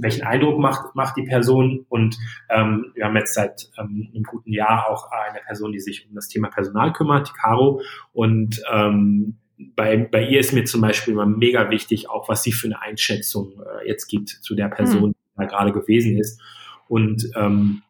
welchen 0.00 0.22
Eindruck 0.22 0.58
macht, 0.58 0.94
macht 0.94 1.16
die 1.16 1.24
Person. 1.24 1.86
Und 1.88 2.16
ähm, 2.48 2.92
wir 2.94 3.04
haben 3.04 3.16
jetzt 3.16 3.34
seit 3.34 3.70
ähm, 3.78 4.10
einem 4.14 4.24
guten 4.24 4.52
Jahr 4.52 4.88
auch 4.88 5.10
eine 5.10 5.40
Person, 5.40 5.72
die 5.72 5.80
sich 5.80 6.06
um 6.08 6.14
das 6.14 6.28
Thema 6.28 6.48
Personal 6.48 6.92
kümmert, 6.92 7.28
die 7.28 7.32
Caro. 7.32 7.80
Und 8.12 8.62
ähm, 8.72 9.38
bei, 9.76 9.96
bei 9.96 10.26
ihr 10.26 10.40
ist 10.40 10.52
mir 10.52 10.64
zum 10.64 10.80
Beispiel 10.80 11.14
immer 11.14 11.26
mega 11.26 11.70
wichtig, 11.70 12.10
auch 12.10 12.28
was 12.28 12.42
sie 12.42 12.52
für 12.52 12.66
eine 12.66 12.80
Einschätzung 12.80 13.60
äh, 13.60 13.88
jetzt 13.88 14.06
gibt 14.06 14.28
zu 14.28 14.54
der 14.54 14.68
Person, 14.68 15.10
mhm. 15.10 15.12
die 15.12 15.38
da 15.38 15.44
gerade 15.44 15.72
gewesen 15.72 16.18
ist. 16.18 16.40
Und 16.88 17.30
ähm, 17.36 17.82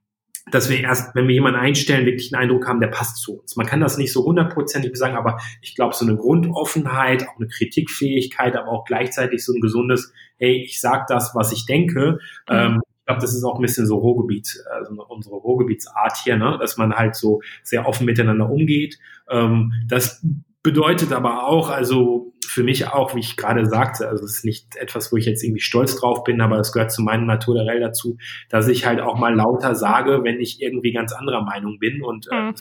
dass 0.51 0.68
wir 0.68 0.80
erst, 0.80 1.14
wenn 1.14 1.28
wir 1.28 1.34
jemanden 1.34 1.61
einstellen, 1.61 2.05
wirklich 2.05 2.34
einen 2.34 2.43
Eindruck 2.43 2.66
haben, 2.66 2.80
der 2.80 2.88
passt 2.88 3.18
zu 3.18 3.38
uns. 3.38 3.57
Man 3.57 3.66
kann 3.66 3.80
das 3.80 3.97
nicht 3.97 4.12
so 4.12 4.24
hundertprozentig 4.24 4.97
sagen, 4.97 5.16
aber 5.16 5.38
ich 5.61 5.74
glaube, 5.74 5.95
so 5.95 6.05
eine 6.05 6.16
Grundoffenheit, 6.16 7.28
auch 7.28 7.36
eine 7.36 7.49
Kritikfähigkeit, 7.49 8.57
aber 8.57 8.68
auch 8.68 8.84
gleichzeitig 8.84 9.45
so 9.45 9.53
ein 9.53 9.61
gesundes, 9.61 10.12
hey, 10.38 10.62
ich 10.64 10.80
sag 10.80 11.07
das, 11.07 11.34
was 11.34 11.53
ich 11.53 11.66
denke. 11.66 12.18
Mhm. 12.49 12.55
Ähm, 12.55 12.80
ich 12.99 13.07
glaube, 13.07 13.20
das 13.20 13.34
ist 13.34 13.45
auch 13.45 13.57
ein 13.57 13.62
bisschen 13.62 13.86
so 13.86 13.97
Ruhrgebiet, 13.97 14.62
also 14.70 14.95
unsere 15.09 15.36
Ruhrgebietsart 15.36 16.18
hier, 16.18 16.36
ne? 16.36 16.57
dass 16.61 16.76
man 16.76 16.93
halt 16.93 17.16
so 17.16 17.40
sehr 17.62 17.86
offen 17.86 18.07
miteinander 18.07 18.49
umgeht. 18.49 18.99
Ähm, 19.28 19.72
das 19.88 20.24
bedeutet 20.62 21.12
aber 21.12 21.47
auch, 21.47 21.70
also 21.70 22.32
für 22.53 22.62
mich 22.62 22.86
auch, 22.88 23.14
wie 23.14 23.20
ich 23.20 23.38
gerade 23.38 23.64
sagte, 23.64 24.09
also 24.09 24.24
es 24.24 24.36
ist 24.36 24.44
nicht 24.44 24.76
etwas, 24.76 25.11
wo 25.11 25.16
ich 25.16 25.24
jetzt 25.24 25.42
irgendwie 25.42 25.62
stolz 25.62 25.96
drauf 25.96 26.22
bin, 26.22 26.42
aber 26.42 26.59
es 26.59 26.72
gehört 26.72 26.92
zu 26.92 27.00
meinem 27.00 27.24
Naturell 27.24 27.80
dazu, 27.80 28.18
dass 28.50 28.68
ich 28.68 28.84
halt 28.84 29.00
auch 29.00 29.18
mal 29.18 29.34
lauter 29.34 29.74
sage, 29.74 30.20
wenn 30.22 30.38
ich 30.38 30.61
irgendwie 30.61 30.92
ganz 30.92 31.12
anderer 31.14 31.42
Meinung 31.42 31.78
bin 31.78 32.03
und, 32.03 32.28
äh, 32.30 32.42
mhm. 32.42 32.55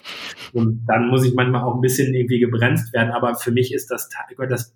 und 0.53 0.85
dann 0.87 1.09
muss 1.09 1.25
ich 1.25 1.33
manchmal 1.33 1.63
auch 1.63 1.75
ein 1.75 1.81
bisschen 1.81 2.13
irgendwie 2.13 2.39
gebremst 2.39 2.93
werden, 2.93 3.11
aber 3.11 3.35
für 3.35 3.51
mich 3.51 3.73
ist 3.73 3.91
das, 3.91 4.09
das 4.49 4.73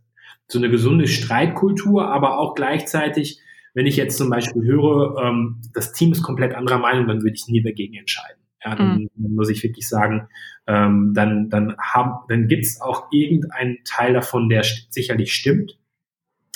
so 0.47 0.59
eine 0.59 0.69
gesunde 0.69 1.07
Streitkultur, 1.07 2.07
aber 2.07 2.37
auch 2.37 2.53
gleichzeitig, 2.53 3.39
wenn 3.73 3.85
ich 3.85 3.95
jetzt 3.95 4.17
zum 4.17 4.29
Beispiel 4.29 4.63
höre, 4.63 5.17
ähm, 5.23 5.61
das 5.73 5.93
Team 5.93 6.11
ist 6.11 6.23
komplett 6.23 6.53
anderer 6.53 6.79
Meinung, 6.79 7.07
dann 7.07 7.21
würde 7.21 7.35
ich 7.35 7.47
nie 7.47 7.63
dagegen 7.63 7.95
entscheiden. 7.95 8.44
Ja, 8.65 8.75
dann, 8.75 9.09
mhm. 9.15 9.35
muss 9.35 9.49
ich 9.49 9.61
wirklich 9.63 9.87
sagen, 9.87 10.27
ähm, 10.65 11.13
dann, 11.13 11.49
dann, 11.49 11.75
haben, 11.77 12.25
dann 12.27 12.47
gibt 12.47 12.65
es 12.65 12.81
auch 12.81 13.07
irgendeinen 13.11 13.77
Teil 13.85 14.13
davon, 14.13 14.49
der 14.49 14.63
st 14.63 14.91
sicherlich 14.91 15.33
stimmt. 15.33 15.77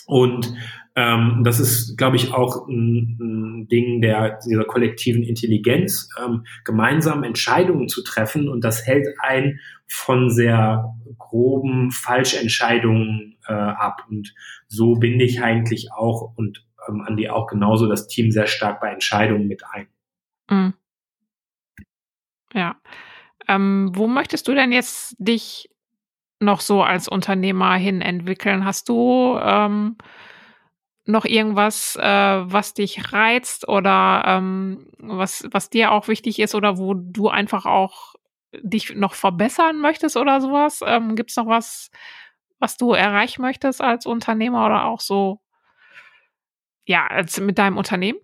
Und 0.08 0.52
ähm, 0.96 1.44
das 1.44 1.60
ist, 1.60 1.98
glaube 1.98 2.16
ich, 2.16 2.34
auch 2.34 2.68
ein, 2.68 3.18
ein 3.22 3.68
Ding 3.68 4.02
der 4.02 4.40
dieser 4.44 4.66
kollektiven 4.66 5.22
Intelligenz, 5.22 6.10
ähm, 6.20 6.46
gemeinsam 6.66 7.24
Entscheidungen 7.24 7.88
zu 7.88 8.04
treffen. 8.04 8.50
Und 8.50 8.64
das 8.64 8.88
hält 8.88 9.08
einen 9.20 9.60
von 9.86 10.32
sehr 10.32 10.96
groben 11.20 11.92
Falschentscheidungen 11.92 13.38
äh, 13.48 13.54
ab. 13.54 14.08
Und 14.10 14.34
so 14.68 14.96
binde 14.96 15.26
ich 15.26 15.44
eigentlich 15.44 15.92
auch 15.94 16.34
und 16.36 16.66
ähm, 16.88 17.02
Andi 17.02 17.30
auch 17.30 17.46
genauso 17.46 17.88
das 17.88 18.08
Team 18.08 18.32
sehr 18.32 18.48
stark 18.48 18.82
bei 18.82 18.92
Entscheidungen 18.92 19.48
mit 19.48 19.62
ein. 19.72 19.88
Mhm. 20.50 20.74
Ja. 22.54 22.78
Ähm, 23.48 23.92
wo 23.94 24.08
möchtest 24.08 24.48
du 24.48 24.54
denn 24.54 24.72
jetzt 24.72 25.16
dich 25.20 25.70
noch 26.40 26.62
so 26.62 26.84
als 26.84 27.08
Unternehmer 27.08 27.76
hin 27.76 28.02
entwickeln? 28.02 28.66
Hast 28.66 28.90
du 28.90 29.38
ähm, 29.42 29.98
noch 31.06 31.26
irgendwas, 31.26 31.96
äh, 31.96 32.04
was 32.04 32.74
dich 32.74 33.12
reizt 33.14 33.68
oder 33.68 34.24
ähm, 34.26 34.92
was, 35.00 35.48
was 35.52 35.70
dir 35.70 35.92
auch 35.92 36.08
wichtig 36.08 36.40
ist 36.40 36.54
oder 36.56 36.78
wo 36.78 36.94
du 36.94 37.30
einfach 37.30 37.66
auch 37.66 38.16
dich 38.62 38.96
noch 38.96 39.14
verbessern 39.16 39.80
möchtest 39.80 40.18
oder 40.18 40.40
sowas? 40.42 40.82
Ähm, 40.86 41.16
Gibt 41.16 41.32
es 41.32 41.38
noch 41.38 41.48
was, 41.48 41.90
was 42.60 42.78
du 42.78 42.94
erreichen 42.94 43.42
möchtest 43.42 43.82
als 43.82 44.06
Unternehmer 44.06 44.66
oder 44.66 44.86
auch 44.86 45.00
so, 45.02 45.42
ja, 46.86 47.08
als 47.08 47.40
mit 47.40 47.58
deinem 47.58 47.78
Unternehmen? 47.78 48.20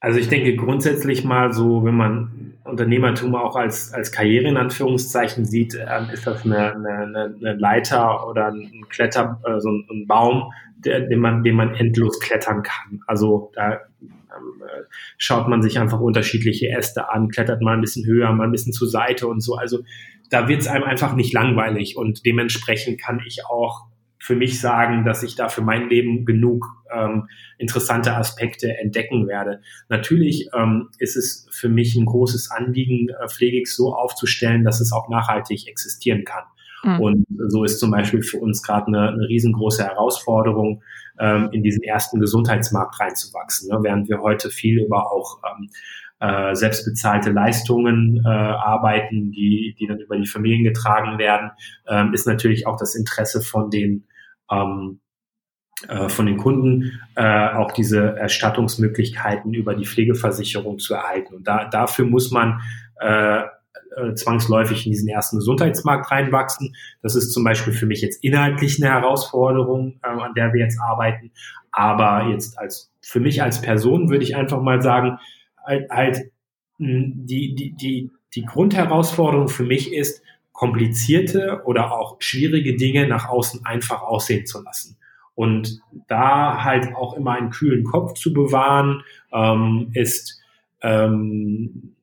Also 0.00 0.18
ich 0.18 0.28
denke 0.28 0.54
grundsätzlich 0.56 1.24
mal 1.24 1.52
so, 1.52 1.84
wenn 1.84 1.96
man 1.96 2.54
Unternehmertum 2.64 3.34
auch 3.34 3.56
als, 3.56 3.92
als 3.92 4.12
Karriere 4.12 4.48
in 4.48 4.56
Anführungszeichen 4.56 5.44
sieht, 5.44 5.74
ähm, 5.74 6.10
ist 6.12 6.26
das 6.26 6.44
eine, 6.44 6.74
eine, 6.74 7.34
eine 7.36 7.54
Leiter 7.54 8.28
oder 8.28 8.48
ein 8.48 8.84
Kletter, 8.88 9.40
äh, 9.44 9.60
so 9.60 9.70
ein, 9.70 9.86
ein 9.90 10.06
Baum, 10.06 10.52
der, 10.76 11.00
den, 11.00 11.20
man, 11.20 11.42
den 11.42 11.54
man 11.54 11.74
endlos 11.74 12.20
klettern 12.20 12.62
kann. 12.62 13.00
Also 13.06 13.50
da 13.54 13.80
ähm, 14.00 14.62
schaut 15.16 15.48
man 15.48 15.62
sich 15.62 15.78
einfach 15.78 16.00
unterschiedliche 16.00 16.68
Äste 16.68 17.10
an, 17.10 17.28
klettert 17.28 17.62
mal 17.62 17.74
ein 17.74 17.80
bisschen 17.80 18.06
höher, 18.06 18.32
mal 18.32 18.44
ein 18.44 18.52
bisschen 18.52 18.72
zur 18.72 18.88
Seite 18.88 19.26
und 19.26 19.40
so. 19.40 19.54
Also 19.54 19.78
da 20.30 20.48
wird 20.48 20.60
es 20.60 20.68
einem 20.68 20.84
einfach 20.84 21.14
nicht 21.14 21.32
langweilig 21.32 21.96
und 21.96 22.26
dementsprechend 22.26 23.00
kann 23.00 23.22
ich 23.26 23.46
auch 23.46 23.86
für 24.26 24.34
mich 24.34 24.60
sagen, 24.60 25.04
dass 25.04 25.22
ich 25.22 25.36
da 25.36 25.48
für 25.48 25.62
mein 25.62 25.88
Leben 25.88 26.24
genug 26.24 26.66
ähm, 26.92 27.28
interessante 27.58 28.16
Aspekte 28.16 28.76
entdecken 28.76 29.28
werde. 29.28 29.60
Natürlich 29.88 30.48
ähm, 30.52 30.88
ist 30.98 31.16
es 31.16 31.46
für 31.52 31.68
mich 31.68 31.94
ein 31.94 32.06
großes 32.06 32.50
Anliegen, 32.50 33.08
äh, 33.08 33.28
Pflegix 33.28 33.76
so 33.76 33.94
aufzustellen, 33.94 34.64
dass 34.64 34.80
es 34.80 34.90
auch 34.90 35.08
nachhaltig 35.08 35.68
existieren 35.68 36.24
kann. 36.24 36.42
Mhm. 36.82 37.00
Und 37.00 37.26
so 37.50 37.62
ist 37.62 37.78
zum 37.78 37.92
Beispiel 37.92 38.24
für 38.24 38.38
uns 38.38 38.64
gerade 38.64 38.88
eine, 38.88 39.10
eine 39.10 39.28
riesengroße 39.28 39.84
Herausforderung, 39.84 40.82
ähm, 41.20 41.50
in 41.52 41.62
diesen 41.62 41.84
ersten 41.84 42.18
Gesundheitsmarkt 42.18 42.98
reinzuwachsen. 42.98 43.68
Ne? 43.68 43.78
Während 43.82 44.08
wir 44.08 44.22
heute 44.22 44.50
viel 44.50 44.82
über 44.82 45.12
auch 45.12 45.38
ähm, 45.44 45.68
äh, 46.18 46.52
selbstbezahlte 46.56 47.30
Leistungen 47.30 48.22
äh, 48.24 48.28
arbeiten, 48.28 49.30
die, 49.30 49.76
die 49.78 49.86
dann 49.86 50.00
über 50.00 50.16
die 50.16 50.26
Familien 50.26 50.64
getragen 50.64 51.16
werden, 51.16 51.52
ähm, 51.86 52.12
ist 52.12 52.26
natürlich 52.26 52.66
auch 52.66 52.76
das 52.76 52.96
Interesse 52.96 53.40
von 53.40 53.70
den 53.70 54.02
ähm, 54.50 55.00
äh, 55.88 56.08
von 56.08 56.26
den 56.26 56.38
Kunden 56.38 57.00
äh, 57.16 57.48
auch 57.50 57.72
diese 57.72 58.16
Erstattungsmöglichkeiten 58.16 59.52
über 59.52 59.74
die 59.74 59.86
Pflegeversicherung 59.86 60.78
zu 60.78 60.94
erhalten. 60.94 61.34
Und 61.34 61.46
da, 61.46 61.66
dafür 61.66 62.06
muss 62.06 62.30
man 62.30 62.60
äh, 63.00 63.42
äh, 63.96 64.14
zwangsläufig 64.14 64.86
in 64.86 64.92
diesen 64.92 65.08
ersten 65.08 65.36
Gesundheitsmarkt 65.36 66.10
reinwachsen. 66.10 66.74
Das 67.02 67.14
ist 67.14 67.32
zum 67.32 67.44
Beispiel 67.44 67.72
für 67.72 67.86
mich 67.86 68.00
jetzt 68.00 68.22
inhaltlich 68.24 68.82
eine 68.82 68.92
Herausforderung, 68.92 70.00
äh, 70.02 70.08
an 70.08 70.34
der 70.34 70.52
wir 70.52 70.60
jetzt 70.60 70.80
arbeiten. 70.80 71.30
Aber 71.72 72.30
jetzt 72.30 72.58
als 72.58 72.92
für 73.00 73.20
mich 73.20 73.42
als 73.42 73.60
Person 73.60 74.10
würde 74.10 74.24
ich 74.24 74.36
einfach 74.36 74.60
mal 74.62 74.82
sagen, 74.82 75.18
halt, 75.64 75.90
halt 75.90 76.30
die, 76.78 77.54
die, 77.54 77.72
die, 77.72 78.10
die 78.34 78.44
Grundherausforderung 78.44 79.48
für 79.48 79.62
mich 79.62 79.92
ist, 79.92 80.22
komplizierte 80.56 81.62
oder 81.66 81.92
auch 81.92 82.16
schwierige 82.18 82.76
Dinge 82.76 83.06
nach 83.06 83.28
außen 83.28 83.66
einfach 83.66 84.02
aussehen 84.02 84.46
zu 84.46 84.62
lassen. 84.62 84.96
Und 85.34 85.82
da 86.08 86.64
halt 86.64 86.94
auch 86.96 87.14
immer 87.14 87.32
einen 87.32 87.50
kühlen 87.50 87.84
Kopf 87.84 88.14
zu 88.14 88.32
bewahren, 88.32 89.02
ähm, 89.34 89.90
ist 89.92 90.40
ähm, 90.80 91.94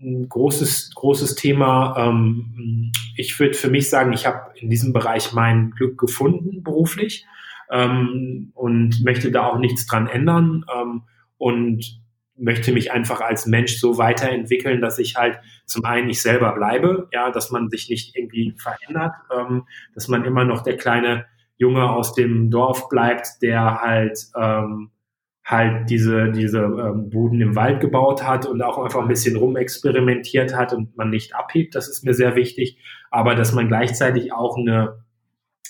ein 0.00 0.28
großes, 0.30 0.92
großes 0.94 1.34
Thema. 1.34 1.94
Ähm, 1.98 2.90
ich 3.16 3.38
würde 3.38 3.52
für 3.52 3.68
mich 3.68 3.90
sagen, 3.90 4.14
ich 4.14 4.26
habe 4.26 4.58
in 4.58 4.70
diesem 4.70 4.94
Bereich 4.94 5.34
mein 5.34 5.72
Glück 5.72 5.98
gefunden 5.98 6.62
beruflich 6.62 7.26
ähm, 7.70 8.50
und 8.54 9.04
möchte 9.04 9.30
da 9.30 9.46
auch 9.46 9.58
nichts 9.58 9.86
dran 9.86 10.06
ändern 10.06 10.64
ähm, 10.74 11.02
und 11.36 12.00
möchte 12.38 12.72
mich 12.72 12.92
einfach 12.92 13.20
als 13.20 13.46
Mensch 13.46 13.78
so 13.78 13.98
weiterentwickeln, 13.98 14.80
dass 14.80 14.98
ich 14.98 15.16
halt 15.16 15.38
zum 15.66 15.84
einen 15.84 16.08
ich 16.08 16.22
selber 16.22 16.52
bleibe, 16.52 17.08
ja, 17.12 17.30
dass 17.30 17.50
man 17.50 17.68
sich 17.68 17.88
nicht 17.88 18.16
irgendwie 18.16 18.54
verändert, 18.56 19.14
ähm, 19.36 19.66
dass 19.94 20.08
man 20.08 20.24
immer 20.24 20.44
noch 20.44 20.62
der 20.62 20.76
kleine 20.76 21.26
Junge 21.56 21.90
aus 21.90 22.14
dem 22.14 22.50
Dorf 22.50 22.88
bleibt, 22.88 23.42
der 23.42 23.80
halt 23.80 24.18
ähm, 24.36 24.90
halt 25.44 25.90
diese 25.90 26.30
diese 26.30 26.58
ähm, 26.58 27.10
Buden 27.10 27.40
im 27.40 27.56
Wald 27.56 27.80
gebaut 27.80 28.22
hat 28.22 28.46
und 28.46 28.62
auch 28.62 28.78
einfach 28.78 29.00
ein 29.00 29.08
bisschen 29.08 29.36
rumexperimentiert 29.36 30.54
hat 30.54 30.72
und 30.72 30.96
man 30.96 31.10
nicht 31.10 31.34
abhebt, 31.34 31.74
das 31.74 31.88
ist 31.88 32.04
mir 32.04 32.14
sehr 32.14 32.36
wichtig, 32.36 32.78
aber 33.10 33.34
dass 33.34 33.52
man 33.52 33.68
gleichzeitig 33.68 34.32
auch 34.32 34.56
eine 34.56 35.04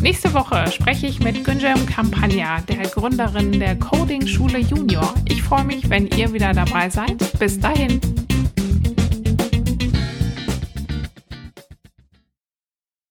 Nächste 0.00 0.34
Woche 0.34 0.70
spreche 0.70 1.06
ich 1.06 1.20
mit 1.20 1.44
Günjem 1.44 1.86
Campagna, 1.86 2.60
der 2.60 2.86
Gründerin 2.88 3.58
der 3.58 3.76
Coding 3.76 4.26
Schule 4.26 4.58
Junior. 4.58 5.14
Ich 5.28 5.42
freue 5.42 5.64
mich, 5.64 5.88
wenn 5.88 6.06
ihr 6.08 6.32
wieder 6.32 6.52
dabei 6.52 6.90
seid. 6.90 7.16
Bis 7.38 7.58
dahin. 7.58 8.00